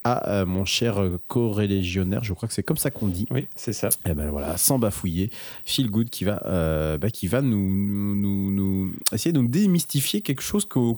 à 0.03 0.29
euh, 0.29 0.45
mon 0.45 0.63
cher 0.63 1.01
co-rélégionnaire. 1.27 2.23
Je 2.23 2.33
crois 2.33 2.47
que 2.47 2.53
c'est 2.53 2.63
comme 2.63 2.77
ça 2.77 2.91
qu'on 2.91 3.07
dit. 3.07 3.27
Oui, 3.29 3.47
c'est 3.55 3.73
ça. 3.73 3.89
Et 4.05 4.11
eh 4.11 4.13
ben 4.13 4.29
voilà, 4.29 4.55
sans 4.57 4.79
bafouiller, 4.79 5.29
Phil 5.65 5.91
Good 5.91 6.09
qui 6.09 6.23
va, 6.23 6.41
euh, 6.45 6.97
bah, 6.97 7.09
qui 7.09 7.27
va 7.27 7.41
nous, 7.41 8.15
nous, 8.15 8.51
nous, 8.51 8.93
essayer 9.11 9.33
de 9.33 9.39
nous 9.39 9.47
démystifier 9.47 10.21
quelque 10.21 10.41
chose 10.41 10.65
qu'on 10.65 10.95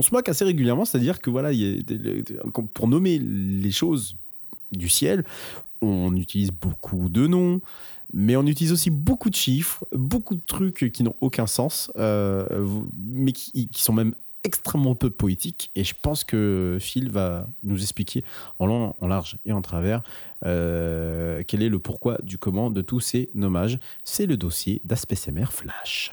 se 0.00 0.14
moque 0.14 0.28
assez 0.28 0.44
régulièrement. 0.44 0.84
C'est-à-dire 0.84 1.20
que 1.20 1.30
voilà, 1.30 1.52
y 1.52 1.80
a, 1.80 2.62
pour 2.74 2.86
nommer 2.86 3.18
les 3.18 3.72
choses 3.72 4.16
du 4.70 4.88
ciel, 4.88 5.24
on 5.80 6.14
utilise 6.14 6.52
beaucoup 6.52 7.08
de 7.08 7.26
noms 7.26 7.60
mais 8.12 8.36
on 8.36 8.46
utilise 8.46 8.72
aussi 8.72 8.90
beaucoup 8.90 9.30
de 9.30 9.34
chiffres, 9.34 9.84
beaucoup 9.92 10.34
de 10.34 10.44
trucs 10.44 10.90
qui 10.92 11.02
n'ont 11.02 11.14
aucun 11.20 11.46
sens, 11.46 11.92
euh, 11.96 12.44
mais 12.96 13.32
qui, 13.32 13.68
sont 13.74 13.92
même 13.92 14.14
extrêmement 14.44 14.94
peu 14.94 15.10
poétiques. 15.10 15.70
Et 15.76 15.84
je 15.84 15.94
pense 16.00 16.24
que 16.24 16.78
Phil 16.80 17.10
va 17.10 17.46
nous 17.62 17.80
expliquer 17.80 18.24
en 18.58 18.66
long, 18.66 18.94
en 19.00 19.06
large 19.06 19.36
et 19.44 19.52
en 19.52 19.62
travers 19.62 20.02
euh, 20.46 21.42
quel 21.46 21.62
est 21.62 21.68
le 21.68 21.78
pourquoi 21.78 22.18
du 22.22 22.38
comment 22.38 22.70
de 22.70 22.80
tous 22.80 23.00
ces 23.00 23.30
nommages. 23.34 23.78
C'est 24.04 24.26
le 24.26 24.36
dossier 24.36 24.80
d'Aspect 24.84 25.16
Flash. 25.50 26.10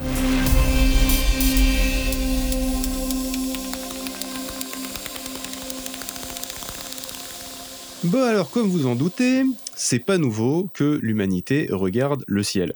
Bon 8.07 8.23
alors 8.23 8.51
comme 8.51 8.69
vous 8.69 8.85
en 8.85 8.95
doutez, 8.95 9.43
c'est 9.75 9.99
pas 9.99 10.17
nouveau 10.17 10.69
que 10.73 10.97
l'humanité 11.03 11.67
regarde 11.69 12.23
le 12.25 12.41
ciel. 12.41 12.73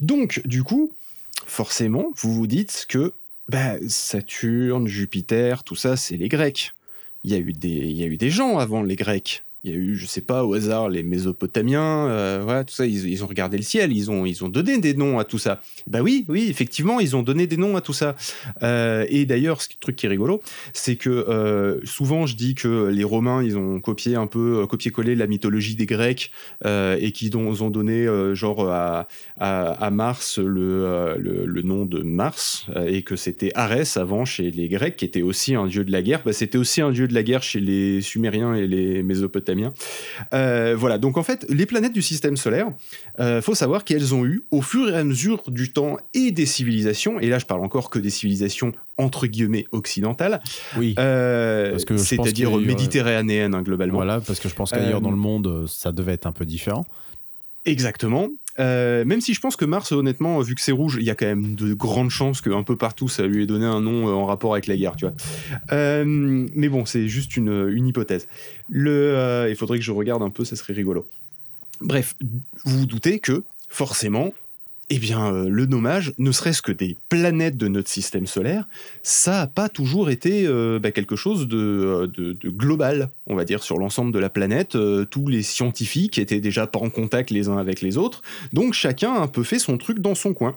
Donc 0.00 0.42
du 0.44 0.62
coup, 0.62 0.92
forcément, 1.46 2.12
vous 2.16 2.34
vous 2.34 2.46
dites 2.46 2.84
que 2.86 3.14
bah, 3.48 3.76
Saturne, 3.88 4.86
Jupiter, 4.86 5.64
tout 5.64 5.76
ça, 5.76 5.96
c'est 5.96 6.18
les 6.18 6.28
Grecs. 6.28 6.74
Il 7.24 7.30
y, 7.30 7.34
a 7.34 7.38
eu 7.38 7.54
des, 7.54 7.70
il 7.70 7.96
y 7.96 8.02
a 8.02 8.06
eu 8.06 8.18
des 8.18 8.28
gens 8.28 8.58
avant 8.58 8.82
les 8.82 8.96
Grecs. 8.96 9.42
Il 9.64 9.70
y 9.70 9.72
a 9.74 9.78
eu, 9.78 9.96
je 9.96 10.04
sais 10.04 10.20
pas, 10.20 10.44
au 10.44 10.52
hasard, 10.52 10.90
les 10.90 11.02
Mésopotamiens, 11.02 12.06
euh, 12.08 12.40
voilà, 12.44 12.64
tout 12.64 12.74
ça, 12.74 12.84
ils, 12.84 13.24
ont 13.24 13.26
regardé 13.26 13.56
le 13.56 13.62
ciel, 13.62 13.96
ils 13.96 14.10
ont, 14.10 14.26
ils 14.26 14.44
ont 14.44 14.50
donné 14.50 14.76
des 14.76 14.92
noms 14.92 15.18
à 15.18 15.24
tout 15.24 15.38
ça. 15.38 15.62
Bah 15.86 16.02
oui, 16.02 16.26
oui, 16.28 16.48
effectivement, 16.50 17.00
ils 17.00 17.16
ont 17.16 17.22
donné 17.22 17.46
des 17.46 17.56
noms 17.56 17.74
à 17.74 17.80
tout 17.80 17.94
ça. 17.94 18.14
Euh, 18.62 19.06
et 19.08 19.24
d'ailleurs, 19.24 19.62
ce 19.62 19.68
truc 19.80 19.96
qui 19.96 20.04
est 20.04 20.10
rigolo, 20.10 20.42
c'est 20.74 20.96
que 20.96 21.08
euh, 21.08 21.80
souvent, 21.84 22.26
je 22.26 22.36
dis 22.36 22.54
que 22.54 22.88
les 22.88 23.04
Romains, 23.04 23.42
ils 23.42 23.56
ont 23.56 23.80
copié 23.80 24.16
un 24.16 24.26
peu, 24.26 24.66
copié-collé 24.66 25.14
la 25.14 25.26
mythologie 25.26 25.76
des 25.76 25.86
Grecs 25.86 26.30
et 26.62 27.12
qu'ils 27.12 27.34
ont, 27.34 27.70
donné, 27.70 28.06
genre, 28.34 28.68
à, 28.70 29.90
Mars 29.90 30.38
le, 30.38 31.62
nom 31.62 31.86
de 31.86 32.02
Mars 32.02 32.66
et 32.86 33.00
que 33.00 33.16
c'était 33.16 33.50
Arès 33.54 33.96
avant 33.96 34.26
chez 34.26 34.50
les 34.50 34.68
Grecs, 34.68 34.96
qui 34.96 35.06
était 35.06 35.22
aussi 35.22 35.54
un 35.54 35.68
dieu 35.68 35.84
de 35.84 35.92
la 35.92 36.02
guerre. 36.02 36.20
Bah, 36.22 36.34
c'était 36.34 36.58
aussi 36.58 36.82
un 36.82 36.90
dieu 36.90 37.08
de 37.08 37.14
la 37.14 37.22
guerre 37.22 37.42
chez 37.42 37.60
les 37.60 38.02
Sumériens 38.02 38.54
et 38.54 38.66
les 38.66 39.02
Mésopotamiens 39.02 39.53
euh, 40.32 40.74
voilà, 40.76 40.98
donc 40.98 41.16
en 41.16 41.22
fait, 41.22 41.46
les 41.48 41.66
planètes 41.66 41.92
du 41.92 42.02
système 42.02 42.36
solaire, 42.36 42.68
euh, 43.20 43.42
faut 43.42 43.54
savoir 43.54 43.84
qu'elles 43.84 44.14
ont 44.14 44.24
eu, 44.24 44.44
au 44.50 44.62
fur 44.62 44.90
et 44.90 44.98
à 44.98 45.04
mesure 45.04 45.42
du 45.48 45.72
temps 45.72 45.96
et 46.14 46.30
des 46.30 46.46
civilisations, 46.46 47.20
et 47.20 47.28
là 47.28 47.38
je 47.38 47.46
parle 47.46 47.64
encore 47.64 47.90
que 47.90 47.98
des 47.98 48.10
civilisations 48.10 48.72
entre 48.96 49.26
guillemets 49.26 49.66
occidentales, 49.72 50.40
oui, 50.76 50.94
euh, 50.98 51.78
c'est-à-dire 51.96 52.56
méditerranéennes 52.56 53.54
hein, 53.54 53.62
globalement. 53.62 53.96
Voilà, 53.96 54.20
parce 54.20 54.40
que 54.40 54.48
je 54.48 54.54
pense 54.54 54.70
qu'ailleurs 54.70 55.00
dans 55.00 55.10
le 55.10 55.16
monde, 55.16 55.66
ça 55.66 55.92
devait 55.92 56.12
être 56.12 56.26
un 56.26 56.32
peu 56.32 56.46
différent. 56.46 56.84
Exactement. 57.66 58.28
Euh, 58.60 59.04
même 59.04 59.20
si 59.20 59.34
je 59.34 59.40
pense 59.40 59.56
que 59.56 59.64
Mars, 59.64 59.90
honnêtement, 59.92 60.40
vu 60.40 60.54
que 60.54 60.60
c'est 60.60 60.72
rouge, 60.72 60.96
il 61.00 61.04
y 61.04 61.10
a 61.10 61.14
quand 61.14 61.26
même 61.26 61.54
de 61.54 61.74
grandes 61.74 62.10
chances 62.10 62.40
qu'un 62.40 62.62
peu 62.62 62.76
partout, 62.76 63.08
ça 63.08 63.26
lui 63.26 63.42
ait 63.42 63.46
donné 63.46 63.64
un 63.64 63.80
nom 63.80 64.08
euh, 64.08 64.12
en 64.12 64.26
rapport 64.26 64.52
avec 64.52 64.66
la 64.66 64.76
guerre, 64.76 64.96
tu 64.96 65.06
vois. 65.06 65.14
Euh, 65.72 66.04
mais 66.06 66.68
bon, 66.68 66.84
c'est 66.84 67.08
juste 67.08 67.36
une, 67.36 67.86
hypothèse. 67.86 68.28
Il 68.70 69.54
faudrait 69.56 69.78
que 69.78 69.84
je 69.84 69.92
regarde 69.92 70.22
un 70.22 70.30
peu, 70.30 70.44
ça 70.44 70.56
serait 70.56 70.72
rigolo. 70.72 71.06
Bref, 71.80 72.14
vous 72.64 72.78
vous 72.78 72.86
doutez 72.86 73.18
que, 73.18 73.42
forcément, 73.68 74.32
eh 74.90 74.98
bien, 74.98 75.32
euh, 75.32 75.48
le 75.48 75.64
nommage, 75.64 76.12
ne 76.18 76.30
serait-ce 76.30 76.60
que 76.60 76.72
des 76.72 76.96
planètes 77.08 77.56
de 77.56 77.68
notre 77.68 77.88
système 77.88 78.26
solaire, 78.26 78.68
ça 79.02 79.32
n'a 79.32 79.46
pas 79.46 79.68
toujours 79.68 80.10
été 80.10 80.46
euh, 80.46 80.78
bah, 80.78 80.90
quelque 80.90 81.16
chose 81.16 81.48
euh, 81.52 82.06
de, 82.06 82.36
global, 82.50 83.08
on 83.26 83.34
va 83.34 83.44
dire, 83.44 83.62
sur 83.62 83.78
l'ensemble 83.78 84.12
de 84.12 84.18
la 84.18 84.28
planète. 84.28 84.76
tous 85.10 85.26
les 85.28 85.42
scientifiques 85.42 86.18
étaient 86.18 86.40
déjà 86.40 86.66
pas 86.66 86.78
en 86.78 86.90
contact 86.90 87.30
les 87.30 87.48
uns 87.48 87.56
avec 87.56 87.80
les 87.80 87.96
autres, 87.96 88.22
donc 88.52 88.74
chacun 88.74 89.14
a 89.14 89.20
un 89.20 89.26
peu 89.26 89.42
fait 89.42 89.58
son 89.58 89.78
truc 89.78 90.00
dans 90.00 90.14
son 90.14 90.34
coin. 90.34 90.56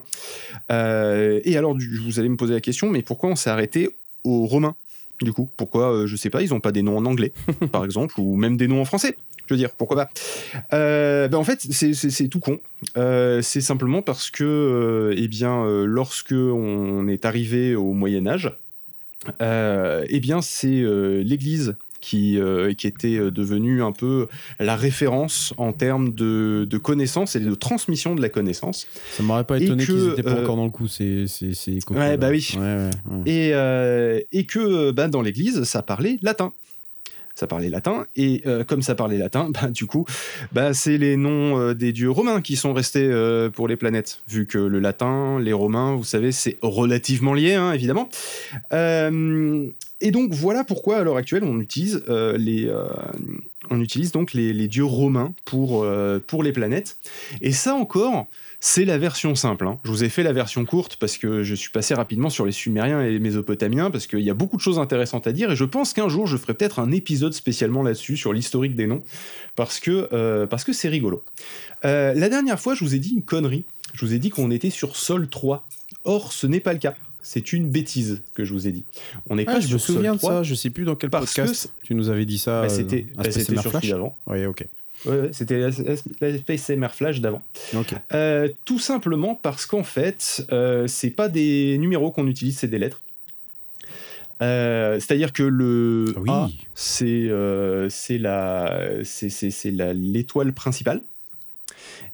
et 0.70 1.56
alors, 1.56 1.76
vous 2.02 2.18
allez 2.20 2.28
me 2.28 2.36
poser 2.36 2.54
la 2.54 2.60
question, 2.60 2.90
mais 2.90 3.02
pourquoi 3.02 3.30
on 3.30 3.36
s'est 3.36 3.50
arrêté 3.50 3.88
aux 4.24 4.46
Romains? 4.46 4.76
Du 5.22 5.32
coup 5.32 5.48
Pourquoi, 5.56 6.06
je 6.06 6.16
sais 6.16 6.30
pas, 6.30 6.42
ils 6.42 6.50
n'ont 6.50 6.60
pas 6.60 6.72
des 6.72 6.82
noms 6.82 6.96
en 6.96 7.06
anglais, 7.06 7.32
par 7.72 7.84
exemple, 7.84 8.14
ou 8.18 8.36
même 8.36 8.56
des 8.56 8.68
noms 8.68 8.80
en 8.80 8.84
français? 8.84 9.16
Je 9.48 9.54
veux 9.54 9.58
dire, 9.58 9.70
pourquoi 9.70 9.96
pas 9.96 10.10
euh, 10.74 11.28
ben 11.28 11.38
En 11.38 11.44
fait, 11.44 11.60
c'est 11.60 12.28
tout 12.28 12.40
con. 12.40 12.58
Euh, 12.96 13.40
c'est 13.42 13.60
simplement 13.60 14.02
parce 14.02 14.30
que, 14.30 14.44
euh, 14.44 15.14
eh 15.16 15.28
bien, 15.28 15.64
lorsque 15.84 16.32
on 16.32 17.08
est 17.08 17.24
arrivé 17.24 17.74
au 17.74 17.92
Moyen 17.94 18.26
Âge, 18.26 18.52
eh 19.40 20.20
bien, 20.20 20.42
c'est 20.42 20.84
l'Église 21.24 21.76
qui, 22.00 22.38
qui 22.76 22.86
était 22.86 23.18
devenue 23.30 23.82
un 23.82 23.92
peu 23.92 24.28
la 24.60 24.76
référence 24.76 25.54
en 25.56 25.72
termes 25.72 26.12
de, 26.12 26.66
de 26.68 26.78
connaissances 26.78 27.34
et 27.34 27.40
de 27.40 27.54
transmission 27.54 28.14
de 28.14 28.22
la 28.22 28.28
connaissance. 28.28 28.86
Ça 29.12 29.22
m'aurait 29.22 29.44
pas 29.44 29.58
étonné 29.58 29.84
qu'ils 29.84 30.08
n'étaient 30.08 30.22
pas 30.22 30.40
encore 30.40 30.56
dans 30.56 30.64
le 30.64 30.70
coup, 30.70 30.88
c'est 30.88 31.24
Ouais, 31.90 32.16
bah 32.18 32.28
oui. 32.30 32.54
Et, 33.24 33.48
et 34.32 34.44
que 34.44 34.90
bah, 34.90 35.08
dans 35.08 35.22
l'Église, 35.22 35.64
ça 35.64 35.82
parlait 35.82 36.18
latin 36.20 36.52
ça 37.38 37.46
parlait 37.46 37.70
latin, 37.70 38.04
et 38.16 38.42
euh, 38.46 38.64
comme 38.64 38.82
ça 38.82 38.96
parlait 38.96 39.16
latin, 39.16 39.50
bah, 39.54 39.68
du 39.68 39.86
coup, 39.86 40.04
bah, 40.52 40.74
c'est 40.74 40.98
les 40.98 41.16
noms 41.16 41.56
euh, 41.56 41.72
des 41.72 41.92
dieux 41.92 42.10
romains 42.10 42.40
qui 42.42 42.56
sont 42.56 42.72
restés 42.72 43.06
euh, 43.08 43.48
pour 43.48 43.68
les 43.68 43.76
planètes, 43.76 44.20
vu 44.28 44.46
que 44.46 44.58
le 44.58 44.80
latin, 44.80 45.38
les 45.38 45.52
romains, 45.52 45.94
vous 45.94 46.02
savez, 46.02 46.32
c'est 46.32 46.58
relativement 46.62 47.34
lié, 47.34 47.54
hein, 47.54 47.72
évidemment. 47.72 48.08
et 50.00 50.10
donc 50.10 50.32
voilà 50.32 50.64
pourquoi 50.64 50.98
à 50.98 51.04
l'heure 51.04 51.16
actuelle 51.16 51.44
on 51.44 51.60
utilise 51.60 52.02
les, 52.08 52.70
on 53.70 53.80
utilise 53.80 54.12
donc 54.12 54.32
les, 54.32 54.68
dieux 54.68 54.84
romains 54.84 55.34
pour, 55.44 55.86
pour 56.26 56.42
les 56.42 56.52
planètes. 56.52 56.98
Et 57.40 57.52
ça 57.52 57.74
encore, 57.74 58.26
c'est 58.60 58.84
la 58.84 58.98
version 58.98 59.34
simple. 59.34 59.66
Hein. 59.66 59.78
Je 59.84 59.90
vous 59.90 60.02
ai 60.02 60.08
fait 60.08 60.22
la 60.22 60.32
version 60.32 60.64
courte 60.64 60.96
parce 60.96 61.16
que 61.16 61.44
je 61.44 61.54
suis 61.54 61.70
passé 61.70 61.94
rapidement 61.94 62.28
sur 62.28 62.44
les 62.44 62.52
Sumériens 62.52 63.02
et 63.02 63.10
les 63.10 63.18
Mésopotamiens 63.20 63.90
parce 63.90 64.06
qu'il 64.06 64.20
y 64.20 64.30
a 64.30 64.34
beaucoup 64.34 64.56
de 64.56 64.62
choses 64.62 64.78
intéressantes 64.78 65.26
à 65.26 65.32
dire 65.32 65.52
et 65.52 65.56
je 65.56 65.64
pense 65.64 65.92
qu'un 65.92 66.08
jour 66.08 66.26
je 66.26 66.36
ferai 66.36 66.54
peut-être 66.54 66.80
un 66.80 66.90
épisode 66.90 67.34
spécialement 67.34 67.82
là-dessus 67.82 68.16
sur 68.16 68.32
l'historique 68.32 68.74
des 68.74 68.86
noms 68.86 69.02
parce 69.54 69.78
que 69.78 70.08
euh, 70.12 70.46
c'est 70.72 70.88
rigolo. 70.88 71.24
Euh, 71.84 72.14
la 72.14 72.28
dernière 72.28 72.60
fois, 72.60 72.74
je 72.74 72.84
vous 72.84 72.94
ai 72.94 72.98
dit 72.98 73.14
une 73.14 73.22
connerie. 73.22 73.64
Je 73.94 74.04
vous 74.04 74.12
ai 74.12 74.18
dit 74.18 74.30
qu'on 74.30 74.50
était 74.50 74.70
sur 74.70 74.96
Sol 74.96 75.28
3. 75.28 75.66
Or, 76.04 76.32
ce 76.32 76.46
n'est 76.46 76.60
pas 76.60 76.72
le 76.72 76.78
cas. 76.78 76.94
C'est 77.30 77.52
une 77.52 77.68
bêtise 77.68 78.22
que 78.32 78.46
je 78.46 78.54
vous 78.54 78.66
ai 78.66 78.72
dit. 78.72 78.86
On 79.28 79.36
n'est 79.36 79.44
ah, 79.46 79.52
pas 79.52 79.60
je 79.60 79.70
me 79.70 79.76
souviens 79.76 80.14
de 80.14 80.20
ça. 80.20 80.42
Je 80.42 80.54
sais 80.54 80.70
plus 80.70 80.84
dans 80.86 80.96
quel 80.96 81.10
podcast 81.10 81.70
tu 81.82 81.94
nous 81.94 82.08
avais 82.08 82.24
dit 82.24 82.38
ça. 82.38 82.62
Bah, 82.62 82.70
c'était 82.70 83.04
euh, 83.18 83.22
bah, 83.22 83.30
sur 83.30 83.70
celui 83.70 83.90
d'avant. 83.90 84.16
Oui, 84.26 84.46
ok. 84.46 84.64
Ouais, 85.04 85.28
c'était 85.32 85.58
la, 85.58 85.68
la 86.76 86.88
Flash 86.88 87.20
d'avant. 87.20 87.42
Euh, 88.14 88.48
tout 88.64 88.78
simplement 88.78 89.34
parce 89.34 89.66
qu'en 89.66 89.82
fait, 89.82 90.42
euh, 90.52 90.86
c'est 90.86 91.10
pas 91.10 91.28
des 91.28 91.76
numéros 91.76 92.12
qu'on 92.12 92.26
utilise, 92.28 92.56
c'est 92.56 92.66
des 92.66 92.78
lettres. 92.78 93.02
Euh, 94.40 94.94
c'est-à-dire 94.94 95.34
que 95.34 95.42
le 95.42 96.14
oui. 96.16 96.30
A, 96.30 96.48
c'est 96.74 97.30
c'est 97.90 98.16
la 98.16 99.04
c'est 99.04 99.70
l'étoile 99.70 100.54
principale. 100.54 101.02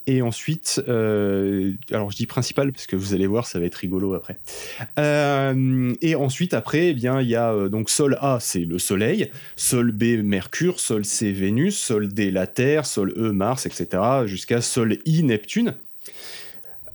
Et 0.07 0.21
ensuite, 0.21 0.83
euh, 0.87 1.73
alors 1.91 2.11
je 2.11 2.17
dis 2.17 2.27
principal 2.27 2.73
parce 2.73 2.87
que 2.87 2.95
vous 2.95 3.15
allez 3.15 3.27
voir, 3.27 3.47
ça 3.47 3.59
va 3.59 3.65
être 3.65 3.77
rigolo 3.77 4.13
après. 4.13 4.39
Euh, 4.99 5.95
et 6.03 6.15
ensuite, 6.15 6.53
après, 6.53 6.89
eh 6.89 6.95
bien, 6.95 7.23
il 7.23 7.29
y 7.29 7.37
a 7.37 7.53
euh, 7.53 7.69
donc 7.71 7.89
Sol 7.89 8.19
A, 8.21 8.39
c'est 8.39 8.67
le 8.67 8.79
Soleil, 8.79 9.31
Sol 9.57 9.93
B, 9.93 10.23
Mercure, 10.23 10.79
Sol 10.79 11.07
C, 11.07 11.33
Vénus, 11.33 11.79
Sol 11.79 12.09
D, 12.09 12.31
la 12.31 12.47
Terre, 12.47 12.85
Sol 12.85 13.15
E, 13.17 13.33
Mars, 13.33 13.65
etc., 13.65 14.03
jusqu'à 14.27 14.61
Sol 14.61 14.99
I, 15.07 15.23
Neptune. 15.23 15.75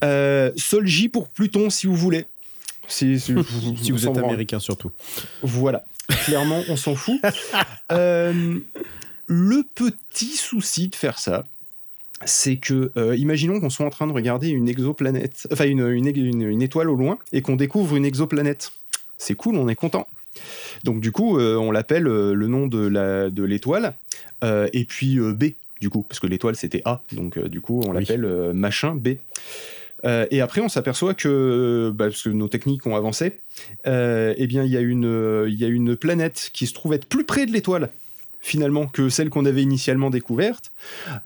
Sol 0.04 0.86
J 0.86 1.10
pour 1.10 1.30
Pluton, 1.30 1.72
si 1.72 1.88
vous 1.88 1.96
voulez. 1.96 2.26
Si, 2.88 3.20
si, 3.20 3.34
vous 3.34 3.42
êtes 4.08 4.18
américain 4.18 4.60
surtout. 4.60 4.92
Voilà, 5.42 5.84
clairement, 6.26 6.62
on 6.70 6.76
s'en 6.76 6.94
fout. 6.94 7.20
le 7.90 9.64
petit 9.76 10.36
souci 10.36 10.90
de 10.90 10.96
faire 10.96 11.18
ça, 11.18 11.44
c'est 12.26 12.58
que, 12.58 12.92
euh, 12.98 13.16
imaginons 13.16 13.60
qu'on 13.60 13.70
soit 13.70 13.86
en 13.86 13.90
train 13.90 14.08
de 14.08 14.12
regarder 14.12 14.50
une 14.50 14.68
exoplanète, 14.68 15.48
enfin 15.52 15.66
une, 15.66 15.88
une, 15.88 16.62
étoile 16.62 16.90
au 16.90 16.96
loin, 16.96 17.18
et 17.32 17.42
qu'on 17.42 17.56
découvre 17.56 17.96
une 17.96 18.06
exoplanète. 18.06 18.72
C'est 19.18 19.36
cool, 19.36 19.56
on 19.56 19.68
est 19.68 19.76
content. 19.76 20.08
Donc 20.84 21.02
du 21.02 21.12
coup, 21.12 21.38
euh, 21.38 21.56
on 21.56 21.72
l'appelle 21.72 22.08
euh, 22.08 22.34
le 22.34 22.48
nom 22.48 22.68
de 22.68 22.88
l'étoile, 23.44 23.94
de 24.42 24.70
et 24.74 24.86
puis 24.86 25.18
B, 25.20 25.52
du 25.82 25.90
coup, 25.90 26.06
parce 26.08 26.20
que 26.20 26.28
l'étoile 26.28 26.56
c'était 26.56 26.82
A, 26.86 27.02
donc 27.12 27.40
du 27.40 27.62
coup, 27.62 27.82
on 27.86 27.92
l'appelle 27.92 28.54
machin 28.54 28.96
B. 28.96 29.10
et 30.06 30.42
après, 30.42 30.62
on 30.62 30.70
s'aperçoit 30.70 31.14
que, 31.14 31.92
bah, 31.94 32.06
parce 32.06 32.24
que 32.24 32.30
nos 32.30 32.48
techniques 32.48 32.86
ont 32.86 32.96
avancé, 32.96 33.40
eh 33.86 34.48
bien, 34.48 34.64
il 34.64 34.72
y, 34.72 34.78
a 34.78 34.82
une, 34.82 35.46
y 35.50 35.64
a 35.64 35.68
une 35.68 35.96
planète 35.96 36.52
qui 36.54 36.68
se 36.68 36.74
trouve 36.74 36.94
être 36.94 37.06
plus 37.06 37.26
près 37.26 37.46
de 37.46 37.52
l'étoile 37.52 37.90
finalement 38.42 38.88
que 38.88 39.10
celle 39.10 39.30
qu'on 39.30 39.46
avait 39.46 39.62
initialement 39.62 40.10
découverte, 40.10 40.72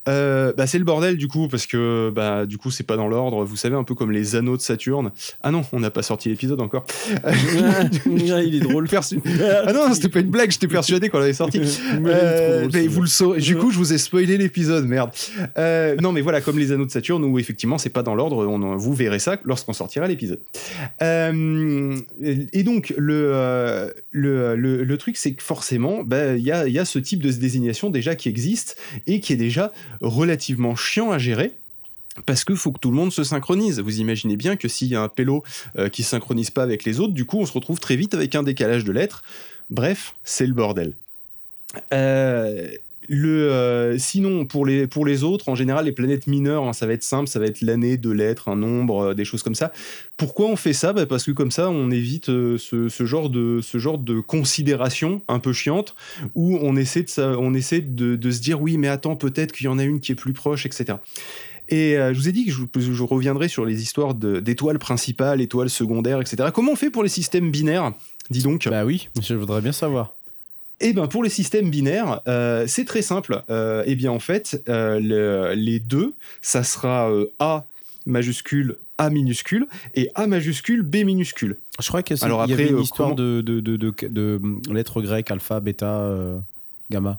euh, 0.08 0.54
bah, 0.58 0.68
c'est 0.68 0.80
le 0.80 0.84
bordel 0.84 1.18
du 1.18 1.28
coup 1.28 1.48
parce 1.48 1.68
que 1.68 2.12
bah 2.14 2.46
du 2.46 2.58
coup 2.58 2.72
c'est 2.72 2.84
pas 2.84 2.98
dans 2.98 3.08
l'ordre. 3.08 3.46
Vous 3.46 3.56
savez 3.56 3.76
un 3.76 3.84
peu 3.84 3.96
comme 3.96 4.12
les 4.12 4.36
anneaux 4.36 4.58
de 4.58 4.62
Saturne. 4.62 5.12
Ah 5.42 5.52
non, 5.52 5.64
on 5.72 5.80
n'a 5.80 5.92
pas 5.92 6.02
sorti 6.02 6.30
l'épisode 6.30 6.62
encore. 6.62 6.86
il 8.06 8.56
est 8.56 8.60
drôle. 8.60 8.88
ah 8.92 9.74
non, 9.74 9.94
c'était 9.94 10.10
pas 10.10 10.20
une 10.20 10.30
blague. 10.30 10.52
J'étais 10.52 10.68
persuadé 10.68 11.10
qu'on 11.10 11.20
l'avait 11.20 11.34
sorti. 11.34 11.62
Euh, 12.06 12.68
mais 12.74 12.88
vous 12.88 13.02
le 13.02 13.08
saurez. 13.08 13.40
Du 13.40 13.56
coup, 13.56 13.72
je 13.72 13.78
vous 13.78 13.94
ai 13.94 13.98
spoilé 13.98 14.38
l'épisode, 14.38 14.86
merde. 14.86 15.12
Euh, 15.58 15.96
non, 16.02 16.12
mais 16.12 16.22
voilà, 16.22 16.42
comme 16.42 16.58
les 16.58 16.72
anneaux 16.72 16.86
de 16.86 16.92
Saturne 16.92 17.24
où 17.24 17.40
effectivement 17.40 17.78
c'est 17.78 17.90
pas 17.90 18.04
dans 18.04 18.16
l'ordre. 18.16 18.46
On 18.48 18.76
vous 18.76 18.94
verrez 18.94 19.20
ça 19.20 19.38
lorsqu'on 19.46 19.74
sortira 19.74 20.08
l'épisode. 20.08 20.42
et 21.02 22.64
donc 22.64 22.94
le 22.98 23.94
le, 24.12 24.56
le, 24.56 24.98
truc 24.98 25.18
c'est 25.18 25.34
que 25.34 25.44
forcément, 25.44 26.04
bah, 26.04 26.36
il 26.36 26.44
y 26.44 26.52
a, 26.52 26.68
y 26.68 26.80
a 26.80 26.86
ce 26.86 27.00
type 27.04 27.22
de 27.22 27.32
désignation 27.32 27.90
déjà 27.90 28.16
qui 28.16 28.30
existe 28.30 28.78
et 29.08 29.20
qui 29.20 29.34
est 29.34 29.38
déjà 29.38 29.72
relativement 30.02 30.76
chiant 30.76 31.12
à 31.12 31.18
gérer. 31.18 31.52
Parce 32.26 32.44
qu'il 32.44 32.58
faut 32.58 32.72
que 32.72 32.80
tout 32.80 32.92
le 32.92 32.96
monde 32.96 33.12
se 33.12 33.24
synchronise. 33.24 33.80
Vous 33.80 34.00
imaginez 34.00 34.38
bien 34.38 34.56
que 34.56 34.68
s'il 34.68 34.88
y 34.88 34.96
a 34.96 35.02
un 35.02 35.10
pélo 35.10 35.44
euh, 35.78 35.90
qui 35.90 36.04
synchronise 36.04 36.52
pas 36.52 36.62
avec 36.62 36.84
les 36.84 37.00
autres, 37.00 37.14
du 37.14 37.26
coup, 37.26 37.40
on 37.40 37.46
se 37.46 37.54
retrouve 37.54 37.80
très 37.80 37.96
vite 37.96 38.14
avec 38.14 38.36
un 38.36 38.44
décalage 38.44 38.84
de 38.84 38.92
lettres. 38.92 39.24
Bref, 39.70 40.14
c'est 40.24 40.46
le 40.46 40.54
bordel. 40.54 40.94
Euh, 41.92 42.70
le, 43.10 43.52
euh, 43.52 43.98
sinon, 43.98 44.46
pour 44.46 44.66
les, 44.66 45.24
autres, 45.24 45.50
en 45.50 45.56
général, 45.56 45.86
les 45.86 45.92
planètes 45.92 46.28
mineures, 46.28 46.64
hein, 46.64 46.74
ça 46.74 46.86
va 46.86 46.94
être 46.94 47.04
simple, 47.04 47.28
ça 47.28 47.40
va 47.40 47.46
être 47.46 47.62
l'année, 47.62 47.98
de 47.98 48.12
lettres, 48.12 48.50
un 48.50 48.56
nombre, 48.56 49.00
euh, 49.00 49.14
des 49.14 49.26
choses 49.26 49.44
comme 49.44 49.56
ça. 49.56 49.72
Pourquoi 50.18 50.48
on 50.48 50.56
fait 50.56 50.74
ça? 50.74 50.94
Bah, 50.94 51.06
Parce 51.06 51.24
que 51.24 51.32
comme 51.32 51.52
ça, 51.52 51.70
on 51.70 51.92
évite 51.92 52.30
euh, 52.30 52.58
ce, 52.58 53.06
genre 53.06 53.30
de, 53.30 54.20
considération 54.22 55.22
un 55.28 55.40
peu 55.40 55.54
chiante, 55.54 55.96
où 56.36 56.58
on 56.62 56.76
essaie 56.76 57.04
de 57.04 58.32
se 58.32 58.42
dire, 58.42 58.62
oui, 58.62 58.78
mais 58.78 58.88
attends, 58.88 59.16
peut-être 59.16 59.52
qu'il 59.52 59.66
y 59.66 59.70
en 59.70 59.80
a 59.80 59.84
une 59.84 60.00
qui 60.00 60.12
est 60.12 60.16
plus 60.16 60.34
proche, 60.34 60.66
etc. 60.66 60.98
Et 61.70 61.96
je 61.96 62.14
vous 62.14 62.28
ai 62.28 62.32
dit 62.32 62.46
que 62.46 62.52
je, 62.52 62.94
je 62.94 63.04
reviendrai 63.04 63.48
sur 63.48 63.66
les 63.66 63.82
histoires 63.82 64.14
d'étoiles 64.14 64.80
principales, 64.80 65.42
étoiles 65.42 65.70
secondaires, 65.70 66.22
etc. 66.22 66.50
Comment 66.54 66.74
on 66.74 66.76
fait 66.76 66.90
pour 66.90 67.04
les 67.04 67.10
systèmes 67.10 67.52
binaires? 67.52 67.94
Dis 68.30 68.44
donc. 68.44 68.68
Bah 68.70 68.86
oui, 68.86 69.10
je 69.22 69.34
voudrais 69.34 69.62
bien 69.62 69.72
savoir. 69.72 70.14
Eh 70.86 70.92
bien, 70.92 71.08
pour 71.08 71.24
les 71.24 71.30
systèmes 71.30 71.70
binaires, 71.70 72.20
euh, 72.28 72.66
c'est 72.68 72.84
très 72.84 73.02
simple. 73.02 73.42
Euh, 73.50 73.84
eh 73.86 73.96
bien, 73.96 74.12
en 74.12 74.20
fait, 74.20 74.62
euh, 74.68 75.56
les 75.56 75.80
deux, 75.80 76.14
ça 76.42 76.64
sera 76.64 77.10
A 77.40 77.64
majuscule, 78.06 78.76
A 78.98 79.10
minuscule, 79.10 79.68
et 79.96 80.10
A 80.16 80.28
majuscule, 80.28 80.82
B 80.82 80.98
minuscule. 80.98 81.58
Je 81.80 81.88
crois 81.88 82.04
qu'il 82.04 82.18
y, 82.18 82.24
Alors, 82.26 82.42
après, 82.42 82.54
avait 82.54 82.68
une 82.68 82.82
histoire 82.82 83.16
de, 83.16 83.40
de, 83.40 83.62
de, 83.62 83.78
de, 83.78 84.42
lettres 84.72 85.02
grecques, 85.02 85.32
alpha, 85.32 85.62
bêta, 85.62 86.06
gamma. 86.92 87.18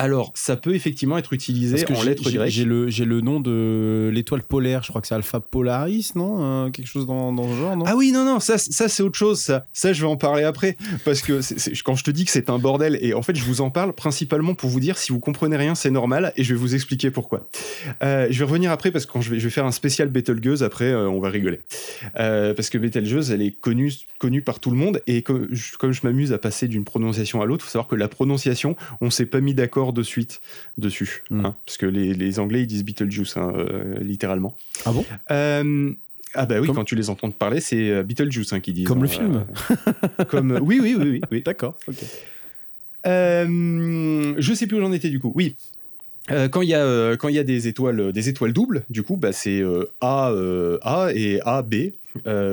Alors, 0.00 0.32
ça 0.34 0.56
peut 0.56 0.74
effectivement 0.74 1.18
être 1.18 1.34
utilisé 1.34 1.84
en 1.94 2.02
lettres 2.02 2.30
grecques. 2.30 2.50
J'ai 2.50 2.64
le, 2.64 2.86
le 2.86 3.20
nom 3.20 3.38
de 3.38 4.10
l'étoile 4.10 4.42
polaire, 4.42 4.82
je 4.82 4.88
crois 4.88 5.02
que 5.02 5.06
c'est 5.06 5.14
Alpha 5.14 5.40
Polaris, 5.40 6.12
non 6.14 6.38
euh, 6.40 6.70
Quelque 6.70 6.86
chose 6.86 7.06
dans, 7.06 7.34
dans, 7.34 7.54
genre, 7.54 7.76
non? 7.76 7.84
Ah 7.86 7.96
oui, 7.96 8.10
non, 8.10 8.24
non, 8.24 8.40
ça, 8.40 8.56
ça 8.56 8.88
c'est 8.88 9.02
autre 9.02 9.18
chose, 9.18 9.38
ça. 9.40 9.66
Ça, 9.74 9.92
je 9.92 10.00
vais 10.00 10.06
en 10.06 10.16
parler 10.16 10.44
après. 10.44 10.78
Parce 11.04 11.20
que 11.20 11.40
quand 11.82 11.96
je 11.96 12.04
te 12.04 12.10
dis 12.10 12.24
que 12.24 12.30
c'est 12.30 12.48
un 12.48 12.58
bordel, 12.58 12.98
et 13.02 13.12
en 13.12 13.20
fait, 13.20 13.36
je 13.36 13.44
vous 13.44 13.60
en 13.60 13.68
parle 13.68 13.92
principalement 13.92 14.54
pour 14.54 14.70
vous 14.70 14.80
dire 14.80 14.96
si 14.96 15.12
vous 15.12 15.20
comprenez 15.20 15.58
rien, 15.58 15.74
c'est 15.74 15.90
normal, 15.90 16.32
et 16.36 16.44
je 16.44 16.54
vais 16.54 16.58
vous 16.58 16.74
expliquer 16.74 17.10
pourquoi. 17.10 17.50
Euh, 18.02 18.26
je 18.30 18.38
vais 18.38 18.46
revenir 18.46 18.70
après, 18.70 18.92
parce 18.92 19.04
que 19.04 19.12
quand 19.12 19.20
je 19.20 19.28
vais, 19.28 19.38
je 19.38 19.44
vais 19.44 19.50
faire 19.50 19.66
un 19.66 19.72
spécial 19.72 20.08
Betelgeuse, 20.08 20.62
après, 20.62 20.86
euh, 20.86 21.10
on 21.10 21.20
va 21.20 21.28
rigoler. 21.28 21.60
parce 22.14 22.70
que 22.70 22.78
Betelgeuse, 22.78 23.32
elle 23.32 23.42
est 23.42 23.52
connue, 23.52 23.92
connue 24.18 24.40
par 24.40 24.60
tout 24.60 24.70
le 24.70 24.78
monde, 24.78 25.02
et 25.06 25.20
comme 25.20 25.48
je, 25.50 25.74
je 25.78 26.00
m'amuse 26.04 26.32
à 26.32 26.38
passer 26.38 26.68
d'une 26.68 26.84
prononciation 26.84 27.42
à 27.42 27.44
l'autre, 27.44 27.64
il 27.64 27.66
faut 27.66 27.72
savoir 27.72 27.88
que 27.88 27.96
la 27.96 28.08
prononciation, 28.08 28.76
on 29.02 29.10
s'est 29.10 29.26
pas 29.26 29.42
mis 29.42 29.52
d'accord 29.52 29.89
de 29.92 30.02
suite 30.02 30.40
dessus. 30.78 31.22
Hmm. 31.30 31.46
Hein, 31.46 31.56
parce 31.66 31.76
que 31.76 31.86
les, 31.86 32.38
Anglais, 32.38 32.62
ils 32.62 32.66
disent 32.66 32.84
Beetlejuice, 32.84 33.36
hein, 33.36 33.52
littéralement. 34.00 34.56
Ah 34.84 34.92
bon? 34.92 35.04
Ah 36.32 36.46
bah 36.46 36.60
oui, 36.60 36.68
quand 36.72 36.84
tu 36.84 36.94
les 36.94 37.10
entends 37.10 37.30
parler, 37.32 37.60
c'est 37.60 38.04
Beetlejuice 38.04 38.52
hein, 38.52 38.60
qui 38.60 38.72
dit. 38.72 38.84
Comme 38.84 39.02
le 39.02 39.08
film. 39.08 39.46
comme 40.28 40.58
oui, 40.62 40.78
oui, 40.80 40.96
oui, 40.96 41.20
oui. 41.30 41.42
D'accord. 41.42 41.76
ok. 41.88 41.96
je 43.04 44.52
sais 44.54 44.66
plus 44.66 44.76
où 44.76 44.80
j'en 44.80 44.92
étais 44.92 45.10
du 45.10 45.18
coup. 45.18 45.32
Oui, 45.34 45.56
euh, 46.30 46.48
quand 46.48 46.62
il 46.62 46.68
y 46.68 46.74
a 46.74 46.84
euh, 46.84 47.16
quand 47.16 47.28
il 47.28 47.34
y 47.34 47.38
a 47.38 47.44
des 47.44 47.66
étoiles 47.66 48.12
des 48.12 48.28
étoiles 48.28 48.52
doubles, 48.52 48.84
du 48.90 49.02
coup, 49.02 49.16
bah, 49.16 49.32
c'est 49.32 49.60
euh, 49.60 49.90
A 50.00 50.32
A 50.82 51.10
et 51.12 51.40
A 51.44 51.62
B. 51.62 51.92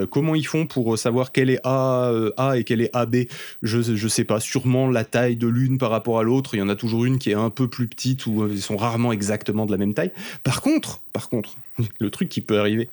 comment 0.10 0.36
ils 0.36 0.48
font 0.48 0.66
pour 0.66 0.98
savoir 0.98 1.32
quelle 1.32 1.50
est 1.50 1.60
A 1.64 2.12
A 2.38 2.58
et 2.58 2.64
quelle 2.64 2.82
est 2.82 2.96
AB 2.96 3.28
Je 3.62 3.82
je 3.82 4.08
sais 4.08 4.24
pas. 4.24 4.40
Sûrement 4.40 4.90
la 4.90 5.04
taille 5.04 5.36
de 5.36 5.48
l'une 5.48 5.78
par 5.78 5.92
rapport 5.92 6.20
à 6.20 6.24
l'autre. 6.24 6.56
Il 6.56 6.60
y 6.60 6.62
en 6.62 6.70
a 6.70 6.76
toujours 6.76 7.06
une 7.06 7.20
qui 7.20 7.32
est 7.32 7.36
un 7.36 7.50
peu 7.50 7.68
plus 7.68 7.88
petite 7.88 8.26
ou 8.26 8.48
ils 8.48 8.62
sont 8.62 8.78
rarement 8.78 9.12
exactement 9.12 9.66
de 9.66 9.72
la 9.72 9.78
même 9.78 9.94
taille. 9.94 10.12
Par 10.44 10.62
contre, 10.62 11.02
par 11.14 11.30
contre, 11.30 11.56
le 12.00 12.10
truc 12.10 12.30
qui 12.30 12.42
peut 12.42 12.60
arriver, 12.60 12.90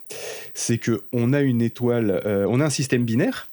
c'est 0.55 0.79
que 0.79 1.03
on 1.12 1.33
a 1.33 1.41
une 1.41 1.62
étoile, 1.62 2.20
on 2.49 2.61
a 2.61 2.64
un 2.64 2.70
système 2.70 3.05
binaire 3.05 3.49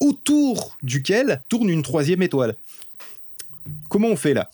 autour 0.00 0.76
duquel 0.82 1.40
tourne 1.48 1.68
une 1.68 1.82
troisième 1.82 2.22
étoile. 2.22 2.56
Comment 3.88 4.08
on 4.08 4.16
fait 4.16 4.34
là? 4.34 4.50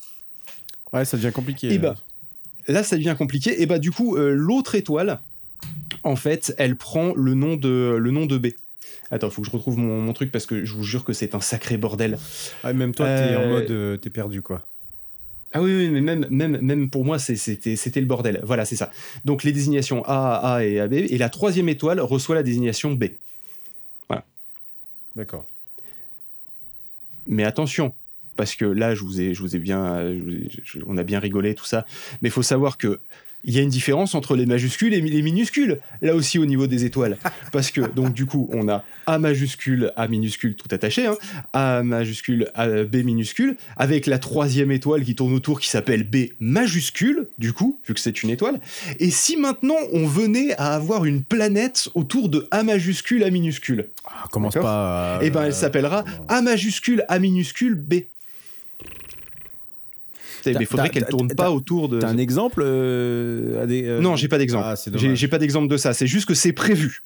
Ouais, 0.93 1.05
ça 1.05 1.17
devient 1.17 1.33
compliqué. 1.33 1.69
Et 1.69 1.75
eh 1.75 1.79
bah, 1.79 1.97
là, 2.69 2.83
ça 2.83 2.97
devient 2.97 3.15
compliqué. 3.17 3.63
Et 3.63 3.67
bah, 3.67 3.79
du 3.79 3.91
coup, 3.91 4.17
euh, 4.17 4.35
l'autre 4.35 4.75
étoile, 4.75 5.21
en 6.05 6.17
fait, 6.17 6.55
elle 6.59 6.77
prend 6.77 7.13
le 7.15 7.35
nom 7.35 7.57
de, 7.57 7.97
le 7.99 8.11
nom 8.11 8.27
de 8.27 8.39
B. 8.39 8.49
Attends, 9.11 9.29
il 9.29 9.33
faut 9.33 9.43
que 9.43 9.49
je 9.49 9.53
retrouve 9.53 9.77
mon, 9.77 10.13
truc 10.13 10.31
parce 10.31 10.47
que 10.47 10.65
je 10.65 10.73
vous 10.73 10.85
jure 10.85 11.05
que 11.05 11.13
c'est 11.13 11.35
un 11.35 11.41
sacré 11.41 11.77
bordel. 11.77 12.17
Ah, 12.63 12.73
même 12.73 12.95
toi, 12.95 13.07
t'es 13.07 13.37
en 13.37 13.41
euh, 13.41 13.49
mode, 13.49 13.71
euh, 13.71 13.97
t'es 13.97 14.11
perdu, 14.11 14.41
quoi. 14.41 14.65
Ah 15.53 15.61
oui, 15.61 15.75
oui, 15.75 15.91
mais 15.91 16.01
même, 16.01 16.27
même, 16.31 16.59
même 16.61 16.91
pour 16.91 17.05
moi, 17.05 17.19
c'était, 17.19 17.75
c'était 17.75 18.01
le 18.01 18.07
bordel. 18.07 18.41
Voilà, 18.45 18.65
c'est 18.65 18.77
ça. 18.77 18.93
Donc 19.25 19.43
les 19.43 19.51
désignations 19.51 20.05
A, 20.05 20.55
A 20.55 20.65
et 20.65 20.79
AB, 20.79 20.93
et 20.93 21.19
la 21.19 21.29
troisième 21.29 21.69
étoile 21.69 22.01
reçoit 22.01 22.37
la 22.37 22.45
désignation 22.45 22.93
B. 22.93 23.07
Voilà. 24.09 24.25
D'accord. 25.17 25.45
Mais 27.27 27.43
attention, 27.43 27.93
parce 28.41 28.55
que 28.55 28.65
là, 28.65 28.95
je 28.95 29.03
vous 29.03 29.21
ai, 29.21 29.35
je 29.35 29.43
vous 29.43 29.55
ai 29.55 29.59
bien, 29.59 30.03
on 30.87 30.97
a 30.97 31.03
bien 31.03 31.19
rigolé 31.19 31.55
tout 31.55 31.67
ça, 31.67 31.85
mais 32.23 32.31
il 32.31 32.33
faut 32.33 32.43
savoir 32.43 32.79
que 32.79 32.99
il 33.45 33.55
y 33.55 33.59
a 33.59 33.63
une 33.63 33.69
différence 33.69 34.15
entre 34.15 34.35
les 34.35 34.47
majuscules 34.47 34.95
et 34.95 35.01
les 35.03 35.23
minuscules, 35.23 35.79
là 36.01 36.15
aussi 36.15 36.39
au 36.39 36.47
niveau 36.47 36.67
des 36.67 36.87
étoiles. 36.87 37.19
Parce 37.53 37.71
que, 37.71 37.83
donc, 37.83 38.15
du 38.15 38.25
coup, 38.25 38.49
on 38.53 38.67
a 38.69 38.83
A 39.07 39.19
majuscule, 39.19 39.93
A 39.97 40.09
minuscule 40.09 40.57
tout 40.57 40.69
attaché, 40.71 41.07
hein, 41.07 41.17
A 41.53 41.83
majuscule, 41.83 42.51
B 42.91 42.97
minuscule, 42.97 43.57
avec 43.77 44.07
la 44.07 44.19
troisième 44.19 44.71
étoile 44.71 45.05
qui 45.05 45.15
tourne 45.15 45.35
autour 45.35 45.61
qui 45.61 45.69
s'appelle 45.69 46.05
B 46.05 46.31
majuscule, 46.39 47.29
du 47.39 47.53
coup, 47.53 47.79
vu 47.87 47.93
que 47.93 48.01
c'est 48.01 48.23
une 48.23 48.31
étoile. 48.31 48.59
Et 48.99 49.11
si 49.11 49.37
maintenant 49.37 49.77
on 49.93 50.07
venait 50.07 50.55
à 50.57 50.75
avoir 50.75 51.05
une 51.05 51.23
planète 51.23 51.91
autour 51.95 52.31
de 52.31 52.49
A 52.51 52.63
majuscule, 52.63 53.23
A 53.23 53.31
minuscule 53.31 53.89
ah, 54.07 54.25
Commence 54.31 54.55
pas. 54.55 55.19
Eh 55.23 55.31
ben, 55.31 55.45
elle 55.45 55.55
s'appellera 55.55 56.05
A 56.29 56.43
majuscule, 56.43 57.05
A 57.09 57.19
minuscule, 57.19 57.75
B 57.75 58.03
mais 60.47 60.55
il 60.61 60.67
faudrait 60.67 60.91
qu'elle 60.91 61.07
tourne 61.07 61.29
pas 61.29 61.51
autour 61.51 61.89
de. 61.89 62.01
T'as 62.01 62.09
un 62.09 62.19
exemple 62.19 62.63
euh, 62.65 63.67
euh, 63.69 64.01
Non, 64.01 64.17
j'ai 64.17 64.29
pas 64.29 64.39
d'exemple. 64.39 64.65
Ah, 64.67 64.75
j'ai 64.95 65.29
pas 65.29 65.39
d'exemple 65.39 65.69
de 65.69 65.77
ça. 65.77 65.93
C'est 65.93 66.07
juste 66.07 66.27
que 66.27 66.35
c'est 66.35 66.53
prévu. 66.53 67.03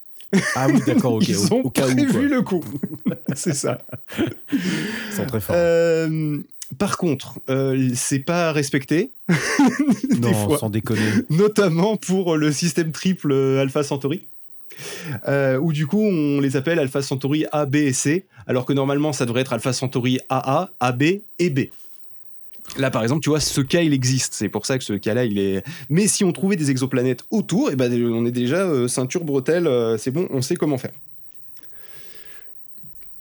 Ah 0.57 0.67
oui, 0.69 0.81
d'accord, 0.87 1.15
ok. 1.15 1.25
Ils 1.29 1.53
ont 1.53 1.71
prévu 1.71 2.29
le 2.29 2.43
coup. 2.43 2.65
c'est 3.35 3.55
ça. 3.55 3.79
Ils 4.53 5.27
très 5.27 5.41
forts. 5.41 5.57
Euh, 5.57 6.39
par 6.79 6.97
contre, 6.97 7.39
c'est 7.95 8.19
pas 8.19 8.53
respecté. 8.53 9.11
non, 10.19 10.33
fois. 10.33 10.59
sans 10.59 10.71
déconner. 10.71 11.01
Notamment 11.31 11.97
pour 11.97 12.37
le 12.37 12.53
système 12.53 12.91
triple 12.91 13.33
Alpha 13.33 13.83
Centauri. 13.83 14.27
où 15.61 15.73
du 15.73 15.87
coup 15.87 16.03
on 16.03 16.41
les 16.41 16.57
appelle 16.57 16.79
Alpha 16.79 17.01
Centauri 17.03 17.47
A, 17.53 17.65
B 17.67 17.77
et 17.77 17.93
C, 17.93 18.25
alors 18.47 18.65
que 18.65 18.73
normalement 18.73 19.13
ça 19.13 19.25
devrait 19.25 19.43
être 19.43 19.53
Alpha 19.53 19.73
Centauri 19.73 20.19
AA, 20.29 20.71
AB 20.81 21.03
et 21.39 21.51
B. 21.51 21.61
Là, 22.77 22.91
par 22.91 23.03
exemple, 23.03 23.23
tu 23.23 23.29
vois, 23.29 23.41
ce 23.41 23.61
cas, 23.61 23.83
il 23.83 23.93
existe. 23.93 24.35
C'est 24.35 24.49
pour 24.49 24.67
ça 24.67 24.79
que 24.79 24.85
ce 24.85 24.95
cas-là, 24.95 25.25
il 25.25 25.39
est. 25.39 25.63
Mais 25.89 26.09
si 26.09 26.25
on 26.25 26.33
trouvait 26.33 26.57
des 26.57 26.71
exoplanètes 26.71 27.25
autour, 27.31 27.71
eh 27.71 27.77
ben, 27.77 27.93
on 28.13 28.27
est 28.27 28.33
déjà 28.33 28.57
euh, 28.57 28.89
ceinture 28.89 29.25
bretelle. 29.25 29.67
Euh, 29.67 29.97
c'est 29.97 30.11
bon, 30.11 30.27
on 30.31 30.43
sait 30.43 30.57
comment 30.57 30.79
faire. 30.79 30.93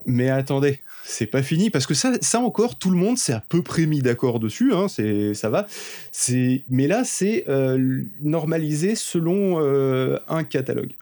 Mais 0.05 0.29
attendez, 0.29 0.79
c'est 1.05 1.27
pas 1.27 1.43
fini 1.43 1.69
parce 1.69 1.85
que 1.85 1.93
ça, 1.93 2.13
ça 2.21 2.39
encore, 2.39 2.77
tout 2.77 2.89
le 2.89 2.97
monde 2.97 3.17
s'est 3.17 3.33
à 3.33 3.43
peu 3.47 3.61
près 3.61 3.85
mis 3.85 4.01
d'accord 4.01 4.39
dessus. 4.39 4.73
Hein, 4.73 4.87
c'est, 4.87 5.33
ça 5.33 5.49
va. 5.49 5.67
C'est, 6.11 6.63
mais 6.69 6.87
là, 6.87 7.03
c'est 7.05 7.45
euh, 7.47 8.01
normalisé 8.21 8.95
selon 8.95 9.59
un 10.27 10.43
catalogue 10.43 10.93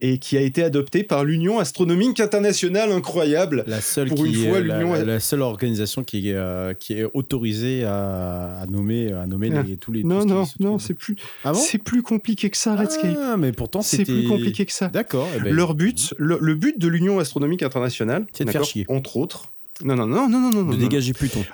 et 0.00 0.18
qui 0.18 0.36
a 0.36 0.40
été 0.40 0.62
adopté 0.62 1.02
par 1.02 1.24
l'Union 1.24 1.58
astronomique 1.58 2.20
internationale 2.20 2.92
incroyable. 2.92 3.64
La 3.66 3.80
seule 3.80 4.08
pour 4.08 4.24
une 4.24 4.34
fois, 4.34 4.60
la, 4.60 5.04
la, 5.04 5.20
seule 5.20 5.42
organisation 5.42 6.04
qui 6.04 6.30
est, 6.30 6.34
euh, 6.34 6.74
qui 6.74 6.94
est 6.94 7.06
autorisée 7.12 7.84
à, 7.84 8.64
nommer, 8.68 9.12
à 9.12 9.26
nommer 9.26 9.50
ah. 9.54 9.64
tous 9.80 9.92
les. 9.92 10.04
Non, 10.04 10.24
non, 10.24 10.46
non, 10.60 10.78
c'est 10.78 10.94
plus. 10.94 11.16
Ah 11.44 11.54
c'est 11.54 11.78
plus 11.78 12.02
compliqué 12.02 12.50
que 12.50 12.56
ça, 12.56 12.76
Redscape. 12.76 13.16
Ah, 13.20 13.36
mais 13.36 13.52
pourtant 13.52 13.82
c'est 13.82 14.04
plus 14.04 14.28
compliqué 14.28 14.66
que 14.66 14.72
ça. 14.72 14.88
D'accord. 14.88 15.28
Eh 15.36 15.40
ben, 15.40 15.52
Leur 15.52 15.74
but, 15.74 16.14
le, 16.18 16.54
but 16.54 16.78
de 16.78 16.88
l'Union 16.88 17.18
astronomique 17.18 17.62
internationale, 17.62 18.26
c'est 18.32 18.44
de 18.44 18.50
faire 18.50 18.64
chier. 18.64 18.84
Entre 18.88 19.16
autres. 19.16 19.50
Non, 19.82 19.96
non, 19.96 20.06
non, 20.06 20.28
non, 20.28 20.38
non, 20.40 20.50
non. 20.50 20.72
De 20.72 20.76
dégager 20.76 21.12
Pluton. 21.12 21.44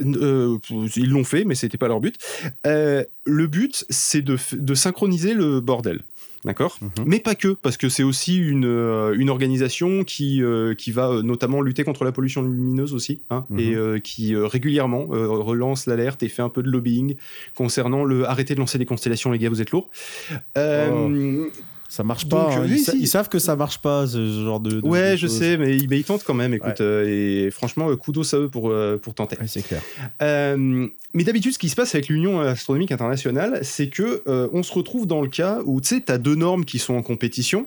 Euh, 0.00 0.58
ils 0.96 1.10
l'ont 1.10 1.24
fait, 1.24 1.44
mais 1.44 1.54
c'était 1.54 1.78
pas 1.78 1.88
leur 1.88 2.00
but. 2.00 2.16
Euh, 2.66 3.04
le 3.24 3.46
but, 3.46 3.84
c'est 3.90 4.22
de, 4.22 4.38
de 4.52 4.74
synchroniser 4.74 5.34
le 5.34 5.60
bordel. 5.60 6.00
D'accord 6.44 6.78
mhm. 6.80 7.04
Mais 7.06 7.20
pas 7.20 7.34
que, 7.34 7.48
parce 7.48 7.76
que 7.76 7.88
c'est 7.88 8.02
aussi 8.02 8.36
une, 8.36 8.66
euh, 8.66 9.14
une 9.16 9.30
organisation 9.30 10.02
qui, 10.02 10.42
euh, 10.42 10.74
qui 10.74 10.90
va 10.90 11.08
euh, 11.08 11.22
notamment 11.22 11.60
lutter 11.60 11.84
contre 11.84 12.04
la 12.04 12.10
pollution 12.10 12.42
lumineuse 12.42 12.94
aussi, 12.94 13.22
hein, 13.30 13.46
mhm. 13.48 13.58
et 13.58 14.00
qui 14.00 14.34
régulièrement 14.36 15.06
relance 15.06 15.86
l'alerte 15.86 16.22
et 16.22 16.28
fait 16.28 16.42
un 16.42 16.48
peu 16.48 16.62
de 16.62 16.70
lobbying 16.70 17.16
concernant 17.54 18.04
le 18.04 18.28
arrêter 18.28 18.54
de 18.54 18.60
lancer 18.60 18.78
des 18.78 18.86
constellations, 18.86 19.30
les 19.30 19.38
gars, 19.38 19.48
vous 19.48 19.62
êtes 19.62 19.70
lourds. 19.70 19.90
Oh. 20.56 21.10
Ça 21.92 22.04
marche 22.04 22.26
pas. 22.26 22.48
Hein. 22.56 22.66
ils, 22.66 23.06
savent 23.06 23.28
que 23.28 23.38
ça 23.38 23.54
marche 23.54 23.76
pas, 23.76 24.06
ce 24.06 24.42
genre 24.42 24.60
de. 24.60 24.80
ouais, 24.80 25.18
je 25.18 25.26
sais, 25.26 25.58
mais, 25.58 25.76
ils 25.76 26.04
tentent 26.04 26.24
quand 26.24 26.32
même. 26.32 26.54
Écoute, 26.54 26.80
euh, 26.80 27.04
et 27.46 27.50
franchement, 27.50 27.90
euh, 27.90 27.96
kudos 27.96 28.34
à 28.34 28.38
eux 28.38 28.48
pour, 28.48 28.70
euh, 28.70 28.96
pour 28.96 29.12
tenter. 29.12 29.36
c'est 29.46 29.60
clair. 29.60 29.82
mais 30.18 31.24
d'habitude, 31.24 31.52
ce 31.52 31.58
qui 31.58 31.68
se 31.68 31.76
passe 31.76 31.94
avec 31.94 32.08
l'Union 32.08 32.40
astronomique 32.40 32.92
internationale, 32.92 33.58
c'est 33.60 33.88
que 33.88 34.22
on 34.26 34.62
se 34.62 34.72
retrouve 34.72 35.06
dans 35.06 35.20
le 35.20 35.28
cas 35.28 35.58
où 35.66 35.82
tu 35.82 35.88
sais, 35.88 36.10
as 36.10 36.16
deux 36.16 36.34
normes 36.34 36.64
qui 36.64 36.78
sont 36.78 36.94
en 36.94 37.02
compétition 37.02 37.66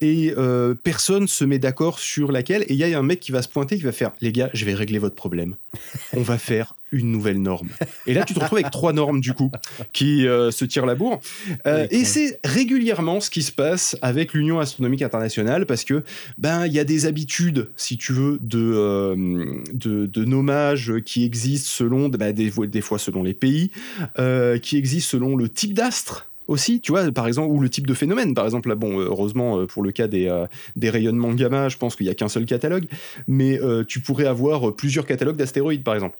et 0.00 0.32
euh, 0.36 0.74
personne 0.74 1.28
se 1.28 1.44
met 1.44 1.58
d'accord 1.58 1.98
sur 1.98 2.32
laquelle. 2.32 2.62
Et 2.62 2.74
il 2.74 2.76
y 2.76 2.84
a 2.84 2.98
un 2.98 3.02
mec 3.02 3.20
qui 3.20 3.32
va 3.32 3.42
se 3.42 3.48
pointer, 3.48 3.76
qui 3.76 3.82
va 3.82 3.92
faire 3.92 4.12
Les 4.20 4.32
gars, 4.32 4.50
je 4.52 4.64
vais 4.64 4.74
régler 4.74 4.98
votre 4.98 5.14
problème. 5.14 5.56
On 6.16 6.22
va 6.22 6.38
faire 6.38 6.74
une 6.92 7.12
nouvelle 7.12 7.40
norme. 7.40 7.68
Et 8.06 8.14
là, 8.14 8.24
tu 8.24 8.34
te 8.34 8.40
retrouves 8.40 8.58
avec 8.58 8.72
trois 8.72 8.92
normes, 8.92 9.20
du 9.20 9.32
coup, 9.32 9.52
qui 9.92 10.26
euh, 10.26 10.50
se 10.50 10.64
tirent 10.64 10.86
la 10.86 10.96
bourre. 10.96 11.20
Euh, 11.66 11.86
et 11.90 12.04
c'est 12.04 12.40
régulièrement 12.42 13.20
ce 13.20 13.30
qui 13.30 13.42
se 13.42 13.52
passe 13.52 13.96
avec 14.02 14.32
l'Union 14.32 14.58
astronomique 14.58 15.02
internationale, 15.02 15.66
parce 15.66 15.84
que, 15.84 16.02
ben, 16.36 16.66
il 16.66 16.72
y 16.72 16.80
a 16.80 16.84
des 16.84 17.06
habitudes, 17.06 17.70
si 17.76 17.96
tu 17.96 18.12
veux, 18.12 18.38
de, 18.40 19.62
de, 19.72 20.24
nommage 20.24 20.94
qui 21.04 21.24
existent 21.24 21.70
selon, 21.70 22.08
ben, 22.08 22.32
des, 22.32 22.50
des, 22.50 22.80
fois 22.80 22.98
selon 22.98 23.22
les 23.22 23.34
pays, 23.34 23.70
qui 24.62 24.76
existent 24.76 25.10
selon 25.10 25.36
le 25.36 25.48
type 25.48 25.74
d'astre 25.74 26.29
aussi, 26.50 26.80
tu 26.80 26.92
vois, 26.92 27.10
par 27.12 27.28
exemple, 27.28 27.52
ou 27.52 27.60
le 27.60 27.70
type 27.70 27.86
de 27.86 27.94
phénomène. 27.94 28.34
Par 28.34 28.44
exemple, 28.44 28.68
là, 28.68 28.74
bon, 28.74 28.98
heureusement, 28.98 29.60
euh, 29.60 29.66
pour 29.66 29.82
le 29.82 29.92
cas 29.92 30.08
des, 30.08 30.26
euh, 30.26 30.46
des 30.74 30.90
rayonnements 30.90 31.32
gamma, 31.32 31.68
je 31.68 31.78
pense 31.78 31.94
qu'il 31.94 32.06
n'y 32.06 32.10
a 32.10 32.14
qu'un 32.14 32.28
seul 32.28 32.44
catalogue, 32.44 32.86
mais 33.28 33.60
euh, 33.60 33.84
tu 33.84 34.00
pourrais 34.00 34.26
avoir 34.26 34.74
plusieurs 34.74 35.06
catalogues 35.06 35.36
d'astéroïdes, 35.36 35.84
par 35.84 35.94
exemple. 35.94 36.18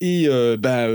et 0.00 0.28
bah, 0.58 0.88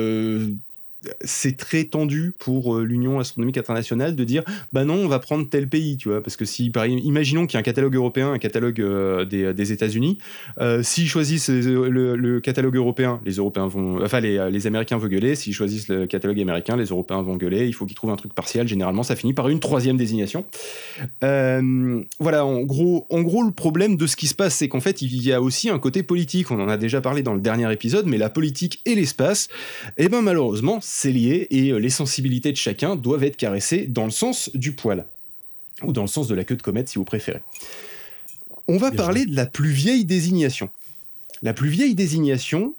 c'est 1.21 1.57
très 1.57 1.85
tendu 1.85 2.33
pour 2.37 2.75
euh, 2.75 2.83
l'Union 2.83 3.19
astronomique 3.19 3.57
internationale 3.57 4.15
de 4.15 4.23
dire 4.23 4.43
bah 4.73 4.85
non 4.85 4.95
on 4.95 5.07
va 5.07 5.19
prendre 5.19 5.47
tel 5.47 5.67
pays 5.67 5.97
tu 5.97 6.09
vois. 6.09 6.21
Parce 6.21 6.35
que 6.35 6.45
si 6.45 6.69
par 6.69 6.85
imaginons 6.87 7.45
qu'il 7.45 7.55
y 7.55 7.57
a 7.57 7.59
un 7.59 7.63
catalogue 7.63 7.95
européen 7.95 8.31
un 8.31 8.37
catalogue 8.37 8.81
euh, 8.81 9.25
des, 9.25 9.53
des 9.53 9.71
États-Unis 9.71 10.17
euh, 10.59 10.83
s'ils 10.83 11.07
choisissent 11.07 11.49
le, 11.49 12.39
catalogue 12.39 12.75
européen 12.75 13.19
les 13.25 13.33
Européens 13.33 13.67
vont 13.67 14.03
enfin 14.03 14.19
les, 14.19 14.49
les 14.51 14.67
Américains 14.67 14.97
vont 14.97 15.07
gueuler. 15.07 15.35
S'ils 15.35 15.53
choisissent 15.53 15.87
le 15.87 16.05
catalogue 16.07 16.39
américain 16.39 16.75
les 16.75 16.85
Européens 16.85 17.21
vont 17.21 17.37
gueuler. 17.37 17.67
Il 17.67 17.73
faut 17.73 17.85
qu'ils 17.85 17.95
trouvent 17.95 18.11
un 18.11 18.15
truc 18.15 18.33
partiel. 18.33 18.67
Généralement 18.67 19.03
ça 19.03 19.15
finit 19.15 19.33
par 19.33 19.49
une 19.49 19.59
troisième 19.59 19.97
désignation. 19.97 20.45
Voilà 21.21 22.45
en 22.45 22.61
gros 22.61 23.05
en 23.09 23.21
gros 23.21 23.43
le 23.43 23.51
problème 23.51 23.97
de 23.97 24.07
ce 24.07 24.15
qui 24.15 24.27
se 24.27 24.35
passe 24.35 24.55
c'est 24.55 24.67
qu'en 24.69 24.79
fait 24.79 25.01
il 25.01 25.21
y 25.23 25.33
a 25.33 25.41
aussi 25.41 25.69
un 25.69 25.79
côté 25.79 26.03
politique. 26.03 26.51
On 26.51 26.59
en 26.59 26.69
a 26.69 26.77
déjà 26.77 27.01
parlé 27.01 27.23
dans 27.23 27.33
le 27.33 27.41
dernier 27.41 27.71
épisode 27.71 28.05
mais 28.05 28.17
la 28.17 28.29
politique 28.29 28.81
et 28.85 28.95
l'espace 28.95 29.47
et 29.97 30.05
eh 30.05 30.09
ben 30.09 30.21
malheureusement 30.21 30.79
c'est 30.95 31.11
lié 31.11 31.47
et 31.49 31.71
euh, 31.71 31.77
les 31.77 31.89
sensibilités 31.89 32.53
de 32.53 32.57
chacun 32.57 32.95
doivent 32.95 33.25
être 33.25 33.35
caressées 33.35 33.85
dans 33.85 34.05
le 34.05 34.11
sens 34.11 34.49
du 34.53 34.71
poil. 34.71 35.05
Ou 35.83 35.91
dans 35.91 36.03
le 36.03 36.07
sens 36.07 36.29
de 36.29 36.35
la 36.35 36.45
queue 36.45 36.55
de 36.55 36.61
comète 36.61 36.87
si 36.87 36.97
vous 36.97 37.03
préférez. 37.03 37.41
On 38.69 38.77
va 38.77 38.91
parler 38.91 39.25
de 39.25 39.35
la 39.35 39.45
plus 39.45 39.71
vieille 39.71 40.05
désignation. 40.05 40.69
La 41.41 41.53
plus 41.53 41.67
vieille 41.67 41.95
désignation, 41.95 42.75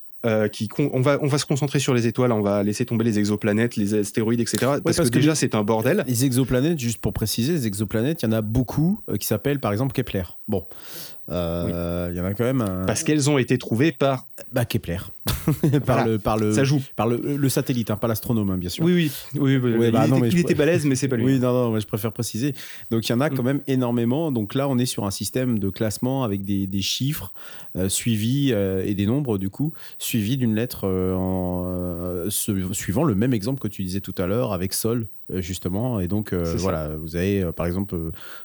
qui 0.50 0.68
on 0.78 1.00
va 1.00 1.18
on 1.20 1.28
va 1.28 1.38
se 1.38 1.44
concentrer 1.44 1.78
sur 1.78 1.94
les 1.94 2.06
étoiles, 2.08 2.32
on 2.32 2.40
va 2.40 2.62
laisser 2.64 2.86
tomber 2.86 3.04
les 3.04 3.18
exoplanètes, 3.18 3.76
les 3.76 3.94
astéroïdes, 3.94 4.40
etc. 4.40 4.80
parce, 4.82 4.98
que, 4.98 5.08
déjà 5.10 5.34
c'est 5.34 5.54
un 5.54 5.62
bordel. 5.62 6.02
Les 6.08 6.24
exoplanètes, 6.24 6.80
juste 6.80 6.98
pour 6.98 7.12
préciser, 7.12 7.52
les 7.52 7.66
exoplanètes, 7.66 8.22
il 8.22 8.26
y 8.26 8.28
en 8.30 8.32
a 8.32 8.40
beaucoup 8.40 9.02
qui 9.20 9.26
s'appellent 9.26 9.60
par 9.60 9.72
exemple 9.72 9.92
Kepler. 9.92 10.24
Bon, 10.48 10.66
euh, 11.28 12.08
il 12.12 12.16
y 12.16 12.20
en 12.20 12.24
a 12.24 12.34
quand 12.34 12.44
même. 12.44 12.64
Parce 12.86 13.02
qu'elles 13.02 13.28
ont 13.28 13.38
été 13.38 13.58
trouvées 13.58 13.92
par 13.92 14.26
bah, 14.52 14.64
Kepler, 14.64 14.98
par 15.86 16.06
le 16.06 16.18
par 16.18 16.36
le 16.36 16.52
ça 16.52 16.64
joue 16.64 16.80
par 16.94 17.08
le, 17.08 17.48
satellite, 17.48 17.90
hein, 17.90 17.96
pas 17.96 18.06
l'astronome 18.06 18.50
hein, 18.50 18.58
bien 18.58 18.68
sûr. 18.68 18.84
Oui 18.84 18.92
oui 18.92 19.12
oui. 19.34 19.56
oui, 19.56 19.90
bah, 19.90 20.04
il, 20.06 20.10
non, 20.10 20.18
était, 20.18 20.28
il 20.28 20.38
était, 20.38 20.54
balèze 20.54 20.84
mais 20.84 20.94
c'est 20.94 21.08
pas 21.08 21.16
lui. 21.16 21.24
Oui 21.24 21.38
non 21.40 21.52
non 21.52 21.72
mais 21.72 21.80
je 21.80 21.86
préfère 21.86 22.12
préciser. 22.12 22.54
Donc 22.90 23.08
il 23.08 23.12
y 23.12 23.14
en 23.14 23.20
a 23.20 23.30
quand 23.30 23.42
mm. 23.42 23.46
même 23.46 23.60
énormément. 23.66 24.30
Donc 24.30 24.54
là 24.54 24.68
on 24.68 24.78
est 24.78 24.86
sur 24.86 25.04
un 25.04 25.10
système 25.10 25.58
de 25.58 25.68
classement 25.68 26.22
avec 26.22 26.44
des, 26.44 26.66
des 26.66 26.82
chiffres 26.82 27.32
euh, 27.76 27.88
suivis 27.88 28.50
euh, 28.52 28.84
et 28.86 28.94
des 28.94 29.06
nombres 29.06 29.38
du 29.38 29.50
coup 29.50 29.72
suivis 29.98 30.36
d'une 30.36 30.54
lettre 30.54 30.86
en, 30.86 32.30
suivant 32.30 33.04
le 33.04 33.14
même 33.14 33.34
exemple 33.34 33.60
que 33.60 33.68
tu 33.68 33.82
disais 33.82 34.00
tout 34.00 34.14
à 34.18 34.26
l'heure 34.26 34.52
avec 34.52 34.72
Sol 34.72 35.08
justement 35.30 36.00
et 36.00 36.08
donc 36.08 36.32
voilà 36.34 36.96
vous 36.96 37.16
avez 37.16 37.50
par 37.52 37.66
exemple 37.66 37.96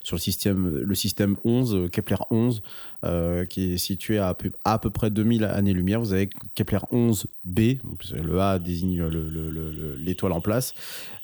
sur 0.04 0.16
le 0.16 0.22
système 0.22 0.78
le 0.78 0.96
système 0.96 1.36
11 1.44 1.90
Kepler 1.92 2.18
11 2.30 2.62
euh, 3.04 3.46
qui 3.46 3.74
est 3.74 3.78
situé 3.78 4.20
à, 4.20 4.38
à, 4.64 4.78
peu 4.78 4.90
près 4.92 5.10
2000 5.10 5.46
années-lumière. 5.46 6.00
Vous 6.00 6.14
avez 6.14 6.30
Kepler 6.54 6.78
11b, 6.92 7.80
le 8.14 8.40
A 8.40 8.60
désigne 8.60 9.04
l'étoile 9.98 10.34
en 10.34 10.42
place. 10.42 10.76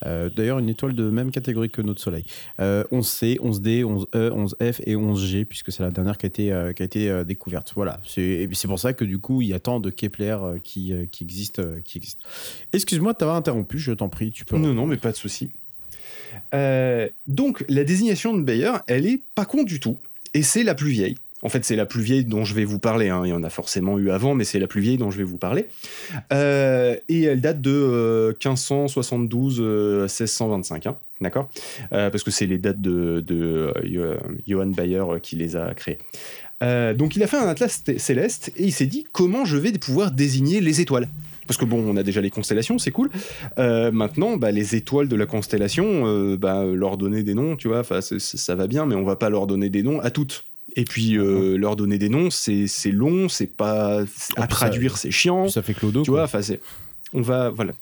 Euh, 0.04 0.28
d'ailleurs, 0.36 0.58
une 0.58 0.70
étoile 0.70 0.96
de 0.96 1.08
même 1.12 1.30
catégorie 1.30 1.70
que 1.70 1.84
notre 1.84 2.02
Soleil. 2.02 2.26
11c, 2.58 3.38
11d, 3.38 3.84
11e, 3.84 4.08
11f 4.12 4.82
et 4.86 4.96
11g, 4.96 5.46
puisque 5.46 5.72
c'est 5.72 5.84
la 5.84 5.92
dernière 5.92 6.18
qui 6.18 6.26
a 6.26 6.30
été, 6.30 6.72
qui 6.76 6.82
a 6.82 6.86
été 6.86 7.26
découverte. 7.26 7.74
Voilà, 7.76 8.00
c'est 8.08 8.50
pour 8.66 8.80
ça 8.80 8.94
que 8.94 9.06
du 9.06 9.20
coup, 9.20 9.44
il 9.44 9.50
y 9.50 9.54
a 9.54 9.60
tant 9.60 9.80
de 9.80 9.92
Kepler 9.92 10.38
qui, 10.64 10.94
qui 11.12 11.24
existent. 11.24 11.62
Qui 11.86 12.00
existe. 12.00 12.22
Excuse-moi 12.74 13.14
de 13.14 13.20
t'avoir 13.20 13.38
interrompu, 13.38 13.78
je 13.78 13.92
t'en 13.92 14.10
prie, 14.10 14.32
tu 14.32 14.46
peux. 14.46 14.58
Non, 14.58 14.74
non, 14.74 14.88
mais 14.88 14.98
pas 14.98 15.12
de 15.12 15.18
souci. 15.18 15.47
Donc, 16.52 17.66
la 17.70 17.84
désignation 17.84 18.36
de 18.36 18.42
Bayer, 18.42 18.74
elle 18.88 19.06
est 19.06 19.22
pas 19.36 19.46
con 19.46 19.64
du 19.64 19.80
tout, 19.80 19.98
et 20.34 20.44
c'est 20.44 20.64
la 20.64 20.76
plus 20.76 20.92
vieille. 20.92 21.18
En 21.44 21.50
fait, 21.50 21.64
c'est 21.64 21.76
la 21.76 21.86
plus 21.86 22.02
vieille 22.02 22.26
dont 22.26 22.44
je 22.44 22.56
vais 22.56 22.66
vous 22.66 22.80
parler. 22.80 23.10
Hein. 23.10 23.22
Il 23.24 23.30
y 23.30 23.34
en 23.34 23.44
a 23.44 23.50
forcément 23.50 24.00
eu 24.00 24.10
avant, 24.10 24.34
mais 24.34 24.44
c'est 24.44 24.60
la 24.60 24.68
plus 24.68 24.82
vieille 24.82 24.98
dont 24.98 25.12
je 25.12 25.18
vais 25.18 25.24
vous 25.24 25.38
parler. 25.38 25.68
Euh, 26.34 26.96
et 27.10 27.24
elle 27.24 27.42
date 27.42 27.62
de 27.62 28.36
1572 28.44 29.58
euh, 29.60 30.02
1625. 30.02 30.88
Hein. 30.88 30.98
D'accord? 31.22 31.48
Euh, 31.94 32.10
Parce 32.10 32.24
que 32.24 32.32
c'est 32.32 32.48
les 32.48 32.58
dates 32.58 32.82
de, 32.82 33.24
de 33.26 33.72
Johann 34.48 34.72
Bayer 34.72 35.04
qui 35.22 35.36
les 35.36 35.56
a 35.56 35.74
créées. 35.76 36.00
donc 36.62 37.16
il 37.16 37.24
a 37.24 37.28
fait 37.28 37.38
un 37.38 37.48
atlas 37.48 37.84
céleste 37.98 38.52
et 38.58 38.64
il 38.64 38.74
s'est 38.74 38.86
dit 38.88 39.06
comment 39.12 39.46
je 39.46 39.58
vais 39.58 39.72
pouvoir 39.74 40.12
désigner 40.12 40.60
les 40.60 40.82
étoiles? 40.82 41.08
Parce 41.48 41.58
que 41.58 41.66
bon, 41.66 41.84
on 41.88 41.98
a 41.98 42.04
déjà 42.04 42.22
les 42.22 42.30
constellations, 42.30 42.78
c'est 42.78 42.92
cool. 42.92 43.10
maintenant, 43.58 44.38
bah, 44.38 44.52
les 44.52 44.76
étoiles 44.76 45.08
de 45.08 45.16
la 45.16 45.26
constellation, 45.26 46.36
bah, 46.36 46.66
leur 46.66 46.98
donner 46.98 47.24
des 47.24 47.34
noms, 47.34 47.56
tu 47.56 47.68
vois, 47.68 47.84
ça 47.84 48.56
va 48.56 48.68
bien, 48.68 48.86
mais 48.86 48.96
on 48.96 49.04
va 49.04 49.16
pas 49.16 49.30
leur 49.30 49.48
donner 49.48 49.70
des 49.70 49.84
noms 49.84 50.00
à 50.00 50.12
toutes. 50.12 50.44
Et 50.78 50.84
puis 50.84 51.18
euh, 51.18 51.58
leur 51.58 51.76
donner 51.76 51.98
des 51.98 52.08
noms, 52.08 52.30
c'est 52.30 52.92
long, 52.92 53.30
c'est 53.30 53.48
pas 53.48 54.04
à 54.36 54.48
traduire, 54.48 54.98
c'est 54.98 55.10
chiant. 55.10 55.48
Ça 55.50 55.64
fait 55.64 55.74
clodo. 55.74 56.04
Tu 56.04 56.12
vois, 56.12 56.24
enfin 56.24 56.42
on 57.14 57.22
va 57.22 57.50
voilà. 57.50 57.74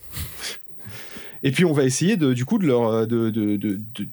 Et 1.43 1.51
puis 1.51 1.65
on 1.65 1.73
va 1.73 1.83
essayer 1.83 2.15
de, 2.15 2.33
du 2.33 2.45
coup 2.45 2.57
de 2.57 2.65
leur 2.65 3.05
de, 3.05 3.57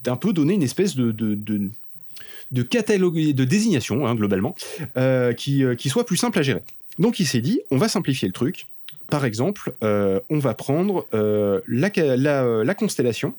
d'un 0.03 0.17
peu 0.17 0.33
donner 0.33 0.55
une 0.55 0.65
espèce 0.65 0.97
de, 0.97 1.13
de, 1.13 2.63
catalogue 2.63 3.33
de 3.33 3.45
désignation 3.45 4.07
hein, 4.07 4.17
globalement 4.17 4.57
euh, 4.97 5.33
qui, 5.33 5.65
euh, 5.65 5.77
qui 5.77 5.89
soit 5.89 6.05
plus 6.05 6.17
simple 6.17 6.41
à 6.41 6.43
gérer. 6.43 6.63
Donc 6.99 7.21
il 7.21 7.27
s'est 7.27 7.41
dit, 7.41 7.61
on 7.71 7.77
va 7.77 7.89
simplifier 7.89 8.27
le 8.27 8.35
truc. 8.35 8.67
Par 9.09 9.25
exemple, 9.25 9.73
on 9.83 10.39
va 10.39 10.55
prendre 10.55 11.07
la, 11.13 11.91
la, 11.97 12.65
la 12.65 12.75
constellation 12.75 13.35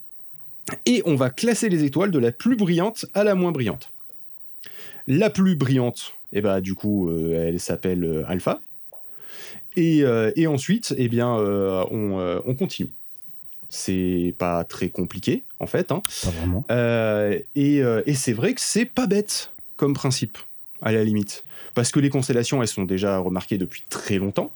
et 0.85 1.01
on 1.05 1.15
va 1.15 1.29
classer 1.29 1.69
les 1.69 1.83
étoiles 1.83 2.11
de 2.11 2.19
la 2.19 2.31
plus 2.31 2.55
brillante 2.55 3.05
à 3.13 3.23
la 3.23 3.35
moins 3.35 3.51
brillante. 3.51 3.91
La 5.07 5.29
plus 5.29 5.55
brillante, 5.55 6.13
eh 6.31 6.41
bah, 6.41 6.61
du 6.61 6.75
coup, 6.75 7.09
euh, 7.09 7.47
elle 7.47 7.59
s'appelle 7.59 8.03
euh, 8.03 8.23
Alpha. 8.27 8.61
Et, 9.75 10.03
euh, 10.03 10.31
ensuite, 10.47 10.93
eh 10.97 11.09
bien, 11.09 11.33
on, 11.33 12.55
continue. 12.57 12.89
C'est 13.69 14.35
pas 14.37 14.63
très 14.63 14.89
compliqué, 14.89 15.43
en 15.59 15.65
fait. 15.67 15.91
Hein. 15.91 16.01
Pas 16.23 16.29
vraiment. 16.29 16.65
et, 17.55 18.13
c'est 18.13 18.33
vrai 18.33 18.53
que 18.53 18.61
c'est 18.61 18.85
pas 18.85 19.07
bête 19.07 19.51
comme 19.75 19.93
principe, 19.93 20.37
à 20.81 20.91
la 20.91 21.03
limite. 21.03 21.43
Parce 21.73 21.91
que 21.91 21.99
les 21.99 22.09
constellations, 22.09 22.61
elles 22.61 22.67
sont 22.67 22.83
déjà 22.83 23.17
remarquées 23.17 23.57
depuis 23.57 23.83
très 23.89 24.19
longtemps. 24.19 24.51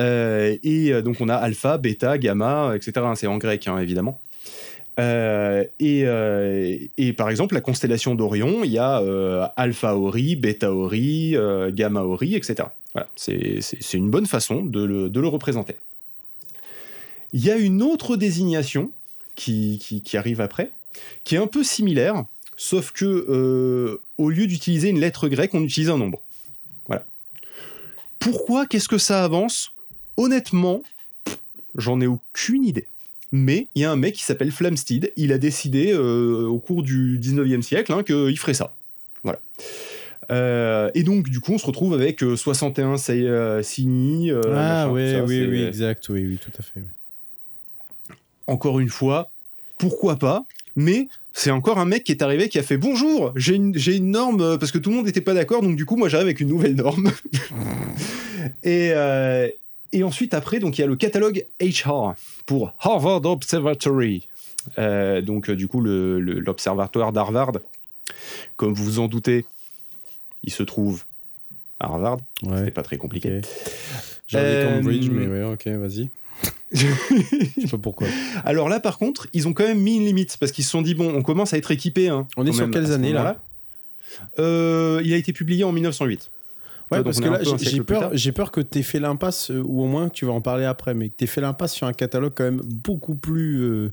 Et 0.00 1.02
donc, 1.02 1.20
on 1.20 1.28
a 1.28 1.34
alpha, 1.34 1.78
bêta, 1.78 2.18
gamma, 2.18 2.72
etc. 2.74 3.06
C'est 3.14 3.26
en 3.26 3.38
grec, 3.38 3.68
hein, 3.68 3.78
évidemment. 3.78 4.18
Euh, 5.00 5.64
euh, 5.82 6.78
et, 6.96 7.12
par 7.12 7.30
exemple, 7.30 7.54
la 7.54 7.60
constellation 7.60 8.14
d'Orion, 8.14 8.64
il 8.64 8.72
y 8.72 8.78
a 8.78 9.00
euh, 9.00 9.46
Alpha 9.56 9.96
Ori, 9.96 10.36
Beta 10.36 10.72
Ori, 10.72 11.36
Gamma 11.70 12.02
Ori, 12.02 12.34
etc. 12.34 12.68
Voilà, 12.92 13.08
c'est 13.14 13.62
une 13.94 14.10
bonne 14.10 14.26
façon 14.26 14.64
de 14.64 14.82
le, 14.84 15.28
représenter. 15.28 15.76
Il 17.32 17.44
y 17.44 17.50
a 17.50 17.56
une 17.56 17.82
autre 17.82 18.16
désignation 18.16 18.90
qui, 19.36 20.02
qui, 20.04 20.16
arrive 20.16 20.40
après, 20.40 20.70
qui 21.24 21.36
est 21.36 21.38
un 21.38 21.46
peu 21.46 21.62
similaire, 21.62 22.24
sauf 22.56 22.90
que 22.90 24.00
au 24.18 24.30
lieu 24.30 24.46
d'utiliser 24.46 24.88
une 24.88 25.00
lettre 25.00 25.28
grecque, 25.28 25.54
on 25.54 25.62
utilise 25.62 25.88
un 25.88 25.98
nombre. 25.98 26.20
Voilà. 26.86 27.06
Pourquoi? 28.18 28.66
Qu'est-ce 28.66 28.88
que 28.88 28.98
ça 28.98 29.24
avance? 29.24 29.72
Honnêtement, 30.20 30.82
j'en 31.76 32.00
ai 32.00 32.06
aucune 32.06 32.64
idée 32.64 32.86
mais 33.32 33.68
il 33.74 33.82
y 33.82 33.84
a 33.84 33.92
un 33.92 33.96
mec 33.96 34.14
qui 34.14 34.24
s'appelle 34.24 34.50
Flamsteed, 34.50 35.12
il 35.16 35.32
a 35.32 35.38
décidé 35.38 35.92
euh, 35.92 36.46
au 36.46 36.58
cours 36.58 36.82
du 36.82 37.18
19e 37.18 37.62
siècle 37.62 37.92
hein, 37.92 38.02
qu'il 38.02 38.38
ferait 38.38 38.54
ça. 38.54 38.74
Voilà. 39.22 39.38
Euh, 40.30 40.90
et 40.94 41.02
donc, 41.02 41.28
du 41.28 41.40
coup, 41.40 41.52
on 41.52 41.58
se 41.58 41.66
retrouve 41.66 41.94
avec 41.94 42.20
61 42.20 42.96
euh, 43.10 43.62
Signy. 43.62 44.30
ah, 44.32 44.88
oui, 44.90 45.14
oui, 45.26 45.46
oui, 45.46 45.62
exact, 45.62 46.08
oui, 46.08 46.26
oui, 46.26 46.38
tout 46.38 46.50
à 46.58 46.62
fait. 46.62 46.80
Encore 48.46 48.80
une 48.80 48.88
fois, 48.88 49.30
pourquoi 49.78 50.16
pas 50.16 50.44
mais 50.76 51.08
c'est 51.32 51.50
encore 51.50 51.78
un 51.78 51.84
mec 51.84 52.04
qui 52.04 52.12
est 52.12 52.22
arrivé 52.22 52.48
qui 52.48 52.56
a 52.58 52.62
fait 52.62 52.76
bonjour, 52.76 53.32
j'ai 53.34 53.56
une, 53.56 53.74
une, 53.74 54.10
norme 54.12 54.56
parce 54.56 54.70
que 54.70 54.78
tout 54.78 54.90
le 54.90 54.96
monde 54.96 55.06
n'était 55.06 55.20
pas 55.20 55.34
d'accord, 55.34 55.62
donc 55.62 55.74
du 55.74 55.84
coup 55.84 55.96
moi 55.96 56.08
j'arrive 56.08 56.28
avec 56.28 56.40
une 56.40 56.48
nouvelle 56.48 56.76
norme. 56.76 57.10
et, 58.62 58.92
et 59.92 60.04
ensuite, 60.04 60.34
après, 60.34 60.58
donc 60.58 60.78
il 60.78 60.80
y 60.80 60.84
a 60.84 60.86
le 60.86 60.96
catalogue 60.96 61.46
HR 61.60 62.14
pour 62.46 62.72
Harvard 62.80 63.24
Observatory. 63.24 64.28
Euh, 64.78 65.20
donc, 65.20 65.50
euh, 65.50 65.56
du 65.56 65.68
coup, 65.68 65.80
l'observatoire 65.80 67.12
d'Harvard, 67.12 67.52
comme 68.56 68.72
vous 68.74 68.84
vous 68.84 68.98
en 68.98 69.08
doutez, 69.08 69.44
il 70.44 70.52
se 70.52 70.62
trouve 70.62 71.04
à 71.80 71.86
Harvard. 71.86 72.18
Ouais. 72.42 72.58
C'était 72.58 72.70
pas 72.70 72.82
très 72.82 72.98
compliqué. 72.98 73.40
J'avais 74.28 74.46
euh, 74.46 74.76
Cambridge, 74.76 75.08
mais 75.10 75.26
ouais, 75.26 75.44
ok, 75.44 75.66
vas-y. 75.66 76.08
Je 76.72 76.86
sais 77.62 77.68
pas 77.68 77.78
pourquoi. 77.78 78.06
Alors 78.44 78.68
là, 78.68 78.78
par 78.78 78.96
contre, 78.96 79.26
ils 79.32 79.48
ont 79.48 79.52
quand 79.52 79.66
même 79.66 79.80
mis 79.80 79.96
une 79.96 80.04
limite 80.04 80.36
parce 80.38 80.52
qu'ils 80.52 80.64
se 80.64 80.70
sont 80.70 80.82
dit 80.82 80.94
bon, 80.94 81.12
on 81.12 81.22
commence 81.22 81.52
à 81.52 81.58
être 81.58 81.72
équipé. 81.72 82.08
Hein, 82.08 82.28
on 82.36 82.46
est 82.46 82.52
sur 82.52 82.70
quelles 82.70 82.92
années 82.92 83.12
là, 83.12 83.36
là 84.38 85.00
Il 85.02 85.12
a 85.12 85.16
été 85.16 85.32
publié 85.32 85.64
en 85.64 85.72
1908. 85.72 86.30
Ouais, 86.90 87.04
parce 87.04 87.20
que 87.20 87.28
là, 87.28 87.40
j'ai 88.12 88.32
peur, 88.32 88.50
que 88.50 88.60
tu 88.60 88.78
aies 88.78 88.82
fait 88.82 88.98
l'impasse, 88.98 89.50
euh, 89.50 89.62
ou 89.64 89.82
au 89.82 89.86
moins 89.86 90.08
tu 90.08 90.24
vas 90.24 90.32
en 90.32 90.40
parler 90.40 90.64
après, 90.64 90.92
mais 90.92 91.08
que 91.08 91.16
tu 91.18 91.24
aies 91.24 91.28
fait 91.28 91.40
l'impasse 91.40 91.74
sur 91.74 91.86
un 91.86 91.92
catalogue 91.92 92.32
quand 92.34 92.44
même 92.44 92.62
beaucoup 92.64 93.14
plus. 93.14 93.60
Euh, 93.60 93.92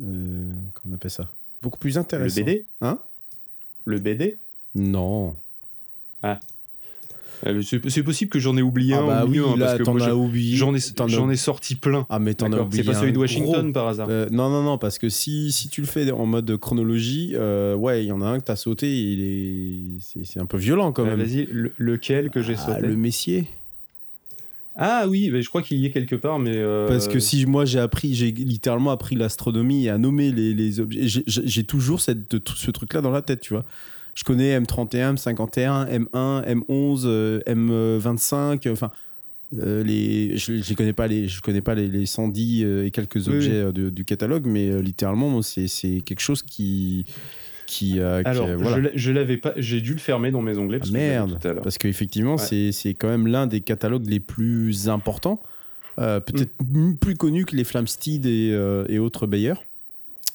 euh, 0.00 0.50
comment 0.74 0.92
on 0.92 0.94
appelle 0.94 1.10
ça? 1.10 1.28
Beaucoup 1.60 1.78
plus 1.78 1.98
intéressant. 1.98 2.40
Le 2.40 2.44
BD 2.44 2.64
Hein? 2.80 2.98
Le 3.84 3.98
BD 3.98 4.36
Non. 4.74 5.36
Ah. 6.22 6.40
Euh, 7.46 7.60
c'est 7.62 8.02
possible 8.02 8.30
que 8.30 8.38
j'en 8.38 8.56
ai 8.56 8.62
oublié 8.62 8.94
ah 8.94 9.00
un. 9.00 9.06
Bah 9.06 9.24
oui, 9.28 9.40
là, 9.56 9.78
t'en 9.78 9.98
as 9.98 10.14
oublié. 10.14 10.56
J'en 10.56 10.74
ai, 10.74 10.80
j'en 11.08 11.30
ai 11.30 11.36
sorti 11.36 11.74
plein. 11.74 12.06
Ah, 12.08 12.18
mais 12.18 12.34
t'en 12.34 12.52
as 12.52 12.60
oublié. 12.60 12.82
C'est 12.82 12.90
pas 12.90 12.98
celui 12.98 13.12
de 13.12 13.18
Washington 13.18 13.72
par 13.72 13.88
hasard. 13.88 14.06
Euh, 14.10 14.28
non, 14.30 14.48
non, 14.48 14.62
non, 14.62 14.78
parce 14.78 14.98
que 14.98 15.08
si, 15.08 15.50
si 15.50 15.68
tu 15.68 15.80
le 15.80 15.86
fais 15.86 16.10
en 16.12 16.26
mode 16.26 16.56
chronologie, 16.56 17.32
euh, 17.34 17.74
ouais, 17.74 18.04
il 18.04 18.08
y 18.08 18.12
en 18.12 18.22
a 18.22 18.26
un 18.26 18.38
que 18.38 18.44
t'as 18.44 18.56
sauté, 18.56 18.94
il 18.94 19.20
est... 19.20 20.24
c'est 20.24 20.40
un 20.40 20.46
peu 20.46 20.56
violent 20.56 20.92
quand 20.92 21.04
même. 21.04 21.20
Vas-y, 21.20 21.48
lequel 21.78 22.30
que 22.30 22.42
j'ai 22.42 22.54
ah, 22.54 22.66
sauté 22.66 22.86
Le 22.86 22.96
Messier. 22.96 23.46
Ah 24.74 25.04
oui, 25.06 25.30
je 25.34 25.48
crois 25.48 25.60
qu'il 25.60 25.78
y 25.78 25.86
est 25.86 25.90
quelque 25.90 26.16
part, 26.16 26.38
mais. 26.38 26.62
Parce 26.86 27.08
que 27.08 27.18
si 27.18 27.44
moi 27.46 27.64
j'ai 27.64 27.80
appris, 27.80 28.14
j'ai 28.14 28.30
littéralement 28.30 28.92
appris 28.92 29.16
l'astronomie 29.16 29.86
et 29.86 29.90
à 29.90 29.98
nommer 29.98 30.30
les, 30.30 30.54
les 30.54 30.80
objets, 30.80 31.00
j'ai 31.06 31.64
toujours 31.64 32.00
cette, 32.00 32.36
ce 32.54 32.70
truc-là 32.70 33.00
dans 33.00 33.10
la 33.10 33.22
tête, 33.22 33.40
tu 33.40 33.52
vois 33.52 33.64
je 34.14 34.24
connais 34.24 34.58
M31, 34.58 35.16
M51, 35.16 35.88
M1, 35.88 36.44
M11, 36.46 37.42
M25, 37.46 38.70
enfin. 38.70 38.90
Euh, 39.60 39.82
les, 39.84 40.36
je 40.38 40.52
ne 40.52 40.76
connais 40.76 40.92
pas 40.92 41.06
les, 41.06 41.28
je 41.28 41.40
connais 41.42 41.60
pas 41.60 41.74
les, 41.74 41.86
les 41.86 42.06
110 42.06 42.64
euh, 42.64 42.86
et 42.86 42.90
quelques 42.90 43.28
objets 43.28 43.52
euh, 43.52 43.90
du 43.90 44.04
catalogue, 44.04 44.46
mais 44.46 44.80
littéralement, 44.80 45.42
c'est 45.42 46.02
quelque 46.04 46.20
chose 46.20 46.42
qui, 46.42 47.04
qui, 47.66 48.00
euh, 48.00 48.22
Alors, 48.24 48.48
je 48.94 49.12
l'avais 49.12 49.36
pas, 49.36 49.52
j'ai 49.56 49.80
dû 49.80 49.92
le 49.92 49.98
fermer 49.98 50.30
dans 50.30 50.40
mes 50.40 50.56
onglets. 50.56 50.78
Parce 50.78 50.90
ah, 50.90 50.96
merde, 50.96 51.38
parce 51.62 51.78
qu'effectivement, 51.78 52.38
c'est 52.38 52.96
quand 52.98 53.08
même 53.08 53.26
l'un 53.26 53.46
des 53.46 53.60
catalogues 53.60 54.08
les 54.08 54.20
plus 54.20 54.88
importants, 54.88 55.42
peut-être 55.96 56.54
mm. 56.64 56.96
plus 56.96 57.16
connu 57.16 57.44
que 57.44 57.54
les 57.54 57.64
Flamsteed 57.64 58.24
et, 58.26 58.58
et 58.88 58.98
autres 58.98 59.26
Bayer. 59.26 59.54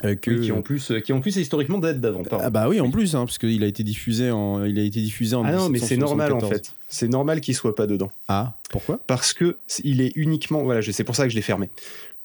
Euh, 0.05 0.13
qui 0.13 0.51
en 0.51 0.61
plus, 0.61 0.93
qui 1.03 1.11
en 1.11 1.21
plus 1.21 1.35
historiquement 1.37 1.79
date 1.79 1.99
d'avant. 1.99 2.21
Ah 2.31 2.51
bah 2.51 2.69
oui, 2.69 2.79
en 2.79 2.91
plus, 2.91 3.15
hein, 3.15 3.25
parce 3.25 3.39
qu'il 3.39 3.63
a 3.63 3.67
été 3.67 3.83
diffusé 3.83 4.29
en, 4.29 4.63
il 4.63 4.77
a 4.77 4.83
été 4.83 5.01
diffusé 5.01 5.35
en. 5.35 5.43
Ah 5.43 5.53
non, 5.53 5.69
mais 5.69 5.79
c'est 5.79 5.97
normal 5.97 6.33
en 6.33 6.39
fait. 6.39 6.73
C'est 6.87 7.07
normal 7.07 7.41
qu'il 7.41 7.55
soit 7.55 7.75
pas 7.75 7.87
dedans. 7.87 8.11
Ah, 8.27 8.53
pourquoi? 8.69 8.99
Parce 9.07 9.33
que 9.33 9.57
il 9.83 10.01
est 10.01 10.11
uniquement, 10.15 10.61
voilà, 10.63 10.81
c'est 10.83 11.03
pour 11.03 11.15
ça 11.15 11.23
que 11.23 11.29
je 11.31 11.35
l'ai 11.35 11.41
fermé. 11.41 11.69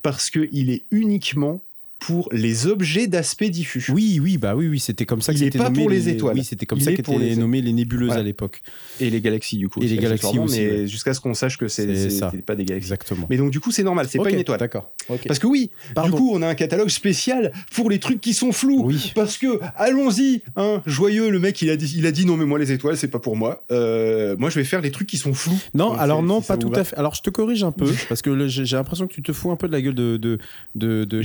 Parce 0.03 0.29
que 0.31 0.49
il 0.53 0.69
est 0.69 0.83
uniquement 0.91 1.61
pour 2.03 2.29
les 2.33 2.67
objets 2.67 3.07
d'aspect 3.07 3.49
diffus. 3.49 3.85
Oui, 3.93 4.19
oui, 4.21 4.37
bah 4.37 4.57
oui, 4.57 4.67
oui, 4.67 4.81
c'était 4.81 5.07
comme 5.07 5.23
ça 5.23 5.33
que 5.33 5.39
c'était 5.39 5.59
nommé. 5.59 5.79
pour 5.79 5.89
les, 5.89 6.09
étoiles. 6.09 6.35
Oui, 6.35 6.43
c'était 6.43 6.67
comme 6.67 6.81
ça 6.81 6.93
qu'étaient 6.93 7.17
les... 7.17 7.37
nommées 7.37 7.63
les 7.63 7.73
nébuleuses 7.73 8.11
à 8.11 8.23
l'époque. 8.25 8.61
Et 9.01 9.09
les 9.09 9.21
galaxies 9.21 9.57
du 9.57 9.69
coup. 9.69 9.81
Et 9.81 9.87
les 9.87 9.99
galaxies 9.99 10.37
aussi. 10.37 10.61
Mais 10.61 10.87
jusqu'à 10.89 11.15
ce 11.15 11.21
qu'on 11.21 11.35
sache 11.35 11.59
que 11.59 11.69
c'est 11.69 11.87
pas 12.45 12.57
des 12.57 12.65
galaxies. 12.65 12.87
Exactement. 12.93 13.29
Mais 13.31 13.37
donc 13.37 13.53
du 13.53 13.61
coup, 13.61 13.71
c'est 13.71 13.85
normal, 13.85 14.09
c'est 14.11 14.19
pas 14.19 14.31
une 14.31 14.41
étoile. 14.41 14.59
D'accord. 14.59 14.91
Parce 15.27 15.39
que 15.39 15.47
oui, 15.47 15.71
du 16.05 16.11
coup, 16.11 16.33
on 16.35 16.43
a 16.43 16.49
un 16.49 16.55
catalogue 16.57 16.89
spécial 16.89 17.53
pour 17.73 17.89
les 17.89 18.01
trucs 18.01 18.21
qui 18.21 18.35
sont 18.35 18.51
flous. 18.51 18.83
Oui. 18.85 19.13
Parce 19.15 19.39
que 19.39 19.61
allons-y, 19.77 20.43
hein, 20.57 20.83
joyeux, 20.87 21.31
le 21.31 21.39
mec, 21.39 21.63
il 21.63 21.71
a 21.71 21.77
dit, 21.77 21.95
il 21.97 22.07
a 22.07 22.11
dit 22.11 22.27
non 22.27 22.37
mais 22.37 22.47
moi 22.47 22.59
les 22.59 22.73
étoiles, 22.73 22.97
c'est 22.97 23.09
pas 23.09 23.21
pour 23.21 23.37
moi. 23.37 23.63
Euh, 23.71 24.35
moi, 24.39 24.51
je 24.51 24.57
vais 24.57 24.65
faire 24.65 24.81
les 24.81 24.91
trucs 24.91 25.07
qui 25.07 25.19
sont 25.19 25.35
flous. 25.35 25.59
Non, 25.75 25.93
alors 25.93 26.23
non, 26.23 26.43
pas 26.43 26.57
tout 26.57 26.73
à 26.75 26.83
fait. 26.83 26.97
Alors 26.97 27.15
je 27.15 27.23
te 27.23 27.31
corrige 27.31 27.63
un 27.63 27.73
peu 27.73 27.89
parce 28.09 28.23
que 28.23 28.49
j'ai 28.49 28.77
l'impression 28.77 29.07
que 29.07 29.13
tu 29.13 29.23
te 29.23 29.33
fous 29.33 29.53
un 29.53 29.57
peu 29.57 29.69
de 29.69 29.73
la 29.73 29.81
gueule 29.81 29.95
de 29.95 30.17
de 30.17 30.39
de, 30.75 31.23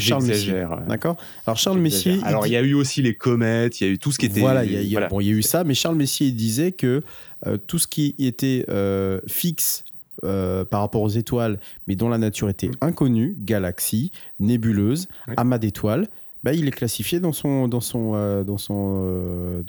Charles 0.67 0.85
D'accord. 0.87 1.17
Alors 1.45 1.57
Charles 1.57 1.79
Messier. 1.79 2.19
Alors 2.23 2.47
il 2.47 2.53
y 2.53 2.55
a 2.55 2.61
eu 2.61 2.73
aussi 2.73 3.01
les 3.01 3.15
comètes, 3.15 3.79
il 3.79 3.87
y 3.87 3.89
a 3.89 3.93
eu 3.93 3.97
tout 3.97 4.11
ce 4.11 4.19
qui 4.19 4.27
était. 4.27 4.39
Voilà, 4.39 4.63
il 4.63 4.83
y, 4.83 4.97
a, 4.97 5.07
Bon, 5.07 5.19
il 5.19 5.27
y 5.27 5.29
a 5.29 5.33
eu 5.33 5.41
ça, 5.41 5.63
mais 5.63 5.73
Charles 5.73 5.95
Messier 5.95 6.31
disait 6.31 6.71
que 6.71 7.03
euh, 7.45 7.57
tout 7.57 7.79
ce 7.79 7.87
qui 7.87 8.15
était 8.19 8.65
euh, 8.69 9.19
fixe 9.27 9.83
euh, 10.23 10.65
par 10.65 10.81
rapport 10.81 11.01
aux 11.01 11.09
étoiles, 11.09 11.59
mais 11.87 11.95
dont 11.95 12.09
la 12.09 12.17
nature 12.17 12.49
était 12.49 12.69
mm. 12.69 12.77
inconnue, 12.81 13.35
galaxies, 13.39 14.11
nébuleuses, 14.39 15.07
amas 15.37 15.59
d'étoiles, 15.59 16.07
bah, 16.47 16.53
il 16.53 16.65
est 16.65 16.71
classifié 16.71 17.19
dans 17.19 17.33
son 17.33 17.67
dans 17.67 17.81
son 17.81 18.13
euh, 18.15 18.45
dans 18.45 18.57
son 18.57 19.03
euh, 19.05 19.61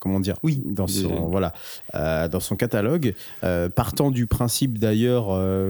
comment 0.00 0.18
dire? 0.18 0.34
Oui. 0.42 0.60
Dans 0.66 0.88
son 0.88 1.28
voilà. 1.30 1.52
Euh, 1.94 2.26
dans 2.26 2.40
son 2.40 2.56
catalogue 2.56 3.14
partant 3.76 4.10
du 4.10 4.26
principe 4.26 4.80
d'ailleurs 4.80 5.28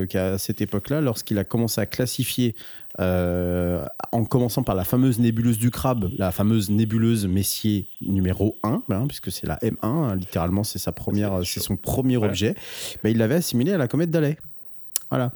qu'à 0.08 0.38
cette 0.38 0.62
époque-là 0.62 1.02
lorsqu'il 1.02 1.38
a 1.38 1.44
commencé 1.44 1.82
à 1.82 1.86
classifier 1.86 2.54
en 2.98 4.24
commençant 4.26 4.62
par 4.62 4.74
la 4.74 4.84
fameuse 4.84 5.18
nébuleuse 5.18 5.58
du 5.58 5.70
crabe 5.70 6.10
la 6.16 6.32
fameuse 6.32 6.70
nébuleuse 6.70 7.26
Messier 7.26 7.86
numéro 8.00 8.56
1 8.62 8.82
hein, 8.88 9.04
puisque 9.06 9.30
c'est 9.30 9.46
la 9.46 9.58
M1 9.58 9.76
hein, 9.82 10.16
littéralement 10.16 10.64
c'est 10.64 10.78
sa 10.78 10.92
première 10.92 11.40
c'est 11.44 11.60
son 11.60 11.76
premier 11.76 12.16
objet 12.16 12.54
bah, 13.02 13.10
il 13.10 13.18
l'avait 13.18 13.34
assimilé 13.34 13.72
à 13.72 13.78
la 13.78 13.88
comète 13.88 14.10
d'Halley 14.10 14.38
voilà 15.10 15.30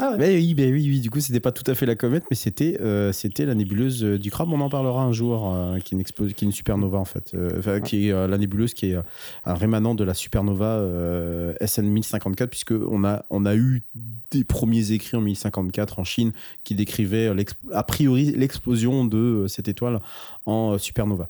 ah 0.00 0.16
oui, 0.18 0.54
oui, 0.56 0.70
oui, 0.70 1.00
du 1.00 1.10
coup, 1.10 1.20
c'était 1.20 1.40
pas 1.40 1.52
tout 1.52 1.68
à 1.70 1.74
fait 1.74 1.86
la 1.86 1.94
comète, 1.94 2.24
mais 2.30 2.36
c'était 2.36 2.78
euh, 2.80 3.12
la 3.38 3.54
nébuleuse 3.54 4.04
euh, 4.04 4.18
du 4.18 4.30
crabe. 4.30 4.48
On 4.52 4.60
en 4.60 4.68
parlera 4.68 5.02
un 5.02 5.12
jour, 5.12 5.52
euh, 5.52 5.78
qui, 5.78 5.94
est 5.96 6.42
une 6.42 6.52
supernova 6.52 6.98
en 6.98 7.04
fait, 7.04 7.34
qui 7.84 8.08
est 8.08 8.12
la 8.12 8.38
nébuleuse 8.38 8.74
qui 8.74 8.90
est 8.90 8.96
un 9.44 9.54
rémanent 9.54 9.94
de 9.94 10.04
la 10.04 10.14
supernova 10.14 10.82
SN 11.64 11.86
1054, 11.86 12.50
puisque 12.50 12.72
on 12.72 13.04
a 13.04 13.24
on 13.30 13.46
a 13.46 13.54
eu 13.54 13.82
des 14.30 14.44
premiers 14.44 14.92
écrits 14.92 15.16
en 15.16 15.20
1054 15.20 15.98
en 15.98 16.04
Chine 16.04 16.32
qui 16.64 16.74
décrivaient 16.74 17.30
a 17.72 17.82
priori 17.82 18.32
l'explosion 18.36 19.04
de 19.04 19.46
cette 19.48 19.68
étoile 19.68 20.00
en 20.46 20.78
supernova. 20.78 21.28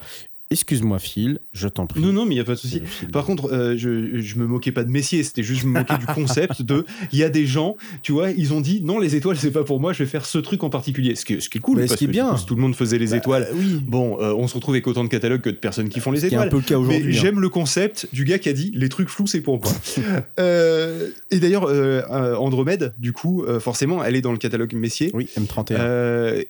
Excuse-moi, 0.50 0.98
Phil, 0.98 1.40
je 1.52 1.68
t'en 1.68 1.86
prie. 1.86 2.00
Non, 2.00 2.10
non, 2.10 2.24
mais 2.24 2.32
il 2.32 2.36
n'y 2.36 2.40
a 2.40 2.44
pas 2.44 2.54
de 2.54 2.58
souci. 2.58 2.80
Par 3.12 3.26
contre, 3.26 3.52
euh, 3.52 3.76
je, 3.76 4.18
je 4.18 4.38
me 4.38 4.46
moquais 4.46 4.72
pas 4.72 4.82
de 4.82 4.88
Messier, 4.88 5.22
c'était 5.22 5.42
juste 5.42 5.64
me 5.64 5.72
moquer 5.72 5.98
du 5.98 6.06
concept 6.06 6.62
de. 6.62 6.86
Il 7.12 7.18
y 7.18 7.22
a 7.22 7.28
des 7.28 7.44
gens, 7.44 7.76
tu 8.02 8.12
vois, 8.12 8.30
ils 8.30 8.54
ont 8.54 8.62
dit 8.62 8.80
non, 8.82 8.98
les 8.98 9.14
étoiles, 9.14 9.36
c'est 9.36 9.50
pas 9.50 9.64
pour 9.64 9.78
moi, 9.78 9.92
je 9.92 10.02
vais 10.02 10.08
faire 10.08 10.24
ce 10.24 10.38
truc 10.38 10.64
en 10.64 10.70
particulier. 10.70 11.16
Ce 11.16 11.26
qui, 11.26 11.42
ce 11.42 11.50
qui 11.50 11.58
est 11.58 11.60
cool, 11.60 11.80
parce 11.80 11.92
ce 11.92 11.96
qui 11.96 12.04
est 12.04 12.08
bien. 12.08 12.34
tout 12.46 12.54
le 12.54 12.62
monde 12.62 12.74
faisait 12.74 12.96
les 12.98 13.08
bah, 13.08 13.16
étoiles. 13.18 13.48
oui. 13.52 13.82
Bon, 13.86 14.18
euh, 14.22 14.32
on 14.32 14.48
se 14.48 14.54
retrouve 14.54 14.74
avec 14.74 14.86
autant 14.86 15.04
de 15.04 15.10
catalogues 15.10 15.42
que 15.42 15.50
de 15.50 15.56
personnes 15.56 15.90
qui 15.90 16.00
font 16.00 16.12
les 16.12 16.24
étoiles. 16.24 16.40
C'est 16.40 16.46
un 16.46 16.50
peu 16.50 16.56
le 16.56 16.62
cas 16.62 16.78
aujourd'hui. 16.78 17.08
Hein. 17.08 17.20
j'aime 17.20 17.40
le 17.40 17.50
concept 17.50 18.08
du 18.14 18.24
gars 18.24 18.38
qui 18.38 18.48
a 18.48 18.54
dit 18.54 18.72
les 18.74 18.88
trucs 18.88 19.10
flous, 19.10 19.26
c'est 19.26 19.42
pour 19.42 19.60
moi. 19.60 19.70
euh, 20.40 21.10
et 21.30 21.40
d'ailleurs, 21.40 21.66
euh, 21.66 22.36
Andromède, 22.36 22.94
du 22.98 23.12
coup, 23.12 23.44
forcément, 23.60 24.02
elle 24.02 24.16
est 24.16 24.22
dans 24.22 24.32
le 24.32 24.38
catalogue 24.38 24.72
Messier. 24.72 25.10
Oui, 25.12 25.28
M31. 25.38 26.46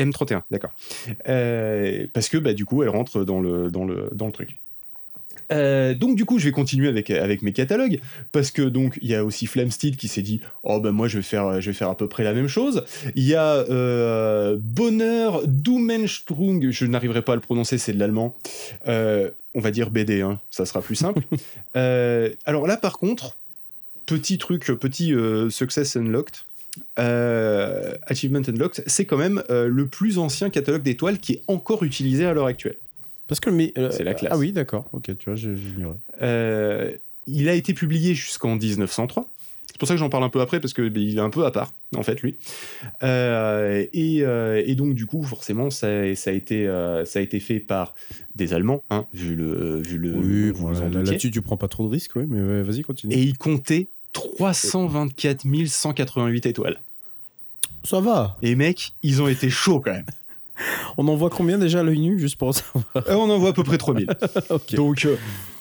M31, 0.00 0.42
d'accord. 0.50 0.72
Euh, 1.28 2.06
parce 2.12 2.28
que 2.28 2.38
bah, 2.38 2.54
du 2.54 2.64
coup, 2.64 2.82
elle 2.82 2.88
rentre 2.88 3.24
dans 3.24 3.40
le, 3.40 3.70
dans 3.70 3.84
le, 3.84 4.08
dans 4.12 4.26
le 4.26 4.32
truc. 4.32 4.56
Euh, 5.52 5.94
donc 5.94 6.14
du 6.16 6.24
coup, 6.24 6.38
je 6.38 6.44
vais 6.44 6.52
continuer 6.52 6.88
avec, 6.88 7.10
avec 7.10 7.42
mes 7.42 7.52
catalogues 7.52 8.00
parce 8.30 8.52
que 8.52 8.62
donc 8.62 9.00
il 9.02 9.08
y 9.08 9.16
a 9.16 9.24
aussi 9.24 9.46
Flamsteed 9.48 9.96
qui 9.96 10.06
s'est 10.06 10.22
dit 10.22 10.40
oh 10.62 10.78
ben 10.78 10.92
moi 10.92 11.08
je 11.08 11.16
vais 11.16 11.24
faire 11.24 11.60
je 11.60 11.70
vais 11.70 11.74
faire 11.74 11.88
à 11.88 11.96
peu 11.96 12.08
près 12.08 12.22
la 12.22 12.32
même 12.32 12.46
chose. 12.46 12.84
Il 13.16 13.24
y 13.24 13.34
a 13.34 13.56
euh, 13.56 14.56
Bonheur 14.60 15.42
Dumenstrung, 15.48 16.70
je 16.70 16.86
n'arriverai 16.86 17.22
pas 17.22 17.32
à 17.32 17.34
le 17.34 17.40
prononcer, 17.40 17.78
c'est 17.78 17.92
de 17.92 17.98
l'allemand. 17.98 18.36
on 18.86 19.60
va 19.60 19.72
dire 19.72 19.90
BD, 19.90 20.20
hein, 20.20 20.38
ça 20.52 20.66
sera 20.66 20.82
plus 20.82 20.94
simple. 20.94 21.22
alors 21.74 22.68
là 22.68 22.76
par 22.76 22.98
contre, 22.98 23.36
petit 24.06 24.38
truc, 24.38 24.66
petit 24.66 25.12
Success 25.50 25.96
Unlocked. 25.96 26.44
Euh, 26.98 27.94
Achievement 28.06 28.42
Unlocked, 28.46 28.84
c'est 28.86 29.04
quand 29.04 29.16
même 29.16 29.42
euh, 29.50 29.66
le 29.66 29.86
plus 29.86 30.18
ancien 30.18 30.50
catalogue 30.50 30.82
d'étoiles 30.82 31.18
qui 31.18 31.34
est 31.34 31.42
encore 31.48 31.82
utilisé 31.82 32.24
à 32.24 32.32
l'heure 32.32 32.46
actuelle. 32.46 32.76
Parce 33.26 33.40
que 33.40 33.50
mais 33.50 33.72
euh, 33.78 33.90
c'est 33.90 34.04
la 34.04 34.14
classe. 34.14 34.32
Ah 34.32 34.38
oui, 34.38 34.52
d'accord. 34.52 34.88
Ok, 34.92 35.16
tu 35.18 35.30
vois, 35.30 35.36
j'ignorais. 35.36 35.98
il 37.26 37.48
a 37.48 37.54
été 37.54 37.74
publié 37.74 38.14
jusqu'en 38.14 38.56
1903. 38.56 39.28
C'est 39.66 39.78
pour 39.78 39.86
ça 39.86 39.94
que 39.94 40.00
j'en 40.00 40.10
parle 40.10 40.24
un 40.24 40.28
peu 40.28 40.40
après 40.40 40.60
parce 40.60 40.74
que 40.74 40.86
ben, 40.88 41.02
il 41.02 41.16
est 41.16 41.22
un 41.22 41.30
peu 41.30 41.46
à 41.46 41.50
part 41.50 41.72
en 41.96 42.02
fait 42.02 42.20
lui. 42.22 42.34
Et, 43.02 44.74
donc 44.74 44.94
du 44.94 45.06
coup 45.06 45.22
forcément 45.22 45.70
ça, 45.70 45.88
a 45.88 46.32
été 46.32 46.66
ça 47.06 47.18
a 47.18 47.22
été 47.22 47.40
fait 47.40 47.60
par 47.60 47.94
des 48.34 48.52
Allemands 48.52 48.82
hein, 48.90 49.06
vu 49.14 49.36
le 49.36 49.80
vu 49.80 49.96
le. 49.96 50.12
Oui, 50.16 50.72
là-dessus 50.92 51.30
tu 51.30 51.40
prends 51.40 51.56
pas 51.56 51.68
trop 51.68 51.86
de 51.86 51.92
risques, 51.92 52.16
oui, 52.16 52.24
mais 52.28 52.62
vas-y 52.62 52.82
continue. 52.82 53.14
Et 53.14 53.22
il 53.22 53.38
comptait 53.38 53.88
324 54.12 55.44
188 55.66 56.46
étoiles. 56.46 56.80
Ça 57.84 58.00
va. 58.00 58.36
Les 58.42 58.54
mecs, 58.56 58.92
ils 59.02 59.22
ont 59.22 59.28
été 59.28 59.50
chauds 59.50 59.80
quand 59.80 59.92
même. 59.92 60.06
On 60.98 61.08
en 61.08 61.16
voit 61.16 61.30
combien 61.30 61.58
déjà 61.58 61.80
à 61.80 61.82
l'œil 61.82 62.00
nu, 62.00 62.18
juste 62.18 62.36
pour 62.36 62.54
savoir 62.54 62.84
euh, 62.96 63.14
On 63.14 63.30
en 63.30 63.38
voit 63.38 63.50
à 63.50 63.52
peu 63.52 63.64
près 63.64 63.78
3000. 63.78 64.06
Donc, 64.74 65.04
euh, 65.06 65.16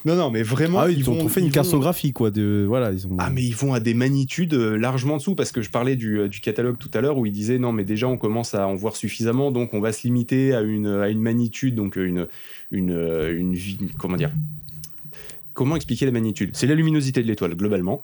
non, 0.06 0.16
non, 0.16 0.30
mais 0.30 0.44
vraiment. 0.44 0.80
Ah 0.80 0.90
ils, 0.90 1.10
ont 1.10 1.30
fait 1.30 1.40
une 1.40 1.52
cartographie, 1.52 2.12
quoi. 2.12 2.32
De, 2.32 2.66
voilà, 2.68 2.92
ils 2.92 3.08
ont... 3.08 3.16
Ah, 3.18 3.30
mais 3.30 3.44
ils 3.44 3.56
vont 3.56 3.74
à 3.74 3.80
des 3.80 3.94
magnitudes 3.94 4.54
euh, 4.54 4.76
largement 4.76 5.18
dessous, 5.18 5.36
parce 5.36 5.52
que 5.52 5.62
je 5.62 5.70
parlais 5.70 5.96
du, 5.96 6.28
du 6.28 6.42
catalogue 6.42 6.78
tout 6.78 6.92
à 6.94 7.02
l'heure 7.02 7.18
où 7.18 7.26
ils 7.26 7.32
disaient 7.32 7.60
non, 7.60 7.72
mais 7.72 7.86
déjà 7.86 8.08
on 8.08 8.18
commence 8.18 8.54
à 8.56 8.68
en 8.68 8.76
voir 8.76 8.96
suffisamment, 8.96 9.52
donc 9.52 9.74
on 9.74 9.80
va 9.80 9.94
se 9.94 10.04
limiter 10.04 10.54
à 10.54 10.62
une, 10.62 10.88
à 10.88 11.10
une 11.10 11.22
magnitude, 11.22 11.76
donc 11.76 11.96
une, 11.96 12.28
une, 12.72 12.92
une, 12.92 13.56
une 13.56 13.90
comment 13.98 14.18
dire 14.18 14.32
comment 15.54 15.76
expliquer 15.76 16.06
la 16.06 16.12
magnitude? 16.12 16.52
C'est 16.54 16.68
la 16.68 16.76
luminosité 16.76 17.22
de 17.22 17.28
l'étoile, 17.28 17.56
globalement. 17.56 18.02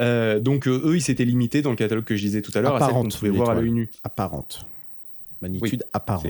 Euh, 0.00 0.40
donc, 0.40 0.66
euh, 0.66 0.82
eux, 0.84 0.96
ils 0.96 1.02
s'étaient 1.02 1.24
limités 1.24 1.62
dans 1.62 1.70
le 1.70 1.76
catalogue 1.76 2.04
que 2.04 2.16
je 2.16 2.22
disais 2.22 2.42
tout 2.42 2.52
à 2.54 2.60
l'heure 2.60 2.76
à 2.76 2.86
celle 2.86 2.94
qu'on 2.94 3.08
pouvait 3.08 3.30
voir 3.30 3.50
à 3.50 3.54
l'œil 3.54 3.70
nu. 3.70 3.90
Apparente. 4.02 4.66
Magnitude 5.42 5.84
apparente. 5.92 6.26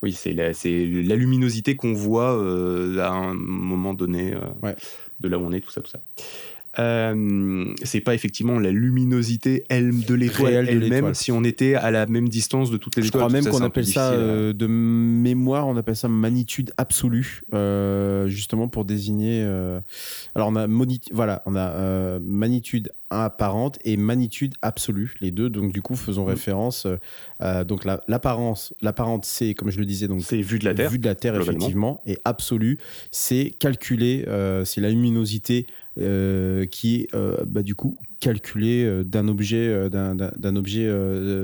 Oui, 0.00 0.12
c'est 0.12 0.32
la, 0.32 0.52
la, 0.52 1.16
luminosité 1.16 1.74
qu'on 1.74 1.92
voit 1.92 2.38
euh, 2.38 3.00
à 3.00 3.10
un 3.10 3.34
moment 3.34 3.94
donné 3.94 4.32
de 5.20 5.28
là 5.28 5.38
où 5.38 5.42
on 5.42 5.52
est, 5.52 5.60
tout 5.60 5.72
ça, 5.72 5.80
tout 5.80 5.90
ça. 5.90 5.98
Euh, 6.78 7.74
c'est 7.82 8.00
pas 8.00 8.14
effectivement 8.14 8.58
la 8.58 8.70
luminosité 8.70 9.64
elle, 9.68 10.04
de 10.04 10.14
l'étoile 10.14 10.68
elle-même 10.68 11.14
si 11.14 11.32
on 11.32 11.42
était 11.42 11.74
à 11.74 11.90
la 11.90 12.06
même 12.06 12.28
distance 12.28 12.70
de 12.70 12.76
toutes 12.76 12.96
les 12.96 13.06
étoiles. 13.06 13.22
Je 13.22 13.26
crois 13.26 13.42
même 13.42 13.50
qu'on 13.50 13.64
appelle 13.64 13.86
ça 13.86 14.12
euh, 14.12 14.52
de 14.52 14.66
mémoire, 14.66 15.66
on 15.66 15.76
appelle 15.76 15.96
ça 15.96 16.08
magnitude 16.08 16.72
absolue, 16.76 17.40
euh, 17.54 18.28
justement 18.28 18.68
pour 18.68 18.84
désigner. 18.84 19.42
alors 20.34 20.48
on 20.48 20.56
a 20.56 20.66
voilà, 21.12 21.42
on 21.46 21.56
a 21.56 22.18
magnitude 22.20 22.92
apparente 23.10 23.78
et 23.84 23.96
magnitude 23.96 24.54
absolue, 24.60 25.14
les 25.20 25.30
deux. 25.30 25.48
Donc 25.48 25.72
du 25.72 25.80
coup, 25.80 25.96
faisons 25.96 26.26
mm. 26.26 26.28
référence. 26.28 26.86
donc 27.66 27.84
l'apparence, 27.84 28.74
l'apparente, 28.82 29.24
c'est 29.24 29.54
comme 29.54 29.70
je 29.70 29.78
le 29.78 29.86
disais, 29.86 30.06
donc 30.06 30.22
c'est 30.22 30.42
vue 30.42 30.58
de 30.58 30.64
la 30.64 30.74
Terre, 30.74 30.90
vue 30.90 30.98
de 30.98 31.06
la 31.06 31.14
Terre 31.14 31.40
effectivement, 31.40 32.02
et 32.06 32.18
absolue, 32.24 32.78
c'est 33.10 33.54
calculé, 33.58 34.26
c'est 34.64 34.80
la 34.80 34.90
luminosité 34.90 35.66
euh, 35.66 35.87
qui 36.70 36.96
est 36.96 37.14
euh, 37.14 37.44
bah, 37.46 37.62
du 37.62 37.74
coup 37.74 37.96
calculé 38.20 38.84
euh, 38.84 39.04
d'un 39.04 39.28
objet, 39.28 39.88
d'un 39.90 40.56
objet 40.56 40.88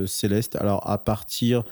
céleste. 0.07 0.57
Alors 0.57 0.89
à 0.89 0.99
partir 0.99 1.65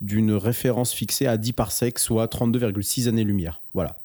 d'une 0.00 0.32
référence 0.32 0.92
fixée 0.92 1.26
à 1.26 1.36
10 1.36 1.52
parsecs, 1.52 1.98
soit 1.98 2.26
32,6 2.26 3.08
années-lumière. 3.08 3.62
Voilà 3.74 3.96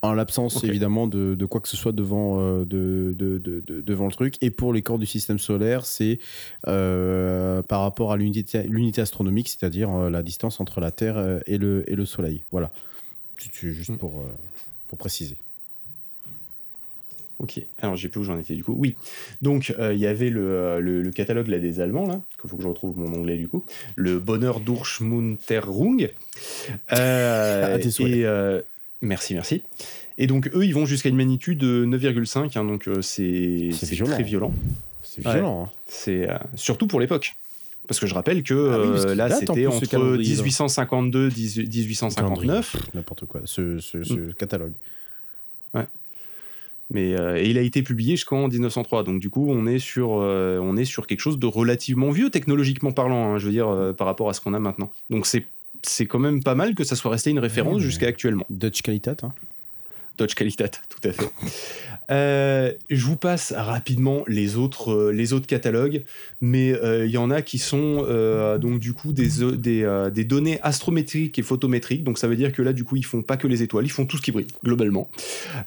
en 0.00 0.12
l'absence 0.12 0.62
évidemment 0.62 1.08
de, 1.08 1.34
de, 1.34 1.44
quoi 1.44 1.60
que 1.60 1.66
ce 1.66 1.76
soit 1.76 1.90
devant, 1.90 2.40
de, 2.60 3.16
de, 3.18 3.60
devant 3.66 4.06
le 4.06 4.12
truc. 4.12 4.36
Et 4.40 4.50
pour 4.50 4.72
les 4.72 4.80
corps 4.80 5.00
du 5.00 5.06
système 5.06 5.40
solaire, 5.40 5.84
c'est 5.84 6.20
par 6.62 7.80
rapport 7.80 8.12
à 8.12 8.16
l'unité 8.16 9.00
astronomique, 9.00 9.48
c'est-à-dire 9.48 10.08
la 10.08 10.22
distance 10.22 10.60
entre 10.60 10.80
la 10.80 10.92
Terre 10.92 11.40
et 11.46 11.58
le, 11.58 11.82
et 11.90 11.96
le 11.96 12.06
Soleil. 12.06 12.44
Voilà. 12.52 12.70
C'est 13.38 13.72
juste 13.72 13.90
mm. 13.90 13.96
pour, 13.98 14.22
pour 14.86 14.98
préciser. 14.98 15.36
Ok, 17.38 17.60
alors 17.80 17.94
j'ai 17.94 18.08
plus 18.08 18.20
où 18.20 18.24
j'en 18.24 18.36
étais 18.36 18.54
du 18.54 18.64
coup. 18.64 18.74
Oui, 18.76 18.96
donc 19.42 19.72
il 19.78 19.98
y 19.98 20.06
avait 20.06 20.30
le, 20.30 20.80
le, 20.80 21.10
catalogue 21.10 21.46
là, 21.46 21.58
des 21.60 21.80
Allemands, 21.80 22.06
là, 22.06 22.20
qu'il 22.40 22.50
faut 22.50 22.56
que 22.56 22.62
je 22.62 22.68
retrouve 22.68 22.98
mon 22.98 23.12
onglet 23.14 23.36
du 23.36 23.46
coup, 23.46 23.64
le 23.94 24.18
Bonheur 24.18 24.58
Durchmunterung. 24.58 26.10
Euh, 26.92 27.78
et, 28.00 28.62
merci, 29.02 29.34
merci. 29.34 29.62
Et 30.16 30.26
donc 30.26 30.50
eux, 30.52 30.64
ils 30.64 30.74
vont 30.74 30.84
jusqu'à 30.84 31.10
une 31.10 31.16
magnitude 31.16 31.58
de 31.58 31.84
9,5, 31.86 32.58
hein, 32.58 32.64
donc 32.64 32.88
c'est 33.02 33.70
très 34.04 34.22
violent. 34.24 34.52
C'est 35.04 35.22
violent. 35.22 35.64
Hein. 35.66 35.70
C'est 35.86 36.28
surtout 36.56 36.88
pour 36.88 36.98
l'époque. 36.98 37.36
Parce 37.88 38.00
que 38.00 38.06
je 38.06 38.14
rappelle 38.14 38.42
que 38.42 39.08
ah 39.08 39.14
là, 39.14 39.30
c'était 39.30 39.66
entre 39.66 39.98
1852 40.18 41.28
et 41.28 41.66
1859. 41.66 42.76
N'importe 42.94 43.24
quoi, 43.24 43.40
ce, 43.46 43.78
ce, 43.78 43.96
mm. 43.96 44.34
catalogue. 44.34 44.74
Ouais. 45.72 45.86
Mais 46.90 47.18
euh, 47.18 47.36
et 47.36 47.50
il 47.50 47.58
a 47.58 47.60
été 47.60 47.82
publié 47.82 48.16
jusqu'en 48.16 48.48
1903. 48.48 49.04
Donc 49.04 49.20
du 49.20 49.30
coup, 49.30 49.50
on 49.50 49.66
est 49.66 49.78
sur, 49.78 50.20
euh, 50.20 50.58
on 50.58 50.76
est 50.76 50.84
sur 50.84 51.06
quelque 51.06 51.20
chose 51.20 51.38
de 51.38 51.46
relativement 51.46 52.10
vieux 52.10 52.30
technologiquement 52.30 52.92
parlant. 52.92 53.34
Hein, 53.34 53.38
je 53.38 53.46
veux 53.46 53.52
dire 53.52 53.68
euh, 53.68 53.92
par 53.92 54.06
rapport 54.06 54.30
à 54.30 54.32
ce 54.32 54.40
qu'on 54.40 54.54
a 54.54 54.58
maintenant. 54.58 54.90
Donc 55.10 55.26
c'est 55.26 55.46
c'est 55.82 56.06
quand 56.06 56.18
même 56.18 56.42
pas 56.42 56.54
mal 56.54 56.74
que 56.74 56.84
ça 56.84 56.96
soit 56.96 57.10
resté 57.10 57.30
une 57.30 57.38
référence 57.38 57.80
jusqu'à 57.80 58.06
actuellement. 58.08 58.44
Dutch 58.50 58.82
Qualitat. 58.82 59.16
Hein. 59.22 59.32
Dodge 60.18 60.34
Qualitat, 60.34 60.68
tout 60.88 61.08
à 61.08 61.12
fait. 61.12 61.30
Euh, 62.10 62.72
je 62.88 63.04
vous 63.04 63.16
passe 63.16 63.52
rapidement 63.56 64.24
les 64.26 64.56
autres, 64.56 64.92
euh, 64.92 65.12
les 65.12 65.34
autres 65.34 65.46
catalogues, 65.46 66.04
mais 66.40 66.72
euh, 66.72 67.04
il 67.04 67.10
y 67.10 67.18
en 67.18 67.30
a 67.30 67.42
qui 67.42 67.58
sont 67.58 67.78
donc 68.58 68.78
du 68.78 68.92
coup 68.92 69.12
des, 69.12 69.28
des, 69.56 70.08
des, 70.12 70.24
données 70.24 70.58
astrométriques 70.62 71.38
et 71.38 71.42
photométriques. 71.42 72.04
Donc 72.04 72.18
ça 72.18 72.28
veut 72.28 72.36
dire 72.36 72.52
que 72.52 72.62
là, 72.62 72.72
du 72.72 72.84
coup, 72.84 72.96
ils 72.96 73.04
font 73.04 73.22
pas 73.22 73.36
que 73.36 73.46
les 73.46 73.62
étoiles, 73.62 73.84
ils 73.84 73.90
font 73.90 74.06
tout 74.06 74.16
ce 74.16 74.22
qui 74.22 74.32
brille 74.32 74.46
globalement. 74.64 75.10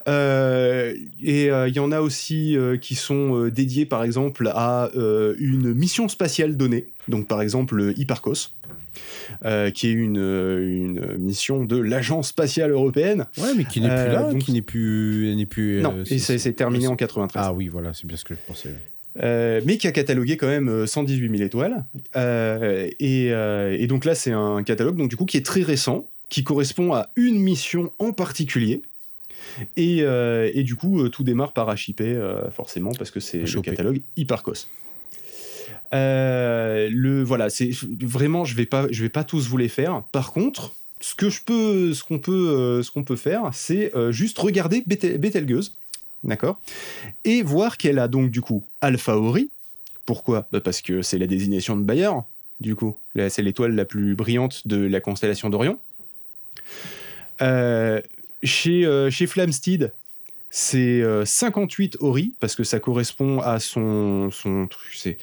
et 0.08 1.48
il 1.48 1.74
y 1.74 1.80
en 1.80 1.92
a 1.92 2.02
aussi 2.02 2.58
qui 2.82 2.96
sont 2.96 3.48
dédiés, 3.48 3.86
par 3.86 4.04
exemple, 4.04 4.50
à 4.54 4.90
une 4.96 5.74
mission 5.74 6.10
spatiale 6.10 6.58
donnée. 6.58 6.88
Donc 7.08 7.28
par 7.28 7.42
exemple, 7.42 7.76
le 7.76 8.00
Hipparcos. 8.00 8.52
Euh, 9.46 9.72
qui 9.72 9.88
est 9.88 9.92
une, 9.92 10.18
une 10.18 11.18
mission 11.18 11.64
de 11.64 11.78
l'Agence 11.78 12.30
spatiale 12.30 12.72
européenne. 12.72 13.26
Ouais, 13.38 13.54
mais 13.56 13.64
qui 13.64 13.80
n'est 13.80 13.88
plus 13.88 13.98
euh, 13.98 14.14
là, 14.14 14.34
qui 14.40 14.52
n'est 14.52 14.62
plus, 14.62 15.34
n'est 15.36 15.46
plus. 15.46 15.82
Non, 15.82 15.96
euh, 15.98 16.04
et 16.10 16.20
c'est 16.20 16.54
terminé 16.54 16.88
en 16.88 16.96
93. 16.96 17.44
Ah 17.44 17.54
oui, 17.54 17.68
voilà, 17.68 17.94
c'est 17.94 18.06
bien 18.06 18.18
ce 18.18 18.26
que 18.26 18.36
je 18.36 18.40
pensais. 18.46 18.76
mais 19.66 19.78
qui 19.78 19.88
a 19.88 19.92
catalogué 19.92 20.38
quand 20.38 20.48
même 20.48 20.86
118 20.86 21.38
000 21.38 21.42
étoiles. 21.42 21.86
Et, 23.00 23.28
et, 23.28 23.88
donc 23.88 24.06
là, 24.06 24.14
c'est 24.14 24.32
un 24.32 24.64
catalogue 24.64 24.98
donc, 24.98 25.10
du 25.10 25.16
coup, 25.16 25.26
qui 25.26 25.38
est 25.38 25.46
très 25.46 25.62
récent, 25.62 26.08
qui 26.30 26.44
correspond 26.44 26.94
à 26.94 27.10
une 27.16 27.40
mission 27.40 27.92
en 28.00 28.12
particulier. 28.12 28.82
Et, 29.78 30.00
et 30.00 30.64
du 30.64 30.76
coup, 30.76 31.08
tout 31.10 31.24
démarre 31.24 31.54
par 31.54 31.74
HIP, 31.74 32.04
forcément, 32.54 32.92
parce 32.92 33.12
que 33.12 33.20
c'est 33.20 33.40
le 33.40 33.62
catalogue 33.62 34.02
Hipparcos. 34.18 34.68
Euh, 35.94 36.90
le 36.92 37.24
voilà, 37.24 37.50
c'est 37.50 37.72
vraiment, 38.02 38.46
je 38.46 38.56
vais 38.56 38.66
pas, 38.66 38.88
je 38.92 39.02
vais 39.04 39.10
pas 39.10 39.24
tous 39.24 39.48
vous 39.48 39.58
les 39.58 39.70
faire. 39.70 40.04
Par 40.12 40.32
contre, 40.32 40.74
ce 41.00 41.16
que 41.16 41.30
je 41.30 41.42
peux, 41.42 41.94
ce 41.94 42.04
qu'on 42.04 42.20
peut, 42.20 42.50
euh, 42.50 42.84
ce 42.84 42.92
qu'on 42.92 43.04
peut 43.04 43.16
faire, 43.16 43.50
c'est 43.54 43.96
euh, 43.96 44.12
juste 44.12 44.38
regarder 44.40 44.84
Betelgeuse, 44.86 45.76
d'accord, 46.24 46.60
et 47.26 47.42
voir 47.42 47.78
qu'elle 47.78 48.00
a 48.00 48.08
donc 48.08 48.32
du 48.32 48.42
coup 48.42 48.64
Alpha 48.80 49.18
Ori. 49.18 49.50
Pourquoi? 50.06 50.48
Bah 50.52 50.62
Parce 50.62 50.82
que 50.82 51.02
c'est 51.02 51.18
la 51.18 51.28
désignation 51.28 51.76
de 51.76 51.84
Bayer. 51.84 52.12
Du 52.60 52.76
coup, 52.76 52.96
c'est 53.16 53.42
l'étoile 53.42 53.74
la 53.74 53.86
plus 53.86 54.16
brillante 54.16 54.68
de 54.68 54.78
la 54.78 55.00
constellation 55.00 55.50
d'Orion. 55.50 55.80
chez, 58.44 59.28
Flamsteed, 59.28 59.94
c'est 60.52 61.04
58 61.26 61.98
Ori, 62.02 62.36
parce 62.40 62.56
que 62.56 62.64
ça 62.64 62.80
correspond 62.80 63.40
à 63.40 63.60
son, 63.60 64.30
son 64.32 64.68
truc, 64.68 64.92
c'est 64.96 65.18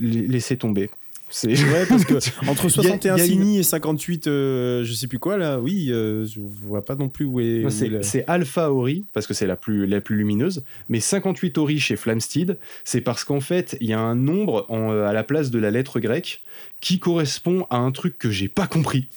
laissez 0.00 0.56
tomber. 0.56 0.90
C'est 1.32 1.54
vrai 1.54 1.86
parce 1.86 2.04
que 2.04 2.14
entre 2.46 2.68
61 2.68 3.16
Cini 3.16 3.58
et 3.58 3.62
58, 3.62 4.26
euh, 4.26 4.84
je 4.84 4.92
sais 4.92 5.06
plus 5.06 5.18
quoi 5.18 5.38
là, 5.38 5.58
oui, 5.58 5.88
euh, 5.90 6.26
je 6.26 6.40
vois 6.40 6.84
pas 6.84 6.94
non 6.94 7.08
plus 7.08 7.24
où 7.24 7.40
est. 7.40 7.64
C'est 8.02 8.24
Alpha 8.28 8.70
Ori 8.70 9.06
parce 9.14 9.26
que 9.26 9.32
c'est 9.32 9.46
la 9.46 9.56
plus 9.56 9.86
la 9.86 10.02
plus 10.02 10.16
lumineuse, 10.16 10.62
mais 10.90 11.00
58 11.00 11.56
Ori 11.56 11.80
chez 11.80 11.96
Flamsteed, 11.96 12.58
c'est 12.84 13.00
parce 13.00 13.24
qu'en 13.24 13.40
fait 13.40 13.78
il 13.80 13.88
y 13.88 13.94
a 13.94 14.00
un 14.00 14.14
nombre 14.14 14.66
euh, 14.70 15.08
à 15.08 15.14
la 15.14 15.24
place 15.24 15.50
de 15.50 15.58
la 15.58 15.70
lettre 15.70 16.00
grecque 16.00 16.42
qui 16.80 16.98
correspond 16.98 17.66
à 17.70 17.78
un 17.78 17.92
truc 17.92 18.18
que 18.18 18.30
j'ai 18.30 18.48
pas 18.48 18.66
compris 18.66 19.08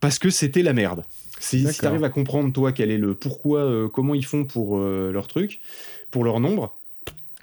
parce 0.00 0.18
que 0.18 0.28
c'était 0.28 0.62
la 0.62 0.74
merde. 0.74 1.04
Si, 1.38 1.66
si 1.66 1.78
tu 1.78 1.86
arrives 1.86 2.04
à 2.04 2.10
comprendre 2.10 2.52
toi 2.52 2.72
quel 2.72 2.90
est 2.90 2.98
le 2.98 3.14
pourquoi, 3.14 3.90
comment 3.92 4.14
ils 4.14 4.24
font 4.24 4.44
pour 4.44 4.78
leur 4.78 5.26
truc, 5.26 5.60
pour 6.10 6.24
leur 6.24 6.40
nombre, 6.40 6.74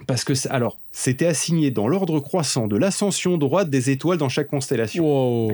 parce 0.06 0.24
que 0.24 0.32
alors 0.50 0.76
c'était 0.90 1.26
assigné 1.26 1.70
dans 1.70 1.86
l'ordre 1.86 2.18
croissant 2.18 2.66
de 2.66 2.76
l'ascension 2.76 3.38
droite 3.38 3.70
des 3.70 3.90
étoiles 3.90 4.18
dans 4.18 4.28
chaque 4.28 4.48
constellation. 4.48 5.48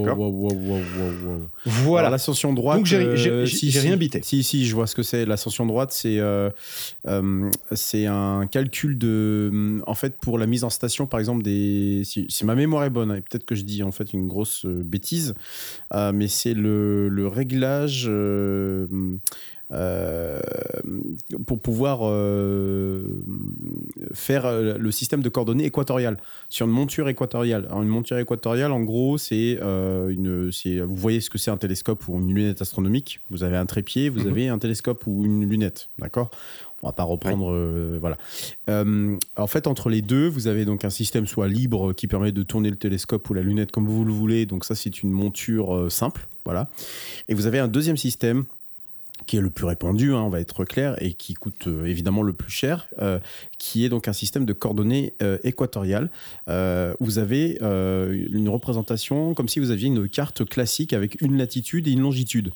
voilà. 1.65 2.09
L'ascension 2.09 2.55
droite. 2.55 2.79
Donc 2.79 2.87
j'ai 2.87 2.97
euh, 2.97 3.47
rien 3.81 3.97
bité. 3.97 4.21
Si 4.23 4.43
si, 4.43 4.67
je 4.67 4.75
vois 4.75 4.87
ce 4.87 4.95
que 4.95 5.03
c'est. 5.03 5.27
L'ascension 5.27 5.67
droite, 5.67 5.93
c'est 5.93 6.19
euh, 6.19 6.49
euh, 7.07 7.51
c'est 7.73 8.07
un 8.07 8.47
calcul 8.47 8.97
de, 8.97 9.83
en 9.87 9.95
fait, 9.95 10.19
pour 10.19 10.39
la 10.39 10.47
mise 10.47 10.65
en 10.65 10.71
station, 10.71 11.07
par 11.07 11.21
exemple 11.21 11.43
des. 11.43 12.03
Si, 12.05 12.27
ma 12.45 12.55
mémoire 12.55 12.85
est 12.85 12.91
bonne, 12.91 13.11
hein, 13.11 13.17
et 13.17 13.21
peut-être 13.21 13.45
que 13.45 13.55
je 13.55 13.63
dis 13.63 13.83
en 13.83 13.93
fait 13.93 14.13
une 14.15 14.27
grosse 14.27 14.65
bêtise, 14.65 15.35
mais 15.95 16.29
c'est 16.29 16.55
le, 16.55 17.09
le 17.09 17.27
réglage. 17.29 18.11
Euh, 19.73 20.41
pour 21.47 21.61
pouvoir 21.61 22.01
euh, 22.03 23.23
faire 24.13 24.45
euh, 24.45 24.77
le 24.77 24.91
système 24.91 25.23
de 25.23 25.29
coordonnées 25.29 25.65
équatorial 25.65 26.17
sur 26.49 26.67
une 26.67 26.73
monture 26.73 27.09
équatoriale. 27.09 27.67
Alors 27.67 27.83
une 27.83 27.89
monture 27.89 28.19
équatoriale, 28.19 28.73
en 28.73 28.81
gros, 28.81 29.17
c'est 29.17 29.59
une, 29.61 30.51
vous 30.51 30.97
voyez 30.97 31.21
ce 31.21 31.31
que 31.31 31.39
c'est 31.39 31.53
un 31.53 31.57
télescope 31.57 32.09
ou 32.09 32.19
une 32.19 32.35
lunette 32.35 32.61
astronomique. 32.63 33.21
Vous 33.31 33.45
avez 33.45 33.57
un 33.57 33.67
trépied, 33.67 34.09
vous 34.09 34.23
mhm. 34.23 34.29
avez 34.29 34.49
un 34.49 34.59
télescope 34.59 35.07
ou 35.07 35.25
une 35.25 35.49
lunette, 35.49 35.89
d'accord? 35.99 36.31
On 36.83 36.89
va 36.89 36.93
pas 36.95 37.05
reprendre, 37.05 37.55
voilà. 38.01 38.17
en 38.67 39.47
fait, 39.47 39.67
entre 39.67 39.91
les 39.91 40.01
deux, 40.01 40.29
vous 40.29 40.47
avez 40.47 40.65
donc 40.65 40.87
un 40.87 40.91
système 40.91 41.27
soit 41.27 41.47
libre 41.47 41.93
qui 41.93 42.07
permet 42.07 42.33
de 42.33 42.43
tourner 42.43 42.71
le 42.71 42.77
télescope 42.77 43.29
ou 43.29 43.35
la 43.35 43.43
lunette 43.43 43.71
comme 43.71 43.87
vous 43.87 44.03
le 44.03 44.13
voulez. 44.15 44.47
Donc 44.47 44.65
ça, 44.65 44.75
c'est 44.75 45.03
une 45.03 45.11
monture 45.11 45.93
simple, 45.93 46.27
voilà. 46.47 46.71
Et 47.29 47.35
vous 47.35 47.47
avez 47.47 47.59
un 47.59 47.69
deuxième 47.69 47.99
système 47.99 48.47
qui 49.31 49.37
est 49.37 49.41
le 49.41 49.51
plus 49.51 49.65
répandu, 49.65 50.13
hein, 50.13 50.23
on 50.23 50.29
va 50.29 50.41
être 50.41 50.65
clair, 50.65 51.01
et 51.01 51.13
qui 51.13 51.35
coûte 51.35 51.69
euh, 51.69 51.85
évidemment 51.85 52.25
le 52.25 52.33
plus 52.33 52.51
cher, 52.51 52.89
euh, 53.01 53.21
qui 53.59 53.85
est 53.85 53.89
donc 53.89 54.09
un 54.09 54.13
système 54.13 54.45
de 54.45 54.53
coordonnées 54.53 55.15
euh, 55.23 55.39
équatoriales. 55.45 56.11
vous 56.99 57.19
avez 57.19 57.59
une 57.61 58.49
représentation 58.49 59.35
comme 59.35 59.47
si 59.47 59.61
vous 59.61 59.71
aviez 59.71 59.87
une 59.87 60.09
carte 60.09 60.45
classique 60.45 60.93
avec 60.93 61.21
une 61.23 61.39
latitude 61.39 61.87
et 61.87 61.93
une 61.93 62.01
longitude. 62.01 62.51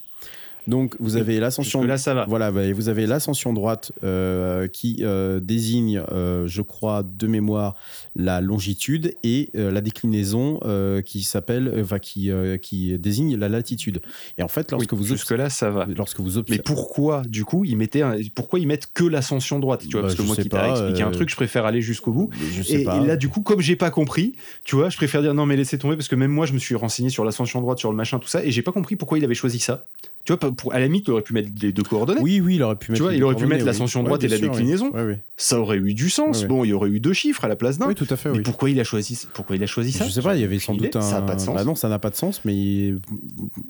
Donc 0.67 0.97
vous 0.99 1.17
avez 1.17 1.41
l'ascension. 1.41 1.83
Là, 1.83 1.99
ça 1.99 2.15
va. 2.15 2.25
Voilà, 2.27 2.51
vous 2.51 2.89
avez 2.89 3.07
l'ascension 3.07 3.53
droite 3.53 3.93
euh, 4.03 4.69
qui 4.69 4.99
euh, 5.03 5.41
désigne, 5.41 6.03
euh, 6.13 6.47
je 6.47 6.63
crois, 6.63 7.03
de 7.03 7.27
mémoire, 7.27 7.77
la 8.17 8.41
longitude 8.41 9.15
et 9.23 9.51
la 9.55 9.81
déclinaison 9.81 10.61
qui 11.05 11.23
s'appelle, 11.23 11.85
qui, 12.01 12.31
qui 12.63 12.99
désigne 12.99 13.37
la 13.37 13.49
latitude. 13.49 14.01
Et 14.39 14.43
en 14.43 14.49
fait, 14.49 14.71
lorsque 14.71 14.93
vous 14.93 15.05
jusque 15.05 15.31
là, 15.31 15.51
ça 15.51 15.71
va. 15.71 15.87
Lorsque 15.97 16.21
vous 16.21 16.43
Mais 16.49 16.59
pourquoi, 16.59 17.23
du 17.23 17.45
coup, 17.45 17.65
ils 17.65 17.77
mettaient, 17.77 18.03
pourquoi 18.35 18.59
ils 18.59 18.67
mettent 18.67 18.93
que 18.93 19.05
l'ascension 19.05 19.59
droite 19.59 19.83
Tu 19.83 19.93
vois, 19.93 20.03
bah, 20.03 20.09
parce 20.09 20.15
que 20.17 20.23
moi 20.23 20.37
qui 20.37 20.49
t'ai 20.49 20.57
expliqué 20.57 21.03
un 21.03 21.11
truc, 21.11 21.29
je 21.29 21.37
préfère 21.37 21.67
aller 21.67 21.81
jusqu'au 21.81 22.13
bout. 22.13 22.31
Et, 22.69 22.83
et, 22.83 22.85
là, 22.85 23.17
du 23.17 23.29
coup, 23.29 23.43
comme 23.43 23.61
j'ai 23.61 23.77
pas 23.77 23.91
compris, 23.91 24.35
tu 24.65 24.77
vois, 24.77 24.89
je 24.89 24.97
préfère 24.97 25.23
dire 25.23 25.35
non, 25.35 25.47
mais 25.47 25.57
laissez 25.57 25.79
tomber 25.79 25.97
parce 25.97 26.09
que 26.09 26.17
même 26.17 26.31
moi, 26.31 26.47
je 26.47 26.53
me 26.53 26.59
suis 26.59 26.75
renseigné 26.75 27.11
sur 27.11 27.25
l'ascension 27.25 27.61
droite, 27.61 27.79
sur 27.79 27.91
le 27.91 27.97
machin, 27.97 28.19
tout 28.19 28.29
ça, 28.29 28.45
et 28.45 28.51
j'ai 28.51 28.63
pas 28.63 28.73
compris 28.73 28.97
pourquoi 28.97 29.19
il 29.19 29.25
avait 29.25 29.35
choisi 29.35 29.59
ça. 29.59 29.85
Tu 30.25 30.33
vois, 30.33 30.39
pour, 30.39 30.73
à 30.73 30.79
la 30.79 30.87
limite, 30.87 31.05
il 31.07 31.11
aurait 31.11 31.23
pu 31.23 31.35
mettre 31.35 31.51
les 31.61 31.73
deux 31.73 31.83
coordonnées. 31.83 32.21
Oui, 32.23 32.41
oui, 32.41 32.57
il 32.57 32.63
aurait 32.63 32.77
pu 32.77 32.93
mettre. 32.93 32.99
Tu 32.99 33.03
vois, 33.03 33.15
il 33.15 33.23
aurait 33.25 33.35
pu 33.35 33.47
mettre 33.47 33.65
l'ascension 33.65 34.03
droite 34.03 34.25
et 34.25 34.29
la 34.29 34.39
déclinaison. 34.39 34.93
Ça 35.37 35.61
aurait 35.61 35.77
eu 35.79 35.95
du 35.95 36.11
sens. 36.11 36.45
Bon, 36.45 36.65
il 36.65 36.69
y 36.69 36.73
aurait 36.73 36.91
eu 36.91 37.01
deux 37.01 37.13
chiffres 37.13 37.45
à 37.45 37.49
la 37.49 37.57
place 37.57 37.79
d'un. 37.79 37.89
Oui, 37.89 37.95
tout 37.95 38.07
à 38.09 38.17
fait. 38.17 38.31
Mais 38.31 38.41
pourquoi 38.41 38.71
il 38.71 38.81
a 38.81 38.85
choisi 38.85 39.27
Pourquoi 39.33 39.57
il 39.57 39.63
a 39.63 39.67
choisi 39.67 39.93
ça 39.93 40.05
Je 40.07 40.11
sais 40.11 40.23
pas. 40.23 40.35
Il 40.35 40.41
y 40.41 40.45
avait 40.45 40.59
sans 40.59 40.75
doute 40.75 40.97
un. 40.97 41.01
Ça 41.01 41.21
n'a 41.21 41.27
pas 41.27 41.35
de 41.37 41.41
sens. 41.41 41.55
Bah 41.55 41.65
non, 41.65 41.75
ça 41.75 41.89
n'a 41.89 41.99
pas 41.99 42.11
de 42.11 42.17
sens, 42.17 42.41
mais 42.45 42.55
il 42.55 43.01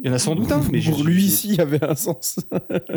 y 0.02 0.09
en 0.09 0.12
a 0.12 0.18
sans 0.18 0.34
doute 0.34 0.50
un. 0.52 0.62
Mais 0.70 0.80
pour 0.80 1.05
lui 1.05 1.24
ici, 1.24 1.48
il 1.50 1.57
y 1.57 1.61
avait 1.61 1.84
un 1.84 1.94
sens. 1.94 2.38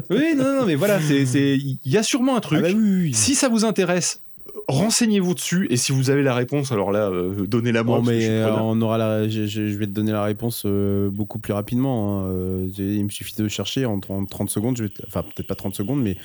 oui, 0.09 0.35
non, 0.35 0.59
non, 0.59 0.65
mais 0.65 0.75
voilà, 0.75 0.99
c'est, 1.01 1.57
il 1.57 1.79
y 1.85 1.97
a 1.97 2.03
sûrement 2.03 2.35
un 2.35 2.41
truc. 2.41 2.59
Ah 2.63 2.71
bah 2.71 2.77
si 3.13 3.35
ça 3.35 3.49
vous 3.49 3.65
intéresse, 3.65 4.21
renseignez-vous 4.67 5.33
dessus 5.33 5.67
et 5.69 5.77
si 5.77 5.91
vous 5.91 6.09
avez 6.09 6.23
la 6.23 6.35
réponse, 6.35 6.71
alors 6.71 6.91
là, 6.91 7.09
euh, 7.09 7.47
donnez-la 7.47 7.83
moi. 7.83 8.01
mais 8.05 8.27
euh, 8.27 8.53
on 8.59 8.79
aura 8.81 8.97
la, 8.97 9.27
je, 9.27 9.61
vais 9.77 9.87
te 9.87 9.91
donner 9.91 10.11
la 10.11 10.23
réponse 10.23 10.63
euh, 10.65 11.09
beaucoup 11.09 11.39
plus 11.39 11.53
rapidement. 11.53 12.25
Hein. 12.27 12.67
il 12.77 13.03
me 13.03 13.09
suffit 13.09 13.35
de 13.35 13.47
chercher 13.47 13.85
en, 13.85 13.99
30 13.99 14.49
secondes. 14.49 14.77
Je 14.77 14.83
vais 14.83 14.91
enfin, 15.07 15.23
peut-être 15.23 15.47
pas 15.47 15.55
30 15.55 15.75
secondes, 15.75 16.01
mais 16.01 16.17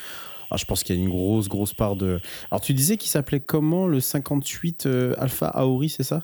ah, 0.50 0.56
je 0.56 0.64
pense 0.64 0.82
qu'il 0.82 0.96
y 0.96 0.98
a 0.98 1.02
une 1.02 1.08
grosse, 1.08 1.48
grosse 1.48 1.72
part 1.72 1.96
de. 1.96 2.20
Alors, 2.50 2.60
tu 2.60 2.74
disais 2.74 2.96
qu'il 2.96 3.10
s'appelait 3.10 3.40
comment 3.40 3.86
le 3.86 4.00
58 4.00 4.88
Alpha 5.18 5.46
Aori, 5.46 5.88
c'est 5.88 6.02
ça? 6.02 6.22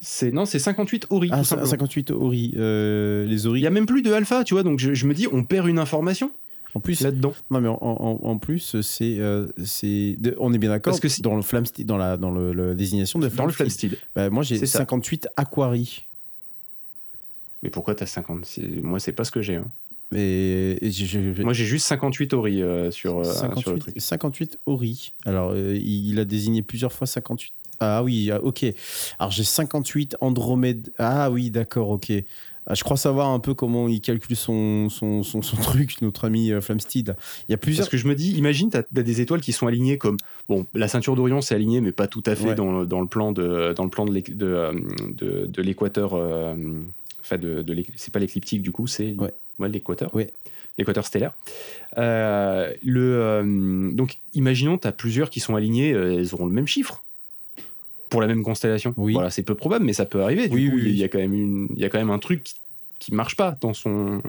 C'est 0.00 0.30
non, 0.30 0.46
c'est 0.46 0.60
58 0.60 1.08
Ori. 1.10 1.28
Ah, 1.32 1.44
58 1.44 2.12
Ori. 2.12 2.52
les 2.54 3.46
Ori. 3.46 3.60
Il 3.60 3.64
y 3.64 3.66
a 3.66 3.70
même 3.70 3.86
plus 3.86 4.02
de 4.02 4.12
alpha, 4.12 4.44
tu 4.44 4.54
vois. 4.54 4.62
Donc 4.62 4.78
je, 4.78 5.06
me 5.06 5.12
dis, 5.12 5.26
on 5.30 5.44
perd 5.44 5.68
une 5.68 5.78
information. 5.78 6.30
En 6.74 6.80
plus, 6.80 7.00
là-dedans. 7.00 7.34
Non, 7.50 7.60
mais 7.60 7.68
en, 7.68 8.38
plus, 8.38 8.80
c'est, 8.82 9.18
c'est, 9.64 10.18
on 10.38 10.52
est 10.52 10.58
bien 10.58 10.70
d'accord. 10.70 10.92
Parce 10.92 11.00
que 11.00 11.22
dans 11.22 11.36
le 11.36 11.42
flamme 11.42 11.64
dans 11.80 11.96
la, 11.96 12.16
dans 12.16 12.30
le, 12.30 12.74
désignation 12.74 13.18
de 13.18 13.28
dans 13.28 13.46
le 13.46 13.52
flamme 13.52 13.70
style. 13.70 13.96
Bah, 14.14 14.30
moi, 14.30 14.42
j'ai 14.42 14.64
58 14.64 15.28
Aquari. 15.36 16.04
Mais 17.62 17.70
pourquoi 17.70 17.94
t'as 17.94 18.06
50 18.06 18.58
Moi, 18.82 19.00
c'est 19.00 19.12
pas 19.12 19.24
ce 19.24 19.30
que 19.30 19.42
j'ai. 19.42 19.56
Hein. 19.56 19.66
Et, 20.14 20.78
Moi, 21.40 21.52
j'ai 21.52 21.66
juste 21.66 21.86
58 21.86 22.32
Ori 22.32 22.62
euh, 22.62 22.90
sur, 22.90 23.24
58, 23.24 23.60
sur, 23.60 23.72
le 23.72 23.78
truc. 23.78 23.94
58 23.98 24.58
Ori. 24.66 25.12
Alors, 25.26 25.52
euh, 25.52 25.76
il 25.76 26.18
a 26.18 26.24
désigné 26.24 26.62
plusieurs 26.62 26.92
fois 26.92 27.06
58. 27.06 27.52
Ah 27.80 28.02
oui, 28.02 28.30
ah, 28.32 28.42
ok. 28.42 28.64
Alors, 29.18 29.30
j'ai 29.30 29.44
58 29.44 30.16
Andromède. 30.20 30.90
Ah 30.98 31.30
oui, 31.30 31.50
d'accord, 31.50 31.90
ok. 31.90 32.12
Ah, 32.68 32.74
je 32.74 32.84
crois 32.84 32.96
savoir 32.96 33.28
un 33.28 33.40
peu 33.40 33.54
comment 33.54 33.88
il 33.88 34.00
calcule 34.00 34.36
son, 34.36 34.88
son, 34.90 35.22
son, 35.24 35.40
truc, 35.62 36.00
notre 36.02 36.26
ami 36.26 36.52
euh, 36.52 36.60
Flamsteed. 36.60 37.16
Il 37.48 37.52
y 37.52 37.54
a 37.54 37.58
plusieurs. 37.58 37.86
Parce 37.86 37.90
que 37.90 37.96
je 37.96 38.06
me 38.06 38.14
dis, 38.14 38.32
imagine, 38.32 38.70
tu 38.70 38.76
as, 38.76 39.02
des 39.02 39.20
étoiles 39.20 39.40
qui 39.40 39.52
sont 39.52 39.66
alignées 39.66 39.98
comme. 39.98 40.18
Bon, 40.48 40.66
la 40.74 40.86
ceinture 40.86 41.16
d'Orion, 41.16 41.40
c'est 41.40 41.54
aligné, 41.54 41.80
mais 41.80 41.92
pas 41.92 42.06
tout 42.06 42.22
à 42.26 42.34
fait 42.34 42.54
dans, 42.54 42.84
dans, 42.84 43.00
le 43.00 43.08
plan 43.08 43.32
de, 43.32 43.72
dans 43.74 43.84
le 43.84 43.90
plan 43.90 44.04
de, 44.04 44.12
de, 44.12 45.46
de, 45.46 45.62
l'équateur. 45.62 46.14
enfin, 46.14 47.38
de, 47.38 47.62
de 47.62 47.84
c'est 47.96 48.12
pas 48.12 48.20
l'écliptique, 48.20 48.62
du 48.62 48.70
coup, 48.70 48.86
c'est. 48.86 49.14
Ouais 49.18 49.32
l'équateur. 49.66 50.10
Oui. 50.14 50.26
L'équateur 50.76 51.04
stellaire. 51.04 51.32
Euh, 51.96 52.72
le, 52.84 53.16
euh, 53.16 53.90
donc, 53.92 54.18
imaginons, 54.34 54.78
tu 54.78 54.86
as 54.86 54.92
plusieurs 54.92 55.28
qui 55.28 55.40
sont 55.40 55.56
alignés, 55.56 55.92
euh, 55.92 56.18
elles 56.18 56.34
auront 56.34 56.46
le 56.46 56.52
même 56.52 56.68
chiffre 56.68 57.02
pour 58.08 58.20
la 58.20 58.26
même 58.26 58.42
constellation. 58.42 58.94
Oui. 58.96 59.12
Voilà, 59.12 59.30
c'est 59.30 59.42
peu 59.42 59.54
probable, 59.54 59.84
mais 59.84 59.92
ça 59.92 60.04
peut 60.04 60.22
arriver. 60.22 60.48
Du 60.48 60.54
oui, 60.54 60.70
coup, 60.70 60.78
il 60.78 60.96
y, 60.96 61.04
a 61.04 61.08
quand 61.08 61.18
même 61.18 61.34
une, 61.34 61.68
il 61.74 61.80
y 61.80 61.84
a 61.84 61.88
quand 61.88 61.98
même 61.98 62.10
un 62.10 62.18
truc 62.18 62.44
qui, 62.98 63.10
ne 63.12 63.16
marche 63.16 63.36
pas 63.36 63.56
dans 63.60 63.74
son. 63.74 64.22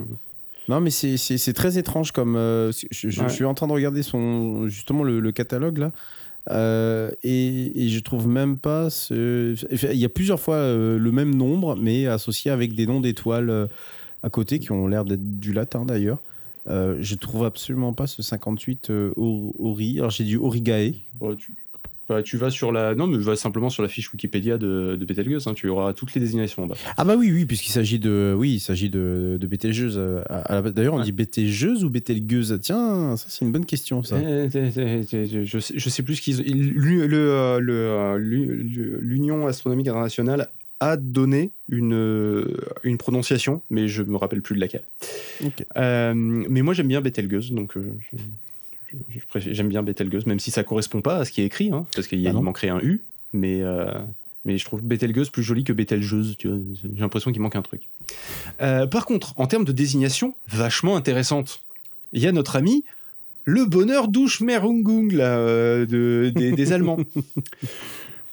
Non, 0.67 0.80
mais 0.82 0.89
c'est 0.89 1.53
très 1.53 1.77
étrange 1.77 2.11
comme. 2.11 2.36
je, 2.36 3.27
suis 3.30 3.45
en 3.45 3.53
train 3.53 3.67
de 3.67 3.73
regarder 3.73 4.03
son, 4.03 4.67
justement 4.67 5.03
le, 5.03 5.32
catalogue 5.32 5.80
là. 5.80 7.11
et, 7.23 7.84
et, 7.84 7.89
je 7.89 7.99
trouve 7.99 8.27
même 8.27 8.57
pas 8.57 8.89
ce... 8.89 9.55
Il 9.91 9.99
y 9.99 10.05
a 10.05 10.09
plusieurs 10.09 10.39
fois 10.39 10.57
le 10.57 11.11
même 11.11 11.34
nombre, 11.34 11.75
mais 11.75 12.07
associé 12.07 12.51
avec 12.51 12.73
des 12.73 12.86
noms 12.86 13.01
d'étoiles 13.01 13.69
à 14.23 14.30
côté 14.30 14.59
qui 14.59 14.71
ont 14.71 14.88
l'air 14.88 15.05
d'être 15.05 15.39
du 15.39 15.53
latin 15.53 15.86
d'ailleurs. 15.86 16.19
Euh, 16.67 16.97
je 16.99 17.15
trouve 17.15 17.45
absolument 17.45 17.93
pas 17.93 18.07
ce 18.07 18.21
58 18.21 18.89
euh, 18.89 19.13
Ori. 19.15 19.97
Alors 19.97 20.11
j'ai 20.11 20.23
du 20.23 20.38
Origae. 20.38 20.93
tu, 21.38 21.55
bah, 22.10 22.24
tu, 22.24 22.38
vas 22.38 22.49
sur 22.49 22.72
la. 22.72 22.95
Non, 22.95 23.05
mais 23.07 23.18
va 23.18 23.36
simplement 23.36 23.70
sur 23.70 23.84
la 23.84 23.89
fiche 23.89 24.12
Wikipédia 24.12 24.57
de, 24.57 24.97
de 24.99 25.05
Betelgeuse. 25.05 25.47
Hein, 25.47 25.53
tu 25.53 25.70
auras 25.70 25.93
toutes 25.93 26.14
les 26.16 26.20
désignations 26.20 26.66
bas. 26.68 26.76
Ah, 26.97 27.05
bah 27.05 27.16
oui, 27.16 27.32
oui, 27.32 27.45
puisqu'il 27.45 27.72
s'agit 27.72 27.99
de. 27.99 28.36
Oui, 28.38 28.55
il 28.55 28.60
s'agit 28.60 28.89
de, 28.89 29.38
de 29.39 29.47
Betelgeuse. 29.47 29.95
Euh, 29.97 30.24
d'ailleurs, 30.72 30.95
on 30.95 31.03
dit 31.03 31.12
Betelgeuse 31.12 31.84
ou 31.84 31.89
Betelgeuse? 31.89 32.60
Tiens, 32.62 33.16
ça, 33.16 33.28
c'est 33.30 33.45
une 33.45 33.51
bonne 33.51 33.66
question, 33.66 34.01
ça. 34.03 34.18
Eh, 34.20 34.49
eh, 34.53 35.03
eh, 35.14 35.45
je, 35.45 35.60
sais, 35.60 35.76
je 35.78 35.89
sais 35.89 36.01
plus 36.03 36.16
ce 36.16 36.22
qu'ils. 36.22 36.41
L'Union 39.01 39.47
astronomique 39.47 39.88
internationale 39.88 40.49
a 40.80 40.97
donné 40.97 41.51
une, 41.68 41.93
euh, 41.93 42.57
une 42.84 42.97
prononciation, 42.97 43.62
mais 43.70 43.88
je 43.88 44.03
me 44.03 44.18
rappelle 44.18 44.41
plus 44.41 44.55
de 44.55 44.62
laquelle. 44.62 44.84
Euh, 45.78 46.14
mais 46.16 46.62
moi 46.62 46.74
j'aime 46.74 46.88
bien 46.88 47.01
Betelgeuse, 47.01 47.51
donc 47.51 47.78
euh, 47.78 47.97
j'aime 49.35 49.69
bien 49.69 49.83
Betelgeuse, 49.83 50.25
même 50.25 50.39
si 50.39 50.51
ça 50.51 50.63
correspond 50.63 51.01
pas 51.01 51.17
à 51.17 51.25
ce 51.25 51.31
qui 51.31 51.41
est 51.41 51.45
écrit, 51.45 51.71
hein, 51.71 51.85
parce 51.95 52.07
qu'il 52.07 52.23
bah 52.23 52.33
manquerait 52.33 52.69
un 52.69 52.79
U, 52.79 53.01
mais, 53.33 53.61
mais 54.45 54.57
je 54.57 54.65
trouve 54.65 54.81
Betelgeuse 54.81 55.29
plus 55.29 55.43
joli 55.43 55.63
que 55.63 55.73
Betelgeuse, 55.73 56.37
j'ai 56.41 56.49
l'impression 56.99 57.31
qu'il 57.31 57.41
manque 57.41 57.55
un 57.55 57.61
truc. 57.61 57.87
par 58.57 59.05
contre, 59.05 59.33
en 59.37 59.47
termes 59.47 59.65
de 59.65 59.71
désignation, 59.71 60.33
vachement 60.47 60.95
intéressante. 60.95 61.61
Il 62.13 62.21
y 62.21 62.27
a 62.27 62.31
notre 62.31 62.55
ami 62.55 62.83
le 63.45 63.65
bonheur 63.65 64.07
douche 64.07 64.41
Merungung 64.41 65.11
là, 65.11 65.37
de, 65.85 66.31
des, 66.35 66.51
des 66.51 66.73
Allemands. 66.73 66.99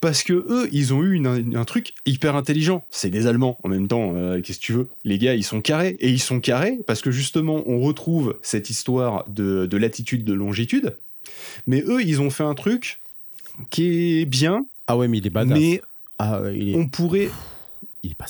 parce 0.07 0.23
que 0.23 0.35
eux, 0.35 0.69
ils 0.71 0.95
ont 0.95 1.03
eu 1.03 1.21
un 1.27 1.65
truc 1.65 1.93
hyper 2.07 2.37
intelligent. 2.37 2.87
C'est 2.93 3.09
les 3.09 3.27
Allemands 3.27 3.59
en 3.65 3.69
même 3.69 3.89
temps. 3.89 4.13
Euh, 4.15 4.41
qu'est-ce 4.41 4.61
que 4.61 4.65
tu 4.65 4.73
veux 4.73 4.89
Les 5.03 5.19
gars, 5.19 5.35
ils 5.35 5.43
sont 5.43 5.61
carrés 5.61 5.97
et 5.99 6.11
ils 6.11 6.21
sont 6.21 6.39
carrés 6.39 6.79
parce 6.87 7.03
que 7.03 7.11
justement, 7.11 7.65
on 7.67 7.81
retrouve 7.81 8.39
cette 8.41 8.71
histoire 8.71 9.25
de, 9.29 9.69
latitude, 9.77 10.25
de 10.25 10.33
longitude. 10.33 10.97
Mais 11.67 11.83
eux, 11.89 12.05
ils 12.05 12.21
ont 12.21 12.31
fait 12.31 12.45
un 12.45 12.55
truc 12.55 13.01
qui 13.69 14.21
est 14.21 14.27
bien. 14.27 14.65
Ah 14.87 14.97
ouais, 14.97 15.09
mais 15.09 15.19
il 15.19 15.27
est 15.27 15.31
badass. 15.31 15.59
Mais 15.59 15.83
ah, 16.21 16.41
on 16.77 16.87
pourrait, 16.87 17.31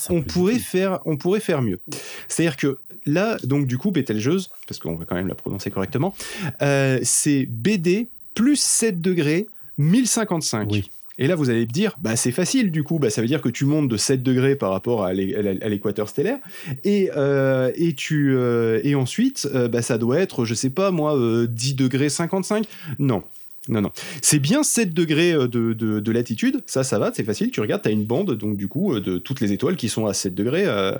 on 0.08 0.22
pourrait 0.22 0.58
faire, 0.58 1.00
on 1.04 1.18
pourrait 1.18 1.40
faire 1.40 1.60
mieux. 1.60 1.80
C'est-à-dire 2.26 2.56
que 2.56 2.78
là, 3.04 3.36
donc 3.44 3.66
du 3.66 3.76
coup, 3.76 3.90
Betelgeuse, 3.90 4.48
parce 4.66 4.78
qu'on 4.78 4.94
va 4.94 5.04
quand 5.04 5.14
même 5.14 5.28
la 5.28 5.34
prononcer 5.34 5.70
correctement, 5.70 6.14
euh, 6.62 7.00
c'est 7.02 7.44
BD 7.44 8.08
plus 8.32 8.58
7 8.58 9.02
degrés 9.02 9.46
1055. 9.76 10.70
Oui. 10.70 10.90
Et 11.18 11.26
là, 11.26 11.34
vous 11.34 11.48
allez 11.48 11.60
me 11.60 11.72
dire, 11.72 11.96
bah, 11.98 12.14
c'est 12.16 12.32
facile 12.32 12.70
du 12.70 12.82
coup, 12.82 12.98
bah, 12.98 13.10
ça 13.10 13.22
veut 13.22 13.26
dire 13.26 13.40
que 13.40 13.48
tu 13.48 13.64
montes 13.64 13.88
de 13.88 13.96
7 13.96 14.22
degrés 14.22 14.54
par 14.54 14.70
rapport 14.70 15.04
à 15.04 15.14
l'équateur 15.14 16.08
stellaire, 16.08 16.38
et, 16.84 17.10
euh, 17.16 17.72
et, 17.74 17.94
tu, 17.94 18.34
euh, 18.36 18.80
et 18.84 18.94
ensuite, 18.94 19.48
euh, 19.54 19.68
bah, 19.68 19.82
ça 19.82 19.96
doit 19.96 20.18
être, 20.18 20.44
je 20.44 20.54
sais 20.54 20.70
pas 20.70 20.90
moi, 20.90 21.16
10 21.48 21.74
degrés 21.74 22.10
55 22.10 22.66
Non, 22.98 23.22
non, 23.68 23.80
non. 23.80 23.90
C'est 24.22 24.38
bien 24.38 24.62
7 24.62 24.94
degrés 24.94 25.32
euh, 25.32 25.48
de, 25.48 25.72
de, 25.72 26.12
latitude, 26.12 26.62
ça, 26.66 26.84
ça 26.84 26.98
va, 26.98 27.10
c'est 27.14 27.24
facile. 27.24 27.50
Tu 27.50 27.60
regardes, 27.60 27.82
tu 27.82 27.88
as 27.88 27.92
une 27.92 28.04
bande, 28.04 28.36
donc 28.36 28.56
du 28.56 28.68
coup, 28.68 28.94
euh, 28.94 29.00
de 29.00 29.18
toutes 29.18 29.40
les 29.40 29.52
étoiles 29.52 29.76
qui 29.76 29.88
sont 29.88 30.06
à 30.06 30.14
7 30.14 30.34
degrés. 30.34 30.64
Euh. 30.66 30.92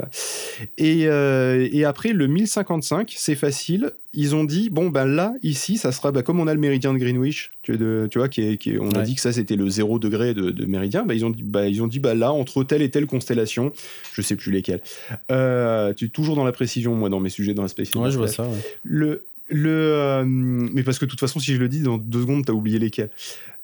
et, 0.79 1.03
et, 1.03 1.85
après, 1.85 2.12
le 2.12 2.27
1055, 2.27 3.12
c'est 3.17 3.35
facile. 3.35 3.93
Ils 4.19 4.35
ont 4.35 4.45
dit, 4.45 4.71
bon, 4.71 4.89
ben 4.89 5.05
là, 5.05 5.35
ici, 5.43 5.77
ça 5.77 5.93
sera 5.93 6.11
bah, 6.11 6.23
comme 6.23 6.41
on 6.41 6.47
a 6.47 6.55
le 6.55 6.61
méridien 6.61 6.95
de 6.95 6.99
Greenwich, 6.99 7.51
tu, 7.62 7.79
tu 8.11 8.19
vois, 8.19 8.29
qui, 8.29 8.57
qui 8.57 8.79
on 8.81 8.91
a 8.93 9.03
dit 9.03 9.14
que 9.14 9.21
ça, 9.21 9.33
c'était 9.33 9.57
le 9.57 9.69
0 9.69 9.99
degré 9.99 10.33
de, 10.35 10.64
méridien. 10.64 11.05
Bah, 11.05 11.14
ils 11.14 11.25
ont 11.25 11.31
dit, 11.31 11.43
bah, 11.43 11.67
ils 11.67 11.83
ont 11.83 11.87
dit 11.87 12.01
bah, 12.01 12.14
là, 12.14 12.33
entre 12.33 12.64
telle 12.64 12.83
et 12.83 12.91
telle 12.91 13.07
constellation, 13.07 13.73
je 14.12 14.23
sais 14.23 14.37
plus 14.37 14.51
lesquelles. 14.53 14.81
tu 15.29 16.05
es 16.05 16.09
toujours 16.09 16.35
dans 16.35 16.45
la 16.45 16.53
précision, 16.53 16.95
moi, 16.95 17.11
dans 17.11 17.21
mes 17.21 17.31
sujets 17.31 17.55
dans 17.55 17.62
la 17.62 17.69
spécialité. 17.69 17.99
Ouais, 17.99 18.11
je 18.11 18.19
vois 18.19 18.29
ça. 18.29 18.49
Le, 18.83 19.23
le, 19.49 19.71
euh, 19.71 20.25
mais 20.27 20.83
parce 20.83 20.99
que 20.99 21.05
de 21.05 21.11
toute 21.11 21.21
façon, 21.21 21.39
si 21.39 21.55
je 21.55 21.59
le 21.59 21.69
dis 21.69 21.81
dans 21.81 21.99
deux 21.99 22.23
secondes, 22.23 22.45
t'as 22.45 22.53
oublié 22.53 22.79
lesquels. 22.79 23.11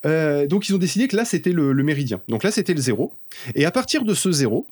Euh, 0.05 0.47
donc 0.47 0.69
ils 0.69 0.75
ont 0.75 0.79
décidé 0.79 1.09
que 1.09 1.17
là 1.17 1.25
c'était 1.25 1.53
le, 1.53 1.75
méridien. 1.75 2.21
Donc 2.29 2.43
là 2.43 2.51
c'était 2.51 2.75
le 2.75 2.81
zéro. 2.81 3.13
Et 3.55 3.65
à 3.65 3.71
partir 3.71 4.05
de 4.05 4.15
ce 4.15 4.33
zéro, 4.33 4.67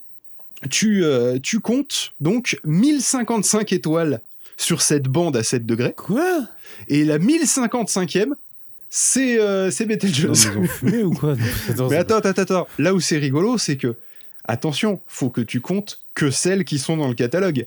tu, 0.70 1.04
euh, 1.04 1.38
tu 1.42 1.60
comptes 1.60 2.12
donc 2.20 2.58
1055 2.64 3.72
étoiles 3.72 4.20
sur 4.56 4.82
cette 4.82 5.04
bande 5.04 5.36
à 5.36 5.42
7 5.42 5.64
degrés. 5.64 5.94
Quoi? 5.96 6.42
Et 6.88 7.04
la 7.04 7.18
1055e, 7.18 8.32
c'est 8.90 9.38
euh, 9.40 9.70
Betelgeuse. 9.86 10.50
ou 10.82 11.14
quoi? 11.14 11.36
Mais 11.90 11.96
attends, 11.96 12.18
attends, 12.18 12.42
attends. 12.42 12.68
Là 12.78 12.92
où 12.92 13.00
c'est 13.00 13.18
rigolo, 13.18 13.56
c'est 13.56 13.76
que, 13.76 13.96
attention, 14.44 15.00
faut 15.06 15.30
que 15.30 15.40
tu 15.40 15.60
comptes 15.60 16.02
que 16.14 16.30
celles 16.30 16.64
qui 16.64 16.78
sont 16.78 16.96
dans 16.96 17.08
le 17.08 17.14
catalogue. 17.14 17.66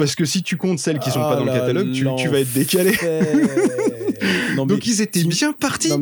Parce 0.00 0.14
que 0.14 0.24
si 0.24 0.42
tu 0.42 0.56
comptes 0.56 0.78
celles 0.78 0.98
qui 0.98 1.10
sont 1.10 1.20
pas 1.20 1.36
dans 1.36 1.44
le 1.44 1.50
ah 1.50 1.58
catalogue, 1.58 1.92
tu, 1.92 2.28
vas 2.28 2.40
être 2.40 2.52
décalé. 2.54 2.92
Donc 4.56 4.86
ils 4.86 5.02
étaient 5.02 5.24
bien 5.24 5.52
partis. 5.52 5.92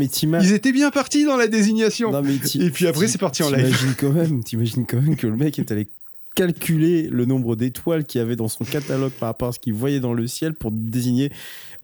ils 0.40 0.52
étaient 0.52 0.70
bien 0.70 0.90
partis 0.90 1.24
dans 1.24 1.36
la 1.36 1.48
désignation. 1.48 2.12
Et 2.60 2.70
puis 2.70 2.86
après 2.86 3.08
c'est 3.08 3.18
parti 3.18 3.42
en 3.42 3.50
live. 3.50 3.64
T'imagines 3.64 3.94
quand 3.98 4.12
même, 4.12 4.44
t'imagines 4.44 4.86
quand 4.86 5.00
même 5.00 5.16
que 5.16 5.26
le 5.26 5.36
mec 5.36 5.58
est 5.58 5.72
allé 5.72 5.88
calculer 6.36 7.08
le 7.10 7.24
nombre 7.24 7.56
d'étoiles 7.56 8.04
qu'il 8.04 8.20
y 8.20 8.22
avait 8.22 8.36
dans 8.36 8.46
son 8.46 8.64
catalogue 8.64 9.10
par 9.10 9.30
rapport 9.30 9.48
à 9.48 9.52
ce 9.52 9.58
qu'il 9.58 9.74
voyait 9.74 9.98
dans 9.98 10.14
le 10.14 10.28
ciel 10.28 10.54
pour 10.54 10.70
désigner 10.70 11.32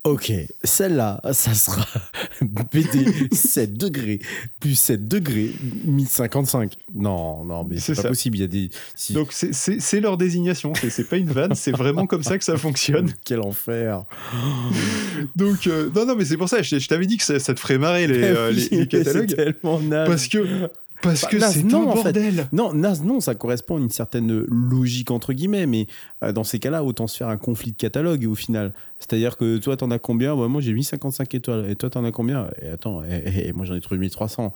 Ok, 0.05 0.31
celle-là, 0.63 1.19
ça 1.33 1.55
sera 1.55 1.87
BD 2.43 3.07
7 3.33 3.73
degrés, 3.73 4.21
plus 4.61 4.75
7 4.75 5.09
degrés, 5.09 5.51
1055. 5.87 6.75
Non, 6.95 7.43
non, 7.43 7.65
mais 7.65 7.79
c'est 7.79 7.95
pas 7.95 8.09
possible. 8.09 8.37
Il 8.37 8.41
y 8.41 8.45
a 8.45 8.47
des. 8.47 8.69
Donc 9.15 9.33
c'est 9.33 10.01
leur 10.01 10.19
désignation, 10.19 10.75
c'est 10.75 11.09
pas 11.09 11.17
une 11.17 11.31
vanne, 11.31 11.55
c'est 11.55 11.71
vraiment 11.73 12.07
comme 12.07 12.23
ça 12.23 12.37
que 12.37 12.45
ça 12.45 12.59
fonctionne. 12.59 13.15
Quel 13.25 13.41
enfer 13.41 14.05
Donc, 15.37 15.67
euh, 15.67 15.89
non, 15.95 16.05
non, 16.05 16.17
mais 16.17 16.27
c'est 16.27 16.37
pour 16.37 16.51
ça, 16.51 16.61
je, 16.61 16.87
t'avais 16.87 17.07
dit 17.07 17.17
que 17.17 17.25
ça, 17.25 17.39
te 17.39 17.59
ferait 17.59 17.79
marrer 17.79 18.07
les, 18.07 18.23
euh, 18.25 18.51
les, 18.51 18.87
catalogues. 18.87 19.35
tellement 19.35 19.81
Parce 20.07 20.29
que 20.29 20.69
parce 21.05 21.23
bah, 21.23 21.29
que 21.29 21.41
c'est 21.41 21.63
non, 21.63 21.91
un 21.91 21.95
bordel. 21.95 22.49
Non, 22.53 22.73
non, 22.73 23.21
ça 23.21 23.35
correspond 23.35 23.77
à 23.77 23.81
une 23.81 23.91
certaine 23.91 24.45
logique 24.49 25.11
entre 25.11 25.33
guillemets, 25.33 25.67
mais 25.67 25.87
euh, 26.23 26.33
dans 26.33 26.45
ces 26.45 26.59
cas-là, 26.59 26.83
autant 26.83 27.07
se 27.07 27.17
faire 27.17 27.29
un 27.29 27.37
conflit 27.37 27.73
de 27.73 27.77
catalogue 27.77 28.27
au 28.27 28.35
final. 28.35 28.73
C'est-à-dire 28.99 29.37
que 29.37 29.59
toi, 29.59 29.77
t'en 29.77 29.91
as 29.91 29.99
combien? 29.99 30.35
Moi, 30.35 30.61
j'ai 30.61 30.73
mis 30.73 30.85
55 30.85 31.35
étoiles. 31.35 31.71
Et 31.71 31.77
toi, 31.77 31.91
t'en 31.91 32.05
as 32.05 32.11
combien? 32.11 32.49
Et 32.61 32.69
attends, 32.69 33.03
et, 33.05 33.53
moi, 33.53 33.65
j'en 33.65 33.75
ai 33.75 33.81
trouvé 33.81 33.99
1300. 33.99 34.53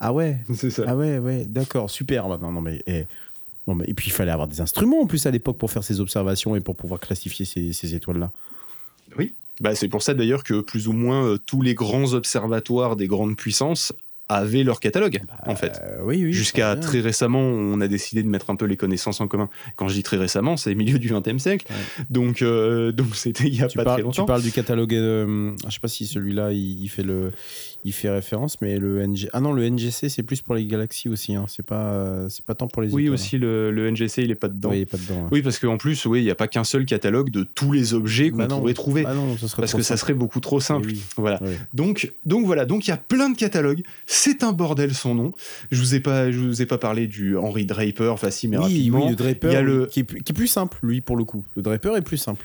Ah 0.00 0.12
ouais? 0.12 0.38
C'est 0.54 0.70
ça. 0.70 0.84
Ah 0.86 0.96
ouais, 0.96 1.18
ouais, 1.18 1.44
d'accord, 1.44 1.90
super. 1.90 2.28
Bah, 2.28 2.38
non, 2.40 2.50
non, 2.50 2.60
mais. 2.60 2.82
non, 3.66 3.74
mais, 3.74 3.84
et 3.86 3.94
puis, 3.94 4.08
il 4.08 4.12
fallait 4.12 4.32
avoir 4.32 4.48
des 4.48 4.60
instruments 4.60 5.02
en 5.02 5.06
plus 5.06 5.26
à 5.26 5.30
l'époque 5.30 5.58
pour 5.58 5.70
faire 5.70 5.84
ces 5.84 6.00
observations 6.00 6.56
et 6.56 6.60
pour 6.60 6.74
pouvoir 6.74 7.00
classifier 7.00 7.44
ces, 7.44 7.72
ces 7.72 7.94
étoiles-là. 7.94 8.30
Oui. 9.18 9.34
Bah, 9.60 9.74
c'est 9.74 9.88
pour 9.88 10.02
ça 10.02 10.14
d'ailleurs 10.14 10.44
que 10.44 10.60
plus 10.60 10.88
ou 10.88 10.92
moins 10.92 11.24
euh, 11.24 11.38
tous 11.38 11.62
les 11.62 11.74
grands 11.74 12.14
observatoires 12.14 12.96
des 12.96 13.06
grandes 13.06 13.36
puissances 13.36 13.92
avaient 14.34 14.64
leur 14.64 14.80
catalogue, 14.80 15.20
bah, 15.26 15.34
en 15.46 15.56
fait. 15.56 15.80
oui, 16.04 16.24
oui. 16.24 16.32
Jusqu'à 16.32 16.76
très 16.76 17.00
récemment, 17.00 17.40
on 17.40 17.80
a 17.80 17.88
décidé 17.88 18.22
de 18.22 18.28
mettre 18.28 18.50
un 18.50 18.56
peu 18.56 18.66
les 18.66 18.76
connaissances 18.76 19.20
en 19.20 19.28
commun. 19.28 19.48
Quand 19.76 19.88
je 19.88 19.94
dis 19.94 20.02
très 20.02 20.16
récemment, 20.16 20.56
c'est 20.56 20.74
milieu 20.74 20.98
du 20.98 21.12
XXe 21.12 21.38
siècle. 21.38 21.66
Donc, 22.10 22.42
donc 22.42 23.16
c'était 23.16 23.46
il 23.46 23.56
y 23.56 23.62
a 23.62 23.68
pas 23.68 23.84
très 23.84 24.02
longtemps. 24.02 24.22
Tu 24.22 24.26
parles 24.26 24.42
du 24.42 24.52
catalogue. 24.52 24.92
je 24.92 25.54
sais 25.70 25.80
pas 25.80 25.88
si 25.88 26.06
celui-là, 26.06 26.52
il, 26.52 26.88
fait 26.88 27.02
le, 27.02 27.32
il 27.84 27.92
fait 27.92 28.10
référence, 28.10 28.60
mais 28.60 28.78
le 28.78 29.04
NG. 29.06 29.28
Ah 29.32 29.40
non, 29.40 29.52
le 29.52 29.68
NGC, 29.68 30.08
c'est 30.08 30.22
plus 30.22 30.40
pour 30.40 30.54
les 30.54 30.66
galaxies 30.66 31.08
aussi. 31.08 31.34
Hein. 31.34 31.46
C'est 31.48 31.64
pas, 31.64 32.28
c'est 32.28 32.44
pas 32.44 32.54
tant 32.54 32.68
pour 32.68 32.82
les. 32.82 32.92
Oui, 32.92 33.08
aussi 33.08 33.38
le, 33.38 33.70
le, 33.70 33.90
NGC, 33.90 34.22
il 34.22 34.30
est 34.30 34.36
pas 34.36 34.48
dedans. 34.48 34.70
Oui, 34.70 34.78
il 34.78 34.82
est 34.82 34.86
pas 34.86 34.96
dedans. 34.96 35.28
Oui, 35.30 35.42
parce 35.42 35.58
qu'en 35.58 35.76
plus, 35.76 36.06
oui, 36.06 36.20
il 36.20 36.24
n'y 36.24 36.30
a 36.30 36.34
pas 36.34 36.48
qu'un 36.48 36.64
seul 36.64 36.84
catalogue 36.84 37.30
de 37.30 37.42
tous 37.42 37.72
les 37.72 37.94
objets 37.94 38.30
qu'on 38.30 38.38
bah 38.38 38.46
pourrait 38.46 38.74
trouver. 38.74 39.04
Ah 39.06 39.14
non, 39.14 39.36
parce 39.56 39.74
que 39.74 39.82
ça 39.82 39.96
serait 39.96 40.14
beaucoup 40.14 40.40
trop 40.40 40.60
simple. 40.60 40.90
Voilà. 41.16 41.40
Donc, 41.74 42.12
donc 42.24 42.46
voilà. 42.46 42.64
Donc 42.64 42.86
il 42.86 42.90
y 42.90 42.94
a 42.94 42.98
plein 42.98 43.30
de 43.30 43.36
catalogues. 43.36 43.82
C'est 44.06 44.42
un 44.42 44.52
bordel 44.52 44.94
son 44.94 45.14
nom. 45.14 45.32
Je 45.70 45.80
vous 45.80 45.94
ai 45.94 46.00
pas, 46.00 46.30
je 46.30 46.38
vous 46.38 46.62
ai 46.62 46.66
pas 46.66 46.78
parlé 46.78 47.06
du 47.06 47.36
Henry 47.36 47.66
Draper, 47.66 48.18
facile 48.18 48.50
mais 48.50 48.58
rapidement. 48.58 49.04
Oui, 49.04 49.10
le 49.10 49.16
Draper, 49.16 49.48
il 49.48 49.52
y 49.52 49.56
a 49.56 49.62
le... 49.62 49.86
Qui, 49.86 50.00
est, 50.00 50.22
qui 50.22 50.32
est 50.32 50.34
plus 50.34 50.46
simple, 50.46 50.78
lui, 50.82 51.00
pour 51.00 51.16
le 51.16 51.24
coup. 51.24 51.44
Le 51.56 51.62
Draper 51.62 51.96
est 51.96 52.02
plus 52.02 52.16
simple. 52.16 52.44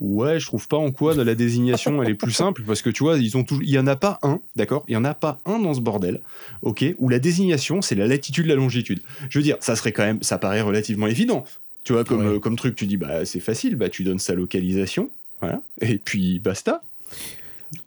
Ouais, 0.00 0.40
je 0.40 0.46
trouve 0.46 0.66
pas 0.66 0.78
en 0.78 0.92
quoi 0.92 1.14
la 1.14 1.34
désignation 1.34 2.02
elle 2.02 2.08
est 2.08 2.14
plus 2.14 2.32
simple 2.32 2.62
parce 2.66 2.80
que 2.80 2.88
tu 2.88 3.02
vois, 3.02 3.18
ils 3.18 3.36
ont 3.36 3.44
il 3.60 3.68
y 3.68 3.78
en 3.78 3.86
a 3.86 3.96
pas 3.96 4.18
un, 4.22 4.40
d'accord? 4.56 4.82
Il 4.88 4.94
y 4.94 4.96
en 4.96 5.04
a 5.04 5.12
pas 5.12 5.38
un 5.44 5.58
dans 5.58 5.74
ce 5.74 5.80
bordel, 5.80 6.22
ok 6.62 6.86
Où 6.98 7.10
la 7.10 7.18
désignation 7.18 7.82
c'est 7.82 7.96
la 7.96 8.06
latitude, 8.06 8.46
la 8.46 8.54
longitude. 8.54 9.00
Je 9.28 9.38
veux 9.38 9.42
dire, 9.42 9.58
ça 9.60 9.76
serait 9.76 9.92
quand 9.92 10.02
même, 10.02 10.22
ça 10.22 10.38
paraît 10.38 10.62
relativement 10.62 11.06
évident. 11.06 11.44
Tu 11.84 11.92
vois, 11.92 12.04
comme, 12.04 12.26
euh, 12.26 12.38
comme 12.38 12.56
truc, 12.56 12.76
tu 12.76 12.86
dis, 12.86 12.96
bah 12.96 13.26
c'est 13.26 13.40
facile, 13.40 13.76
bah 13.76 13.90
tu 13.90 14.02
donnes 14.02 14.18
sa 14.18 14.34
localisation, 14.34 15.10
voilà, 15.40 15.60
et 15.82 15.98
puis 15.98 16.38
basta. 16.38 16.82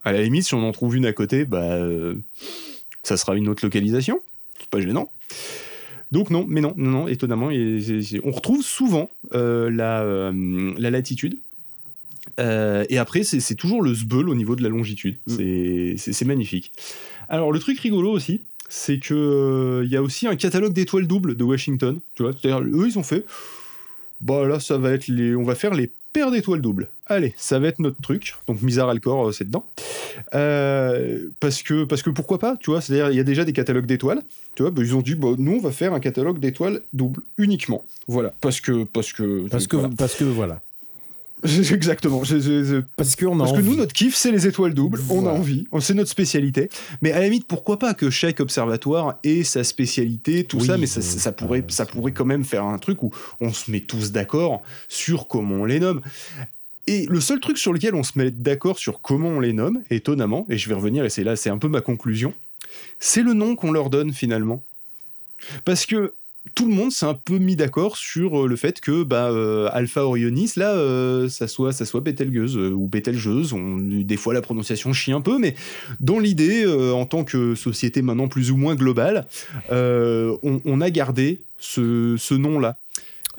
À 0.04 0.12
la 0.12 0.22
limite, 0.22 0.44
si 0.44 0.54
on 0.54 0.64
en 0.64 0.72
trouve 0.72 0.96
une 0.96 1.08
à 1.08 1.14
côté, 1.14 1.46
bah 1.46 1.64
euh, 1.64 2.14
ça 3.02 3.18
sera 3.18 3.36
une 3.36 3.50
autre 3.50 3.66
localisation. 3.66 4.20
C'est 4.60 4.70
pas 4.70 4.82
gênant. 4.82 5.10
Donc 6.12 6.30
non, 6.30 6.46
mais 6.48 6.62
non, 6.62 6.76
non, 6.78 6.92
non 6.92 7.08
étonnamment, 7.08 7.48
on 7.48 8.32
retrouve 8.32 8.62
souvent 8.62 9.10
euh, 9.34 9.72
la, 9.72 10.32
la 10.80 10.92
latitude 10.92 11.40
euh, 12.40 12.86
et 12.90 12.98
après, 12.98 13.24
c'est 13.24 13.56
toujours 13.56 13.82
le 13.82 13.94
zbeul 13.94 14.30
au 14.30 14.36
niveau 14.36 14.56
de 14.56 14.64
la 14.64 14.70
longitude. 14.70 15.18
Mm. 15.28 15.98
C'est 15.98 16.26
magnifique. 16.26 16.72
Alors, 17.30 17.52
le 17.52 17.60
truc 17.60 17.80
rigolo 17.80 18.12
aussi, 18.12 18.42
c'est 18.70 19.00
que 19.00 19.82
il 19.84 19.88
euh, 19.88 19.92
y 19.92 19.96
a 19.96 20.02
aussi 20.02 20.28
un 20.28 20.36
catalogue 20.36 20.74
d'étoiles 20.74 21.08
doubles 21.08 21.36
de 21.36 21.44
Washington. 21.44 22.00
Tu 22.16 22.24
vois, 22.24 22.32
c'est-à-dire, 22.34 22.62
eux, 22.62 22.88
ils 22.88 22.98
ont 22.98 23.04
fait. 23.04 23.26
Bah 24.22 24.48
là, 24.48 24.60
ça 24.60 24.78
va 24.78 24.92
être 24.92 25.08
les. 25.08 25.36
On 25.36 25.44
va 25.44 25.56
faire 25.56 25.74
les 25.74 25.92
paires 26.14 26.32
d'étoiles 26.32 26.62
doubles. 26.62 26.90
Allez, 27.08 27.34
ça 27.38 27.60
va 27.60 27.68
être 27.68 27.80
notre 27.80 28.02
truc. 28.02 28.36
Donc, 28.48 28.62
Misère 28.62 28.88
Alcor, 28.88 29.28
euh, 29.28 29.32
c'est 29.32 29.46
dedans. 29.46 29.66
parce, 30.32 31.64
que, 31.64 31.84
parce 31.84 32.02
que 32.02 32.10
pourquoi 32.10 32.40
pas, 32.40 32.56
tu 32.58 32.72
vois 32.72 32.82
C'est-à-dire, 32.82 33.10
il 33.12 33.18
y 33.18 33.20
a 33.20 33.24
déjà 33.24 33.44
des 33.44 33.54
catalogues 33.54 33.86
d'étoiles. 33.86 34.22
Tu 34.56 34.62
vois, 34.64 34.72
bah, 34.72 34.82
ils 34.84 34.96
ont 34.96 35.02
dit, 35.02 35.16
bah, 35.16 35.30
nous, 35.38 35.54
on 35.54 35.60
va 35.60 35.72
faire 35.72 35.94
un 35.94 36.00
catalogue 36.00 36.40
d'étoiles 36.40 36.82
doubles 36.94 37.22
uniquement. 37.38 37.84
Voilà. 38.08 38.34
Parce 38.42 38.62
que. 38.62 38.86
Parce 38.86 39.12
que, 39.12 39.48
parce 39.50 39.68
que, 39.68 39.78
parce 39.96 40.16
que 40.16 40.24
voilà. 40.24 40.62
Exactement. 41.74 42.20
Parce, 42.20 42.32
que, 42.32 42.84
Parce 42.96 43.16
que 43.16 43.62
nous, 43.62 43.76
notre 43.76 43.94
kiff, 43.94 44.16
c'est 44.16 44.32
les 44.32 44.48
étoiles 44.48 44.74
doubles. 44.74 45.00
On 45.10 45.26
a 45.26 45.32
envie. 45.32 45.68
C'est 45.80 45.94
notre 45.94 46.10
spécialité. 46.10 46.70
Mais 47.02 47.12
à 47.12 47.20
la 47.20 47.26
limite, 47.26 47.46
pourquoi 47.46 47.78
pas 47.80 47.94
que 47.94 48.10
chaque 48.10 48.40
observatoire 48.40 49.20
ait 49.24 49.44
sa 49.44 49.64
spécialité, 49.64 50.44
tout 50.44 50.60
ça, 50.60 50.78
mais 50.78 50.88
ça, 50.88 51.32
pourrait, 51.32 51.64
ça 51.68 51.86
pourrait 51.86 52.14
quand 52.14 52.26
même 52.26 52.44
faire 52.44 52.64
un 52.64 52.78
truc 52.78 53.04
où 53.04 53.12
on 53.42 53.52
se 53.52 53.72
met 53.72 53.82
tous 53.82 54.12
d'accord 54.12 54.62
sur 54.88 55.28
comment 55.28 55.56
on 55.56 55.66
les 55.66 55.80
nomme. 55.80 56.02
Et 56.88 57.06
le 57.10 57.22
seul 57.22 57.40
truc 57.40 57.58
sur 57.58 57.72
lequel 57.72 57.96
on 57.96 58.04
se 58.04 58.18
met 58.18 58.30
d'accord 58.30 58.78
sur 58.78 59.02
comment 59.02 59.30
on 59.30 59.40
les 59.40 59.54
nomme, 59.54 59.82
étonnamment, 59.90 60.46
et 60.50 60.58
je 60.58 60.68
vais 60.68 60.76
revenir, 60.76 61.06
et 61.06 61.10
c'est 61.10 61.24
là, 61.24 61.38
c'est 61.38 61.50
un 61.50 61.58
peu 61.58 61.70
ma 61.70 61.80
conclusion, 61.80 62.34
c'est 63.00 63.24
le 63.24 63.34
nom 63.34 63.56
qu'on 63.56 63.72
leur 63.72 63.90
donne 63.90 64.12
finalement. 64.12 64.64
Parce 65.64 65.86
que 65.86 66.14
tout 66.56 66.68
le 66.68 66.74
monde 66.74 66.92
s'est 66.92 67.06
un 67.06 67.14
peu 67.14 67.38
mis 67.38 67.56
d'accord 67.56 67.98
sur 67.98 68.44
euh, 68.44 68.48
le 68.48 68.56
fait 68.56 68.82
que 68.82 69.04
bah, 69.04 69.30
euh, 69.32 69.70
Alpha 69.72 70.04
Orionis, 70.04 70.54
là, 70.58 70.72
euh, 70.72 71.30
ça 71.30 71.48
soit, 71.48 71.72
ça 71.72 71.86
soit 71.86 72.02
Betelgeuse 72.02 72.58
ou 72.58 72.88
Betelgeuse. 72.88 73.56
Des 73.56 74.18
fois, 74.18 74.34
la 74.34 74.42
prononciation 74.42 74.94
chie 74.94 75.12
un 75.12 75.22
peu, 75.22 75.40
mais 75.40 75.56
dans 76.00 76.20
l'idée, 76.20 76.66
en 76.66 77.06
tant 77.06 77.24
que 77.24 77.56
société 77.56 78.02
maintenant 78.02 78.28
plus 78.28 78.52
ou 78.52 78.58
moins 78.58 78.76
globale, 78.76 79.26
on, 79.72 80.82
a 80.82 80.90
gardé 80.90 81.44
ce 81.60 82.34
nom-là. 82.34 82.78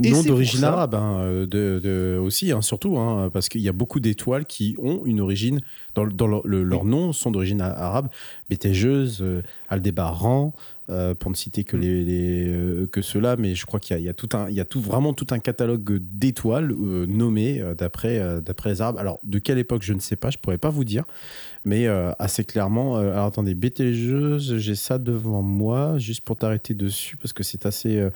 Nom 0.03 0.25
d'origine 0.25 0.65
arabe, 0.65 0.97
hein, 0.97 1.21
euh, 1.21 1.47
de, 1.47 2.19
aussi, 2.19 2.51
hein, 2.51 2.63
surtout, 2.63 2.99
hein, 2.99 3.31
parce 3.33 3.49
qu'il 3.49 3.61
y 3.61 3.69
a 3.69 3.73
beaucoup 3.73 4.01
d'étoiles 4.01 4.45
qui 4.45 4.75
ont 4.83 5.03
une 5.05 5.21
origine, 5.21 5.61
dans, 5.95 6.05
dans 6.05 6.27
leurs 6.45 6.85
noms 6.85 7.13
sont 7.13 7.31
d'origine 7.31 7.61
arabe. 7.61 8.09
Bétégeuse, 8.51 9.21
euh, 9.23 9.43
Aldébaran, 9.69 10.53
euh, 10.91 11.15
pour 11.15 11.31
ne 11.31 11.37
citer 11.37 11.63
que, 11.63 11.77
mm. 11.77 11.81
les, 11.81 12.89
que 12.89 13.03
ceux-là, 13.03 13.37
mais 13.37 13.55
je 13.55 13.67
crois 13.67 13.79
qu'il 13.79 13.97
y, 14.01 14.09
a, 14.09 14.13
tout 14.13 14.29
un, 14.33 14.49
il 14.49 14.57
y 14.57 14.61
a 14.61 14.65
tout, 14.65 14.81
vraiment 14.81 15.15
tout 15.15 15.29
un 15.31 15.39
catalogue 15.39 15.99
d'étoiles 16.01 16.75
nommées 17.07 17.63
d'après, 17.79 18.43
d'après 18.43 18.71
les 18.71 18.81
arabes. 18.83 18.99
Alors, 18.99 19.21
de 19.23 19.39
quelle 19.39 19.59
époque, 19.59 19.85
je 19.85 19.93
ne 19.93 20.01
sais 20.01 20.17
pas, 20.17 20.31
je 20.31 20.39
pourrais 20.39 20.59
pas 20.59 20.71
vous 20.71 20.85
dire, 20.85 21.05
mais 21.65 21.87
assez 22.19 22.45
clairement. 22.45 22.97
alors, 22.97 23.27
attendez, 23.27 23.55
Bétégeuse, 23.55 24.57
j'ai 24.59 24.75
ça 24.75 24.99
devant 24.99 25.43
moi, 25.43 25.99
juste 25.99 26.23
pour 26.23 26.37
t'arrêter 26.37 26.75
dessus, 26.75 27.17
parce 27.17 27.33
que 27.33 27.45
c'est 27.45 27.65
assez 27.65 28.11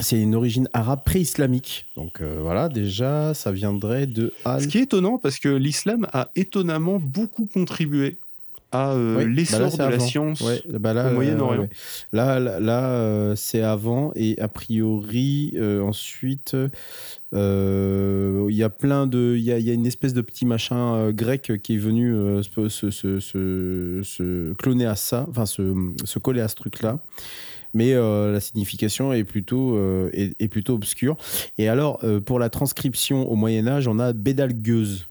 c'est 0.00 0.20
une 0.20 0.34
origine 0.34 0.68
arabe 0.72 1.00
pré-islamique. 1.04 1.86
Donc 1.96 2.20
euh, 2.20 2.38
voilà, 2.40 2.68
déjà, 2.68 3.34
ça 3.34 3.52
viendrait 3.52 4.06
de 4.06 4.32
Ce 4.44 4.66
qui 4.66 4.78
est 4.78 4.82
étonnant, 4.82 5.18
parce 5.18 5.38
que 5.38 5.48
l'islam 5.48 6.06
a 6.12 6.30
étonnamment 6.36 6.98
beaucoup 6.98 7.46
contribué 7.46 8.18
à 8.72 8.92
euh, 8.92 9.26
l'essor 9.26 9.76
bah 9.76 9.86
de 9.86 9.90
la 9.90 9.98
science 9.98 10.44
bah 10.68 11.10
au 11.10 11.14
Moyen-Orient. 11.14 11.68
là, 12.12 12.38
là, 12.38 12.90
euh, 12.90 13.34
c'est 13.34 13.62
avant, 13.62 14.12
et 14.14 14.40
a 14.40 14.46
priori, 14.46 15.56
ensuite, 15.82 16.56
il 17.32 17.38
y 18.50 18.62
a 18.62 18.70
plein 18.70 19.08
de... 19.08 19.34
Il 19.36 19.42
y 19.42 19.50
a, 19.50 19.58
y 19.58 19.70
a, 19.70 19.72
une 19.72 19.86
espèce 19.86 20.14
de 20.14 20.20
petit 20.20 20.46
machin 20.46 21.10
grec 21.10 21.52
qui 21.64 21.74
est 21.74 21.78
venu 21.78 22.14
se, 22.44 22.68
se, 22.68 22.90
se, 22.90 24.00
se, 24.04 24.52
cloner 24.54 24.86
à 24.86 24.94
ça, 24.94 25.26
enfin 25.28 25.46
se, 25.46 26.18
coller 26.20 26.40
à 26.40 26.48
ce 26.48 26.54
truc-là 26.54 27.00
mais 27.74 27.92
euh, 27.94 28.32
la 28.32 28.40
signification 28.40 29.12
est 29.12 29.24
plutôt, 29.24 29.76
euh, 29.76 30.10
est, 30.12 30.48
plutôt 30.48 30.74
obscure. 30.74 31.16
Et 31.58 31.68
alors, 31.68 32.00
euh, 32.04 32.20
pour 32.20 32.38
la 32.38 32.50
transcription 32.50 33.30
au 33.30 33.36
Moyen 33.36 33.66
Âge, 33.66 33.88
on 33.88 33.98
a 33.98 34.12
bédalgueuse. 34.12 35.06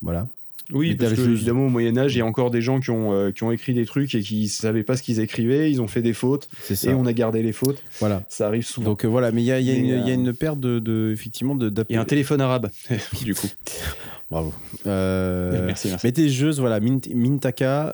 Voilà. 0.00 0.26
Oui, 0.72 0.94
parce 0.94 1.12
que, 1.12 1.20
évidemment, 1.20 1.66
au 1.66 1.68
Moyen-Âge, 1.68 2.14
il 2.14 2.18
y 2.18 2.22
a 2.22 2.24
encore 2.24 2.50
des 2.50 2.62
gens 2.62 2.80
qui 2.80 2.90
ont, 2.90 3.30
qui 3.32 3.42
ont 3.42 3.52
écrit 3.52 3.74
des 3.74 3.84
trucs 3.84 4.14
et 4.14 4.20
qui 4.20 4.44
ne 4.44 4.48
savaient 4.48 4.84
pas 4.84 4.96
ce 4.96 5.02
qu'ils 5.02 5.20
écrivaient, 5.20 5.70
ils 5.70 5.82
ont 5.82 5.86
fait 5.86 6.00
des 6.00 6.14
fautes, 6.14 6.48
et 6.84 6.94
on 6.94 7.04
a 7.04 7.12
gardé 7.12 7.42
les 7.42 7.52
fautes. 7.52 7.82
Voilà. 8.00 8.22
Ça 8.28 8.46
arrive 8.46 8.64
souvent. 8.64 8.90
Donc 8.90 9.04
voilà, 9.04 9.32
mais 9.32 9.42
il 9.42 9.44
y 9.44 9.52
a, 9.52 9.60
y, 9.60 9.66
y 9.66 10.10
a, 10.10 10.14
une 10.14 10.32
paire 10.32 10.56
de, 10.56 10.78
de 10.78 11.10
effectivement, 11.12 11.54
de. 11.54 11.70
Il 11.90 11.94
y 11.94 11.98
a 11.98 12.00
un 12.00 12.06
téléphone 12.06 12.40
arabe, 12.40 12.70
du 13.22 13.34
coup. 13.34 13.48
Bravo. 14.30 14.54
merci, 14.86 15.88
merci. 15.88 16.06
Mettez 16.06 16.30
jeux, 16.30 16.52
voilà, 16.52 16.80
Mintaka, 16.80 17.88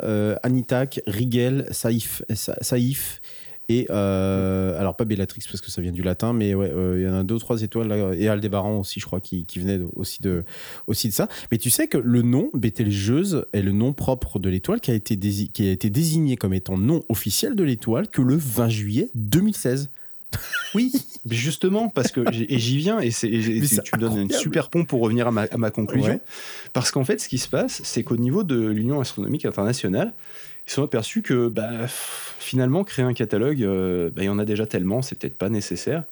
Anitak, 0.45 1.01
Rigel, 1.09 1.67
Saïf, 1.73 2.23
Saïf 2.31 3.21
et 3.69 3.87
euh, 3.91 4.79
alors 4.81 4.97
pas 4.97 5.05
Bellatrix 5.05 5.43
parce 5.51 5.61
que 5.61 5.71
ça 5.71 5.83
vient 5.83 5.93
du 5.93 6.03
latin, 6.03 6.33
mais 6.33 6.55
ouais, 6.55 6.71
euh, 6.75 6.99
il 6.99 7.05
y 7.05 7.09
en 7.09 7.14
a 7.14 7.23
deux 7.23 7.39
trois 7.39 7.62
étoiles 7.62 7.89
là, 7.89 8.14
et 8.14 8.29
Aldébaran 8.29 8.79
aussi, 8.79 8.99
je 8.99 9.05
crois, 9.05 9.21
qui, 9.21 9.45
qui 9.45 9.59
venait 9.59 9.81
aussi 9.95 10.23
de 10.23 10.45
aussi 10.87 11.09
de 11.09 11.12
ça. 11.12 11.29
Mais 11.53 11.59
tu 11.59 11.69
sais 11.69 11.87
que 11.87 11.99
le 11.99 12.23
nom 12.23 12.51
Bételgeuse 12.55 13.45
est 13.53 13.61
le 13.61 13.73
nom 13.73 13.93
propre 13.93 14.39
de 14.39 14.49
l'étoile 14.49 14.81
qui 14.81 14.91
a 14.91 14.95
été 14.95 15.19
qui 15.19 15.69
a 15.69 15.71
été 15.71 15.91
désigné 15.91 16.37
comme 16.37 16.55
étant 16.55 16.79
nom 16.79 17.03
officiel 17.11 17.55
de 17.55 17.64
l'étoile 17.64 18.09
que 18.09 18.23
le 18.23 18.37
20 18.37 18.69
juillet 18.71 19.11
2016. 19.14 19.91
Oui, 20.75 20.93
justement, 21.31 21.89
parce 21.89 22.12
que 22.12 22.21
et 22.31 22.59
j'y 22.59 22.77
viens 22.77 23.01
et, 23.01 23.11
c'est, 23.11 23.31
tu 23.31 23.97
me 23.97 23.99
donnes 23.99 24.19
une 24.19 24.31
super 24.31 24.69
pont 24.69 24.85
pour 24.85 25.01
revenir 25.01 25.27
à 25.27 25.31
ma, 25.31 25.43
à 25.45 25.57
ma 25.57 25.71
conclusion. 25.71 26.21
Parce 26.75 26.91
qu'en 26.91 27.05
fait, 27.05 27.19
ce 27.23 27.29
qui 27.29 27.39
se 27.39 27.49
passe, 27.49 27.81
c'est 27.85 28.03
qu'au 28.03 28.19
niveau 28.19 28.45
de 28.45 28.66
l'Union 28.66 29.01
astronomique 29.01 29.47
internationale, 29.47 30.12
ils 30.69 30.73
sont 30.73 30.83
aperçus 30.83 31.23
que 31.23 31.49
bah, 31.49 31.89
finalement, 31.89 32.85
créer 32.85 33.05
un 33.05 33.14
catalogue, 33.14 33.62
euh, 33.62 34.11
bah, 34.11 34.23
il 34.23 34.27
y 34.27 34.29
en 34.29 34.39
a 34.39 34.45
déjà 34.45 34.66
tellement, 34.66 35.01
c'est 35.01 35.19
peut-être 35.19 35.39
pas 35.39 35.49
nécessaire. 35.49 36.05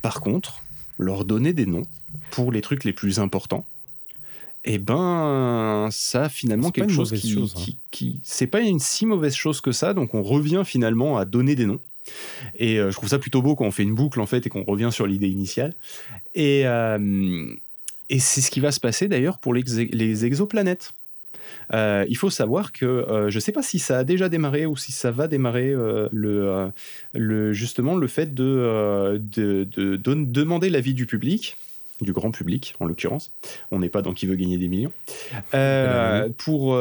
Par 0.00 0.20
contre, 0.20 0.62
leur 0.98 1.26
donner 1.26 1.52
des 1.52 1.66
noms 1.66 1.86
pour 2.30 2.52
les 2.52 2.62
trucs 2.62 2.84
les 2.84 2.94
plus 2.94 3.20
importants, 3.20 3.66
et 4.64 4.74
eh 4.74 4.78
ben, 4.78 5.88
ça 5.92 6.28
finalement 6.28 6.72
quelque 6.72 6.90
chose 6.90 7.12
qui, 7.12 7.38
hein. 7.38 7.72
qui, 7.92 8.18
c'est 8.24 8.48
pas 8.48 8.62
une 8.62 8.80
si 8.80 9.06
mauvaise 9.06 9.34
chose 9.34 9.60
que 9.60 9.70
ça. 9.70 9.94
Donc 9.94 10.12
on 10.12 10.24
revient 10.24 10.62
finalement 10.64 11.18
à 11.18 11.24
donner 11.24 11.54
des 11.54 11.66
noms. 11.66 11.78
Et 12.56 12.80
euh, 12.80 12.90
je 12.90 12.96
trouve 12.96 13.08
ça 13.08 13.20
plutôt 13.20 13.42
beau 13.42 13.54
quand 13.54 13.64
on 13.64 13.70
fait 13.70 13.84
une 13.84 13.94
boucle 13.94 14.20
en 14.20 14.26
fait 14.26 14.44
et 14.44 14.50
qu'on 14.50 14.64
revient 14.64 14.90
sur 14.90 15.06
l'idée 15.06 15.28
initiale. 15.28 15.72
Et, 16.34 16.66
euh, 16.66 17.46
et 18.08 18.18
c'est 18.18 18.40
ce 18.40 18.50
qui 18.50 18.58
va 18.58 18.72
se 18.72 18.80
passer 18.80 19.06
d'ailleurs 19.06 19.38
pour 19.38 19.54
les, 19.54 19.62
les 19.62 20.24
exoplanètes. 20.24 20.92
Euh, 21.72 22.04
il 22.08 22.16
faut 22.16 22.30
savoir 22.30 22.72
que 22.72 22.84
euh, 22.84 23.30
je 23.30 23.36
ne 23.36 23.40
sais 23.40 23.52
pas 23.52 23.62
si 23.62 23.78
ça 23.78 23.98
a 23.98 24.04
déjà 24.04 24.28
démarré 24.28 24.66
ou 24.66 24.76
si 24.76 24.92
ça 24.92 25.10
va 25.10 25.28
démarrer 25.28 25.70
euh, 25.70 26.08
le, 26.12 27.52
justement 27.52 27.96
le 27.96 28.06
fait 28.06 28.34
de, 28.34 29.18
de, 29.20 29.64
de, 29.64 29.96
demander 29.96 30.70
l'avis 30.70 30.94
du 30.94 31.06
public 31.06 31.56
du 32.02 32.12
grand 32.12 32.30
public, 32.30 32.74
en 32.78 32.84
l'occurrence. 32.84 33.32
On 33.70 33.78
n'est 33.78 33.88
pas 33.88 34.02
dans 34.02 34.12
qui 34.12 34.26
veut 34.26 34.36
gagner 34.36 34.58
des 34.58 34.68
millions. 34.68 34.92
Euh, 35.54 36.28
pour, 36.36 36.78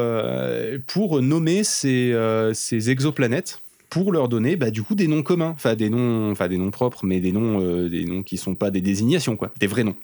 pour 0.87 1.21
nommer 1.21 1.63
ces, 1.63 2.13
ces, 2.53 2.89
exoplanètes, 2.89 3.61
pour 3.95 4.11
leur 4.11 4.27
donner 4.27 4.57
bah, 4.57 4.71
du 4.71 4.83
coup 4.83 4.93
des 4.93 5.07
noms 5.07 5.23
communs, 5.23 5.53
enfin 5.55 5.73
des 5.75 5.89
noms, 5.89 6.29
enfin 6.29 6.49
des 6.49 6.57
noms 6.57 6.69
propres, 6.69 7.05
mais 7.05 7.21
des 7.21 7.31
noms, 7.31 7.87
des 7.87 8.03
noms 8.03 8.23
qui 8.23 8.35
sont 8.35 8.53
pas 8.53 8.69
des 8.69 8.81
désignations, 8.81 9.37
quoi, 9.37 9.53
des 9.57 9.67
vrais 9.67 9.85
noms. 9.85 9.95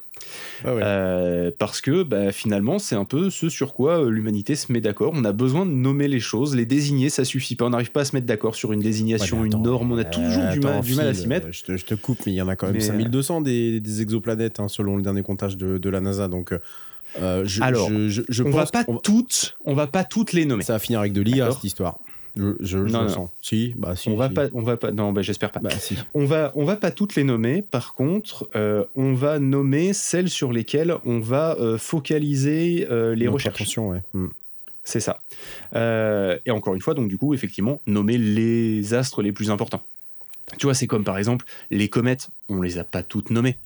Ah 0.63 1.49
parce 1.59 1.81
que 1.81 2.03
bah, 2.03 2.31
finalement, 2.31 2.79
c'est 2.79 2.95
un 2.95 3.03
peu 3.03 3.29
ce 3.29 3.49
sur 3.49 3.73
quoi 3.73 4.09
l'humanité 4.09 4.55
se 4.55 4.71
met 4.71 4.79
d'accord. 4.79 5.11
On 5.13 5.25
a 5.25 5.33
besoin 5.33 5.65
de 5.65 5.71
nommer 5.71 6.07
les 6.07 6.21
choses, 6.21 6.55
les 6.55 6.65
désigner, 6.65 7.09
ça 7.09 7.25
suffit 7.25 7.57
pas. 7.57 7.65
On 7.65 7.71
n'arrive 7.71 7.91
pas 7.91 8.01
à 8.01 8.05
se 8.05 8.15
mettre 8.15 8.27
d'accord 8.27 8.55
sur 8.55 8.71
une 8.71 8.79
désignation, 8.79 9.43
une 9.43 9.61
norme. 9.61 9.91
On 9.91 9.97
a 9.97 10.05
toujours 10.05 10.47
du, 10.53 10.61
mal, 10.61 10.79
du 10.81 10.95
mal 10.95 11.07
à 11.07 11.13
s'y 11.13 11.27
mettre. 11.27 11.47
Je 11.51 11.63
te, 11.63 11.75
je 11.75 11.83
te, 11.83 11.93
coupe, 11.93 12.19
mais 12.25 12.31
il 12.31 12.35
y 12.35 12.41
en 12.41 12.47
a 12.47 12.55
quand 12.55 12.71
même 12.71 12.79
5200 12.79 13.41
des, 13.41 13.81
des 13.81 14.01
exoplanètes 14.01 14.61
hein, 14.61 14.69
selon 14.69 14.95
le 14.95 15.01
dernier 15.01 15.21
comptage 15.21 15.57
de, 15.57 15.77
de 15.77 15.89
la 15.89 15.99
NASA. 15.99 16.29
Donc. 16.29 16.53
Euh, 17.21 17.43
je, 17.43 17.61
Alors, 17.61 17.89
je, 17.89 18.21
je, 18.29 18.43
on 18.43 18.51
va 18.51 18.65
pas 18.67 18.85
toutes, 19.03 19.57
on 19.65 19.73
va 19.73 19.87
pas 19.87 20.05
toutes 20.05 20.31
les 20.31 20.45
nommer. 20.45 20.63
Ça 20.63 20.73
va 20.73 20.79
finir 20.79 21.01
avec 21.01 21.11
de 21.11 21.19
l'IA 21.19 21.51
cette 21.51 21.65
histoire. 21.65 21.99
Je, 22.35 22.53
je, 22.61 22.77
non, 22.77 23.09
sens. 23.09 23.29
Si, 23.41 23.73
bah 23.77 23.95
si. 23.95 24.09
On 24.09 24.15
va 24.15 24.29
pas, 24.29 24.47
on 24.53 24.61
va 24.61 24.77
pas. 24.77 24.91
Non, 24.91 25.11
bah, 25.11 25.21
j'espère 25.21 25.51
pas. 25.51 25.59
Bah, 25.59 25.71
si. 25.71 25.97
On 26.13 26.25
va, 26.25 26.51
on 26.55 26.63
va 26.63 26.77
pas 26.77 26.91
toutes 26.91 27.15
les 27.15 27.23
nommer. 27.23 27.61
Par 27.61 27.93
contre, 27.93 28.49
euh, 28.55 28.85
on 28.95 29.13
va 29.13 29.39
nommer 29.39 29.93
celles 29.93 30.29
sur 30.29 30.53
lesquelles 30.53 30.95
on 31.05 31.19
va 31.19 31.55
euh, 31.59 31.77
focaliser 31.77 32.87
euh, 32.89 33.15
les 33.15 33.27
recherches. 33.27 33.61
Attention, 33.61 33.89
ouais. 33.89 34.01
Hmm. 34.13 34.27
C'est 34.83 34.99
ça. 34.99 35.21
et 35.73 36.51
encore 36.51 36.73
une 36.73 36.81
fois, 36.81 36.93
donc 36.93 37.07
du 37.07 37.17
coup, 37.17 37.33
effectivement, 37.33 37.81
nommer 37.85 38.17
les 38.17 38.93
astres 38.93 39.21
les 39.21 39.31
plus 39.31 39.51
importants. 39.51 39.83
Tu 40.57 40.65
vois, 40.65 40.73
c'est 40.73 40.87
comme 40.87 41.03
par 41.03 41.17
exemple 41.17 41.45
les 41.69 41.87
comètes. 41.87 42.29
On 42.49 42.61
les 42.61 42.77
a 42.77 42.83
pas 42.83 43.03
toutes 43.03 43.29
nommées, 43.29 43.57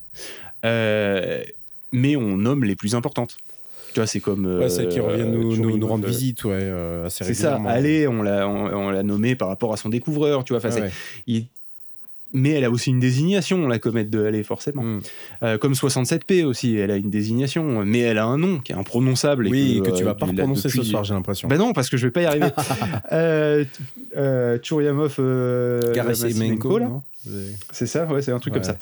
mais 0.64 2.16
on 2.16 2.38
nomme 2.38 2.66
les 2.66 2.76
plus 2.76 2.96
importantes. 2.96 3.38
Tu 3.96 4.02
vois, 4.02 4.08
c'est 4.08 4.20
comme. 4.20 4.46
Ouais, 4.46 4.68
celles 4.68 4.90
qui 4.90 5.00
reviennent 5.00 5.32
nous, 5.32 5.56
nous, 5.56 5.78
nous, 5.78 5.88
rendre 5.88 6.06
visite, 6.06 6.44
ouais, 6.44 6.52
euh, 6.54 7.06
assez 7.06 7.24
régulièrement. 7.24 7.64
C'est 7.64 7.72
ça, 7.72 7.78
allez, 7.78 8.10
on 8.10 8.24
l'a, 8.24 8.46
on, 8.46 8.90
l'a 8.90 9.04
nommé 9.04 9.38
par 9.38 9.48
rapport 9.48 9.72
à 9.72 9.78
son 9.78 9.88
découvreur, 9.88 10.44
tu 10.44 10.52
vois. 10.52 10.58
Enfin, 10.58 10.90
il, 11.28 11.46
mais 12.34 12.50
elle 12.50 12.66
a 12.66 12.70
aussi 12.70 12.90
une 12.90 13.00
désignation, 13.00 13.70
la 13.70 13.80
comète 13.80 14.10
de 14.10 14.26
Halley, 14.26 14.44
forcément. 14.44 14.82
Hmm. 14.82 15.00
Euh, 15.44 15.58
comme 15.58 15.72
67P 15.72 16.44
aussi, 16.44 16.76
elle 16.76 16.92
a 16.92 16.98
une 16.98 17.10
désignation, 17.10 17.86
mais 17.86 18.00
elle 18.00 18.18
a 18.18 18.26
un 18.26 18.38
nom 18.38 18.60
qui 18.60 18.74
est 18.74 18.76
imprononçable. 18.76 19.48
Oui, 19.48 19.82
que, 19.82 19.92
tu 19.92 20.04
vas 20.04 20.10
euh, 20.10 20.14
pas 20.14 20.26
prononcer 20.26 20.68
ce 20.68 20.84
soir, 20.84 21.06
j'ai 21.06 21.14
l'impression. 21.14 21.48
Ben 21.48 21.58
non, 21.58 21.72
parce 21.72 21.90
que 21.90 21.96
je 21.96 22.08
vais 22.08 22.12
pas 22.12 22.24
y 22.24 22.26
arriver. 22.26 22.50
euh, 23.14 23.64
euh, 24.18 24.60
Churyamov 24.62 25.16
là 25.18 27.02
C'est 27.72 27.88
ça, 27.88 28.06
ouais, 28.06 28.22
c'est 28.22 28.32
un 28.32 28.40
truc 28.40 28.54
comme 28.54 28.64
ça. 28.64 28.78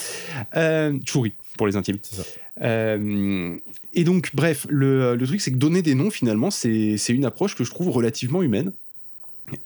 Euh, 0.55 0.97
Churi, 1.05 1.33
pour 1.57 1.67
les 1.67 1.75
intimes. 1.75 1.97
Ça. 2.01 2.23
et 2.61 4.03
donc, 4.03 4.31
bref, 4.33 4.65
le, 4.69 5.15
le 5.15 5.27
truc, 5.27 5.41
c'est 5.41 5.51
que 5.51 5.57
donner 5.57 5.81
des 5.81 5.95
noms, 5.95 6.09
finalement, 6.09 6.51
c'est 6.51 6.97
une 7.09 7.25
approche 7.25 7.55
que 7.55 7.63
je 7.63 7.71
trouve 7.71 7.89
relativement 7.89 8.41
humaine. 8.43 8.71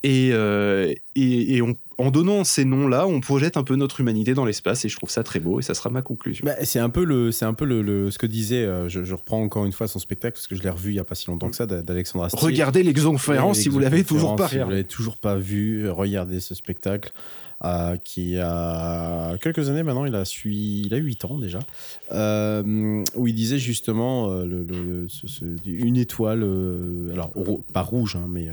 Et, 0.04 0.30
et, 0.30 1.56
et 1.56 1.62
on 1.62 1.76
en 1.98 2.12
donnant 2.12 2.44
ces 2.44 2.64
noms-là, 2.64 3.08
on 3.08 3.22
projette 3.22 3.58
un 3.58 3.64
peu 3.64 3.76
notre 3.76 4.00
humanité 4.00 4.34
dans 4.34 4.46
l'espace 4.46 4.86
et 4.86 4.90
je 4.90 4.96
trouve 4.96 5.10
ça 5.10 5.24
très 5.24 5.40
beau 5.40 5.60
et 5.60 5.64
ça 5.64 5.74
sera 5.74 5.90
ma 5.90 6.02
conclusion. 6.02 6.46
Bah, 6.46 6.56
c'est 6.64 6.80
un 6.80 6.90
peu 6.90 7.04
le, 7.04 7.32
c'est 7.32 7.46
un 7.46 7.54
peu 7.54 7.66
le, 7.66 8.12
ce 8.12 8.18
que 8.18 8.28
disait, 8.28 8.64
euh, 8.64 8.88
je, 8.88 9.14
reprends 9.14 9.42
encore 9.42 9.66
une 9.66 9.72
fois 9.72 9.88
son 9.88 10.00
spectacle 10.00 10.34
parce 10.34 10.48
que 10.48 10.56
je 10.56 10.62
l'ai 10.62 10.70
revu 10.70 10.92
il 10.92 10.96
y 10.96 11.00
a 11.00 11.04
pas 11.04 11.16
si 11.16 11.28
longtemps 11.28 11.50
que 11.50 11.56
ça 11.56 11.66
d'Alexandre 11.66 12.26
Astier. 12.26 12.40
Regardez 12.42 12.84
l'exonférence 12.84 13.60
si 13.60 13.70
vous 13.70 13.80
l'avez 13.80 14.04
toujours 14.04 14.36
pas. 14.36 14.48
Si 14.48 14.60
vous 14.60 14.70
l'avez 14.70 14.84
toujours 14.84 15.18
pas 15.18 15.38
vu, 15.38 15.90
regardez 15.90 16.40
ce 16.40 16.54
spectacle. 16.54 17.12
Euh, 17.66 17.98
qui 17.98 18.38
a 18.38 19.36
quelques 19.42 19.70
années 19.70 19.82
maintenant, 19.82 20.06
il 20.06 20.14
a, 20.14 20.24
il 20.46 20.94
a 20.94 20.98
8 20.98 21.26
ans 21.26 21.40
déjà, 21.40 21.58
euh, 22.12 23.04
où 23.16 23.26
il 23.26 23.34
disait 23.34 23.58
justement 23.58 24.30
euh, 24.30 25.08
une 25.66 25.98
étoile, 25.98 26.44
alors 27.12 27.32
pas 27.74 27.82
rouge, 27.82 28.16
hein, 28.16 28.28
mais 28.30 28.50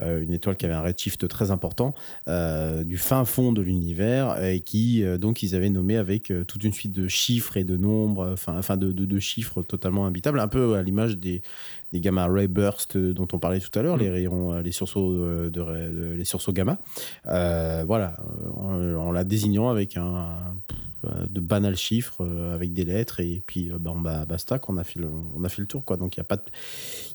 une 0.00 0.30
étoile 0.30 0.56
qui 0.56 0.66
avait 0.66 0.74
un 0.74 0.82
redshift 0.82 1.26
très 1.26 1.50
important, 1.50 1.94
du 2.26 2.98
fin 2.98 3.24
fond 3.24 3.52
de 3.52 3.62
l'univers, 3.62 4.42
et 4.44 4.60
qui, 4.60 5.02
donc, 5.18 5.42
ils 5.42 5.54
avaient 5.54 5.70
nommé 5.70 5.96
avec 5.96 6.32
toute 6.46 6.64
une 6.64 6.72
suite 6.72 6.92
de 6.92 7.08
chiffres 7.08 7.56
et 7.56 7.64
de 7.64 7.76
nombres, 7.76 8.30
enfin 8.32 8.76
de, 8.76 8.92
de, 8.92 9.06
de, 9.06 9.18
chiffres 9.18 9.62
totalement 9.62 10.04
habitables, 10.06 10.38
un 10.38 10.48
peu 10.48 10.74
à 10.74 10.82
l'image 10.82 11.16
des, 11.16 11.42
les 11.94 12.00
gamma 12.00 12.26
ray 12.26 12.48
burst 12.48 12.96
euh, 12.96 13.14
dont 13.14 13.28
on 13.32 13.38
parlait 13.38 13.60
tout 13.60 13.78
à 13.78 13.82
l'heure, 13.82 13.96
les 13.96 14.10
mm. 14.10 14.12
rayons, 14.12 14.52
euh, 14.52 14.62
les 14.62 14.72
sursauts 14.72 15.12
de, 15.48 16.12
les 16.14 16.24
sursauts 16.24 16.52
gamma. 16.52 16.78
Euh, 17.26 17.84
voilà, 17.86 18.16
en, 18.56 19.12
la 19.12 19.24
désignant 19.24 19.70
avec 19.70 19.96
un, 19.96 20.28
de 21.30 21.40
banal 21.40 21.76
chiffres 21.76 22.26
avec 22.52 22.72
des 22.72 22.84
lettres 22.84 23.20
et 23.20 23.42
puis 23.46 23.70
ben, 23.78 23.94
bah, 23.96 24.26
basta 24.26 24.58
qu'on 24.58 24.76
a 24.76 24.84
fait 24.84 24.98
le, 24.98 25.08
on 25.36 25.44
a 25.44 25.48
fait 25.48 25.62
le 25.62 25.68
tour 25.68 25.84
quoi. 25.84 25.96
Donc 25.96 26.16
il 26.16 26.18
y 26.18 26.20
a 26.20 26.24
pas, 26.24 26.38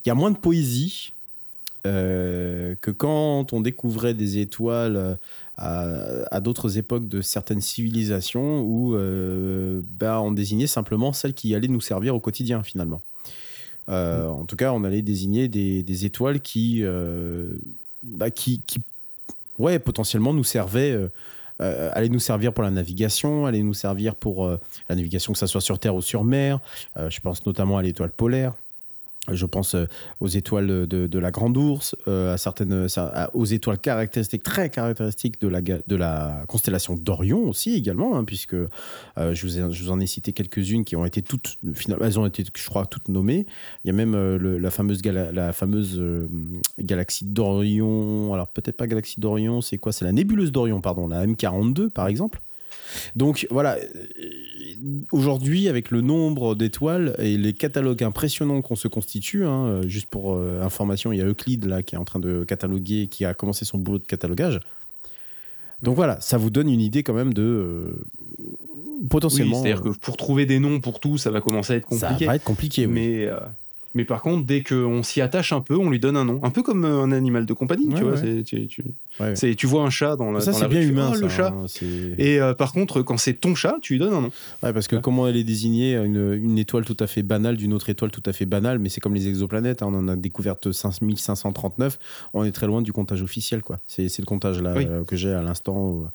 il 0.05 0.07
y 0.07 0.11
a 0.11 0.15
moins 0.15 0.31
de 0.31 0.37
poésie. 0.37 1.13
que 1.83 2.91
quand 2.91 3.51
on 3.51 3.61
découvrait 3.61 4.13
des 4.13 4.37
étoiles 4.37 5.17
à, 5.57 6.39
d'autres 6.39 6.77
époques 6.77 7.09
de 7.09 7.21
certaines 7.21 7.61
civilisations 7.61 8.61
où 8.61 8.93
ben, 8.93 10.19
on 10.19 10.31
désignait 10.31 10.67
simplement 10.67 11.11
celles 11.11 11.33
qui 11.33 11.53
allaient 11.53 11.67
nous 11.67 11.81
servir 11.81 12.15
au 12.15 12.21
quotidien 12.21 12.63
finalement. 12.63 13.01
Euh, 13.89 14.27
en 14.27 14.45
tout 14.45 14.55
cas, 14.55 14.71
on 14.71 14.83
allait 14.83 15.01
désigner 15.01 15.47
des, 15.47 16.05
étoiles 16.05 16.39
qui, 16.39 16.81
euh, 16.83 17.57
bah, 18.03 18.27
potentiellement 19.83 20.33
nous 20.33 20.43
servaient. 20.43 20.91
Euh, 21.61 21.91
allaient 21.93 22.07
nous 22.07 22.19
servir 22.19 22.53
pour 22.53 22.63
la 22.63 22.71
navigation, 22.71 23.45
allaient 23.45 23.63
nous 23.63 23.73
servir 23.73 24.15
pour 24.15 24.47
la 24.47 24.95
navigation, 24.95 25.33
que 25.33 25.39
ce 25.39 25.47
soit 25.47 25.59
sur 25.59 25.77
Terre 25.77 25.95
ou 25.95 26.01
sur 26.01 26.23
mer. 26.23 26.59
je 26.95 27.19
pense 27.19 27.45
notamment 27.45 27.77
à 27.77 27.81
l'étoile 27.81 28.11
polaire. 28.11 28.53
Je 29.27 29.45
pense 29.45 29.75
euh, 29.75 29.85
aux 30.19 30.27
étoiles 30.27 30.87
de, 30.87 31.19
la 31.19 31.31
Grande 31.31 31.57
Ourse, 31.57 31.95
euh, 32.07 32.33
à 32.33 32.37
certaines, 32.37 32.87
aux 33.33 33.45
étoiles 33.45 33.77
caractéristiques, 33.77 34.43
très 34.43 34.69
caractéristiques 34.69 35.39
de 35.41 35.95
la, 35.95 36.43
constellation 36.47 36.95
d'Orion 36.95 37.49
aussi 37.49 37.73
également, 37.73 38.17
hein, 38.17 38.23
puisque 38.23 38.53
euh, 38.53 38.69
je, 39.17 39.47
vous 39.47 39.71
je, 39.71 39.83
vous 39.83 39.91
en 39.91 39.99
ai 39.99 40.07
cité 40.07 40.33
quelques-unes 40.33 40.85
qui 40.85 40.95
ont 40.95 41.05
été 41.05 41.21
toutes, 41.21 41.57
finalement, 41.73 42.05
elles 42.05 42.19
ont 42.19 42.25
été, 42.25 42.43
je 42.43 42.69
crois, 42.69 42.85
toutes 42.85 43.09
nommées. 43.09 43.45
Il 43.83 43.87
y 43.87 43.91
a 43.91 43.93
même 43.93 44.15
la 44.15 44.71
fameuse, 44.71 45.03
la 45.05 45.53
fameuse 45.53 46.01
galaxie 46.79 47.25
d'Orion, 47.25 48.33
alors 48.33 48.47
peut-être 48.47 48.77
pas 48.77 48.87
galaxie 48.87 49.19
d'Orion, 49.19 49.61
c'est 49.61 49.77
quoi? 49.77 49.91
C'est 49.91 50.05
la 50.05 50.11
nébuleuse 50.11 50.51
d'Orion, 50.51 50.81
pardon, 50.81 51.07
la 51.07 51.25
M42 51.25 51.89
par 51.89 52.07
exemple. 52.07 52.41
Donc 53.15 53.47
voilà, 53.49 53.77
aujourd'hui, 55.11 55.67
avec 55.67 55.91
le 55.91 56.01
nombre 56.01 56.55
d'étoiles 56.55 57.15
et 57.19 57.37
les 57.37 57.53
catalogues 57.53 58.03
impressionnants 58.03 58.61
qu'on 58.61 58.75
se 58.75 58.87
constitue, 58.87 59.45
hein, 59.45 59.65
euh, 59.65 59.87
juste 59.87 60.07
pour 60.07 60.35
euh, 60.35 60.61
information, 60.61 61.11
il 61.11 61.19
y 61.19 61.21
a 61.21 61.25
Euclide 61.25 61.65
là 61.65 61.83
qui 61.83 61.95
est 61.95 61.97
en 61.97 62.05
train 62.05 62.19
de 62.19 62.43
cataloguer, 62.43 63.07
qui 63.07 63.25
a 63.25 63.33
commencé 63.33 63.65
son 63.65 63.77
boulot 63.77 63.99
de 63.99 64.05
catalogage. 64.05 64.59
Donc 65.81 65.95
voilà, 65.95 66.19
ça 66.19 66.37
vous 66.37 66.49
donne 66.49 66.69
une 66.69 66.81
idée 66.81 67.03
quand 67.03 67.13
même 67.13 67.33
de 67.33 67.41
euh, 67.41 68.05
potentiellement. 69.09 69.61
C'est-à-dire 69.61 69.81
que 69.81 69.89
pour 69.89 70.17
trouver 70.17 70.45
des 70.45 70.59
noms 70.59 70.81
pour 70.81 70.99
tout, 70.99 71.17
ça 71.17 71.31
va 71.31 71.39
commencer 71.39 71.73
à 71.73 71.75
être 71.77 71.85
compliqué. 71.85 72.25
Ça 72.25 72.31
va 72.31 72.35
être 72.35 72.43
compliqué, 72.43 72.85
oui. 72.85 72.91
Mais 72.91 73.29
mais 73.95 74.05
par 74.05 74.21
contre, 74.21 74.45
dès 74.45 74.63
qu'on 74.63 75.01
s'y 75.03 75.19
attache 75.21 75.51
un 75.51 75.61
peu, 75.61 75.75
on 75.75 75.89
lui 75.89 75.99
donne 75.99 76.15
un 76.15 76.25
nom. 76.25 76.39
Un 76.43 76.51
peu 76.51 76.61
comme 76.61 76.85
un 76.85 77.11
animal 77.11 77.45
de 77.45 77.53
compagnie, 77.53 77.89
tu 77.89 78.03
vois. 78.03 78.19
Tu, 78.19 78.43
tu, 78.67 79.55
tu, 79.55 79.67
vois 79.67 79.83
un 79.83 79.89
chat 79.89 80.15
dans 80.15 80.31
la, 80.31 80.41
ça, 80.41 80.53
c'est 80.53 80.67
bien 80.67 80.81
humain, 80.81 81.11
le 81.19 81.27
chat. 81.27 81.47
Hein, 81.47 81.65
et 82.17 82.39
euh, 82.39 82.53
par 82.53 82.71
contre, 82.71 83.01
quand 83.01 83.17
c'est 83.17 83.33
ton 83.33 83.55
chat, 83.55 83.77
tu 83.81 83.93
lui 83.93 83.99
donnes 83.99 84.13
un 84.13 84.21
nom. 84.21 84.31
Ouais, 84.63 84.73
parce 84.73 84.87
que 84.87 84.95
comment 84.95 85.27
elle 85.27 85.37
est 85.37 85.43
désignée 85.43 85.95
une, 85.95 86.33
une, 86.33 86.59
étoile 86.59 86.85
tout 86.85 86.97
à 86.99 87.07
fait 87.07 87.23
banale 87.23 87.57
d'une 87.57 87.73
autre 87.73 87.89
étoile 87.89 88.11
tout 88.11 88.23
à 88.25 88.33
fait 88.33 88.45
banale, 88.45 88.79
mais 88.79 88.89
c'est 88.89 89.01
comme 89.01 89.15
les 89.15 89.27
exoplanètes, 89.27 89.81
hein, 89.81 89.87
on 89.89 89.95
en 89.95 90.07
a 90.07 90.15
découvert 90.15 90.55
5539, 90.71 91.99
on 92.33 92.43
est 92.43 92.51
très 92.51 92.67
loin 92.67 92.81
du 92.81 92.93
comptage 92.93 93.21
officiel, 93.23 93.63
quoi. 93.63 93.79
C'est, 93.87 94.19
le 94.19 94.25
comptage 94.25 94.61
là 94.61 94.75
euh, 94.75 95.03
que 95.03 95.15
j'ai 95.15 95.33
à 95.33 95.41
l'instant, 95.41 96.09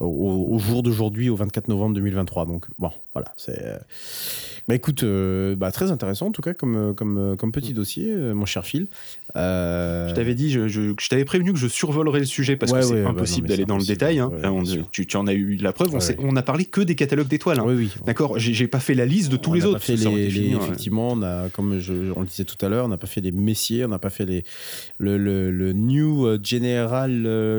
au, 0.00 0.06
au, 0.06 0.58
jour 0.58 0.82
d'aujourd'hui, 0.82 1.30
au 1.30 1.36
24 1.36 1.68
novembre 1.68 1.94
2023. 1.94 2.46
Donc, 2.46 2.66
bon, 2.78 2.90
voilà. 3.14 3.32
C'est... 3.36 3.60
Euh, 3.64 3.78
bah 4.68 4.76
écoute, 4.76 5.04
bah, 5.04 5.72
très 5.72 5.90
intéressant 5.90 6.28
en 6.28 6.30
tout 6.30 6.42
cas 6.42 6.54
comme, 6.54 6.94
comme, 6.94 7.36
comme 7.36 7.50
petit 7.50 7.72
mm. 7.72 7.76
dossier, 7.76 8.14
mon 8.14 8.44
cher 8.44 8.64
Phil. 8.64 8.86
Je 9.34 10.14
t'avais 10.14 10.34
dit, 10.34 10.50
je, 10.50 10.68
je, 10.68 11.08
t'avais 11.08 11.24
prévenu 11.24 11.52
que 11.52 11.58
je 11.58 11.66
survolerais 11.66 12.20
le 12.20 12.24
sujet 12.24 12.56
parce 12.56 12.72
que 12.72 12.82
c'est 12.82 13.04
impossible 13.04 13.48
d'aller 13.48 13.64
dans 13.64 13.78
le 13.78 13.84
détail. 13.84 14.20
Hein. 14.20 14.30
tu, 14.92 15.06
tu, 15.06 15.16
en 15.16 15.26
as 15.26 15.32
eu 15.32 15.56
la 15.56 15.72
preuve. 15.72 15.94
On, 15.94 15.98
on, 16.24 16.36
a 16.36 16.42
parlé 16.42 16.66
que 16.66 16.80
des 16.80 16.94
catalogues 16.94 17.26
d'étoiles. 17.26 17.58
Hein. 17.58 17.64
Oui, 17.66 17.74
oui. 17.74 17.92
D'accord. 18.06 18.38
J'ai 18.38 18.68
pas 18.68 18.80
fait 18.80 18.94
la 18.94 19.06
liste 19.06 19.32
de 19.32 19.36
tous 19.36 19.52
les 19.52 19.64
autres. 19.64 19.80
Fait 19.80 19.96
les, 19.96 20.54
effectivement, 20.54 21.10
on 21.12 21.22
a, 21.22 21.48
comme 21.48 21.80
je, 21.80 22.12
on 22.14 22.20
le 22.20 22.26
disait 22.26 22.44
tout 22.44 22.64
à 22.64 22.68
l'heure, 22.68 22.84
on 22.84 22.88
n'a 22.88 22.96
pas 22.96 23.08
fait 23.08 23.20
les 23.20 23.32
messiers, 23.32 23.84
on 23.84 23.88
n'a 23.88 23.98
pas 23.98 24.10
fait 24.10 24.26
les, 24.26 24.44
le, 24.98 25.18
le, 25.18 25.72
New 25.72 26.38
General, 26.44 27.10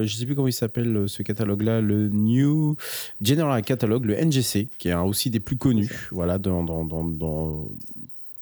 je 0.05 0.15
sais 0.15 0.25
plus 0.25 0.35
comment 0.35 0.47
il 0.47 0.53
s'appelle 0.53 1.05
ce 1.07 1.23
catalogue-là, 1.23 1.81
le 1.81 2.07
New 2.09 2.77
General 3.21 3.61
Catalogue, 3.61 4.05
le 4.05 4.15
NGC, 4.15 4.69
qui 4.77 4.89
est 4.89 4.93
aussi 4.93 5.29
des 5.29 5.40
plus 5.41 5.57
connus. 5.57 6.09
Voilà, 6.11 6.37
dans, 6.37 6.63
dans, 6.63 6.85
dans, 6.85 7.67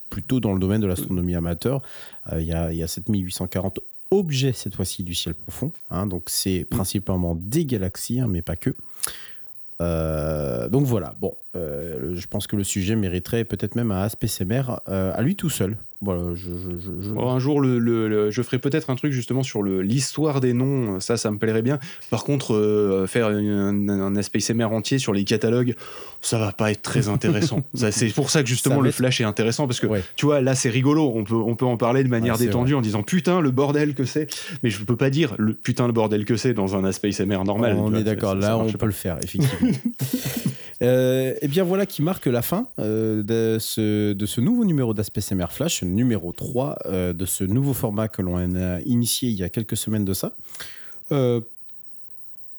plutôt 0.09 0.39
dans 0.39 0.53
le 0.53 0.59
domaine 0.59 0.81
de 0.81 0.87
l'astronomie 0.87 1.35
amateur. 1.35 1.81
Euh, 2.31 2.41
il 2.41 2.47
y, 2.47 2.53
a, 2.53 2.71
y 2.73 2.83
a 2.83 2.87
7840 2.87 3.79
objets 4.11 4.53
cette 4.53 4.75
fois-ci 4.75 5.03
du 5.03 5.13
ciel 5.13 5.35
profond. 5.35 5.71
Hein, 5.89 6.07
donc 6.07 6.23
c'est 6.27 6.65
principalement 6.65 7.35
des 7.35 7.65
galaxies, 7.65 8.19
hein, 8.19 8.27
mais 8.27 8.41
pas 8.41 8.55
que. 8.55 8.75
Euh, 9.81 10.67
donc 10.69 10.85
voilà, 10.85 11.15
bon, 11.19 11.33
je 11.53 12.27
pense 12.27 12.47
que 12.47 12.55
le 12.55 12.63
sujet 12.63 12.95
mériterait 12.95 13.43
peut-être 13.43 13.75
même 13.75 13.91
un 13.91 14.01
aspect 14.01 14.27
à 14.85 15.21
lui 15.21 15.35
tout 15.35 15.49
seul. 15.49 15.77
Voilà, 16.01 16.33
je, 16.33 16.49
un 17.19 17.39
jour, 17.39 17.59
le, 17.59 18.31
je 18.31 18.41
ferai 18.41 18.57
peut-être 18.57 18.89
un 18.89 18.95
truc 18.95 19.11
justement 19.11 19.43
sur 19.43 19.61
l'histoire 19.63 20.39
des 20.39 20.53
noms, 20.53 21.01
ça, 21.01 21.17
ça 21.17 21.29
me 21.29 21.37
plairait 21.37 21.61
bien. 21.61 21.77
Par 22.09 22.23
contre, 22.23 22.55
euh, 22.55 23.05
faire 23.05 23.27
un, 23.27 23.89
un, 23.89 24.15
aspect 24.15 24.39
entier 24.63 24.97
sur 24.97 25.11
les 25.11 25.25
catalogues, 25.25 25.75
ça 26.21 26.39
va 26.39 26.53
pas 26.53 26.71
être 26.71 26.81
très 26.81 27.09
intéressant. 27.09 27.63
c'est 27.73 28.07
pour 28.13 28.29
ça 28.29 28.43
que 28.43 28.47
justement 28.47 28.79
le 28.79 28.91
flash 28.91 29.19
est 29.19 29.25
intéressant 29.25 29.67
parce 29.67 29.81
que 29.81 29.87
tu 30.15 30.25
vois, 30.25 30.39
là 30.39 30.55
c'est 30.55 30.69
rigolo, 30.69 31.11
on 31.13 31.25
peut, 31.25 31.35
on 31.35 31.55
peut 31.55 31.65
en 31.65 31.75
parler 31.75 32.05
de 32.05 32.09
manière 32.09 32.37
détendue 32.37 32.75
en 32.75 32.81
disant 32.81 33.03
putain 33.03 33.41
le 33.41 33.51
bordel 33.51 33.93
que 33.93 34.05
c'est, 34.05 34.33
mais 34.63 34.69
je 34.69 34.81
peux 34.81 34.95
pas 34.95 35.09
dire 35.09 35.35
le 35.37 35.53
putain 35.53 35.85
le 35.85 35.93
bordel 35.93 36.23
que 36.23 36.37
c'est 36.37 36.53
dans 36.53 36.77
un 36.77 36.85
aspect 36.85 37.11
SMR 37.11 37.43
normal. 37.43 37.75
On 37.77 37.93
est 37.93 38.05
d'accord, 38.05 38.35
là 38.35 38.57
on 38.57 38.71
peut 38.71 38.85
le 38.85 38.93
faire, 38.93 39.17
effectivement. 39.21 39.71
Euh, 40.81 41.33
et 41.41 41.47
bien 41.47 41.63
voilà 41.63 41.85
qui 41.85 42.01
marque 42.01 42.25
la 42.25 42.41
fin 42.41 42.67
euh, 42.79 43.21
de, 43.21 43.59
ce, 43.59 44.13
de 44.13 44.25
ce 44.25 44.39
nouveau 44.39 44.63
numéro 44.63 44.93
d'Aspect 44.93 45.21
SMR 45.21 45.51
Flash, 45.51 45.83
numéro 45.83 46.31
3 46.31 46.77
euh, 46.85 47.13
de 47.13 47.25
ce 47.25 47.43
nouveau 47.43 47.73
format 47.73 48.07
que 48.07 48.21
l'on 48.21 48.37
a 48.37 48.81
initié 48.81 49.29
il 49.29 49.35
y 49.35 49.43
a 49.43 49.49
quelques 49.49 49.75
semaines 49.75 50.05
de 50.05 50.13
ça. 50.13 50.35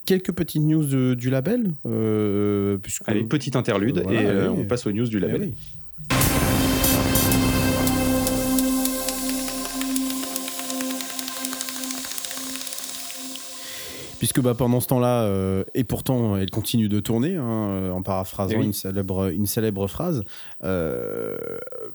quelques 0.05 0.33
petites 0.33 0.63
news 0.63 1.15
du 1.15 1.31
label. 1.31 1.73
puisque... 2.83 3.09
Allez, 3.09 3.25
petite 3.25 3.57
interlude 3.57 4.05
et 4.11 4.49
on 4.49 4.65
passe 4.65 4.87
aux 4.87 4.93
news 4.93 5.09
du 5.09 5.19
label. 5.19 5.53
Puisque 14.21 14.43
bah, 14.43 14.55
pendant 14.55 14.81
ce 14.81 14.87
temps-là, 14.89 15.23
euh, 15.23 15.65
et 15.73 15.83
pourtant 15.83 16.37
elle 16.37 16.51
continue 16.51 16.91
de 16.91 17.01
tourner, 17.01 17.37
hein, 17.37 17.71
euh, 17.71 17.91
en 17.91 18.03
paraphrasant 18.03 18.59
eh 18.61 18.65
une, 18.65 18.75
célèbre, 18.75 19.33
une 19.33 19.47
célèbre 19.47 19.87
phrase, 19.87 20.25
il 20.61 20.67
euh, 20.67 21.39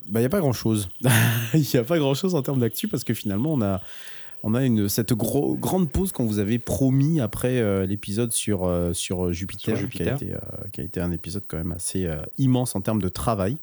n'y 0.06 0.12
bah, 0.12 0.24
a 0.24 0.28
pas 0.28 0.40
grand-chose. 0.40 0.88
Il 1.54 1.64
n'y 1.72 1.78
a 1.78 1.84
pas 1.84 2.00
grand-chose 2.00 2.34
en 2.34 2.42
termes 2.42 2.58
d'actu 2.58 2.88
parce 2.88 3.04
que 3.04 3.14
finalement 3.14 3.52
on 3.52 3.62
a, 3.62 3.80
on 4.42 4.56
a 4.56 4.64
une, 4.64 4.88
cette 4.88 5.12
gros, 5.12 5.56
grande 5.56 5.88
pause 5.88 6.10
qu'on 6.10 6.26
vous 6.26 6.40
avait 6.40 6.58
promis 6.58 7.20
après 7.20 7.86
l'épisode 7.86 8.32
sur, 8.32 8.68
sur 8.92 9.32
Jupiter, 9.32 9.88
Qui, 9.88 10.02
a 10.02 10.14
été, 10.14 10.32
qui, 10.72 10.80
a 10.80 10.84
été, 10.84 11.00
un 11.00 11.12
épisode 11.12 11.44
quand 11.46 11.58
même 11.58 11.70
assez 11.70 12.10
immense 12.38 12.74
en 12.74 12.80
termes 12.80 13.00
de 13.00 13.08
travail. 13.08 13.56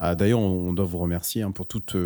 D'ailleurs, 0.00 0.40
on, 0.40 0.72
doit 0.72 0.84
vous 0.84 0.98
remercier 0.98 1.42
hein, 1.42 1.52
pour 1.52 1.66
toute, 1.66 1.96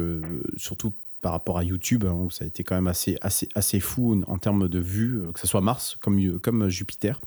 surtout 0.59 0.93
par 1.21 1.33
rapport 1.33 1.59
à 1.59 1.65
YouTube, 1.65 2.05
hein, 2.07 2.13
où 2.13 2.31
ça 2.31 2.45
a 2.45 2.49
été 2.49 2.65
quand 2.65 2.75
même 2.75 2.87
assez, 2.87 3.17
assez, 3.21 3.49
assez 3.55 3.81
fou 3.81 4.23
en 4.27 4.39
termes 4.39 4.69
de 4.69 4.79
vues, 4.79 5.21
euh, 5.21 5.33
que 5.33 5.41
ce 5.41 5.47
soit 5.47 5.61
Mars 5.61 5.97
comme, 6.01 6.39
comme 6.41 6.69
Jupiter. 6.69 7.21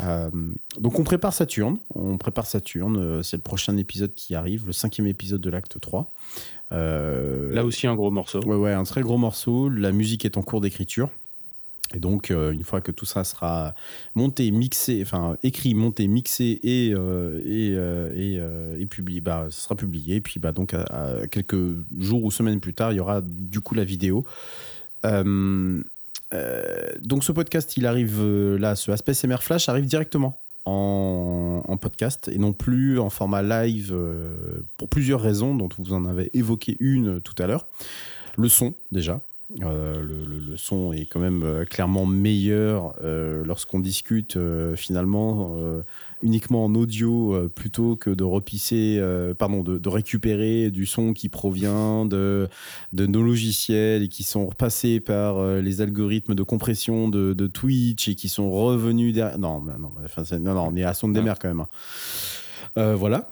Euh, 0.00 0.30
donc 0.78 0.98
on 0.98 1.04
prépare 1.04 1.32
Saturne, 1.32 1.78
on 1.94 2.18
prépare 2.18 2.46
Saturne, 2.46 2.96
euh, 2.98 3.22
c'est 3.22 3.36
le 3.36 3.42
prochain 3.42 3.76
épisode 3.76 4.14
qui 4.14 4.34
arrive, 4.34 4.66
le 4.66 4.72
cinquième 4.72 5.06
épisode 5.06 5.40
de 5.40 5.50
l'acte 5.50 5.80
3. 5.80 6.12
Là 6.70 7.64
aussi 7.64 7.86
un 7.86 7.94
gros 7.94 8.10
morceau. 8.10 8.40
Ouais, 8.44 8.56
ouais, 8.56 8.72
un 8.72 8.84
très 8.84 9.00
gros 9.00 9.18
morceau, 9.18 9.68
la 9.68 9.90
musique 9.90 10.24
est 10.24 10.36
en 10.36 10.42
cours 10.42 10.60
d'écriture. 10.60 11.10
Et 11.94 12.00
donc, 12.00 12.30
euh, 12.30 12.52
une 12.52 12.64
fois 12.64 12.80
que 12.80 12.92
tout 12.92 13.06
ça 13.06 13.24
sera 13.24 13.74
monté, 14.14 14.50
mixé, 14.50 15.00
enfin 15.02 15.36
écrit, 15.42 15.74
monté, 15.74 16.06
mixé 16.06 16.60
et, 16.62 16.92
euh, 16.94 17.40
et, 17.44 17.74
euh, 17.76 18.76
et, 18.78 18.86
publié, 18.86 19.20
bah, 19.20 19.46
ça 19.50 19.64
sera 19.64 19.74
publié. 19.74 20.16
Et 20.16 20.20
puis, 20.20 20.38
bah, 20.38 20.52
donc, 20.52 20.74
à, 20.74 21.26
quelques 21.30 21.56
jours 21.98 22.24
ou 22.24 22.30
semaines 22.30 22.60
plus 22.60 22.74
tard, 22.74 22.92
il 22.92 22.96
y 22.96 23.00
aura 23.00 23.22
du 23.22 23.60
coup 23.60 23.74
la 23.74 23.84
vidéo. 23.84 24.26
donc, 25.02 25.84
ce 27.24 27.32
podcast, 27.32 27.76
il 27.76 27.86
arrive 27.86 28.22
là, 28.56 28.76
ce 28.76 28.90
Aspect 28.90 29.14
SMR 29.14 29.42
Flash 29.42 29.68
arrive 29.70 29.86
directement 29.86 30.42
en, 30.66 31.62
en, 31.66 31.76
podcast 31.78 32.28
et 32.28 32.36
non 32.36 32.52
plus 32.52 32.98
en 32.98 33.08
format 33.08 33.42
live 33.42 33.96
pour 34.76 34.90
plusieurs 34.90 35.22
raisons, 35.22 35.54
dont 35.54 35.70
vous 35.78 35.94
en 35.94 36.04
avez 36.04 36.30
évoqué 36.34 36.76
une 36.80 37.22
tout 37.22 37.34
à 37.38 37.46
l'heure. 37.46 37.66
Le 38.36 38.48
son, 38.48 38.74
déjà. 38.92 39.22
Euh, 39.62 40.02
le, 40.02 40.56
son 40.58 40.92
est 40.92 41.06
quand 41.06 41.20
même 41.20 41.42
euh, 41.42 41.64
clairement 41.64 42.04
meilleur 42.04 42.94
euh, 43.02 43.42
lorsqu'on 43.46 43.80
discute 43.80 44.38
finalement 44.76 45.58
uniquement 46.22 46.64
en 46.64 46.74
audio 46.74 47.48
plutôt 47.54 47.96
que 47.96 48.10
de 48.10 48.24
repisser, 48.24 49.00
pardon, 49.38 49.62
de, 49.62 49.88
récupérer 49.88 50.70
du 50.70 50.86
son 50.86 51.12
qui 51.12 51.28
provient 51.28 52.04
de, 52.04 52.48
de 52.92 53.06
nos 53.06 53.22
logiciels 53.22 54.02
et 54.02 54.08
qui 54.08 54.24
sont 54.24 54.46
repassés 54.46 55.00
par 55.00 55.42
les 55.60 55.80
algorithmes 55.80 56.34
de 56.34 56.42
compression 56.42 57.08
de, 57.08 57.46
Twitch 57.46 58.08
et 58.08 58.14
qui 58.14 58.28
sont 58.28 58.50
revenus 58.50 59.14
derrière. 59.14 59.38
Non, 59.38 59.60
non, 59.60 59.78
non, 59.78 60.54
non, 60.54 60.68
on 60.72 60.76
est 60.76 60.84
à 60.84 60.94
son 60.94 61.08
de 61.08 61.20
mer 61.20 61.38
quand 61.38 61.48
même. 61.48 61.64
Hein. 62.76 62.94
voilà. 62.94 63.30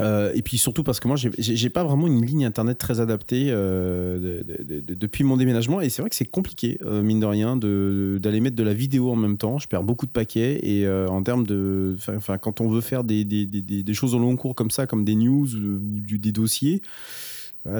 Euh, 0.00 0.32
et 0.34 0.42
puis 0.42 0.58
surtout 0.58 0.84
parce 0.84 1.00
que 1.00 1.08
moi, 1.08 1.16
j'ai 1.16 1.70
pas 1.70 1.82
vraiment 1.82 2.06
une 2.06 2.24
ligne 2.24 2.44
internet 2.44 2.78
très 2.78 3.00
adaptée 3.00 3.46
euh, 3.48 4.42
depuis 4.86 5.24
mon 5.24 5.36
déménagement. 5.36 5.80
Et 5.80 5.88
c'est 5.88 6.02
vrai 6.02 6.08
que 6.08 6.14
c'est 6.14 6.24
compliqué, 6.24 6.78
euh, 6.84 7.02
mine 7.02 7.20
de 7.20 7.26
rien, 7.26 7.56
d'aller 7.56 8.40
mettre 8.40 8.56
de 8.56 8.62
la 8.62 8.74
vidéo 8.74 9.10
en 9.10 9.16
même 9.16 9.38
temps. 9.38 9.58
Je 9.58 9.66
perds 9.66 9.82
beaucoup 9.82 10.06
de 10.06 10.12
paquets. 10.12 10.60
Et 10.62 10.88
en 10.88 11.22
termes 11.22 11.46
de. 11.46 11.96
Enfin, 12.16 12.38
quand 12.38 12.60
on 12.60 12.68
veut 12.68 12.80
faire 12.80 13.04
des, 13.04 13.24
des, 13.24 13.46
des, 13.46 13.94
choses 13.94 14.14
au 14.14 14.18
long 14.18 14.36
cours 14.36 14.54
comme 14.54 14.70
ça, 14.70 14.86
comme 14.86 15.04
des 15.04 15.14
news 15.14 15.54
ou 15.54 15.78
des 16.18 16.32
dossiers, 16.32 16.82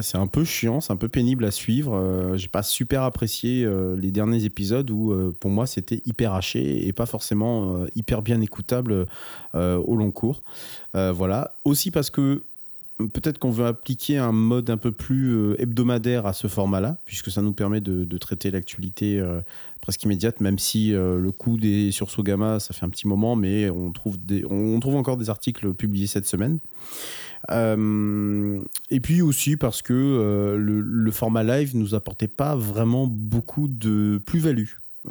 c'est 0.03 0.19
un 0.19 0.27
peu 0.27 0.45
chiant, 0.45 0.81
c'est 0.81 0.93
un 0.93 0.97
peu 0.97 1.09
pénible 1.09 1.45
à 1.45 1.51
suivre. 1.51 1.95
Euh, 1.95 2.37
j'ai 2.37 2.49
pas 2.49 2.63
super 2.63 3.03
apprécié 3.03 3.65
euh, 3.65 3.97
les 3.97 4.11
derniers 4.11 4.45
épisodes 4.45 4.91
où 4.91 5.13
euh, 5.13 5.37
pour 5.39 5.51
moi 5.51 5.67
c'était 5.67 6.03
hyper 6.05 6.35
haché 6.35 6.87
et 6.87 6.93
pas 6.93 7.07
forcément 7.07 7.87
hyper 7.95 8.23
bien 8.23 8.41
écoutable 8.41 9.07
au 9.55 9.97
long 9.97 10.11
cours. 10.11 10.43
voilà. 10.95 11.53
Aussi 11.65 11.91
parce 11.91 12.11
que 12.11 12.43
peut-être 12.99 13.39
qu'on 13.39 13.51
veut 13.51 13.67
appliquer 13.67 14.19
un 14.19 14.33
mode 14.33 14.71
un 14.71 14.77
peu 14.77 14.93
plus 14.93 15.55
hebdomadaire 15.59 16.27
à 16.27 16.33
ce 16.33 16.49
format-là, 16.49 16.99
puisque 17.05 17.31
ça 17.31 17.43
nous 17.43 17.53
permet 17.53 17.81
de, 17.81 18.19
traiter 18.19 18.51
l'actualité 18.51 19.23
presque 19.81 20.03
immédiate, 20.03 20.41
même 20.41 20.59
si 20.59 20.91
le 20.91 21.31
coup 21.31 21.57
des 21.57 21.93
sursauts 21.93 22.23
gamma, 22.23 22.59
ça 22.61 22.75
fait 22.75 22.85
un 22.85 22.89
petit 22.89 23.07
moment, 23.07 23.37
mais 23.37 23.71
on 23.71 23.93
trouve, 23.93 24.19
des, 24.19 24.45
on 24.51 24.79
trouve 24.81 24.97
encore 24.97 25.17
des 25.17 25.31
articles 25.31 25.75
publiés 25.75 26.09
cette 26.09 26.27
semaine. 26.27 26.59
Euh, 27.51 28.63
et 28.91 29.01
puis 29.01 29.23
aussi 29.23 29.57
parce 29.57 29.83
que 29.83 29.95
euh, 29.95 30.57
le, 30.59 31.11
format 31.11 31.45
live 31.45 31.77
nous 31.77 31.95
apportait 31.95 32.29
pas 32.29 32.57
vraiment 32.57 33.07
beaucoup 33.07 33.69
de 33.69 34.21
plus-value 34.25 34.69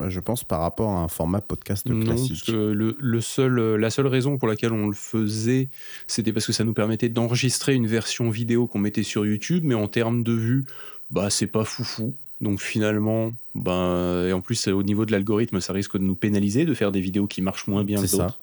je 0.08 0.20
pense, 0.20 0.44
par 0.44 0.62
rapport 0.62 0.92
à 0.92 1.00
un 1.00 1.08
format 1.08 1.42
podcast 1.42 1.88
classique. 2.04 2.48
le, 2.50 3.22
seul, 3.22 3.76
la 3.76 3.90
seule 3.90 4.08
raison 4.08 4.38
pour 4.38 4.48
laquelle 4.48 4.74
on 4.74 4.88
le 4.88 4.94
faisait, 4.94 5.70
c'était 6.08 6.34
parce 6.34 6.46
que 6.46 6.54
ça 6.54 6.64
nous 6.64 6.74
permettait 6.74 7.10
d'enregistrer 7.10 7.74
une 7.74 7.88
version 7.88 8.30
vidéo 8.30 8.68
qu'on 8.68 8.80
mettait 8.80 9.04
sur 9.04 9.26
YouTube, 9.26 9.64
mais 9.66 9.76
en 9.76 9.88
termes 9.88 10.24
de 10.24 10.34
vues, 10.34 10.66
bah, 11.12 11.30
c'est 11.30 11.48
pas 11.48 11.64
foufou. 11.64 12.14
Donc 12.40 12.62
finalement, 12.62 13.32
ben, 13.56 14.28
et 14.28 14.34
en 14.34 14.42
plus, 14.42 14.68
au 14.68 14.84
niveau 14.84 15.06
de 15.06 15.12
l'algorithme, 15.12 15.60
ça 15.60 15.74
risque 15.74 15.98
de 15.98 16.04
nous 16.04 16.16
pénaliser, 16.16 16.66
de 16.66 16.74
faire 16.74 16.92
des 16.92 17.02
vidéos 17.02 17.28
qui 17.28 17.42
marchent 17.42 17.68
moins 17.68 17.84
bien 17.84 18.02
que 18.02 18.12
d'autres. 18.12 18.40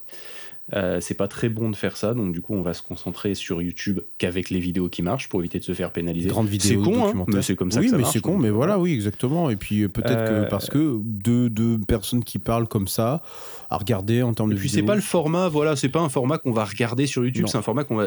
Euh, 0.72 0.98
c'est 1.00 1.14
pas 1.14 1.28
très 1.28 1.50
bon 1.50 1.68
de 1.68 1.76
faire 1.76 1.94
ça, 1.94 2.14
donc 2.14 2.32
du 2.32 2.40
coup 2.40 2.54
on 2.54 2.62
va 2.62 2.72
se 2.72 2.80
concentrer 2.80 3.34
sur 3.34 3.60
YouTube 3.60 4.00
qu'avec 4.16 4.48
les 4.48 4.60
vidéos 4.60 4.88
qui 4.88 5.02
marchent 5.02 5.28
pour 5.28 5.40
éviter 5.40 5.58
de 5.58 5.64
se 5.64 5.74
faire 5.74 5.92
pénaliser. 5.92 6.30
Grande 6.30 6.48
vidéo 6.48 6.82
c'est 6.82 6.90
con, 6.90 7.06
hein, 7.06 7.24
mais 7.28 7.42
c'est 7.42 7.54
comme 7.54 7.70
ça 7.70 7.80
oui, 7.80 7.86
que 7.86 7.90
ça 7.90 7.98
mais 7.98 8.04
c'est 8.04 8.20
con, 8.20 8.38
mais 8.38 8.48
voilà, 8.48 8.78
oui, 8.78 8.94
exactement. 8.94 9.50
Et 9.50 9.56
puis 9.56 9.86
peut-être 9.88 10.24
que 10.24 10.32
euh, 10.32 10.48
parce 10.48 10.70
que 10.70 11.00
deux, 11.02 11.50
deux 11.50 11.78
personnes 11.78 12.24
qui 12.24 12.38
parlent 12.38 12.66
comme 12.66 12.88
ça, 12.88 13.20
à 13.68 13.76
regarder 13.76 14.22
en 14.22 14.32
termes 14.32 14.50
de. 14.50 14.56
Et 14.56 14.58
puis 14.58 14.70
c'est 14.70 14.82
pas 14.82 14.94
le 14.94 15.02
format, 15.02 15.50
voilà, 15.50 15.76
c'est 15.76 15.90
pas 15.90 16.00
un 16.00 16.08
format 16.08 16.38
qu'on 16.38 16.52
va 16.52 16.64
regarder 16.64 17.06
sur 17.06 17.26
YouTube, 17.26 17.44
c'est 17.46 17.58
un 17.58 17.62
format 17.62 17.84
qu'on 17.84 17.96
va 17.96 18.06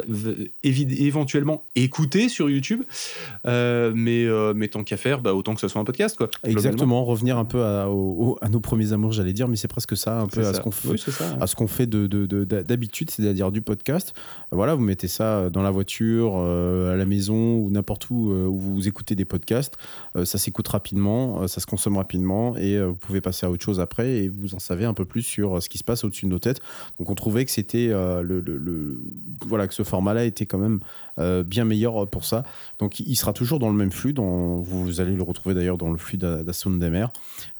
éventuellement 0.64 1.62
écouter 1.76 2.28
sur 2.28 2.50
YouTube. 2.50 2.82
Euh, 3.46 3.92
mais, 3.94 4.26
mais 4.56 4.66
tant 4.66 4.82
qu'à 4.82 4.96
faire, 4.96 5.20
bah, 5.20 5.32
autant 5.32 5.54
que 5.54 5.60
ce 5.60 5.68
soit 5.68 5.80
un 5.80 5.84
podcast, 5.84 6.16
quoi. 6.16 6.28
Exactement, 6.42 7.04
revenir 7.04 7.38
un 7.38 7.44
peu 7.44 7.62
à, 7.62 7.84
à 7.84 8.48
nos 8.48 8.60
premiers 8.60 8.92
amours, 8.92 9.12
j'allais 9.12 9.32
dire, 9.32 9.46
mais 9.46 9.54
c'est 9.54 9.68
presque 9.68 9.96
ça, 9.96 10.18
un 10.18 10.26
peu 10.26 10.44
à 10.44 10.54
ce 10.54 10.60
qu'on 10.60 10.72
fait, 10.72 10.96
à 11.40 11.46
ce 11.46 11.54
qu'on 11.54 11.68
fait 11.68 11.86
de, 11.86 12.08
de 12.08 12.47
d'habitude, 12.48 13.10
c'est-à-dire 13.10 13.52
du 13.52 13.62
podcast. 13.62 14.14
Voilà, 14.50 14.74
vous 14.74 14.82
mettez 14.82 15.08
ça 15.08 15.50
dans 15.50 15.62
la 15.62 15.70
voiture, 15.70 16.34
euh, 16.36 16.92
à 16.92 16.96
la 16.96 17.04
maison 17.04 17.58
ou 17.58 17.70
n'importe 17.70 18.10
où 18.10 18.32
euh, 18.32 18.46
où 18.46 18.58
vous 18.58 18.88
écoutez 18.88 19.14
des 19.14 19.24
podcasts. 19.24 19.76
Euh, 20.16 20.24
ça 20.24 20.38
s'écoute 20.38 20.68
rapidement, 20.68 21.46
ça 21.46 21.60
se 21.60 21.66
consomme 21.66 21.96
rapidement 21.96 22.56
et 22.56 22.80
vous 22.82 22.94
pouvez 22.94 23.20
passer 23.20 23.46
à 23.46 23.50
autre 23.50 23.64
chose 23.64 23.80
après 23.80 24.10
et 24.10 24.28
vous 24.28 24.54
en 24.54 24.58
savez 24.58 24.84
un 24.84 24.94
peu 24.94 25.04
plus 25.04 25.22
sur 25.22 25.62
ce 25.62 25.68
qui 25.68 25.78
se 25.78 25.84
passe 25.84 26.04
au-dessus 26.04 26.26
de 26.26 26.30
nos 26.30 26.38
têtes. 26.38 26.60
Donc 26.98 27.10
on 27.10 27.14
trouvait 27.14 27.44
que 27.44 27.50
c'était 27.50 27.88
le, 27.88 29.00
voilà 29.46 29.66
que 29.68 29.74
ce 29.74 29.82
format-là 29.82 30.24
était 30.24 30.46
quand 30.46 30.58
même 30.58 30.80
bien 31.44 31.64
meilleur 31.64 32.08
pour 32.08 32.24
ça. 32.24 32.44
Donc 32.78 33.00
il 33.00 33.16
sera 33.16 33.32
toujours 33.32 33.58
dans 33.58 33.70
le 33.70 33.76
même 33.76 33.92
flux, 33.92 34.12
dont 34.12 34.60
vous 34.60 35.00
allez 35.00 35.14
le 35.14 35.22
retrouver 35.22 35.54
d'ailleurs 35.54 35.78
dans 35.78 35.90
le 35.90 35.98
flux 35.98 36.18
d'Assoun 36.18 36.78
des 36.78 36.90
mers, 36.90 37.10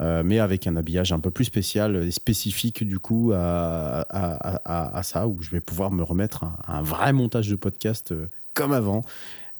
mais 0.00 0.38
avec 0.38 0.66
un 0.66 0.76
habillage 0.76 1.12
un 1.12 1.20
peu 1.20 1.30
plus 1.30 1.44
spécial 1.44 1.96
et 1.96 2.10
spécifique 2.10 2.84
du 2.84 2.98
coup 2.98 3.32
à, 3.34 4.06
ça, 5.02 5.26
où 5.26 5.42
je 5.42 5.50
vais 5.50 5.60
pouvoir 5.60 5.90
me 5.90 6.02
remettre 6.02 6.44
un, 6.44 6.56
un 6.66 6.82
vrai 6.82 7.12
montage 7.12 7.48
de 7.48 7.56
podcast 7.56 8.12
euh, 8.12 8.26
comme 8.54 8.72
avant. 8.72 9.02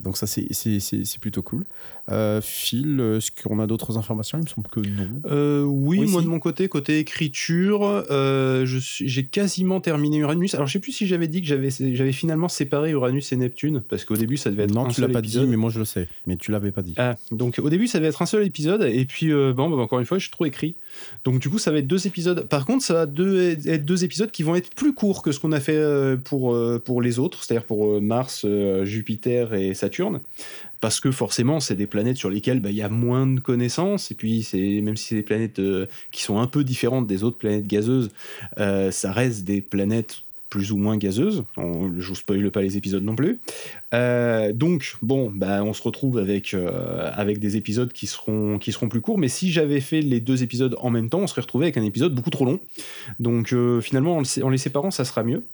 Donc 0.01 0.17
ça, 0.17 0.27
c'est 0.27 1.21
plutôt 1.21 1.43
cool. 1.43 1.65
Euh, 2.11 2.41
Phil, 2.41 3.01
est-ce 3.17 3.31
qu'on 3.31 3.59
a 3.59 3.67
d'autres 3.67 3.99
informations? 3.99 4.39
Il 4.39 4.45
me 4.45 4.47
semble 4.47 4.69
que 4.69 4.81
non. 4.81 5.09
Euh, 5.27 5.63
oui, 5.63 6.07
moi 6.07 6.23
de 6.23 6.27
mon 6.27 6.39
côté, 6.39 6.69
côté 6.69 6.99
écriture, 6.99 7.83
euh, 8.11 8.65
j'ai 8.65 9.27
quasiment 9.27 9.81
terminé 9.81 10.19
Uranus. 10.19 10.55
Alors 10.55 10.67
je 10.67 10.73
sais 10.73 10.79
plus 10.79 10.93
si 10.93 11.07
j'avais 11.07 11.29
dit 11.29 11.43
que 11.43 11.49
j'avais 11.49 12.13
finalement 12.13 12.49
séparé 12.49 12.93
Uranus 12.93 13.33
et 13.33 13.37
Neptune, 13.37 13.83
parce 13.89 14.05
qu'au 14.05 14.17
début 14.17 14.37
ça 14.37 14.51
devait 14.51 14.65
être 14.65 14.75
non, 14.75 14.87
un 14.87 14.89
tu 14.89 15.01
l'as 15.01 15.09
pas 15.09 15.21
dit, 15.21 15.39
mais 15.47 15.57
moi 15.57 15.71
je 15.71 15.81
le 15.81 15.85
sais. 15.85 16.09
Mais 16.27 16.37
tu 16.37 16.51
l'avais 16.51 16.73
pas 16.73 16.83
dit. 16.83 16.95
Ah, 16.97 17.17
donc 17.31 17.59
au 17.63 17.69
début 17.69 17.89
ça 17.89 17.99
devait 17.99 18.09
être 18.09 18.23
un 18.23 18.27
seul 18.27 18.47
épisode, 18.47 18.83
et 18.83 19.05
puis 19.05 19.31
bon, 19.31 19.69
bah, 19.69 19.77
encore 19.77 19.99
une 19.99 20.07
fois, 20.07 20.19
je 20.19 20.23
suis 20.23 20.33
trop 20.33 20.47
écrit. 20.47 20.77
Donc 21.25 21.41
du 21.41 21.51
coup 21.51 21.59
ça 21.59 21.73
va 21.73 21.79
être 21.79 21.87
deux 21.87 22.07
épisodes. 22.07 22.49
Par 22.49 22.65
contre, 22.65 22.85
ça 22.85 22.95
va 22.95 23.07
deux, 23.07 23.59
être 23.67 23.85
deux 23.85 24.05
épisodes 24.05 24.31
qui 24.31 24.45
vont 24.45 24.55
être 24.55 24.75
plus 24.75 24.95
courts 24.95 25.23
que 25.23 25.33
ce 25.33 25.41
qu'on 25.41 25.53
a 25.53 25.61
fait 25.61 26.17
pour, 26.25 26.57
pour 26.85 27.03
les 27.03 27.19
autres, 27.19 27.45
c'est-à-dire 27.45 27.67
pour 27.67 28.01
Mars, 28.01 28.47
Jupiter 28.85 29.53
et 29.53 29.75
Saturne 29.75 29.88
parce 30.81 31.01
que 31.01 31.11
forcément, 31.11 31.61
c'est 31.61 31.75
des 31.75 31.87
planètes 31.87 32.17
sur 32.17 32.31
lesquelles 32.31 32.61
bah, 32.61 32.71
il 32.71 32.77
y 32.77 32.83
a 32.83 32.89
moins 32.89 33.27
de 33.27 33.41
connaissances, 33.41 34.11
et 34.11 34.15
puis 34.15 34.43
c'est 34.43 34.81
même 34.81 34.97
si 34.97 35.09
c'est 35.09 35.15
des 35.17 35.23
planètes 35.23 35.59
euh, 35.59 35.87
qui 36.11 36.23
sont 36.23 36.39
un 36.39 36.47
peu 36.47 36.65
différentes 36.65 37.07
des 37.07 37.25
autres 37.25 37.39
planètes 37.39 37.67
gazeuses, 37.67 38.11
euh, 38.59 38.91
ça 38.91 39.13
reste 39.13 39.45
des 39.45 39.61
planètes 39.61 40.19
plus 40.51 40.73
ou 40.73 40.77
moins 40.77 40.97
gazeuse. 40.97 41.45
On, 41.57 41.93
je 41.99 42.09
vous 42.09 42.15
spoile 42.15 42.51
pas 42.51 42.63
les 42.63 42.77
épisodes 42.77 43.03
non 43.03 43.15
plus. 43.15 43.41
Euh, 43.95 44.53
donc 44.53 44.97
bon, 45.03 45.31
bah, 45.31 45.63
on 45.63 45.73
se 45.73 45.83
retrouve 45.83 46.19
avec, 46.19 46.55
euh, 46.55 47.11
avec 47.15 47.39
des 47.39 47.57
épisodes 47.57 47.93
qui 47.93 48.07
seront, 48.07 48.59
qui 48.59 48.73
seront 48.73 48.89
plus 48.89 49.01
courts. 49.01 49.19
Mais 49.19 49.29
si 49.29 49.51
j'avais 49.51 49.81
fait 49.81 50.01
les 50.01 50.21
deux 50.21 50.43
épisodes 50.43 50.77
en 50.79 50.91
même 50.91 51.09
temps, 51.09 51.21
on 51.21 51.27
serait 51.27 51.43
retrouvé 51.43 51.67
avec 51.67 51.77
un 51.77 51.85
épisode 51.85 52.15
beaucoup 52.15 52.31
trop 52.31 52.45
long. 52.45 52.61
Donc 53.19 53.53
euh, 53.53 53.81
finalement, 53.81 54.19
en, 54.43 54.49
les 54.49 54.59
séparant, 54.59 54.91
ça 54.91 55.05
sera 55.05 55.23
mieux. 55.23 55.45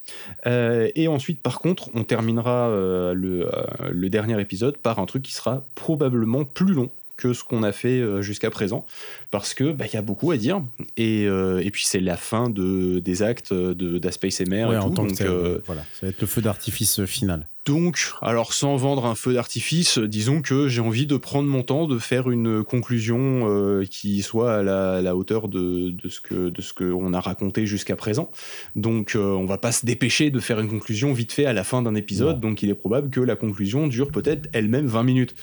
et 0.46 1.08
ensuite, 1.08 1.42
par 1.42 1.60
contre, 1.60 1.90
on 1.94 2.04
terminera 2.04 2.68
le, 3.14 3.48
le 3.90 4.08
dernier 4.08 4.40
épisode 4.40 4.76
par 4.78 4.98
un 4.98 5.06
truc 5.06 5.22
qui 5.22 5.34
sera 5.34 5.64
probablement 5.74 6.44
plus 6.44 6.72
long 6.72 6.90
que 7.16 7.32
ce 7.32 7.44
qu'on 7.44 7.62
a 7.62 7.72
fait 7.72 8.00
euh, 8.00 8.22
jusqu'à 8.22 8.50
présent, 8.50 8.86
parce 9.30 9.54
que 9.54 9.72
bah, 9.72 9.86
y 9.92 9.96
a 9.96 10.02
beaucoup 10.02 10.30
à 10.30 10.36
dire, 10.36 10.62
et, 10.96 11.26
euh, 11.26 11.62
et 11.64 11.70
puis 11.70 11.84
c'est 11.84 12.00
la 12.00 12.16
fin 12.16 12.50
de, 12.50 12.98
des 12.98 13.22
actes 13.22 13.52
d'Aspace 13.54 14.40
MR 14.40 14.72
et 14.72 14.80
tout, 14.80 14.90
donc, 14.90 15.20
euh, 15.20 15.60
voilà, 15.66 15.82
ça 15.92 16.06
va 16.06 16.08
être 16.08 16.20
le 16.20 16.26
feu 16.26 16.42
d'artifice 16.42 17.04
final. 17.04 17.48
Donc, 17.64 18.10
alors 18.20 18.52
sans 18.52 18.76
vendre 18.76 19.06
un 19.06 19.14
feu 19.14 19.32
d'artifice, 19.32 19.98
disons 19.98 20.42
que 20.42 20.68
j'ai 20.68 20.82
envie 20.82 21.06
de 21.06 21.16
prendre 21.16 21.48
mon 21.48 21.62
temps, 21.62 21.86
de 21.86 21.98
faire 21.98 22.30
une 22.30 22.62
conclusion 22.62 23.48
euh, 23.48 23.84
qui 23.84 24.22
soit 24.22 24.56
à 24.56 24.62
la, 24.62 25.16
hauteur 25.16 25.48
de, 25.48 25.90
de, 25.90 26.08
ce 26.08 26.20
que 26.20 26.50
de 26.50 26.62
ce 26.62 26.74
qu'on 26.74 27.14
a 27.14 27.20
raconté 27.20 27.66
jusqu'à 27.66 27.96
présent. 27.96 28.30
Donc, 28.76 29.14
euh, 29.14 29.32
on 29.32 29.46
va 29.46 29.56
pas 29.56 29.72
se 29.72 29.86
dépêcher 29.86 30.30
de 30.30 30.40
faire 30.40 30.60
une 30.60 30.68
conclusion 30.68 31.12
vite 31.12 31.32
fait 31.32 31.46
à 31.46 31.52
la 31.52 31.64
fin 31.64 31.80
d'un 31.80 31.94
épisode. 31.94 32.40
Donc, 32.40 32.62
il 32.62 32.68
est 32.68 32.74
probable 32.74 33.08
que 33.10 33.20
la 33.20 33.36
conclusion 33.36 33.86
dure 33.86 34.10
peut-être 34.10 34.48
elle-même 34.52 34.86
20 34.86 35.02
minutes. 35.02 35.34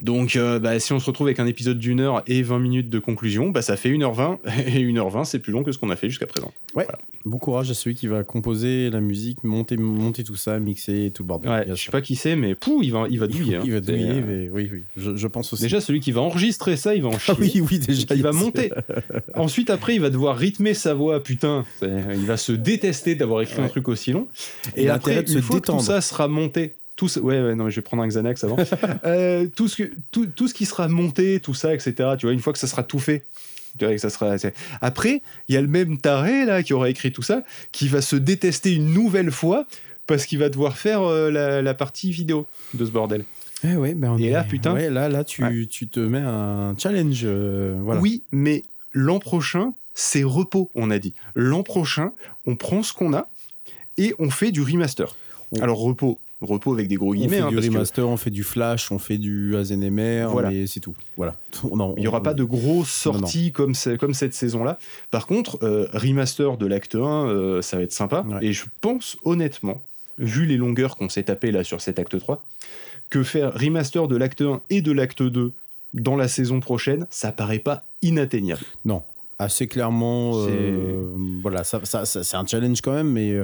Donc, 0.00 0.36
euh, 0.36 0.58
bah, 0.58 0.78
si 0.80 0.92
on 0.92 0.98
se 0.98 1.06
retrouve 1.06 1.26
avec 1.26 1.40
un 1.40 1.46
épisode 1.46 1.78
d'une 1.78 2.00
heure 2.00 2.22
et 2.26 2.42
20 2.42 2.58
minutes 2.58 2.90
de 2.90 2.98
conclusion, 2.98 3.50
bah, 3.50 3.62
ça 3.62 3.76
fait 3.76 3.90
1h20 3.90 4.38
et 4.66 4.84
1h20, 4.84 5.24
c'est 5.24 5.38
plus 5.38 5.52
long 5.52 5.62
que 5.62 5.72
ce 5.72 5.78
qu'on 5.78 5.90
a 5.90 5.96
fait 5.96 6.08
jusqu'à 6.08 6.26
présent. 6.26 6.52
Ouais. 6.74 6.86
Bon 7.26 7.36
courage 7.36 7.70
à 7.70 7.74
celui 7.74 7.94
qui 7.94 8.06
va 8.06 8.24
composer 8.24 8.88
la 8.88 9.00
musique, 9.00 9.44
monter, 9.44 9.76
monter 9.76 10.24
tout 10.24 10.36
ça, 10.36 10.58
mixer 10.58 11.10
tout 11.14 11.22
le 11.22 11.28
bordel. 11.28 11.50
Ouais, 11.50 11.59
je 11.68 11.74
sais 11.74 11.90
pas 11.90 12.00
qui 12.00 12.16
c'est, 12.16 12.36
mais 12.36 12.54
pou, 12.54 12.82
il 12.82 12.92
va, 12.92 13.06
il 13.10 13.18
va 13.18 13.26
douiller. 13.26 13.58
Il, 13.64 13.70
va 13.72 13.78
hein. 13.78 13.80
douiller, 13.80 14.10
euh, 14.10 14.22
mais 14.26 14.50
oui, 14.50 14.70
oui. 14.72 14.84
Je, 14.96 15.26
pense 15.26 15.52
aussi. 15.52 15.62
Déjà, 15.62 15.80
celui 15.80 16.00
qui 16.00 16.12
va 16.12 16.20
enregistrer 16.20 16.76
ça, 16.76 16.94
il 16.94 17.02
va 17.02 17.08
en 17.08 17.18
chier. 17.18 17.34
Ah 17.36 17.40
oui, 17.40 17.62
oui, 17.70 17.78
déjà. 17.78 18.14
Il 18.14 18.22
va 18.22 18.32
monter. 18.32 18.70
Ensuite, 19.34 19.70
après, 19.70 19.94
il 19.94 20.00
va 20.00 20.10
devoir 20.10 20.36
rythmer 20.36 20.74
sa 20.74 20.94
voix. 20.94 21.22
Putain, 21.22 21.64
il 21.82 22.26
va 22.26 22.36
se 22.36 22.52
détester 22.52 23.14
d'avoir 23.14 23.42
écrit 23.42 23.62
un 23.62 23.68
truc 23.68 23.88
aussi 23.88 24.12
long. 24.12 24.28
Et, 24.76 24.88
après, 24.88 25.22
une 25.22 25.42
fois 25.42 25.60
que 25.60 25.66
tout 25.66 25.80
ça 25.80 26.00
sera 26.00 26.28
monté, 26.28 26.76
tout 26.96 27.18
ouais, 27.18 27.40
ouais, 27.40 27.54
non, 27.54 27.64
mais 27.64 27.70
je 27.70 27.76
vais 27.76 27.82
prendre 27.82 28.02
un 28.02 28.08
Xanax 28.08 28.44
avant. 28.44 28.56
euh, 29.04 29.46
tout, 29.54 29.68
ce 29.68 29.82
que, 29.82 29.90
tout, 30.10 30.26
tout, 30.26 30.48
ce 30.48 30.54
qui 30.54 30.66
sera 30.66 30.86
monté, 30.88 31.40
tout 31.40 31.54
ça, 31.54 31.72
etc. 31.72 32.10
Tu 32.18 32.26
vois, 32.26 32.32
une 32.32 32.40
fois 32.40 32.52
que 32.52 32.58
ça 32.58 32.66
sera 32.66 32.82
tout 32.82 32.98
fait, 32.98 33.24
que 33.78 33.98
ça 33.98 34.10
sera. 34.10 34.36
Après, 34.80 35.22
il 35.48 35.54
y 35.54 35.58
a 35.58 35.60
le 35.60 35.68
même 35.68 35.98
taré 35.98 36.44
là 36.44 36.62
qui 36.62 36.72
aura 36.72 36.90
écrit 36.90 37.12
tout 37.12 37.22
ça, 37.22 37.42
qui 37.72 37.88
va 37.88 38.02
se 38.02 38.16
détester 38.16 38.74
une 38.74 38.92
nouvelle 38.92 39.30
fois 39.30 39.66
parce 40.10 40.26
qu'il 40.26 40.40
va 40.40 40.48
devoir 40.48 40.76
faire 40.76 41.02
euh, 41.02 41.30
la, 41.62 41.74
partie 41.74 42.10
vidéo 42.10 42.46
de 42.74 42.84
ce 42.84 42.90
bordel. 42.90 43.24
Eh 43.62 43.76
ouais, 43.76 43.94
ben 43.94 44.18
Et 44.18 44.30
là, 44.30 44.42
putain. 44.42 44.74
là, 44.74 45.08
là, 45.08 45.22
tu, 45.22 45.68
tu, 45.68 45.88
te 45.88 46.00
mets 46.00 46.18
un 46.18 46.74
challenge. 46.76 47.20
Euh, 47.24 47.78
voilà. 47.80 48.00
Oui, 48.00 48.24
mais 48.32 48.64
l'an 48.92 49.20
prochain, 49.20 49.72
c'est 49.94 50.24
repos, 50.24 50.68
on 50.74 50.90
a 50.90 50.98
dit. 50.98 51.14
L'an 51.36 51.62
prochain, 51.62 52.10
on 52.44 52.56
prend 52.56 52.82
ce 52.82 52.92
qu'on 52.92 53.14
a 53.14 53.28
et 53.98 54.12
on 54.18 54.30
fait 54.30 54.50
du 54.50 54.62
remaster. 54.62 55.14
Alors, 55.60 55.78
repos, 55.78 56.18
repos 56.40 56.72
avec 56.72 56.88
des 56.88 56.96
gros 56.96 57.14
guillemets. 57.14 57.42
On 57.42 57.50
fait 57.50 57.56
hein, 57.56 57.60
du 57.60 57.68
remaster, 57.68 58.08
on 58.08 58.16
fait 58.16 58.30
du 58.30 58.42
flash, 58.42 58.90
on 58.90 58.98
fait 58.98 59.18
du 59.18 59.56
AZNMR, 59.56 60.26
voilà. 60.32 60.52
et 60.52 60.66
c'est 60.66 60.80
tout. 60.80 60.96
Voilà. 61.16 61.36
Il 61.62 62.00
n'y 62.00 62.08
aura 62.08 62.22
pas 62.22 62.34
de 62.34 62.42
grosses 62.42 62.90
sorties 62.90 63.52
Comme, 63.52 63.74
comme 64.00 64.14
cette 64.14 64.34
saison-là. 64.34 64.78
Par 65.12 65.28
contre, 65.28 65.60
euh, 65.62 65.86
remaster 65.92 66.56
de 66.56 66.66
l'acte 66.66 66.96
1, 66.96 66.98
euh, 66.98 67.62
ça 67.62 67.76
va 67.76 67.84
être 67.84 67.92
sympa. 67.92 68.24
Et 68.40 68.52
je 68.52 68.64
pense 68.80 69.16
honnêtement, 69.24 69.82
vu 70.20 70.46
les 70.46 70.56
longueurs 70.56 70.96
qu'on 70.96 71.08
s'est 71.08 71.24
tapé 71.24 71.50
là 71.50 71.64
sur 71.64 71.80
cet 71.80 71.98
acte 71.98 72.18
3, 72.18 72.44
que 73.08 73.24
faire 73.24 73.52
remaster 73.54 74.06
de 74.06 74.16
l'acte 74.16 74.42
1 74.42 74.60
et 74.70 74.82
de 74.82 74.92
l'acte 74.92 75.22
2 75.22 75.52
dans 75.94 76.16
la 76.16 76.28
saison 76.28 76.60
prochaine, 76.60 77.06
ça 77.10 77.32
paraît 77.32 77.58
pas 77.58 77.84
inatteignable. 78.02 78.62
Non, 78.84 79.02
assez 79.40 79.66
clairement. 79.66 80.32
Euh, 80.34 81.14
voilà, 81.42 81.64
ça, 81.64 81.80
ça, 81.84 82.04
c'est 82.04 82.36
un 82.36 82.46
challenge 82.46 82.82
quand 82.82 82.92
même, 82.92 83.10
mais 83.10 83.40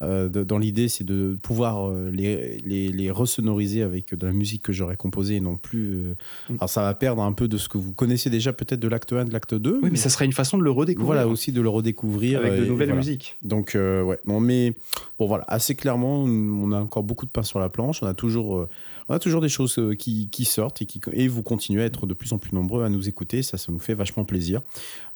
euh, 0.00 0.28
dans 0.28 0.58
l'idée, 0.58 0.88
c'est 0.88 1.04
de 1.04 1.36
pouvoir 1.42 1.88
euh, 1.88 2.10
les, 2.12 2.58
les, 2.58 2.88
les 2.88 3.10
resonoriser 3.10 3.82
avec 3.82 4.14
de 4.14 4.26
la 4.26 4.32
musique 4.32 4.62
que 4.62 4.72
j'aurais 4.72 4.96
composée 4.96 5.36
et 5.36 5.40
non 5.40 5.56
plus. 5.56 6.14
Mm. 6.48 6.54
Alors, 6.58 6.70
ça 6.70 6.82
va 6.82 6.94
perdre 6.94 7.22
un 7.22 7.32
peu 7.32 7.48
de 7.48 7.58
ce 7.58 7.68
que 7.68 7.78
vous 7.78 7.92
connaissez 7.92 8.30
déjà, 8.30 8.52
peut-être 8.52 8.80
de 8.80 8.88
l'acte 8.88 9.12
1, 9.12 9.24
de 9.24 9.32
l'acte 9.32 9.54
2. 9.54 9.80
Oui, 9.82 9.88
mais, 9.90 9.98
ça 9.98 10.08
serait 10.08 10.24
une 10.24 10.32
façon 10.32 10.56
de 10.56 10.62
le 10.62 10.70
redécouvrir. 10.70 11.14
Voilà, 11.14 11.28
aussi 11.28 11.50
de 11.50 11.60
le 11.60 11.68
redécouvrir. 11.68 12.38
Avec 12.38 12.60
de 12.60 12.66
nouvelles 12.66 12.94
musiques. 12.94 13.36
Donc, 13.42 13.72
ouais. 13.74 14.18
Bon, 14.24 14.38
mais 14.38 14.74
bon, 15.18 15.26
voilà, 15.26 15.44
assez 15.48 15.74
clairement, 15.74 16.22
on 16.22 16.70
a 16.70 16.78
encore 16.78 17.02
beaucoup 17.02 17.26
de 17.26 17.30
pain 17.30 17.42
sur 17.42 17.58
la 17.58 17.68
planche. 17.68 18.02
On 18.02 18.06
a 18.06 18.14
toujours 18.14 18.68
on 19.10 19.14
a 19.14 19.18
toujours 19.18 19.40
des 19.40 19.48
choses 19.48 19.76
euh, 19.80 19.94
qui, 19.96 20.44
sortent 20.44 20.82
et, 21.12 21.28
vous 21.28 21.42
continuez 21.42 21.82
à 21.82 21.84
être 21.84 22.06
de 22.06 22.14
plus 22.14 22.32
en 22.32 22.38
plus 22.38 22.54
nombreux 22.54 22.84
à 22.84 22.88
nous 22.88 23.08
écouter. 23.08 23.42
Ça, 23.42 23.58
ça 23.58 23.72
nous 23.72 23.80
fait 23.80 23.92
vachement 23.92 24.24
plaisir. 24.24 24.60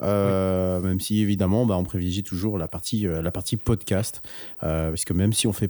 Euh, 0.02 0.80
même 0.80 0.98
si, 0.98 1.20
évidemment, 1.20 1.64
bah, 1.64 1.76
on 1.78 1.84
privilégie 1.84 2.24
toujours 2.24 2.58
la 2.58 2.66
partie, 2.66 3.06
euh, 3.06 3.22
podcast. 3.62 4.20
parce 4.60 5.04
que 5.04 5.12
même 5.12 5.32
si 5.32 5.46
on 5.46 5.52
fait 5.52 5.68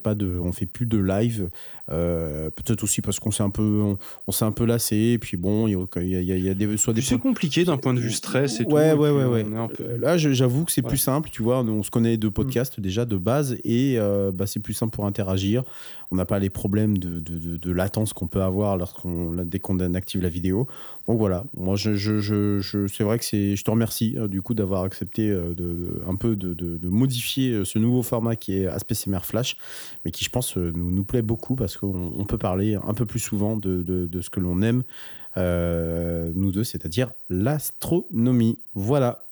fait 0.53 0.65
plus 0.65 0.87
de 0.87 0.97
live, 0.97 1.51
peut-être 1.89 2.83
aussi 2.83 3.01
parce 3.01 3.19
qu'on 3.21 3.31
s'est 3.31 3.43
un 3.43 3.51
peu, 3.51 3.97
on, 4.27 4.33
s'est 4.33 4.45
un 4.45 4.53
peu 4.53 4.65
lassé. 4.65 4.97
Et 4.97 5.19
puis 5.19 5.37
bon, 5.37 5.67
il 5.67 5.77
y, 6.03 6.33
y, 6.33 6.49
a 6.49 6.55
des, 6.55 6.77
soit 6.77 6.93
des. 6.93 7.03
C'est 7.03 7.19
compliqué 7.19 7.65
d'un 7.65 7.77
point 7.77 7.95
de 7.95 8.01
vue 8.01 8.13
stress 8.13 8.61
et 8.61 8.65
ouais, 8.65 8.93
tout. 8.93 9.01
Ouais, 9.01 9.11
ouais, 9.11 9.25
ouais, 9.25 9.47
Là, 9.99 10.17
j'avoue 10.17 10.65
que 10.65 10.73
c'est 10.73 10.83
plus 10.83 10.99
simple. 10.99 11.31
Tu 11.31 11.43
vois, 11.43 11.61
on 11.61 11.83
se 11.83 11.91
connaît 11.91 12.17
de 12.17 12.29
mm. 12.29 12.33
podcast 12.33 12.81
déjà 12.81 13.05
de 13.05 13.17
base 13.17 13.57
et 13.65 13.99
bah, 14.33 14.47
c'est 14.47 14.61
plus 14.61 14.75
simple 14.75 14.95
pour 14.95 15.07
interagir. 15.07 15.65
On 16.11 16.17
n'a 16.17 16.27
pas 16.27 16.39
les 16.39 16.51
problèmes 16.51 16.97
de, 16.97 17.19
de, 17.19 17.57
de 17.57 17.73
latence 17.73 18.13
qu'on 18.13 18.29
peut 18.29 18.43
avoir 18.43 18.77
lorsqu'on 18.77 19.35
dès 19.45 19.59
qu'on 19.59 19.81
active 19.95 20.23
la 20.23 20.29
vidéo. 20.29 20.69
Donc 21.07 21.19
voilà, 21.19 21.45
moi 21.55 21.77
je, 21.77 21.97
je, 21.97 22.19
je, 22.19 22.87
c'est 22.87 23.05
vrai 23.05 23.19
que 23.19 23.25
c'est, 23.25 23.57
je 23.57 23.65
te 23.65 23.71
remercie 23.71 24.15
euh, 24.17 24.27
du 24.27 24.41
coup 24.41 24.55
d'avoir 24.55 24.85
accepté 24.85 25.29
euh, 25.29 25.53
de, 25.55 26.03
un 26.09 26.17
peu 26.17 26.35
de, 26.35 26.55
de, 26.55 26.89
modifier 26.89 27.51
euh, 27.51 27.65
ce 27.65 27.79
nouveau 27.79 28.03
format 28.03 28.37
qui 28.37 28.57
est 28.57 28.67
AspCMR 28.67 29.21
Flash, 29.23 29.59
mais 30.05 30.11
qui 30.11 30.25
je 30.25 30.31
pense 30.31 30.57
nous, 30.57 30.91
nous 30.91 31.05
plaît 31.05 31.21
beaucoup 31.21 31.57
parce 31.57 31.74
qu'on 31.79 32.25
peut 32.29 32.39
parler 32.39 32.75
un 32.75 32.95
peu 32.95 33.07
plus 33.07 33.21
souvent 33.21 33.57
de, 33.57 34.09
ce 34.21 34.31
que 34.31 34.41
l'on 34.41 34.63
aime, 34.63 34.83
nous 35.37 36.51
deux, 36.53 36.65
c'est-à-dire 36.65 37.13
l'astronomie. 37.29 38.59
Voilà, 38.75 39.24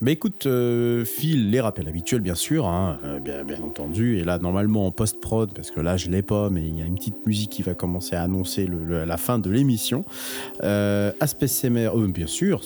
bah 0.00 0.10
écoute, 0.10 0.46
euh, 0.46 1.04
Phil, 1.04 1.50
les 1.50 1.60
rappels 1.60 1.88
habituels 1.88 2.20
bien 2.20 2.34
sûr, 2.34 2.66
hein, 2.66 2.98
euh, 3.04 3.20
bien, 3.20 3.44
bien, 3.44 3.60
entendu, 3.62 4.18
et 4.18 4.24
là 4.24 4.38
normalement 4.38 4.86
en 4.86 4.90
post-prod, 4.90 5.52
parce 5.54 5.70
que 5.70 5.80
là 5.80 5.96
je 5.96 6.10
l'ai 6.10 6.22
pas, 6.22 6.50
mais 6.50 6.62
il 6.62 6.78
y 6.78 6.82
a 6.82 6.84
une 6.84 6.96
petite 6.96 7.26
musique 7.26 7.50
qui 7.50 7.62
va 7.62 7.74
commencer 7.74 8.16
à 8.16 8.22
annoncer 8.22 8.66
le, 8.66 9.04
la 9.04 9.16
fin 9.16 9.38
de 9.38 9.50
l'émission. 9.50 10.04
Euh, 10.62 11.12
euh, 11.22 12.06
bien 12.08 12.26
sûr, 12.26 12.62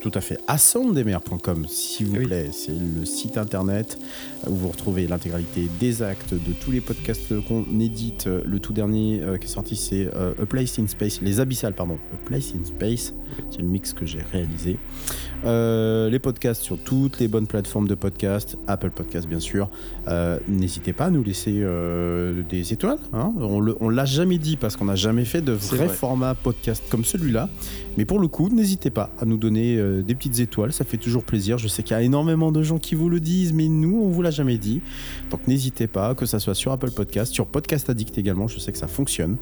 tout 0.00 0.10
à 0.14 0.20
fait, 0.20 0.38
assondemer.com 0.46 1.66
s'il 1.68 2.06
vous 2.06 2.26
plaît, 2.26 2.50
c'est 2.52 2.72
le 2.72 3.04
site 3.04 3.38
internet 3.38 3.98
où 4.46 4.54
vous 4.54 4.68
retrouvez 4.68 5.06
l'intégralité 5.06 5.68
des 5.80 6.02
actes 6.02 6.34
de 6.34 6.52
tous 6.52 6.70
les 6.70 6.80
podcasts 6.80 7.40
qu'on 7.46 7.64
édite. 7.80 8.26
Le 8.26 8.58
tout 8.58 8.72
dernier 8.72 9.22
qui 9.40 9.46
est 9.46 9.50
sorti 9.50 9.76
c'est 9.76 10.08
A 10.08 10.46
Place 10.46 10.78
in 10.78 10.86
Space, 10.86 11.20
les 11.20 11.40
abyssales, 11.40 11.74
pardon, 11.74 11.98
A 12.12 12.16
Place 12.26 12.52
in 12.60 12.64
Space, 12.64 13.14
c'est 13.50 13.60
le 13.60 13.68
mix 13.68 13.92
que 13.92 14.04
j'ai 14.04 14.22
réalisé. 14.32 14.78
les 15.44 16.18
podcasts 16.18 16.41
podcast 16.42 16.64
sur 16.64 16.76
toutes 16.76 17.20
les 17.20 17.28
bonnes 17.28 17.46
plateformes 17.46 17.86
de 17.86 17.94
podcast, 17.94 18.58
Apple 18.66 18.90
Podcast 18.90 19.28
bien 19.28 19.38
sûr. 19.38 19.70
Euh, 20.08 20.40
n'hésitez 20.48 20.92
pas 20.92 21.04
à 21.04 21.10
nous 21.10 21.22
laisser 21.22 21.54
euh, 21.54 22.42
des 22.48 22.72
étoiles. 22.72 22.98
Hein. 23.12 23.32
On 23.38 23.88
l'a 23.88 24.04
jamais 24.04 24.38
dit 24.38 24.56
parce 24.56 24.76
qu'on 24.76 24.86
n'a 24.86 24.96
jamais 24.96 25.24
fait 25.24 25.40
de 25.40 25.52
vrai, 25.52 25.86
format 25.86 26.34
podcast 26.34 26.82
comme 26.90 27.04
celui-là. 27.04 27.48
Mais 27.96 28.04
pour 28.04 28.18
le 28.18 28.26
coup, 28.26 28.48
n'hésitez 28.48 28.90
pas 28.90 29.10
à 29.20 29.24
nous 29.24 29.36
donner 29.36 29.76
euh, 29.76 30.02
des 30.02 30.16
petites 30.16 30.40
étoiles, 30.40 30.72
ça 30.72 30.84
fait 30.84 30.96
toujours 30.96 31.22
plaisir. 31.22 31.58
Je 31.58 31.68
sais 31.68 31.84
qu'il 31.84 31.94
y 31.94 32.00
a 32.00 32.02
énormément 32.02 32.50
de 32.50 32.64
gens 32.64 32.78
qui 32.78 32.96
vous 32.96 33.08
le 33.08 33.20
disent, 33.20 33.52
mais 33.52 33.68
nous, 33.68 34.02
on 34.02 34.08
vous 34.08 34.22
l'a 34.22 34.32
jamais 34.32 34.58
dit. 34.58 34.80
Donc 35.30 35.46
n'hésitez 35.46 35.86
pas, 35.86 36.16
que 36.16 36.26
ça 36.26 36.40
soit 36.40 36.56
sur 36.56 36.72
Apple 36.72 36.90
Podcast, 36.90 37.32
sur 37.32 37.46
Podcast 37.46 37.88
Addict 37.88 38.18
également, 38.18 38.48
je 38.48 38.58
sais 38.58 38.72
que 38.72 38.78
ça 38.78 38.88
fonctionne. 38.88 39.36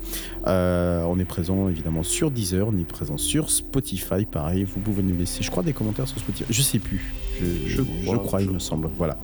on 0.44 1.18
est 1.18 1.24
présent 1.24 1.70
évidemment 1.70 2.02
sur 2.02 2.30
Deezer, 2.30 2.68
on 2.68 2.76
est 2.76 2.84
présent 2.84 3.16
sur 3.16 3.48
Spotify, 3.48 4.26
pareil. 4.30 4.64
Vous 4.64 4.80
pouvez 4.80 5.02
nous 5.02 5.16
laisser, 5.16 5.42
je 5.42 5.50
crois, 5.50 5.62
des 5.62 5.72
commentaires 5.72 6.08
sur 6.08 6.18
Spotify. 6.18 6.44
Je 6.50 6.60
sais 6.60 6.79
plus. 6.80 7.12
Je, 7.40 7.82
je, 8.04 8.16
crois, 8.16 8.42
il 8.42 8.50
me 8.50 8.58
semble. 8.58 8.88
Voilà. 8.98 9.16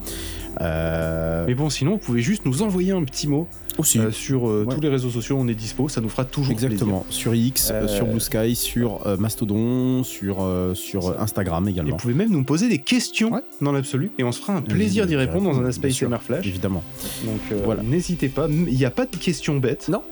Euh, 0.60 1.44
Mais 1.46 1.54
bon, 1.54 1.70
sinon, 1.70 1.92
vous 1.92 1.98
pouvez 1.98 2.22
juste 2.22 2.44
nous 2.44 2.62
envoyer 2.62 2.92
un 2.92 3.04
petit 3.04 3.28
mot 3.28 3.48
aussi. 3.78 3.98
Euh, 3.98 4.10
sur 4.10 4.48
euh, 4.48 4.66
tous 4.68 4.80
les 4.80 4.88
réseaux 4.88 5.10
sociaux. 5.10 5.36
On 5.38 5.48
est 5.48 5.54
dispo, 5.54 5.88
ça 5.88 6.00
nous 6.00 6.08
fera 6.08 6.24
toujours 6.24 6.52
Exactement. 6.52 7.04
Sur 7.10 7.34
X, 7.34 7.72
sur 7.88 8.06
Blue 8.06 8.20
Sky, 8.20 8.54
sur 8.54 9.00
Mastodon, 9.18 10.02
sur, 10.02 10.48
sur 10.74 11.20
Instagram 11.20 11.68
également. 11.68 11.92
vous 11.92 11.96
pouvez 11.96 12.14
même 12.14 12.30
nous 12.30 12.44
poser 12.44 12.68
des 12.68 12.78
questions 12.78 13.32
dans 13.60 13.72
l'absolu 13.72 14.10
et 14.18 14.24
on 14.24 14.32
se 14.32 14.40
fera 14.40 14.54
un 14.54 14.62
plaisir 14.62 15.06
d'y 15.06 15.16
répondre 15.16 15.50
dans 15.50 15.58
un 15.60 15.66
aspect 15.66 15.90
Summer 15.90 16.22
Flash. 16.22 16.46
Évidemment. 16.46 16.82
Donc 17.24 17.58
voilà. 17.64 17.82
n'hésitez 17.82 18.28
pas. 18.28 18.48
Il 18.48 18.74
n'y 18.74 18.84
a 18.84 18.90
pas 18.90 19.06
de 19.06 19.16
questions 19.16 19.56
bêtes. 19.56 19.88
Non. 19.88 20.02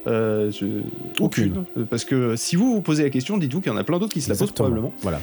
Aucune. 1.21 1.65
Parce 1.89 2.05
que 2.05 2.37
si 2.37 2.57
vous 2.57 2.75
vous 2.75 2.81
posez 2.83 3.03
la 3.03 3.11
question, 3.11 3.39
dites-vous 3.39 3.61
qu'il 3.61 3.73
y 3.73 3.75
en 3.75 3.79
a 3.79 3.85
plein 3.85 3.99
d'autres 3.99 4.13
qui 4.13 4.21
se 4.21 4.31
la 4.31 4.37
posent 4.37 4.53
probablement. 4.53 4.93
Voilà. 5.03 5.21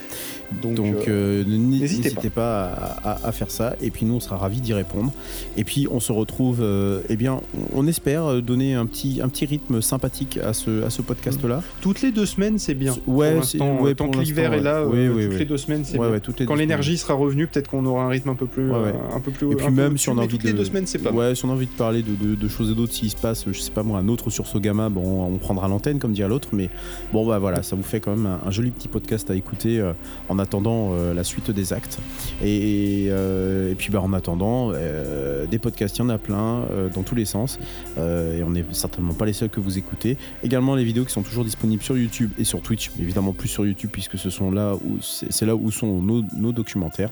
Donc, 0.61 0.79
n'hésitez 1.07 2.29
pas, 2.29 2.65
à, 3.03 3.27
à, 3.27 3.31
faire 3.31 3.51
ça. 3.51 3.75
Et 3.81 3.91
puis 3.91 4.05
nous, 4.05 4.15
on 4.15 4.19
sera 4.19 4.37
ravis 4.37 4.61
d'y 4.61 4.73
répondre. 4.73 5.10
Et 5.57 5.63
puis 5.63 5.87
on 5.91 5.99
se 5.99 6.11
retrouve, 6.11 6.59
euh, 6.61 7.01
eh 7.09 7.15
bien, 7.15 7.41
on 7.73 7.87
espère 7.87 8.25
euh, 8.25 8.41
donner 8.41 8.73
un 8.73 8.85
petit, 8.85 9.19
un 9.21 9.29
petit 9.29 9.45
rythme 9.45 9.81
sympathique 9.81 10.39
à 10.43 10.53
ce, 10.53 10.83
à 10.83 10.89
ce 10.89 11.01
podcast-là. 11.01 11.61
Toutes 11.81 12.01
les 12.01 12.11
deux 12.11 12.25
semaines, 12.25 12.59
c'est 12.59 12.73
bien. 12.73 12.95
Ouais, 13.07 13.35
ouais 13.35 13.95
tant 13.95 14.09
que 14.09 14.19
l'hiver 14.19 14.53
est 14.53 14.61
là, 14.61 14.79
euh, 14.79 15.29
toutes 15.29 15.39
les 15.39 15.45
deux 15.45 15.57
semaines, 15.57 15.83
c'est 15.85 15.97
bien. 15.97 16.19
Quand 16.45 16.55
l'énergie 16.55 16.97
sera 16.97 17.13
revenue, 17.13 17.47
peut-être 17.47 17.69
qu'on 17.69 17.85
aura 17.85 18.03
un 18.03 18.09
rythme 18.09 18.29
un 18.29 18.35
peu 18.35 18.45
plus, 18.45 18.71
un 18.71 19.19
peu 19.19 19.31
plus. 19.31 19.51
Et 19.51 19.55
puis 19.55 19.71
même 19.71 19.97
si 19.97 20.09
on 20.09 20.17
a 20.17 20.21
envie 20.21 20.37
de, 20.37 20.43
les 20.43 20.53
deux 20.53 20.65
semaines, 20.65 20.87
c'est 20.87 20.99
pas. 20.99 21.11
Ouais, 21.11 21.35
si 21.35 21.45
on 21.45 21.49
a 21.49 21.53
envie 21.53 21.67
de 21.67 21.71
parler 21.71 22.03
de, 22.03 22.35
de, 22.35 22.47
choses 22.47 22.71
et 22.71 22.75
d'autres, 22.75 22.93
s'il 22.93 23.09
se 23.09 23.15
passe, 23.15 23.45
je 23.51 23.59
sais 23.59 23.71
pas 23.71 23.83
moi, 23.83 23.99
un 23.99 24.07
autre 24.07 24.29
sur 24.29 24.47
Sogama, 24.47 24.89
bon, 24.89 25.25
on 25.25 25.37
prendra 25.37 25.67
l'antenne 25.67 25.99
comme 25.99 26.13
dit 26.13 26.21
l'autre, 26.21 26.49
mais 26.53 26.69
bon 27.13 27.25
bah 27.25 27.39
voilà, 27.39 27.63
ça 27.63 27.75
vous 27.75 27.83
fait 27.83 27.99
quand 27.99 28.15
même 28.15 28.37
un, 28.45 28.51
joli 28.51 28.71
petit 28.71 28.87
podcast 28.87 29.29
à 29.31 29.35
écouter 29.35 29.83
en 30.29 30.39
attendant 30.39 30.95
la 31.13 31.23
suite 31.23 31.51
des 31.51 31.73
actes. 31.73 31.99
Et, 32.43 33.05
et 33.05 33.75
puis 33.77 33.91
bah 33.91 34.01
en 34.01 34.13
attendant. 34.13 34.71
Euh, 35.01 35.45
des 35.45 35.59
podcasts, 35.59 35.97
il 35.97 35.99
y 35.99 36.01
en 36.03 36.09
a 36.09 36.17
plein 36.17 36.65
euh, 36.71 36.89
dans 36.89 37.03
tous 37.03 37.15
les 37.15 37.25
sens. 37.25 37.59
Euh, 37.97 38.37
et 38.37 38.43
on 38.43 38.51
n'est 38.51 38.65
certainement 38.71 39.13
pas 39.13 39.25
les 39.25 39.33
seuls 39.33 39.49
que 39.49 39.59
vous 39.59 39.77
écoutez. 39.77 40.17
Également 40.43 40.75
les 40.75 40.83
vidéos 40.83 41.05
qui 41.05 41.11
sont 41.11 41.23
toujours 41.23 41.43
disponibles 41.43 41.83
sur 41.83 41.97
YouTube 41.97 42.31
et 42.37 42.43
sur 42.43 42.61
Twitch, 42.61 42.91
mais 42.95 43.03
évidemment 43.03 43.33
plus 43.33 43.47
sur 43.47 43.65
YouTube 43.65 43.89
puisque 43.91 44.17
ce 44.17 44.29
sont 44.29 44.51
là 44.51 44.75
où 44.75 44.99
c'est 45.01 45.45
là 45.45 45.55
où 45.55 45.71
sont 45.71 46.01
nos, 46.01 46.51
documentaires. 46.51 47.11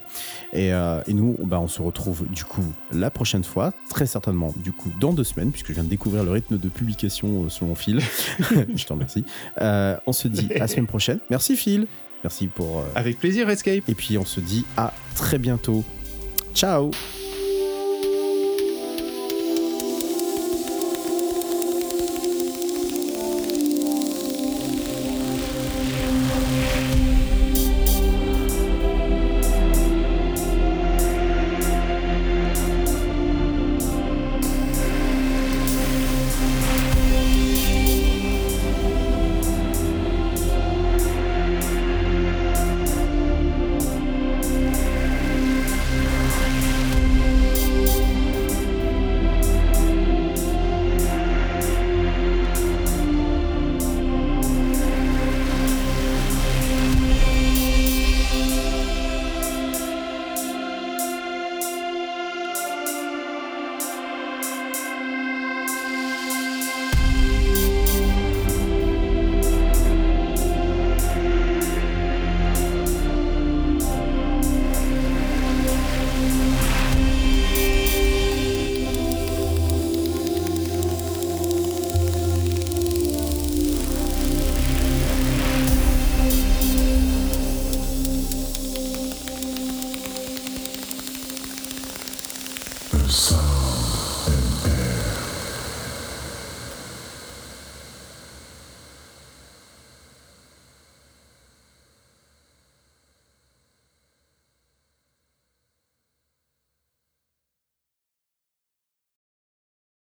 Et, 0.54 0.72
nous, 1.10 1.36
bah, 1.44 1.60
on 1.60 1.68
se 1.68 1.82
retrouve 1.82 2.28
du 2.30 2.44
coup 2.44 2.64
la 2.92 3.10
prochaine 3.10 3.44
fois, 3.44 3.74
très 3.90 4.06
certainement 4.06 4.54
du 4.58 4.72
coup 4.72 4.92
dans 5.00 5.14
deux 5.14 5.24
semaines, 5.24 5.52
puisque 5.52 5.70
je 5.70 5.74
viens 5.74 5.84
de 5.84 5.90
découvrir 5.90 6.24
le 6.24 6.32
rythme 6.32 6.58
de 6.58 6.70
publication 6.70 7.50
selon 7.50 7.76
Phil. 7.76 8.02
je 8.76 8.86
te 8.86 8.94
remercie. 8.94 9.26
on 9.60 10.14
se 10.14 10.28
dit 10.28 10.50
à 10.56 10.60
la 10.60 10.68
semaine 10.68 10.88
prochaine. 10.88 11.20
Merci 11.30 11.56
Phil. 11.56 11.88
Merci 12.24 12.48
pour. 12.48 12.84
Avec 12.96 13.20
plaisir, 13.20 13.50
Escape. 13.50 13.88
Et 13.88 13.96
puis 13.96 14.18
on 14.18 14.26
se 14.26 14.40
dit 14.40 14.66
à 14.78 14.94
très 15.16 15.38
bientôt. 15.38 15.84
Ciao 16.54 16.92